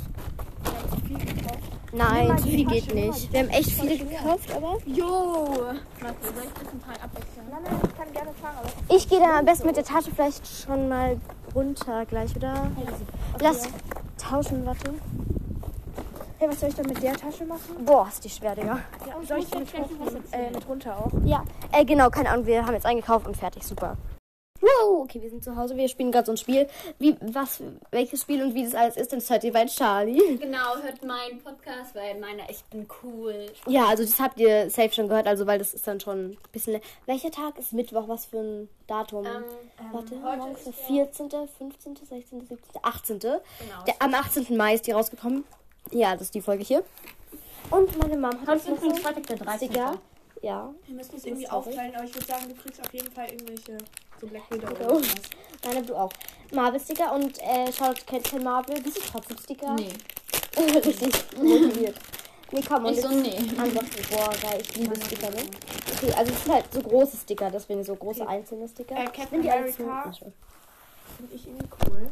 Wir 0.63 0.71
haben 0.71 0.89
zu 0.89 1.07
viel 1.07 1.17
gekauft. 1.17 1.80
Nein, 1.93 2.37
zu 2.37 2.47
viel 2.47 2.65
geht 2.65 2.93
nicht. 2.93 3.31
Wir 3.33 3.39
haben 3.41 3.49
echt 3.49 3.71
viele 3.71 3.97
gekauft, 3.97 4.49
aber. 4.55 4.77
Jo. 4.85 5.05
Warte, 5.05 6.15
soll 6.23 6.43
ich 6.45 6.53
das 6.53 6.73
ein 6.73 6.79
paar 6.79 7.03
abwechseln? 7.03 7.45
Nein, 7.51 7.61
nein, 7.63 7.79
ich 7.83 7.97
kann 7.97 8.13
gerne 8.13 8.31
fahren, 8.33 8.55
aber. 8.59 8.95
Ich 8.95 9.09
gehe 9.09 9.19
dann 9.19 9.31
am 9.31 9.45
besten 9.45 9.67
mit 9.67 9.75
der 9.75 9.83
Tasche 9.83 10.11
vielleicht 10.11 10.47
schon 10.47 10.87
mal 10.87 11.17
runter 11.53 12.05
gleich, 12.05 12.35
oder? 12.35 12.67
Lass 13.39 13.67
tauschen, 14.17 14.65
warte. 14.65 14.93
Hey, 16.39 16.49
was 16.49 16.59
soll 16.59 16.69
ich 16.69 16.75
dann 16.75 16.87
mit 16.87 17.03
der 17.03 17.13
Tasche 17.13 17.45
machen? 17.45 17.85
Boah, 17.85 18.07
ist 18.07 18.23
die 18.23 18.29
schwer, 18.29 18.55
Digga. 18.55 18.79
Ja, 19.05 19.13
soll 19.27 19.39
ich 19.39 19.49
die 19.51 19.59
mit, 19.59 19.73
äh, 20.31 20.49
mit 20.51 20.67
runter 20.67 20.97
auch? 20.97 21.11
Ja, 21.23 21.43
äh, 21.71 21.85
genau, 21.85 22.09
keine 22.09 22.29
Ahnung, 22.29 22.45
wir 22.45 22.65
haben 22.65 22.73
jetzt 22.73 22.85
eingekauft 22.85 23.27
und 23.27 23.37
fertig, 23.37 23.63
super. 23.63 23.97
Wow, 24.61 25.01
okay, 25.01 25.21
wir 25.21 25.29
sind 25.29 25.43
zu 25.43 25.55
Hause, 25.55 25.75
wir 25.75 25.87
spielen 25.87 26.11
gerade 26.11 26.27
so 26.27 26.33
ein 26.33 26.37
Spiel. 26.37 26.67
Wie, 26.99 27.17
was, 27.19 27.61
welches 27.89 28.21
Spiel 28.21 28.43
und 28.43 28.53
wie 28.53 28.63
das 28.63 28.75
alles 28.75 28.95
ist, 28.95 29.11
das 29.11 29.29
hört 29.29 29.43
ihr 29.43 29.51
bei 29.51 29.65
Charlie. 29.65 30.37
Genau, 30.37 30.77
hört 30.81 31.03
meinen 31.03 31.39
Podcast, 31.39 31.95
weil 31.95 32.19
meiner 32.19 32.47
Ich 32.49 32.63
bin 32.65 32.85
cool. 33.03 33.51
Ja, 33.67 33.87
also 33.87 34.03
das 34.03 34.19
habt 34.19 34.39
ihr 34.39 34.69
safe 34.69 34.93
schon 34.93 35.07
gehört, 35.07 35.25
also 35.25 35.47
weil 35.47 35.57
das 35.57 35.73
ist 35.73 35.87
dann 35.87 35.99
schon 35.99 36.31
ein 36.31 36.37
bisschen... 36.51 36.79
Welcher 37.07 37.31
Tag 37.31 37.57
ist 37.57 37.73
Mittwoch? 37.73 38.07
Was 38.07 38.25
für 38.25 38.37
ein 38.37 38.69
Datum? 38.85 39.25
Warte, 39.91 40.15
morgen 40.15 40.53
ist 40.53 40.67
der 40.67 40.73
14., 40.73 41.29
15., 41.29 41.95
16., 41.95 42.47
17., 42.47 42.57
18. 42.83 43.19
Genau. 43.19 43.33
Der, 43.87 43.95
am 43.99 44.13
18. 44.13 44.55
Mai 44.55 44.75
ist 44.75 44.85
die 44.85 44.91
rausgekommen. 44.91 45.43
Ja, 45.89 46.13
das 46.13 46.23
ist 46.23 46.35
die 46.35 46.41
Folge 46.41 46.63
hier. 46.63 46.83
Und 47.71 47.97
meine 47.97 48.17
Mom 48.17 48.31
hat 48.31 48.41
Heute 48.41 48.51
uns 48.51 48.65
ist 48.65 48.69
noch 48.69 48.95
so 48.95 49.01
Freitag 49.01 49.27
der 49.27 49.37
13. 49.37 49.69
Sticker. 49.69 49.99
Ja, 50.41 50.73
Wir 50.87 50.95
müssen 50.95 51.15
es 51.17 51.25
irgendwie 51.25 51.47
aufteilen, 51.47 51.95
aber 51.95 52.03
ich 52.03 52.15
würde 52.15 52.25
sagen, 52.25 52.47
du 52.49 52.55
kriegst 52.55 52.81
auf 52.81 52.91
jeden 52.93 53.11
Fall 53.11 53.29
irgendwelche 53.29 53.77
so 54.19 54.27
Black 54.27 54.43
Widow 54.49 54.71
oder 54.71 54.89
sowas. 54.99 55.13
meine 55.65 55.81
du 55.83 55.95
auch. 55.95 56.11
Marvel-Sticker 56.51 57.13
und 57.13 57.39
äh, 57.41 57.71
Charlotte 57.71 58.01
kennt 58.05 58.23
kein 58.25 58.43
Marvel. 58.43 58.81
Bist 58.81 58.97
du 58.97 59.01
trotzdem 59.01 59.37
Sticker? 59.37 59.75
Nee. 59.75 59.89
Richtig 60.75 61.13
motiviert. 61.37 61.95
Nee, 62.51 62.61
komm, 62.67 62.85
und 62.85 62.93
Ich 62.93 63.01
so, 63.01 63.09
nee. 63.09 63.37
Unboxing. 63.37 64.05
Boah, 64.09 64.29
geil, 64.41 64.61
ich 64.61 64.75
liebe 64.75 64.95
Sticker, 64.95 65.29
ne? 65.29 65.37
Okay, 65.95 66.11
also 66.17 66.33
es 66.33 66.43
sind 66.43 66.53
halt 66.53 66.65
so 66.73 66.81
große 66.81 67.17
Sticker, 67.17 67.49
deswegen 67.51 67.83
so 67.83 67.95
große 67.95 68.27
einzelne 68.27 68.67
Sticker. 68.67 68.95
Äh, 68.95 69.05
Captain 69.05 69.41
die. 69.41 69.49
America. 69.49 70.11
Finde 71.17 71.35
ich 71.35 71.47
irgendwie 71.47 71.67
cool. 71.87 72.11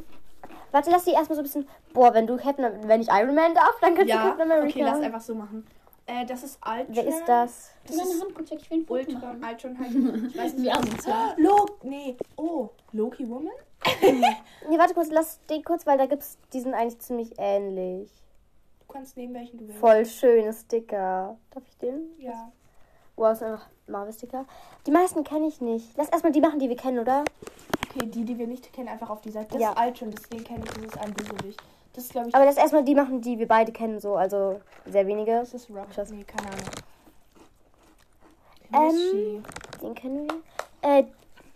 Warte, 0.71 0.91
lass 0.91 1.03
die 1.03 1.11
erstmal 1.11 1.35
so 1.35 1.41
ein 1.41 1.43
bisschen. 1.43 1.67
Boah, 1.93 2.13
wenn 2.13 2.27
du 2.27 2.37
Captain, 2.37 2.87
wenn 2.87 3.01
ich 3.01 3.07
Iron 3.09 3.33
Man 3.35 3.53
darf, 3.55 3.73
dann 3.81 3.95
kannst 3.95 4.11
du 4.11 4.15
Ja, 4.15 4.21
Captain 4.29 4.43
America. 4.43 4.67
okay, 4.69 4.83
lass 4.83 4.99
einfach 5.01 5.21
so 5.21 5.35
machen. 5.35 5.65
Äh, 6.09 6.25
das 6.25 6.43
ist 6.43 6.59
Ultron. 6.65 6.95
Wer 6.95 7.05
ist 7.07 7.25
das? 7.27 7.71
Das 7.85 7.95
Meine 7.97 8.09
ist 8.09 8.21
Hand 8.21 8.33
kurz 8.35 8.51
weg, 8.51 8.59
ich 8.61 8.71
will 8.71 8.79
ein 8.79 8.85
Foto 8.85 8.99
Ultron. 8.99 9.39
machen. 9.39 9.43
Ultron 9.43 9.79
halt. 9.79 10.23
Ich 10.31 10.37
weiß 10.37 10.53
nicht. 10.53 10.63
Wie 10.65 10.71
asozial. 10.71 11.33
Loki. 11.37 11.87
Nee. 11.87 12.17
Oh. 12.35 12.69
Loki 12.91 13.29
Woman? 13.29 13.53
Nee, 14.69 14.77
warte 14.77 14.93
kurz, 14.93 15.09
lass 15.09 15.39
den 15.49 15.63
kurz, 15.63 15.85
weil 15.87 15.97
da 15.97 16.05
gibt's, 16.05 16.37
die 16.53 16.59
sind 16.59 16.73
eigentlich 16.73 16.99
ziemlich 16.99 17.33
ähnlich. 17.37 18.09
Du 18.81 18.93
kannst 18.93 19.15
nehmen, 19.17 19.33
welchen 19.33 19.57
du 19.57 19.67
willst. 19.67 19.79
Voll 19.79 20.05
schöne 20.05 20.51
Sticker. 20.53 21.37
Darf 21.51 21.63
ich 21.67 21.77
den? 21.77 22.09
Ja. 22.19 22.51
Wow, 23.15 23.31
ist 23.33 23.43
einfach 23.43 23.67
Marvel-Sticker. 23.87 24.45
Die 24.85 24.91
meisten 24.91 25.23
kenne 25.23 25.47
ich 25.47 25.61
nicht. 25.61 25.95
Lass 25.97 26.09
erstmal 26.09 26.31
die 26.31 26.41
machen, 26.41 26.59
die 26.59 26.69
wir 26.69 26.75
kennen, 26.75 26.99
oder? 26.99 27.23
Okay, 27.89 28.05
die, 28.07 28.23
die 28.25 28.37
wir 28.37 28.47
nicht 28.47 28.71
kennen, 28.73 28.87
einfach 28.89 29.09
auf 29.09 29.21
die 29.21 29.31
Seite. 29.31 29.49
Das 29.53 29.61
Ja. 29.61 29.71
ist 29.71 29.79
Ultron, 29.79 30.11
deswegen 30.11 30.43
kenne 30.43 30.63
ich, 30.65 30.71
das 30.71 30.83
ist 30.85 30.97
ein 30.97 31.13
Bösewicht. 31.13 31.61
Das 31.99 32.05
ist, 32.05 32.11
glaube 32.13 32.29
ich, 32.29 32.35
Aber 32.35 32.45
lass 32.45 32.55
erstmal 32.55 32.85
die 32.85 32.95
machen, 32.95 33.19
die 33.19 33.37
wir 33.37 33.47
beide 33.47 33.73
kennen, 33.73 33.99
so. 33.99 34.15
Also 34.15 34.61
sehr 34.85 35.05
wenige. 35.05 35.33
das 35.33 35.53
ist. 35.53 35.67
Schuss. 35.67 36.11
Nee, 36.11 36.23
keine 36.23 36.47
Ahnung. 36.47 36.63
Ähm. 38.73 39.43
Den 39.81 39.95
kennen 39.95 40.27
wir. 40.29 40.89
Äh, 40.89 41.03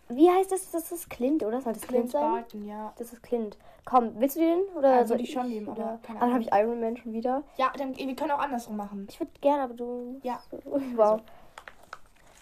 wie 0.10 0.30
heißt 0.30 0.52
das? 0.52 0.70
Das 0.72 0.92
ist 0.92 1.10
Clint, 1.10 1.44
oder? 1.44 1.62
Soll 1.62 1.72
das 1.72 1.84
Clint 1.84 2.10
Clint 2.10 2.12
sein? 2.12 2.22
Barton, 2.22 2.68
ja. 2.68 2.92
Das 2.98 3.14
ist 3.14 3.24
Clint. 3.24 3.58
Komm, 3.86 4.12
willst 4.20 4.36
du 4.36 4.42
den? 4.42 4.60
Oder 4.76 4.96
Ja, 4.96 5.06
soll 5.06 5.22
ich 5.22 5.32
schon 5.32 5.48
nehmen, 5.48 5.70
Oder? 5.70 5.98
Aber 6.10 6.20
dann 6.20 6.34
habe 6.34 6.44
ich 6.44 6.52
Iron 6.52 6.82
Man 6.82 6.98
schon 6.98 7.14
wieder. 7.14 7.44
Ja, 7.56 7.72
dann, 7.78 7.96
wir 7.96 8.16
können 8.16 8.32
auch 8.32 8.40
andersrum 8.40 8.76
machen. 8.76 9.08
Ich 9.10 9.18
würde 9.22 9.32
gerne, 9.40 9.64
aber 9.64 9.76
du. 9.76 10.20
Ja. 10.24 10.42
Wow. 10.96 11.22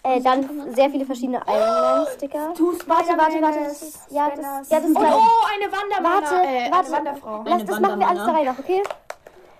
Äh, 0.04 0.20
dann 0.20 0.74
sehr 0.74 0.90
viele 0.90 1.04
verschiedene 1.06 1.40
Iron 1.46 1.58
Man-Sticker. 2.04 2.52
Du, 2.56 2.72
Warte, 2.72 2.86
warte, 2.88 3.16
warte. 3.16 3.30
Spider-Man, 3.30 3.64
Das 3.64 3.82
ist, 3.82 4.10
ja, 4.10 4.30
das, 4.30 4.40
ja, 4.40 4.58
das 4.70 4.80
ist 4.80 4.96
Und, 4.96 4.98
gleich. 4.98 5.14
oh, 5.14 5.46
eine 5.54 5.72
Wandermänner. 5.72 6.22
Warte, 6.22 6.34
äh, 6.34 6.72
warte. 6.72 6.86
Eine 6.88 6.96
Wanderfrau. 6.96 7.42
Lass, 7.46 7.64
das 7.64 7.80
machen 7.80 8.00
wir 8.00 8.08
alles 8.08 8.24
der 8.24 8.34
Reihe 8.34 8.44
nach, 8.46 8.58
okay? 8.58 8.82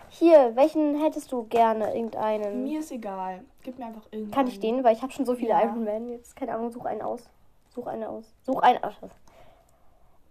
Hier, 0.09 0.53
welchen 0.57 1.01
hättest 1.01 1.31
du 1.31 1.45
gerne? 1.45 1.95
Irgendeinen. 1.95 2.65
Mir 2.65 2.81
ist 2.81 2.91
egal. 2.91 3.45
Gib 3.63 3.79
mir 3.79 3.87
einfach 3.87 4.03
irgendeinen. 4.11 4.31
Kann 4.33 4.47
ich 4.49 4.59
den? 4.59 4.83
Weil 4.83 4.95
ich 4.97 5.03
habe 5.03 5.13
schon 5.13 5.25
so 5.25 5.35
viele 5.37 5.51
Ja. 5.51 5.63
Iron 5.63 5.85
Man. 5.85 6.09
Jetzt, 6.09 6.35
keine 6.35 6.55
Ahnung, 6.55 6.71
such 6.73 6.85
einen 6.87 7.03
aus. 7.03 7.23
Such 7.75 7.87
einen 7.87 8.05
aus. 8.05 8.25
Such 8.43 8.61
einen 8.63 8.83
aus. 8.83 8.95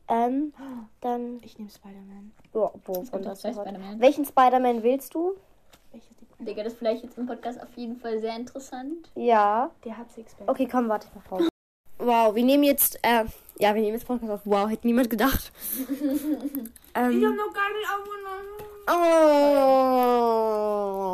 Ähm, 0.10 0.54
dann. 1.02 1.40
Ich 1.44 1.58
nehme 1.58 1.70
Spider-Man. 1.70 2.32
Oh, 2.54 2.70
das 2.86 3.40
zwei 3.40 3.50
sofort. 3.54 3.68
Spider-Man. 3.70 4.00
Welchen 4.02 4.26
Spider-Man 4.26 4.84
willst 4.84 5.16
du? 5.16 5.36
Digga, 6.46 6.64
das 6.64 6.74
ist 6.74 6.80
vielleicht 6.80 7.04
jetzt 7.04 7.18
im 7.18 7.28
Podcast 7.28 7.62
auf 7.62 7.70
jeden 7.76 7.98
Fall 7.98 8.20
sehr 8.20 8.36
interessant. 8.36 9.10
Ja. 9.16 9.72
Der 9.86 9.98
hat 9.98 10.12
Sixpack. 10.12 10.50
Okay, 10.50 10.68
komm, 10.70 10.90
warte 10.90 11.08
mal 11.14 11.22
vor. 11.22 11.48
Wow, 12.00 12.34
wir 12.34 12.44
nehmen 12.44 12.64
jetzt, 12.64 12.98
äh, 13.04 13.26
ja, 13.60 13.76
wir 13.76 13.82
nehmen 13.82 13.94
jetzt 13.94 14.08
Podcast 14.08 14.32
auf. 14.32 14.42
Wow, 14.46 14.70
hätte 14.70 14.88
niemand 14.88 15.10
gedacht. 15.10 15.52
ähm, 16.96 17.22
noch 17.22 17.54
gar 17.54 17.72
nicht 17.74 17.88
oh, 18.88 18.94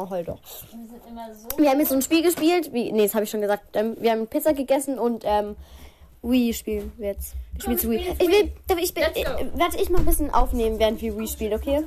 heul 0.09 0.23
doch. 0.23 0.39
Wir 0.71 0.87
sind 0.87 1.01
immer 1.09 1.33
so. 1.33 1.49
Wir 1.57 1.69
haben 1.69 1.79
jetzt 1.79 1.89
so 1.89 1.95
ein 1.95 2.01
Spiel 2.01 2.23
gespielt. 2.23 2.71
Wie, 2.71 2.93
nee, 2.93 3.03
das 3.03 3.13
habe 3.15 3.25
ich 3.25 3.29
schon 3.29 3.41
gesagt. 3.41 3.75
Ähm, 3.75 3.97
wir 3.99 4.11
haben 4.11 4.27
Pizza 4.27 4.53
gegessen 4.53 4.97
und 4.97 5.25
ähm, 5.25 5.57
Wii 6.21 6.53
spielen 6.53 6.93
wir 6.97 7.09
jetzt. 7.09 7.33
Ich 7.55 7.63
spiele 7.63 7.75
jetzt 7.75 7.89
Wii. 7.89 7.99
spielen 7.99 8.15
Ich 8.19 8.27
will, 8.27 8.49
ich, 8.81 8.95
Let's 8.95 9.17
ich, 9.17 9.25
äh, 9.25 9.49
warte, 9.55 9.81
ich 9.81 9.89
mach 9.89 9.99
ein 9.99 10.05
bisschen 10.05 10.33
aufnehmen, 10.33 10.79
während 10.79 11.01
wir 11.01 11.17
Wii 11.17 11.27
spielen, 11.27 11.53
okay? 11.53 11.83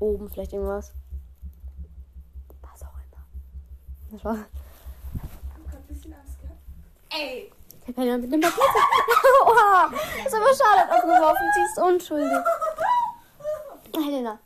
Oben 0.00 0.28
vielleicht 0.30 0.52
irgendwas. 0.52 0.92
Was 2.62 2.82
auch 2.82 2.94
immer. 2.94 3.24
Das 4.12 4.24
war. 4.24 4.38
Ey! 7.10 7.50
Ich 7.86 7.94
kann 7.94 8.06
ja 8.06 8.18
mit 8.18 8.30
dem 8.30 8.40
Papier. 8.40 8.64
Oha! 9.46 9.90
Ist 10.24 10.34
aber 10.34 10.54
schade 10.54 10.92
abgeworfen. 10.92 11.46
Sie 11.54 11.62
ist 11.62 11.78
unschuldig. 11.78 12.38
Helena. 13.94 14.38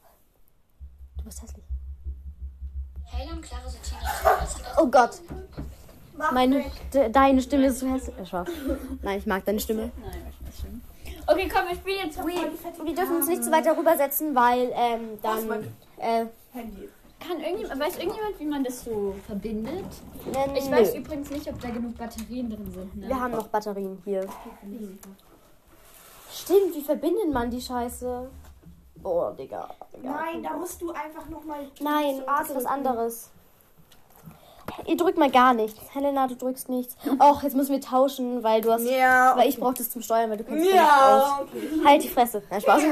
Du 1.18 1.24
bist 1.24 1.42
hässlich. 1.42 1.64
Helle 3.04 3.32
und 3.32 3.42
klare 3.42 3.68
Satire. 3.68 4.00
Oh 4.78 4.86
Gott. 4.86 5.20
Meine, 6.32 6.64
de, 6.94 7.10
deine 7.10 7.42
Stimme 7.42 7.66
ist 7.66 7.80
so 7.80 7.88
hässlich. 7.88 8.32
Nein, 9.02 9.18
ich 9.18 9.26
mag 9.26 9.44
deine 9.44 9.60
Stimme. 9.60 9.90
Nein, 9.96 10.22
was 10.24 10.34
ist 10.34 10.48
das 10.48 10.60
schön? 10.60 10.82
Okay, 11.26 11.48
komm, 11.52 11.68
wir 11.68 11.76
spielen 11.76 12.06
jetzt 12.06 12.18
Wii. 12.26 12.84
Wir 12.84 12.94
dürfen 12.94 13.16
uns 13.16 13.28
nicht 13.28 13.44
zu 13.44 13.50
weit 13.52 13.66
darüber 13.66 13.96
setzen, 13.96 14.34
weil 14.34 14.72
ähm, 14.74 15.18
dann. 15.22 15.74
Äh, 15.98 16.26
Handy. 16.52 16.88
Kann 17.20 17.38
irgendjemand, 17.40 17.80
weiß 17.80 17.98
irgendjemand, 17.98 18.40
wie 18.40 18.44
man 18.46 18.64
das 18.64 18.84
so 18.84 19.14
verbindet? 19.26 19.84
äh, 20.34 20.58
Ich 20.58 20.68
nö. 20.68 20.76
weiß 20.76 20.94
übrigens 20.96 21.30
nicht, 21.30 21.48
ob 21.48 21.60
da 21.60 21.70
genug 21.70 21.96
Batterien 21.96 22.50
drin 22.50 22.72
sind. 22.72 22.96
Ne? 22.96 23.06
Wir 23.08 23.20
haben 23.20 23.30
noch 23.30 23.46
Batterien 23.46 24.02
hier. 24.04 24.26
Stimmt, 26.32 26.74
wie 26.74 26.80
verbindet 26.80 27.32
man 27.32 27.48
die 27.48 27.60
Scheiße? 27.60 28.28
Oh, 29.04 29.30
Digga. 29.38 29.68
Digga. 29.96 30.10
Nein, 30.10 30.42
da 30.42 30.54
musst 30.56 30.82
du 30.82 30.90
einfach 30.90 31.28
nochmal. 31.28 31.70
Nein, 31.80 32.22
das 32.26 32.48
ist 32.50 32.56
was 32.56 32.66
anderes. 32.66 33.30
Ihr 34.86 34.96
drückt 34.96 35.18
mal 35.18 35.30
gar 35.30 35.54
nichts. 35.54 35.80
Helena, 35.94 36.26
du 36.26 36.36
drückst 36.36 36.68
nichts. 36.68 36.96
Och, 37.20 37.42
jetzt 37.42 37.54
müssen 37.54 37.72
wir 37.72 37.80
tauschen, 37.80 38.42
weil 38.42 38.60
du 38.60 38.72
hast. 38.72 38.84
Ja. 38.84 39.36
Weil 39.36 39.48
ich 39.48 39.58
brauche 39.58 39.74
das 39.74 39.90
zum 39.90 40.02
Steuern, 40.02 40.30
weil 40.30 40.38
du 40.38 40.44
kannst 40.44 40.64
ja. 40.68 40.74
Ja. 40.74 41.40
nicht 41.52 41.64
aus. 41.80 41.84
Halt 41.84 42.02
die 42.02 42.08
Fresse. 42.08 42.42
Nein, 42.50 42.60
Spaß. 42.60 42.82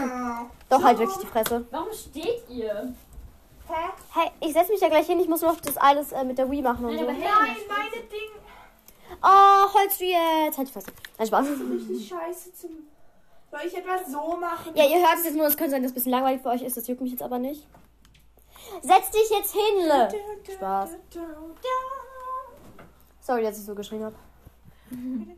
Doch, 0.68 0.82
halt 0.82 0.98
wirklich 0.98 1.18
die 1.18 1.26
Fresse. 1.26 1.66
Warum 1.70 1.92
steht 1.92 2.48
ihr? 2.48 2.94
Hey, 4.12 4.30
ich 4.40 4.52
setze 4.52 4.72
mich 4.72 4.80
ja 4.80 4.88
gleich 4.88 5.06
hin. 5.06 5.20
Ich 5.20 5.28
muss 5.28 5.42
noch 5.42 5.60
das 5.60 5.76
alles 5.76 6.12
äh, 6.12 6.24
mit 6.24 6.38
der 6.38 6.50
Wii 6.50 6.62
machen 6.62 6.84
und 6.86 6.94
Nein, 6.94 7.04
so. 7.04 7.10
aber 7.10 7.18
Nein, 7.18 7.56
meine 7.68 8.02
Ding. 8.08 8.30
Oh, 9.22 9.74
holst 9.74 10.00
du 10.00 10.04
jetzt? 10.04 10.58
Halt 10.58 10.68
die 10.68 10.72
Fresse. 10.72 10.90
Nein, 11.18 11.26
Spaß. 11.26 11.46
Richtig 11.48 12.08
scheiße 12.08 12.54
zum. 12.54 12.70
Soll 13.50 13.60
ich 13.66 13.76
etwas 13.76 14.10
so 14.10 14.36
machen? 14.36 14.72
Ja, 14.74 14.84
ihr 14.84 14.98
hört 14.98 15.18
es 15.18 15.24
jetzt 15.24 15.36
nur. 15.36 15.46
Es 15.46 15.56
könnte 15.56 15.72
sein, 15.72 15.82
dass 15.82 15.90
es 15.90 15.92
ein 15.92 15.94
bisschen 15.94 16.12
langweilig 16.12 16.42
für 16.42 16.50
euch 16.50 16.62
ist. 16.62 16.76
Das 16.76 16.86
juckt 16.86 17.00
mich 17.00 17.10
jetzt 17.12 17.22
aber 17.22 17.38
nicht. 17.38 17.66
Setz 18.82 19.10
dich 19.10 19.30
jetzt 19.30 19.52
hin. 19.52 20.54
Spaß. 20.54 20.90
Sorry, 23.20 23.42
dass 23.42 23.58
ich 23.58 23.64
so 23.64 23.74
geschrien 23.74 24.04
habe. 24.04 24.16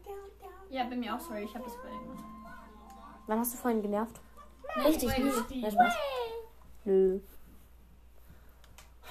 Ja, 0.71 0.85
bin 0.85 1.01
mir 1.01 1.15
auch 1.15 1.21
sorry, 1.21 1.43
ich 1.45 1.55
habe 1.55 1.65
das 1.67 1.75
bei 1.77 1.91
dir 1.91 1.99
gemacht. 2.01 2.25
Wann 3.27 3.39
hast 3.39 3.53
du 3.53 3.59
vorhin 3.59 3.83
genervt? 3.83 4.19
Richtig, 4.83 5.19
nie. 5.19 5.61
Nein, 5.61 5.71
Spaß. 5.71 5.95
Nö. 6.87 7.21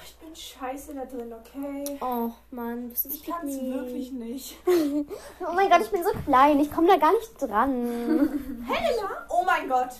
Ich 0.04 0.16
bin 0.16 0.34
scheiße 0.34 0.92
da 0.94 1.04
drin, 1.04 1.32
okay? 1.32 1.98
Oh 2.00 2.32
Mann, 2.50 2.90
das 2.90 3.06
ist 3.06 3.14
Ich 3.14 3.24
kann 3.24 3.46
es 3.46 3.60
wirklich 3.62 4.10
nicht. 4.10 4.56
Oh 4.66 5.52
mein 5.54 5.70
Gott, 5.70 5.82
ich 5.82 5.90
bin 5.92 6.02
so 6.02 6.10
klein. 6.26 6.58
Ich 6.58 6.72
komme 6.72 6.88
da 6.88 6.96
gar 6.96 7.12
nicht 7.12 7.40
dran. 7.40 8.64
Helena? 8.66 9.26
Oh 9.28 9.44
mein 9.46 9.68
Gott. 9.68 9.90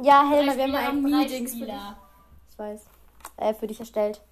Ja, 0.00 0.28
Helena, 0.30 0.56
wir 0.56 0.62
haben 0.62 0.72
mal 0.72 0.84
ein 0.90 1.02
Meetings. 1.02 1.50
Spieler. 1.50 1.96
Ich 2.54 2.58
weiß. 2.58 2.84
Äh, 3.36 3.54
für 3.54 3.66
dich 3.66 3.80
erstellt. 3.80 4.22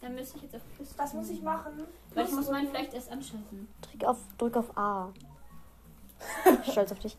Dann 0.00 0.14
müsste 0.14 0.38
ich 0.38 0.44
jetzt 0.44 0.56
auf 0.56 0.62
Plus. 0.74 0.94
Was 0.96 1.12
muss 1.12 1.28
ich 1.28 1.42
machen? 1.42 1.86
Weil 2.14 2.26
ich 2.26 2.32
muss 2.32 2.50
meinen 2.50 2.68
vielleicht 2.68 2.94
erst 2.94 3.12
anschalten. 3.12 3.68
Drück 3.82 4.04
auf, 4.04 4.18
drück 4.38 4.56
auf 4.56 4.76
A. 4.76 5.12
Stolz 6.70 6.92
auf 6.92 6.98
dich. 6.98 7.16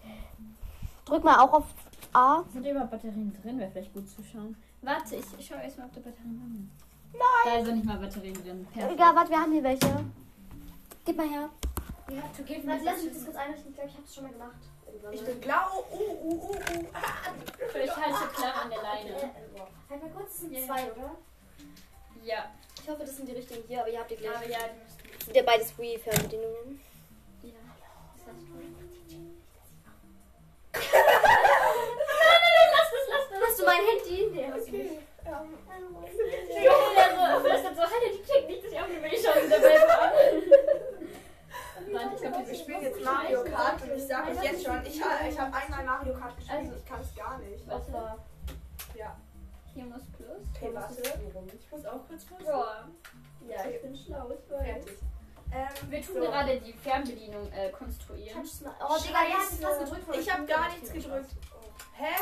Drück 1.06 1.24
mal 1.24 1.40
auch 1.40 1.54
auf 1.54 1.66
A. 2.14 2.44
Sind 2.52 2.66
überhaupt 2.66 2.90
Batterien 2.90 3.32
drin? 3.42 3.60
Wäre 3.60 3.70
vielleicht 3.70 3.94
gut 3.94 4.10
zuschauen. 4.10 4.56
Warte, 4.82 5.16
ich, 5.16 5.26
ich 5.38 5.46
schaue 5.46 5.62
erstmal, 5.62 5.88
ob 5.88 5.94
da 5.94 6.00
Batterien 6.02 6.40
drin 6.40 6.52
sind. 6.52 6.70
Nein! 7.14 7.60
Da 7.60 7.66
sind 7.66 7.76
nicht 7.76 7.86
mal 7.86 7.98
Batterien 8.00 8.34
drin. 8.34 8.68
Perfekt. 8.74 8.94
Egal, 8.94 9.16
warte, 9.16 9.30
wir 9.30 9.40
haben 9.40 9.52
hier 9.52 9.64
welche. 9.64 10.06
Gib 11.06 11.16
mal 11.16 11.30
her. 11.30 11.50
You 12.10 12.18
have 12.18 12.36
to 12.36 12.44
give 12.44 12.68
Warte, 12.68 12.84
lass 12.84 13.04
mich 13.04 13.14
das 13.14 13.24
kurz 13.24 13.38
einrichten. 13.38 13.70
Ich 13.70 13.76
glaube, 13.76 13.90
ich 13.90 13.96
habe 13.96 14.06
es 14.06 14.16
schon 14.16 14.24
mal 14.24 14.34
gemacht. 14.34 14.73
Ich 15.12 15.22
bin 15.26 15.40
blau. 15.42 15.86
Uh, 15.92 15.96
uh, 15.98 16.50
uh, 16.50 16.52
uh. 16.52 16.58
Ich 17.84 17.96
halte 17.96 18.28
klar 18.36 18.62
an 18.64 18.70
der 18.70 18.82
Leine. 18.82 19.16
Halt 19.90 20.02
mal 20.04 20.10
kurz, 20.16 20.30
das 20.30 20.40
sind 20.40 20.54
Ja. 20.54 20.66
zwei, 20.66 20.92
oder? 20.92 21.16
Ja. 22.24 22.52
Ich 22.82 22.90
hoffe, 22.90 23.02
das 23.06 23.16
sind 23.18 23.28
die 23.30 23.34
richtigen 23.34 23.64
hier, 23.68 23.80
aber 23.82 23.90
ihr 23.90 24.00
habt 24.00 24.12
die 24.12 24.16
gleich. 24.16 24.36
Aber 24.36 24.48
ja, 24.48 24.60
die 24.60 24.80
müssen. 24.84 24.98
Das 25.18 25.26
sind 25.26 25.36
ja 25.36 25.44
beides 25.44 25.78
Wii-Fernbedienungen. 25.78 26.82
Ja. 27.44 27.50
Das 28.18 28.28
heißt, 28.28 28.44
Hast 33.48 33.60
du 33.60 33.66
mein 33.66 33.82
Handy? 33.86 34.30
Nee, 34.34 34.52
hast 34.52 34.68
du 34.68 34.72
nicht. 34.72 34.92
Ich 34.94 35.00
flüstert 37.42 37.76
so, 37.76 37.82
Alter, 37.82 38.10
die 38.12 38.22
klingt 38.22 38.48
nicht, 38.48 38.64
dass 38.64 38.72
ich 38.72 39.14
ich 39.14 39.26
schaue 39.26 39.42
sie 39.42 39.50
dabei 39.50 39.78
so 39.80 39.88
an. 39.88 40.12
Warte, 40.12 40.30
ich 40.38 40.46
glaube, 40.50 41.83
Wir 41.94 42.56
spielen 42.56 42.82
jetzt 42.82 43.04
Mario 43.04 43.44
Kart 43.44 43.82
und 43.82 43.92
ich 43.96 44.08
sage 44.08 44.32
euch 44.32 44.44
jetzt 44.44 44.66
schon, 44.66 44.86
ich, 44.86 44.96
ich 44.96 45.40
habe 45.40 45.56
einmal 45.56 45.86
Mario 45.86 46.14
Kart 46.14 46.36
gespielt. 46.36 46.60
Also- 46.60 46.76
ich 46.76 46.86
kann 46.86 47.02
es 47.02 47.16
gar 47.16 47.38
nicht. 47.38 47.68
Was 47.68 47.94
war? 47.94 48.18
Ja. 48.96 49.16
Hier 49.74 49.86
muss 49.86 50.02
Plus. 50.16 50.42
Okay, 50.56 50.70
warte. 50.74 51.02
Ich 51.02 51.72
muss 51.72 51.86
auch 51.86 52.08
kurz 52.08 52.26
was. 52.30 52.46
Boah. 52.46 52.88
Ja, 53.48 53.66
ich 53.66 53.82
bin 53.82 53.96
schlau, 53.96 54.30
ich 54.32 54.52
weiß. 54.52 54.66
Fertig. 54.66 54.98
Ähm, 55.52 55.92
Wir 55.92 56.02
tun 56.02 56.16
so. 56.16 56.22
gerade 56.22 56.60
die 56.62 56.74
Fernbedienung 56.74 57.52
äh, 57.52 57.70
konstruieren. 57.72 58.42
Oh, 58.42 58.98
Digga, 58.98 59.20
habt 59.20 59.52
jetzt 59.52 59.64
was 59.64 59.80
gedrückt 59.80 60.06
von 60.06 60.20
Ich 60.20 60.32
habe 60.34 60.46
gar 60.46 60.70
nichts 60.70 60.92
gedrückt. 60.92 61.32
Hä? 61.96 62.14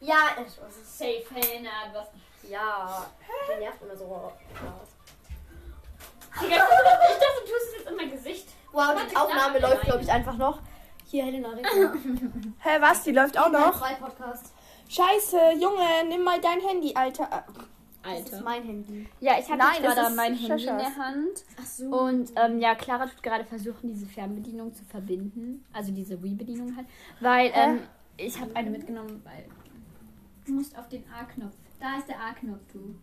Ja, 0.00 0.36
äh, 0.36 0.48
Spaß. 0.48 0.98
Safe, 0.98 1.24
Helena, 1.34 1.70
was? 1.92 2.08
ja. 2.48 3.06
Die 3.54 3.60
nervt 3.60 3.82
immer 3.82 3.96
so. 3.96 4.32
Digga, 6.40 6.54
ich 6.56 7.18
dachte, 7.18 7.40
du 7.44 7.52
tust 7.52 7.68
es 7.68 7.78
jetzt 7.78 7.88
in 7.90 7.96
mein 7.96 8.10
Gesicht. 8.10 8.48
Wow, 8.72 8.94
die 9.10 9.16
Aufnahme 9.16 9.58
läuft, 9.58 9.82
glaube 9.82 10.02
ich, 10.02 10.10
einfach 10.10 10.36
noch. 10.36 10.60
Hier, 11.06 11.24
Helena. 11.24 11.48
Hä, 12.58 12.70
was? 12.80 13.02
Die 13.02 13.12
läuft 13.12 13.38
auch 13.38 13.50
noch? 13.50 13.82
Scheiße, 14.88 15.36
Junge, 15.60 16.08
nimm 16.08 16.22
mal 16.22 16.40
dein 16.40 16.60
Handy, 16.60 16.94
Alter. 16.94 17.44
Das 18.02 18.20
ist 18.20 18.32
Alter. 18.32 18.44
mein 18.44 18.62
Handy. 18.62 19.06
Ja, 19.20 19.38
ich 19.38 19.50
habe 19.50 19.62
gerade 19.80 20.14
mein 20.14 20.34
Handy 20.34 20.66
in 20.66 20.78
der 20.78 20.96
Hand. 20.96 21.44
Ach 21.60 21.64
so. 21.66 21.84
Und 21.86 22.32
ähm, 22.36 22.58
ja, 22.60 22.74
Clara 22.74 23.06
tut 23.06 23.22
gerade 23.22 23.44
versuchen, 23.44 23.88
diese 23.88 24.06
Fernbedienung 24.06 24.72
zu 24.72 24.84
verbinden. 24.84 25.64
Also 25.72 25.92
diese 25.92 26.22
Wii-Bedienung 26.22 26.76
halt. 26.76 26.86
Weil 27.20 27.50
ähm, 27.54 27.80
ich 28.16 28.38
habe 28.40 28.54
eine 28.54 28.70
mitgenommen, 28.70 29.22
weil 29.24 29.44
du 30.46 30.52
musst 30.52 30.78
auf 30.78 30.88
den 30.88 31.04
A-Knopf. 31.10 31.54
Da 31.80 31.98
ist 31.98 32.08
der 32.08 32.20
A-Knopf, 32.20 32.60
du. 32.72 32.94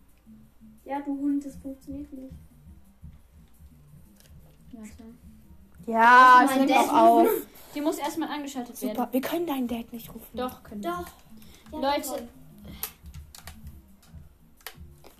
ja, 0.84 1.00
du 1.00 1.18
Hund, 1.18 1.44
das 1.44 1.56
funktioniert 1.56 2.12
nicht. 2.12 2.34
Warte. 4.72 5.04
Ja, 5.86 6.42
es 6.44 6.56
nimmt 6.56 6.72
auch 6.72 6.92
auf. 6.92 7.28
Die 7.74 7.80
muss 7.80 7.98
erstmal 7.98 8.28
angeschaltet 8.30 8.76
Super, 8.76 8.96
werden. 8.96 9.12
wir 9.12 9.20
können 9.20 9.46
deinen 9.46 9.68
Dad 9.68 9.92
nicht 9.92 10.08
rufen. 10.14 10.26
Doch, 10.36 10.62
können 10.62 10.82
wir. 10.82 10.90
Doch. 10.90 11.80
Ja, 11.82 11.94
Leute. 11.96 12.08
toll. 12.08 12.28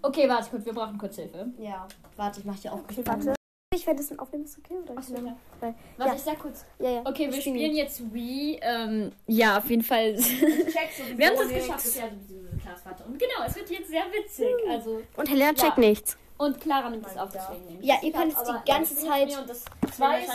Okay, 0.03 0.29
warte 0.29 0.51
kurz, 0.51 0.65
wir 0.65 0.73
brauchen 0.73 0.99
kurz 0.99 1.17
Hilfe. 1.17 1.49
Ja, 1.59 1.87
warte, 2.17 2.41
ich 2.41 2.47
mach 2.47 2.59
dir 2.59 2.73
auch. 2.73 2.79
Okay, 2.79 3.03
warte. 3.05 3.35
Ich 3.75 3.87
werde 3.87 3.99
das 3.99 4.09
dann 4.09 4.19
aufnehmen, 4.21 4.45
ist 4.45 4.59
okay? 4.59 4.75
Oder? 4.83 4.97
Achso, 4.97 5.15
Ich- 5.15 5.21
ja. 5.23 5.37
Warte, 5.61 5.75
Ja. 5.99 6.15
ich 6.15 6.23
sag 6.23 6.39
kurz. 6.39 6.65
Ja, 6.79 6.91
ja. 6.91 7.01
Okay, 7.05 7.31
wir 7.31 7.41
spielen 7.41 7.75
jetzt 7.77 8.13
Wii. 8.15 8.59
Ähm, 8.63 9.13
ja, 9.27 9.59
auf 9.59 9.69
jeden 9.69 9.83
Fall. 9.83 10.17
Wir 10.17 11.27
haben 11.27 11.37
es 11.37 11.49
geschafft. 11.53 11.79
Das 11.79 11.87
ist 11.87 11.97
ja 11.99 12.09
sowieso 12.09 12.47
Klaas 12.63 12.81
Vater. 12.83 13.05
Und 13.07 13.19
genau, 13.19 13.45
es 13.47 13.55
wird 13.57 13.69
jetzt 13.71 13.89
sehr 13.91 14.05
witzig. 14.13 14.47
Also, 14.71 15.03
Und 15.17 15.29
Helena 15.29 15.53
checkt 15.53 15.77
Ja. 15.77 15.81
nichts. 15.81 16.17
Und 16.39 16.61
Clara 16.61 16.91
nimmt 16.91 17.07
es 17.07 17.17
auf, 17.17 17.31
deswegen 17.33 17.65
nehme 17.67 17.81
ich 17.81 17.87
Ja, 17.87 17.95
es. 17.97 18.03
ihr 18.03 18.13
könnt 18.13 18.33
es 18.33 18.43
die 18.43 18.71
ganze 18.71 18.95
ich 18.95 19.01
bin 19.01 19.09
Zeit- 19.09 19.29
mir 19.29 19.39
Und 19.41 19.51
das 19.51 19.65
Zwei 19.97 20.21
ich 20.21 20.31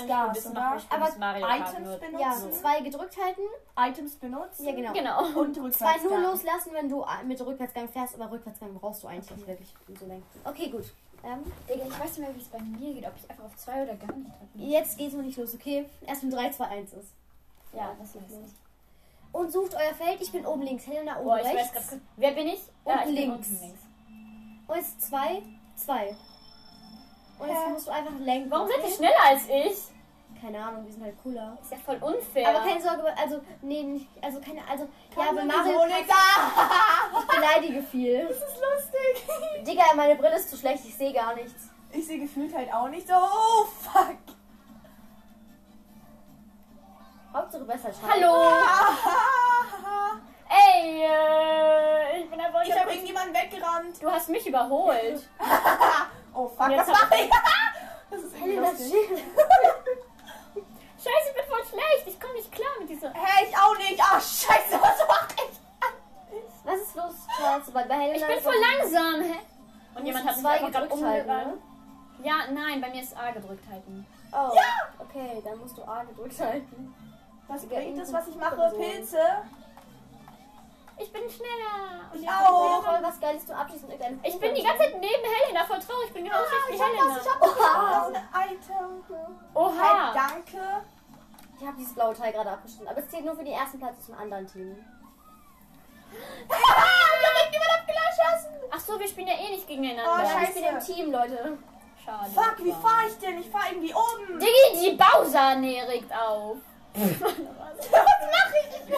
Aber 0.90 1.18
Mario 1.19 1.45
Items 1.48 1.80
nur- 1.88 1.98
benutzen. 1.98 2.19
Ja, 2.19 2.52
zwei 2.52 2.82
gedrückt 2.82 3.18
halten. 3.23 3.41
Items 3.78 4.15
benutzen. 4.15 4.65
Ja, 4.65 4.72
genau. 4.73 4.94
Genau. 4.94 5.40
Und 5.41 5.73
Zwei 5.73 5.98
nur 5.98 6.18
loslassen, 6.19 6.72
wenn 6.73 6.90
du 6.90 7.06
mit 7.26 7.40
Rückwärtsgang 7.45 7.88
fährst, 7.90 8.15
aber 8.15 8.32
Rückwärtsgang 8.32 8.73
brauchst 8.73 9.03
du 9.03 9.07
eigentlich 9.07 9.30
nicht 9.38 9.48
wirklich 9.48 9.73
um 9.88 9.95
so 9.95 10.06
lenken. 10.07 10.26
Okay, 10.44 10.69
gut. 10.69 10.86
Ähm, 11.23 11.44
Digga, 11.69 11.86
ich 11.86 11.99
weiß 11.99 12.18
nicht 12.18 12.19
mehr, 12.19 12.36
wie 12.36 12.41
es 12.41 12.48
bei 12.48 12.60
mir 12.60 12.94
geht. 12.95 13.06
Ob 13.06 13.14
ich 13.15 13.30
einfach 13.30 13.44
auf 13.44 13.56
zwei 13.56 13.84
oder 13.84 13.94
gar 13.94 14.11
nicht 14.15 14.28
drücken. 14.30 14.69
jetzt 14.69 14.98
geht's 14.98 15.14
noch 15.14 15.22
nicht 15.22 15.38
los, 15.38 15.53
okay? 15.53 15.86
Erst 16.07 16.23
wenn 16.23 16.32
3, 16.32 16.49
2, 16.49 16.65
1 16.65 16.94
ist. 16.94 17.10
Ja, 17.73 17.94
das 17.99 18.07
ist 18.15 18.15
los. 18.32 18.49
Und 19.32 19.52
sucht 19.52 19.76
euer 19.76 19.94
Feld. 19.94 20.19
Ich 20.22 20.32
bin 20.32 20.45
oben 20.45 20.64
links, 20.64 20.88
Helena 20.88 21.18
oben 21.18 21.26
Boah, 21.26 21.38
ich 21.40 21.45
weiß 21.45 21.53
rechts. 21.76 21.95
Wer 22.18 22.32
bin 22.32 22.48
ich? 22.48 22.61
Unten 22.84 22.99
ich 22.99 23.06
bin 23.06 23.14
links. 23.15 23.48
unten 23.49 23.61
links. 23.64 23.80
Und 24.68 24.76
jetzt 24.78 25.06
2, 25.85 26.15
2. 27.37 27.43
Und 27.43 27.49
jetzt 27.49 27.69
musst 27.69 27.87
du 27.87 27.91
einfach 27.91 28.19
lenken. 28.19 28.51
Warum 28.51 28.67
seid 28.67 28.83
ihr 28.83 28.95
schneller 28.95 29.23
als 29.25 29.43
ich? 29.49 29.91
Keine 30.39 30.63
Ahnung, 30.63 30.85
wir 30.85 30.91
sind 30.91 31.03
halt 31.03 31.15
cooler. 31.21 31.57
Ist 31.61 31.71
ja 31.71 31.77
voll 31.77 31.97
unfair. 32.01 32.49
Aber 32.49 32.59
keine 32.59 32.81
Sorge, 32.81 33.03
also, 33.15 33.41
nee, 33.61 33.83
nicht, 33.83 34.07
also 34.21 34.39
keine, 34.39 34.61
also, 34.67 34.85
ja, 34.85 35.23
Kann 35.23 35.35
bei 35.35 35.41
sowieso 35.41 35.57
Mario 35.57 35.97
ich 36.01 37.27
beleidige 37.35 37.83
viel. 37.83 38.27
Das 38.27 38.37
ist 38.37 38.59
lustig. 38.59 39.63
Digga, 39.67 39.83
meine 39.95 40.15
Brille 40.15 40.35
ist 40.37 40.49
zu 40.49 40.57
schlecht, 40.57 40.83
ich 40.85 40.95
sehe 40.95 41.13
gar 41.13 41.35
nichts. 41.35 41.69
Ich 41.91 42.07
sehe 42.07 42.19
gefühlt 42.19 42.55
halt 42.55 42.73
auch 42.73 42.89
nicht 42.89 43.07
so. 43.07 43.13
Oh, 43.13 43.65
fuck. 43.65 44.17
Hauptsache 47.33 47.63
besser 47.63 47.93
schreiben. 47.93 48.13
Hallo! 48.13 48.51
Ey, 50.52 51.03
äh, 51.06 52.19
ich 52.22 52.30
bin 52.30 52.40
einfach 52.40 52.61
Ich 52.61 52.68
nicht. 52.68 52.80
habe 52.80 52.91
irgendjemanden 52.91 53.34
weggerannt. 53.34 54.02
Du 54.02 54.11
hast 54.11 54.30
mich 54.30 54.45
überholt. 54.45 55.28
Oh, 56.34 56.48
fuck, 56.48 56.69
was 56.69 56.88
mache 56.88 57.15
ich? 57.15 57.30
Das 58.10 58.22
ist 58.22 58.40
Helena. 58.40 58.68
Scheiße, 58.72 58.88
ich 61.30 61.36
bin 61.36 61.45
voll 61.49 61.65
schlecht. 61.69 62.07
Ich 62.07 62.18
komme 62.19 62.34
nicht 62.36 62.49
klar 62.52 62.69
mit 62.80 62.90
dieser. 62.90 63.11
Hä, 63.14 63.45
ich 63.49 63.57
auch 63.57 63.78
nicht. 63.78 63.99
Ah, 64.02 64.19
scheiße, 64.19 64.80
was 64.82 65.07
mache 65.07 65.36
ich? 65.36 65.60
Was 66.64 66.80
ist 66.80 66.95
los, 66.95 67.14
Charles? 67.36 67.72
Bei 67.72 67.84
Helena 67.84 68.30
Ich 68.30 68.36
bin 68.36 68.44
voll 68.44 68.56
langsam, 68.80 69.22
hä? 69.22 69.40
Und 69.95 70.06
jemand 70.06 70.26
hat 70.26 70.38
zwei 70.38 70.60
gedrückt 70.60 71.03
halten, 71.03 71.28
ne? 71.28 71.57
Ja, 72.23 72.36
nein, 72.52 72.80
bei 72.80 72.90
mir 72.91 73.02
ist 73.02 73.18
A 73.18 73.32
gedrückt 73.32 73.65
halten. 73.69 74.06
Oh, 74.32 74.52
okay, 74.99 75.41
dann 75.44 75.60
musst 75.60 75.78
du 75.78 75.84
A 75.84 76.03
gedrückt 76.03 76.40
halten. 76.40 76.94
Was 77.48 77.65
bringt 77.65 77.84
irgendwo 77.98 78.14
was 78.14 78.28
ich 78.28 78.36
mache? 78.36 78.73
Pilze? 78.78 79.19
Ich 81.02 81.11
bin 81.11 81.23
schneller. 81.30 82.11
Und 82.14 82.22
Ich 82.22 82.30
auch. 82.30 82.84
Voll 82.84 82.99
was 83.02 83.19
Geiles 83.19 83.45
zum 83.45 83.56
Abschließen. 83.56 83.90
Ich 84.23 84.40
bin 84.40 84.53
die 84.56 84.64
ganze 84.64 84.80
Zeit 84.84 84.94
neben 84.99 85.23
Helena, 85.23 85.65
voll 85.65 85.80
traurig. 85.80 86.07
Ich 86.07 86.14
bin 86.14 86.26
genau 86.26 86.38
Ah, 86.38 86.69
wie 86.69 86.76
ich 86.76 86.82
hab 86.82 86.88
Helena. 86.88 87.15
was, 87.15 87.26
ich 87.26 87.32
hab. 87.32 88.14
Das 88.14 88.23
ein 88.34 88.53
Item. 88.53 89.03
Oha. 89.53 90.14
danke. 90.14 90.52
so. 90.57 91.60
Ich 91.60 91.68
habe 91.68 91.78
dieses 91.78 91.94
blaue 91.94 92.14
Teil 92.15 92.32
gerade 92.34 92.52
abgeschnitten. 92.52 92.88
Aber 92.88 92.99
es 92.99 93.10
zählt 93.10 93.26
nur 93.26 93.36
für 93.36 93.44
den 93.44 93.53
ersten 93.53 93.80
Platz 93.80 94.06
zum 94.06 94.15
anderen 94.18 94.48
Team. 94.48 94.76
Direkt 96.11 97.53
jemand 97.53 97.72
abgeschossen. 97.80 98.56
Ach 98.72 98.80
so, 98.80 98.99
wir 98.99 99.07
spielen 99.07 99.28
ja 99.28 99.34
eh 99.36 99.49
nicht 99.56 99.68
gegeneinander. 99.68 100.11
Oh, 100.14 100.19
Ja, 100.22 100.30
scheiße. 100.30 100.52
ich 100.60 100.65
bin 100.65 100.65
im 100.65 100.80
Team, 100.80 101.11
Leute. 101.11 101.57
Schade. 102.03 102.32
Fuck, 102.34 102.65
wie 102.65 102.72
fahre 102.72 103.07
ich 103.07 103.18
denn? 103.19 103.40
Ich 103.40 103.49
fahre 103.49 103.68
irgendwie 103.72 103.94
um. 103.94 104.40
Diggi, 104.40 104.90
die 104.91 104.98
Bowser-Nähe 104.98 105.88
regt 105.88 106.11
auf. 106.14 106.57
Was 106.94 107.22
mache 107.22 108.56
ich? 108.65 108.95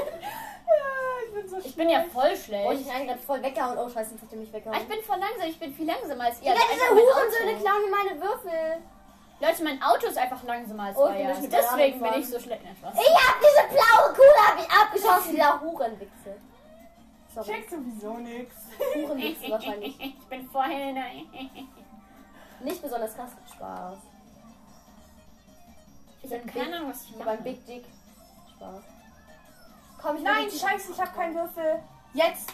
Ich 1.64 1.76
bin, 1.76 1.90
ja, 1.90 2.00
ich 2.02 2.12
bin 2.12 2.14
so 2.14 2.22
Ich 2.22 2.22
bin 2.22 2.22
ja 2.22 2.22
voll 2.22 2.24
Oh, 2.30 2.34
ich 2.34 2.44
schlecht. 2.44 2.68
bin 2.86 2.90
eigentlich 2.96 3.08
gerade 3.08 3.20
voll 3.22 3.42
weggehauen. 3.44 3.78
Oh, 3.78 3.90
scheiße, 3.90 4.12
jetzt 4.14 4.22
hat 4.24 4.32
er 4.32 4.38
mich 4.38 4.50
Ah, 4.50 4.54
weggehauen. 4.54 4.82
Ich 4.82 4.88
bin 4.88 5.04
voll 5.04 5.18
langsam, 5.20 5.48
ich 5.50 5.60
bin 5.60 5.74
viel 5.74 5.86
langsamer 5.88 6.24
als 6.26 6.42
ihr. 6.42 6.52
Also 6.52 6.64
diese 6.74 6.90
Hurensöhne 6.90 7.56
klauen 7.62 7.92
meine 7.92 8.22
Würfel. 8.22 8.82
Leute, 9.40 9.64
mein 9.64 9.82
Auto 9.84 10.08
ist 10.08 10.18
einfach 10.18 10.44
langsamer 10.44 10.84
als 10.84 10.98
Oh, 10.98 11.08
ich 11.10 11.18
bin 11.18 11.28
euer. 11.28 11.34
der 11.34 11.50
Deswegen 11.62 12.00
bin 12.00 12.14
ich 12.16 12.30
so 12.30 12.40
schlecht. 12.40 12.62
Ich 12.64 12.84
hab 12.84 13.36
diese 13.40 13.64
blaue 13.76 14.14
Kuhle 14.14 14.48
hab 14.48 14.60
ich 14.60 14.70
abgeschossen, 14.72 15.32
dieser 15.36 15.60
Hurenwichse. 15.62 16.38
Sorry, 17.34 17.48
check 17.52 17.70
sowieso 17.70 18.14
nix. 18.20 18.56
Hurenwichse 18.96 19.50
wahrscheinlich. 19.52 20.00
Ich 20.00 20.28
bin 20.28 20.48
vor 20.50 20.64
Helena. 20.64 21.02
Nicht 22.62 22.82
besonders 22.82 23.16
krass. 23.16 23.32
Spaß. 23.54 23.98
Ich 26.22 26.32
habe 26.32 26.44
keine 26.46 26.78
Ahnung, 26.78 26.90
was 26.92 27.04
ich 27.04 27.10
Ich 27.10 27.16
habe 27.16 27.26
mache. 27.26 27.30
einen 27.36 27.44
Big 27.44 27.66
Dick. 27.66 27.86
Spaß. 28.56 28.84
Komm, 30.04 30.18
ich 30.18 30.24
Nein, 30.24 30.52
scheiße, 30.52 30.92
ich 30.92 31.00
habe 31.02 31.12
keinen 31.16 31.34
Würfel. 31.36 31.80
Jetzt. 32.14 32.50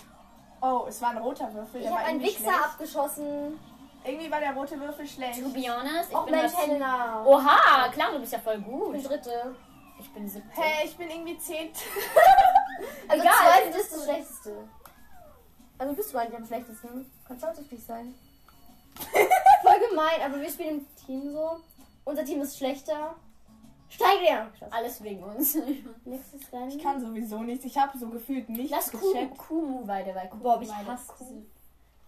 Oh, 0.61 0.85
es 0.87 1.01
war 1.01 1.09
ein 1.09 1.17
roter 1.17 1.51
Würfel. 1.53 1.81
Ich 1.81 1.87
habe 1.87 1.97
einen 1.99 2.21
Wichser 2.21 2.41
schlecht. 2.43 2.63
abgeschossen. 2.63 3.59
Irgendwie 4.05 4.29
war 4.31 4.39
der 4.39 4.53
rote 4.53 4.79
Würfel 4.79 5.07
schlecht. 5.07 5.41
To 5.41 5.49
be 5.49 5.61
honest, 5.67 6.09
ich 6.11 6.15
Och 6.15 6.25
bin 6.25 6.35
Mensch, 6.35 6.51
das- 6.53 6.61
Helena. 6.61 7.25
Oha, 7.25 7.89
klar, 7.89 8.11
du 8.13 8.19
bist 8.19 8.33
ja 8.33 8.39
voll 8.39 8.55
Ich 8.59 8.63
bin 8.65 8.79
gut. 8.79 9.09
dritte. 9.09 9.55
Ich 9.99 10.13
bin 10.13 10.29
siebte. 10.29 10.49
Hey, 10.61 10.85
ich 10.85 10.95
bin 10.95 11.09
irgendwie 11.09 11.37
zehnt. 11.37 11.75
Also 13.09 13.23
Egal. 13.23 13.33
zweite 13.43 13.77
ist 13.77 13.93
das 13.93 14.03
schlechteste. 14.05 14.69
Also 15.77 15.93
bist 15.93 16.13
du 16.13 16.17
eigentlich 16.17 16.37
am 16.37 16.45
schlechtesten. 16.45 17.11
Kannst 17.27 17.43
du 17.43 17.61
nicht 17.75 17.85
sein. 17.85 18.15
Voll 19.63 19.89
gemein, 19.89 20.21
aber 20.25 20.39
wir 20.39 20.49
spielen 20.49 20.79
im 20.79 20.95
Team 21.05 21.33
so. 21.33 21.59
Unser 22.05 22.23
Team 22.23 22.41
ist 22.41 22.57
schlechter. 22.57 23.15
Steig 23.89 24.19
dir! 24.19 24.51
Alles 24.71 25.01
wegen 25.03 25.23
uns. 25.23 25.55
Nächstes 26.05 26.51
Rennen. 26.53 26.69
Ich 26.69 26.81
kann 26.81 26.99
sowieso 27.01 27.39
nichts. 27.41 27.65
Ich 27.65 27.77
habe 27.77 27.97
so 27.97 28.07
gefühlt 28.09 28.47
nichts 28.49 28.71
Lass 28.71 28.91
Kumu, 28.91 29.13
gecheckt. 29.13 29.37
Kumu 29.37 29.87
weide, 29.87 30.13
weil 30.15 30.27
Kumu 30.29 30.43
Boah, 30.43 30.61
ich 30.61 30.69
weide- 30.69 30.87
hasse 30.91 31.11
Kumu. 31.17 31.41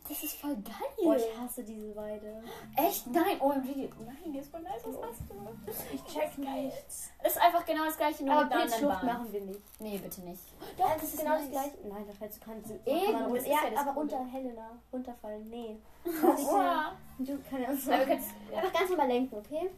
Das 0.10 0.24
ist 0.24 0.36
voll 0.36 0.56
geil. 0.56 0.74
Boah, 1.02 1.16
ich 1.16 1.24
hasse 1.40 1.64
diese 1.64 1.96
Weide. 1.96 2.44
Echt? 2.76 3.08
Nein, 3.08 3.40
OMG. 3.40 3.88
Nein, 4.04 4.34
die 4.34 4.40
ist 4.40 4.52
voll 4.52 4.62
nice. 4.62 4.82
Was 4.84 4.96
hast 4.96 5.22
du? 5.30 5.96
Ich 5.96 6.04
check 6.06 6.38
nichts. 6.38 7.12
Das 7.24 7.34
ist 7.34 7.42
einfach 7.42 7.64
genau 7.66 7.86
das 7.86 7.96
gleiche, 7.98 8.26
nur 8.26 8.34
Aber 8.34 8.44
mit 8.46 8.52
einer 8.54 8.62
anderen 8.64 8.80
Blitzschlucht 8.82 9.02
Bahn. 9.08 9.22
machen 9.22 9.32
wir 9.32 9.42
nicht. 9.42 9.62
Nee, 9.80 9.98
bitte 10.00 10.22
nicht. 10.22 10.42
Doch, 10.78 10.94
das 10.96 11.04
ist 11.04 11.18
genau 11.20 11.30
nice. 11.36 11.42
das 11.44 11.52
gleiche. 11.52 11.78
Nein, 11.88 12.04
da 12.08 12.14
fällst 12.14 12.42
du 12.42 12.46
keinen 12.46 12.66
Sinn. 12.66 12.80
Eben, 12.86 13.34
das 13.36 13.46
ja, 13.46 13.52
ja 13.52 13.70
das 13.70 13.80
aber 13.80 13.94
Coole. 13.94 14.12
runter, 14.16 14.32
Helena. 14.32 14.70
Runterfallen. 14.92 15.50
Nee. 15.50 15.78
Das 16.04 16.42
ja, 16.52 16.94
du 17.20 17.38
können's- 17.50 17.88
Einfach 17.88 18.74
ganz 18.74 18.90
normal 18.90 19.08
lenken, 19.08 19.36
okay? 19.38 19.70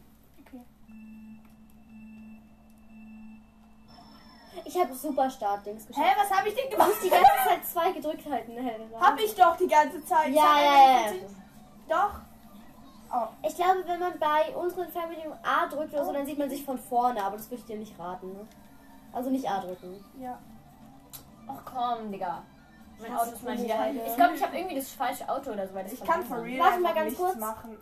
Ich 4.66 4.78
habe 4.80 4.94
super 4.94 5.30
Start-Dings 5.30 5.88
geschafft. 5.88 6.06
Hä, 6.08 6.14
was 6.18 6.38
habe 6.38 6.50
ich 6.50 6.56
denn 6.56 6.66
Du 6.66 6.72
gemacht? 6.72 6.90
musst 6.90 7.04
die 7.04 7.10
ganze 7.10 7.26
Zeit 7.48 7.66
zwei 7.66 7.92
gedrückt 7.92 8.26
halten, 8.30 8.52
Helena. 8.54 9.00
Hab 9.00 9.20
ich 9.20 9.36
doch 9.36 9.56
die 9.58 9.68
ganze 9.68 10.04
Zeit. 10.06 10.30
Ja, 10.30 10.60
ja, 10.62 10.74
ja. 11.08 11.12
Doch. 11.90 12.20
Oh, 13.16 13.28
Ich 13.48 13.56
glaube, 13.56 13.84
wenn 13.86 14.00
man 14.00 14.18
bei 14.20 14.56
unseren 14.56 14.88
Fernbedienungen 14.90 15.38
A 15.44 15.68
drückt 15.68 15.94
oder 15.94 16.06
so, 16.06 16.14
dann 16.14 16.26
sieht 16.26 16.38
man 16.40 16.50
sich 16.50 16.64
von 16.66 16.78
vorne, 16.80 17.24
aber 17.24 17.38
das 17.38 17.46
würde 17.50 17.62
ich 17.62 17.66
dir 17.66 17.78
nicht 17.78 17.98
raten. 18.00 18.34
Ne? 18.34 18.48
Also 19.12 19.30
nicht 19.30 19.48
A 19.50 19.60
drücken. 19.60 20.04
ja. 20.20 20.38
Ach 21.48 21.62
komm, 21.66 22.12
Digga. 22.12 22.42
Mein 23.02 23.16
Auto 23.18 23.32
ist 23.32 23.44
mal 23.44 23.58
wieder. 23.58 23.78
weide. 23.78 24.00
Ich 24.08 24.16
glaube, 24.16 24.34
ich 24.36 24.42
habe 24.44 24.56
irgendwie 24.58 24.76
das 24.76 24.90
falsche 24.92 25.28
Auto 25.28 25.52
oder 25.52 25.68
so. 25.68 25.74
Weil 25.76 25.84
das 25.84 25.94
Ich 25.94 26.04
kann 26.04 26.24
for 26.24 26.42
real 26.42 26.60
Warte 26.66 26.80
mal 26.80 26.94
ganz 26.94 27.18
kurz. 27.18 27.36
machen. 27.36 27.78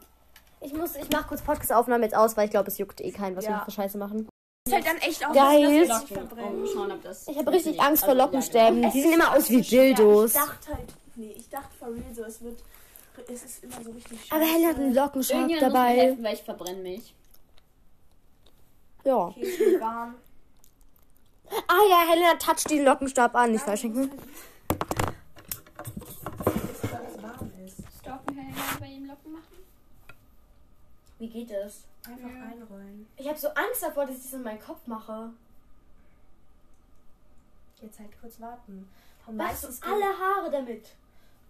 Ich 0.61 0.73
muss, 0.73 0.95
ich 0.95 1.10
mach 1.11 1.27
kurz 1.27 1.41
Podcast-Aufnahme 1.43 2.03
jetzt 2.06 2.15
aus, 2.15 2.35
weil 2.35 2.45
ich 2.45 2.52
glaube, 2.52 2.68
es 2.69 2.77
juckt 2.80 3.02
eh 3.02 3.11
keinen, 3.11 3.35
was 3.35 3.45
Ja. 3.45 3.52
wir 3.60 3.65
für 3.65 3.72
Scheiße 3.72 3.98
machen. 3.99 4.27
Ist 4.67 4.73
halt 4.73 4.85
dann 4.85 4.97
echt 4.97 5.25
auch 5.25 5.33
Geil. 5.33 5.88
dass 5.88 6.05
das 7.03 7.27
Ich 7.27 7.38
habe 7.38 7.51
richtig. 7.51 7.81
Angst 7.81 8.03
vor 8.03 8.09
Also, 8.11 8.19
ja, 8.19 8.25
Lockenstäben. 8.25 8.83
Es 8.83 8.93
Die 8.93 9.01
sehen 9.01 9.13
immer 9.13 9.35
aus 9.35 9.49
wie. 9.49 9.61
Dildos. 9.61 10.35
Ich 10.35 10.39
dachte 10.39 10.73
halt, 10.75 10.93
nee, 11.15 11.33
ich 11.35 11.49
dachte 11.49 11.69
for 11.79 11.88
real 11.89 12.13
so, 12.13 12.23
es 12.23 12.41
wird, 12.41 12.59
es 13.27 13.43
ist 13.43 13.63
immer 13.63 13.83
so 13.83 13.91
richtig 13.91 14.25
schwer. 14.25 14.38
Aber 14.38 14.45
Helen 14.45 14.67
hat 14.67 14.75
einen 14.77 14.89
genau. 14.93 15.03
Lockenschaft 15.05 15.39
Irgendjemand 15.39 15.73
muss 15.73 15.81
mir 15.81 15.88
dabei. 15.88 15.95
helfen, 16.01 16.23
weil 16.23 16.33
ich 16.35 16.43
verbrenne 16.43 16.81
mich. 16.81 17.15
Ja. 19.03 19.15
Okay, 19.15 19.41
ist 19.41 19.59
mir 19.59 19.81
warm. 19.81 20.15
Ah 21.67 21.81
ja, 21.89 22.07
Helena 22.09 22.35
toucht 22.35 22.69
die 22.69 22.79
Lockenstab 22.79 23.35
an. 23.35 23.51
Nicht 23.51 23.65
falsch 23.65 23.81
denken. 23.81 24.11
Stalken 27.99 28.35
Helena 28.35 28.61
bei 28.79 28.85
ihm 28.85 29.05
Locken 29.05 29.33
machen? 29.33 29.51
Wie 31.22 31.30
geht 31.30 31.52
es? 31.52 31.84
Einfach 32.07 32.27
Ja. 32.31 32.45
einrollen. 32.52 33.06
Ich 33.15 33.27
habe 33.27 33.38
so 33.38 33.48
Angst 33.49 33.84
davor, 33.84 34.07
dass 34.07 34.18
ich 34.18 34.23
das 34.23 34.34
in 34.34 34.41
meinen 34.41 34.60
Kopf 34.60 34.88
mache. 34.88 35.30
Jetzt 37.80 37.99
halt 37.99 38.10
kurz 38.19 38.39
warten. 38.41 38.89
Und 39.27 39.38
Machst 39.38 39.61
meistens 39.64 39.80
du 39.81 39.88
alle 39.88 40.06
Haare 40.06 40.49
damit? 40.49 40.95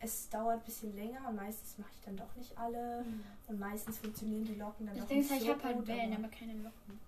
es 0.04 0.28
dauert 0.30 0.56
ein 0.56 0.62
bisschen 0.66 0.94
länger 0.96 1.26
und 1.30 1.36
meistens 1.38 1.78
mache 1.78 1.90
ich 1.94 2.02
dann 2.04 2.18
doch 2.18 2.36
nicht 2.36 2.58
alle. 2.58 3.06
Und 3.48 3.60
meistens 3.60 4.00
funktionieren 4.00 4.44
die 4.44 4.56
Locken 4.56 4.88
dann 4.88 4.96
Das 4.96 5.04
doch 5.06 5.08
Ding 5.10 5.20
nicht 5.20 5.32
ist, 5.32 5.38
ich 5.38 5.44
so 5.48 5.54
habe 5.54 5.64
halt 5.64 5.88
Wellen, 5.88 6.14
aber- 6.18 6.28
keine 6.28 6.54
Locken. 6.56 7.00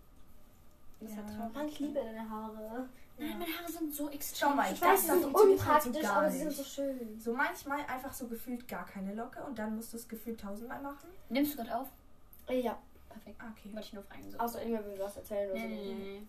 Das 1.01 1.09
ist 1.09 1.17
Ja. 1.17 1.23
halt 1.25 1.35
traurig. 1.37 1.53
Mann, 1.55 1.67
ich 1.67 1.79
liebe 1.79 1.93
deine 1.95 2.29
Haare. 2.29 2.87
Nein, 3.17 3.39
meine 3.39 3.45
Haare 3.59 3.71
sind 3.71 3.93
so 3.93 4.09
extrem. 4.09 4.49
Schau 4.49 4.55
mal, 4.55 4.71
Ich 4.71 4.79
das 4.79 4.89
weiß, 4.89 5.01
sie 5.01 5.07
da 5.07 5.13
sind 5.15 5.23
funktioniert 5.23 5.65
halt 5.65 5.81
so 5.83 5.89
unpraktisch, 5.89 6.09
aber 6.15 6.31
sie 6.31 6.37
sind 6.37 6.51
so 6.53 6.63
schön. 6.63 7.19
So 7.19 7.33
manchmal 7.33 7.79
einfach 7.87 8.13
so 8.13 8.27
gefühlt 8.27 8.67
gar 8.69 8.85
keine 8.85 9.13
Locke 9.15 9.43
und 9.43 9.59
dann 9.59 9.75
musst 9.75 9.91
du 9.91 9.97
es 9.97 10.07
gefühlt 10.07 10.39
tausendmal 10.39 10.81
machen. 10.81 11.09
Nimmst 11.29 11.53
du 11.53 11.57
gerade 11.57 11.75
auf? 11.77 11.87
Äh, 12.47 12.61
Ja, 12.61 12.77
Perfekt. 13.09 13.35
Ah, 13.39 13.51
okay. 13.51 13.69
Wollte 13.73 13.87
ich 13.87 13.93
nur 13.93 14.03
fragen. 14.03 14.31
So. 14.31 14.37
außer 14.39 14.61
irgendwann 14.63 14.85
will 14.85 14.99
was 14.99 15.17
erzählen 15.17 15.51
oder 15.51 15.59
Nee, 15.59 15.75
so. 15.77 15.93
nee, 15.93 15.93
nee. 15.93 16.21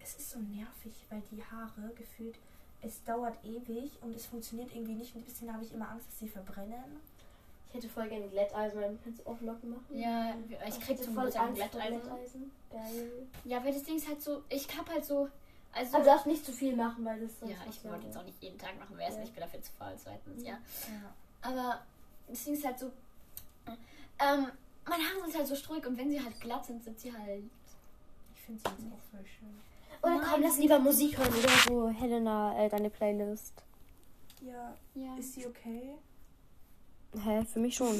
Es 0.00 0.16
ist 0.16 0.30
so 0.30 0.38
nervig, 0.38 0.94
weil 1.10 1.22
die 1.30 1.42
Haare 1.44 1.90
gefühlt, 1.94 2.36
es 2.80 3.04
dauert 3.04 3.36
ewig 3.44 3.90
und 4.00 4.14
es 4.16 4.24
funktioniert 4.26 4.74
irgendwie 4.74 4.94
nicht. 4.94 5.14
Und 5.14 5.20
ein 5.22 5.24
bisschen 5.24 5.52
habe 5.52 5.62
ich 5.64 5.72
immer 5.72 5.90
Angst, 5.90 6.08
dass 6.08 6.18
sie 6.20 6.28
verbrennen. 6.28 6.82
Ich 7.68 7.74
hätte 7.74 7.88
voll 7.90 8.08
gerne 8.08 8.26
Glätteisen, 8.28 8.80
weil 8.80 8.92
du 8.92 8.98
kannst 9.04 9.26
auch 9.26 9.38
Locken 9.42 9.70
machen. 9.70 9.86
Ja, 9.98 10.34
ich 10.66 10.80
krieg 10.80 10.96
zum 11.02 11.14
voll 11.14 11.24
Angst 11.36 11.54
Glätteisen. 11.56 12.00
Glätteisen. 12.00 12.50
Geil. 12.70 13.26
Ja, 13.44 13.62
weil 13.62 13.74
das 13.74 13.82
Ding 13.82 13.96
ist 13.96 14.08
halt 14.08 14.22
so, 14.22 14.42
ich 14.48 14.66
hab 14.74 14.88
halt 14.88 15.04
so, 15.04 15.28
also, 15.72 15.98
du 15.98 16.04
darfst 16.04 16.26
nicht 16.26 16.46
zu 16.46 16.52
viel 16.52 16.74
machen, 16.74 17.04
weil 17.04 17.20
das 17.20 17.38
sonst 17.38 17.52
ja, 17.52 17.58
ich 17.68 17.84
wollte 17.84 18.06
jetzt 18.06 18.16
auch 18.16 18.24
nicht 18.24 18.42
jeden 18.42 18.56
Tag 18.58 18.78
machen, 18.78 18.94
wer 18.96 19.08
ist 19.08 19.16
Ja. 19.16 19.22
ich 19.24 19.32
bin 19.32 19.42
dafür 19.42 19.60
zu 19.60 19.70
faul, 19.72 19.92
zweitens, 20.02 20.42
ja. 20.42 20.52
Ja. 20.54 21.12
Aber 21.42 21.82
das 22.26 22.42
Ding 22.44 22.54
ist 22.54 22.64
halt 22.64 22.78
so, 22.78 22.90
ähm, 24.18 24.46
meine 24.88 25.04
Haare 25.04 25.24
sind 25.24 25.36
halt 25.36 25.46
so 25.46 25.54
struppig 25.54 25.86
und 25.86 25.98
wenn 25.98 26.10
sie 26.10 26.22
halt 26.22 26.40
glatt 26.40 26.64
sind, 26.66 26.82
sind 26.82 26.98
sie 26.98 27.12
halt, 27.12 27.44
Ich 28.34 28.40
finde 28.40 28.60
sie 28.60 28.68
jetzt 28.68 28.92
auch 28.92 29.10
voll 29.10 29.24
schön. 29.26 29.58
Oder 30.02 30.20
komm, 30.20 30.42
lass 30.42 30.58
lieber 30.58 30.78
Musik 30.78 31.18
hören 31.18 31.34
oder 31.34 31.48
so. 31.66 31.88
Helena, 31.88 32.56
äh, 32.58 32.68
deine 32.68 32.90
Playlist. 32.90 33.52
Ja, 34.40 34.74
ja. 34.94 35.16
ist 35.16 35.34
sie 35.34 35.46
okay? 35.46 35.94
Hä, 37.24 37.44
für 37.44 37.58
mich 37.58 37.74
schon. 37.74 37.94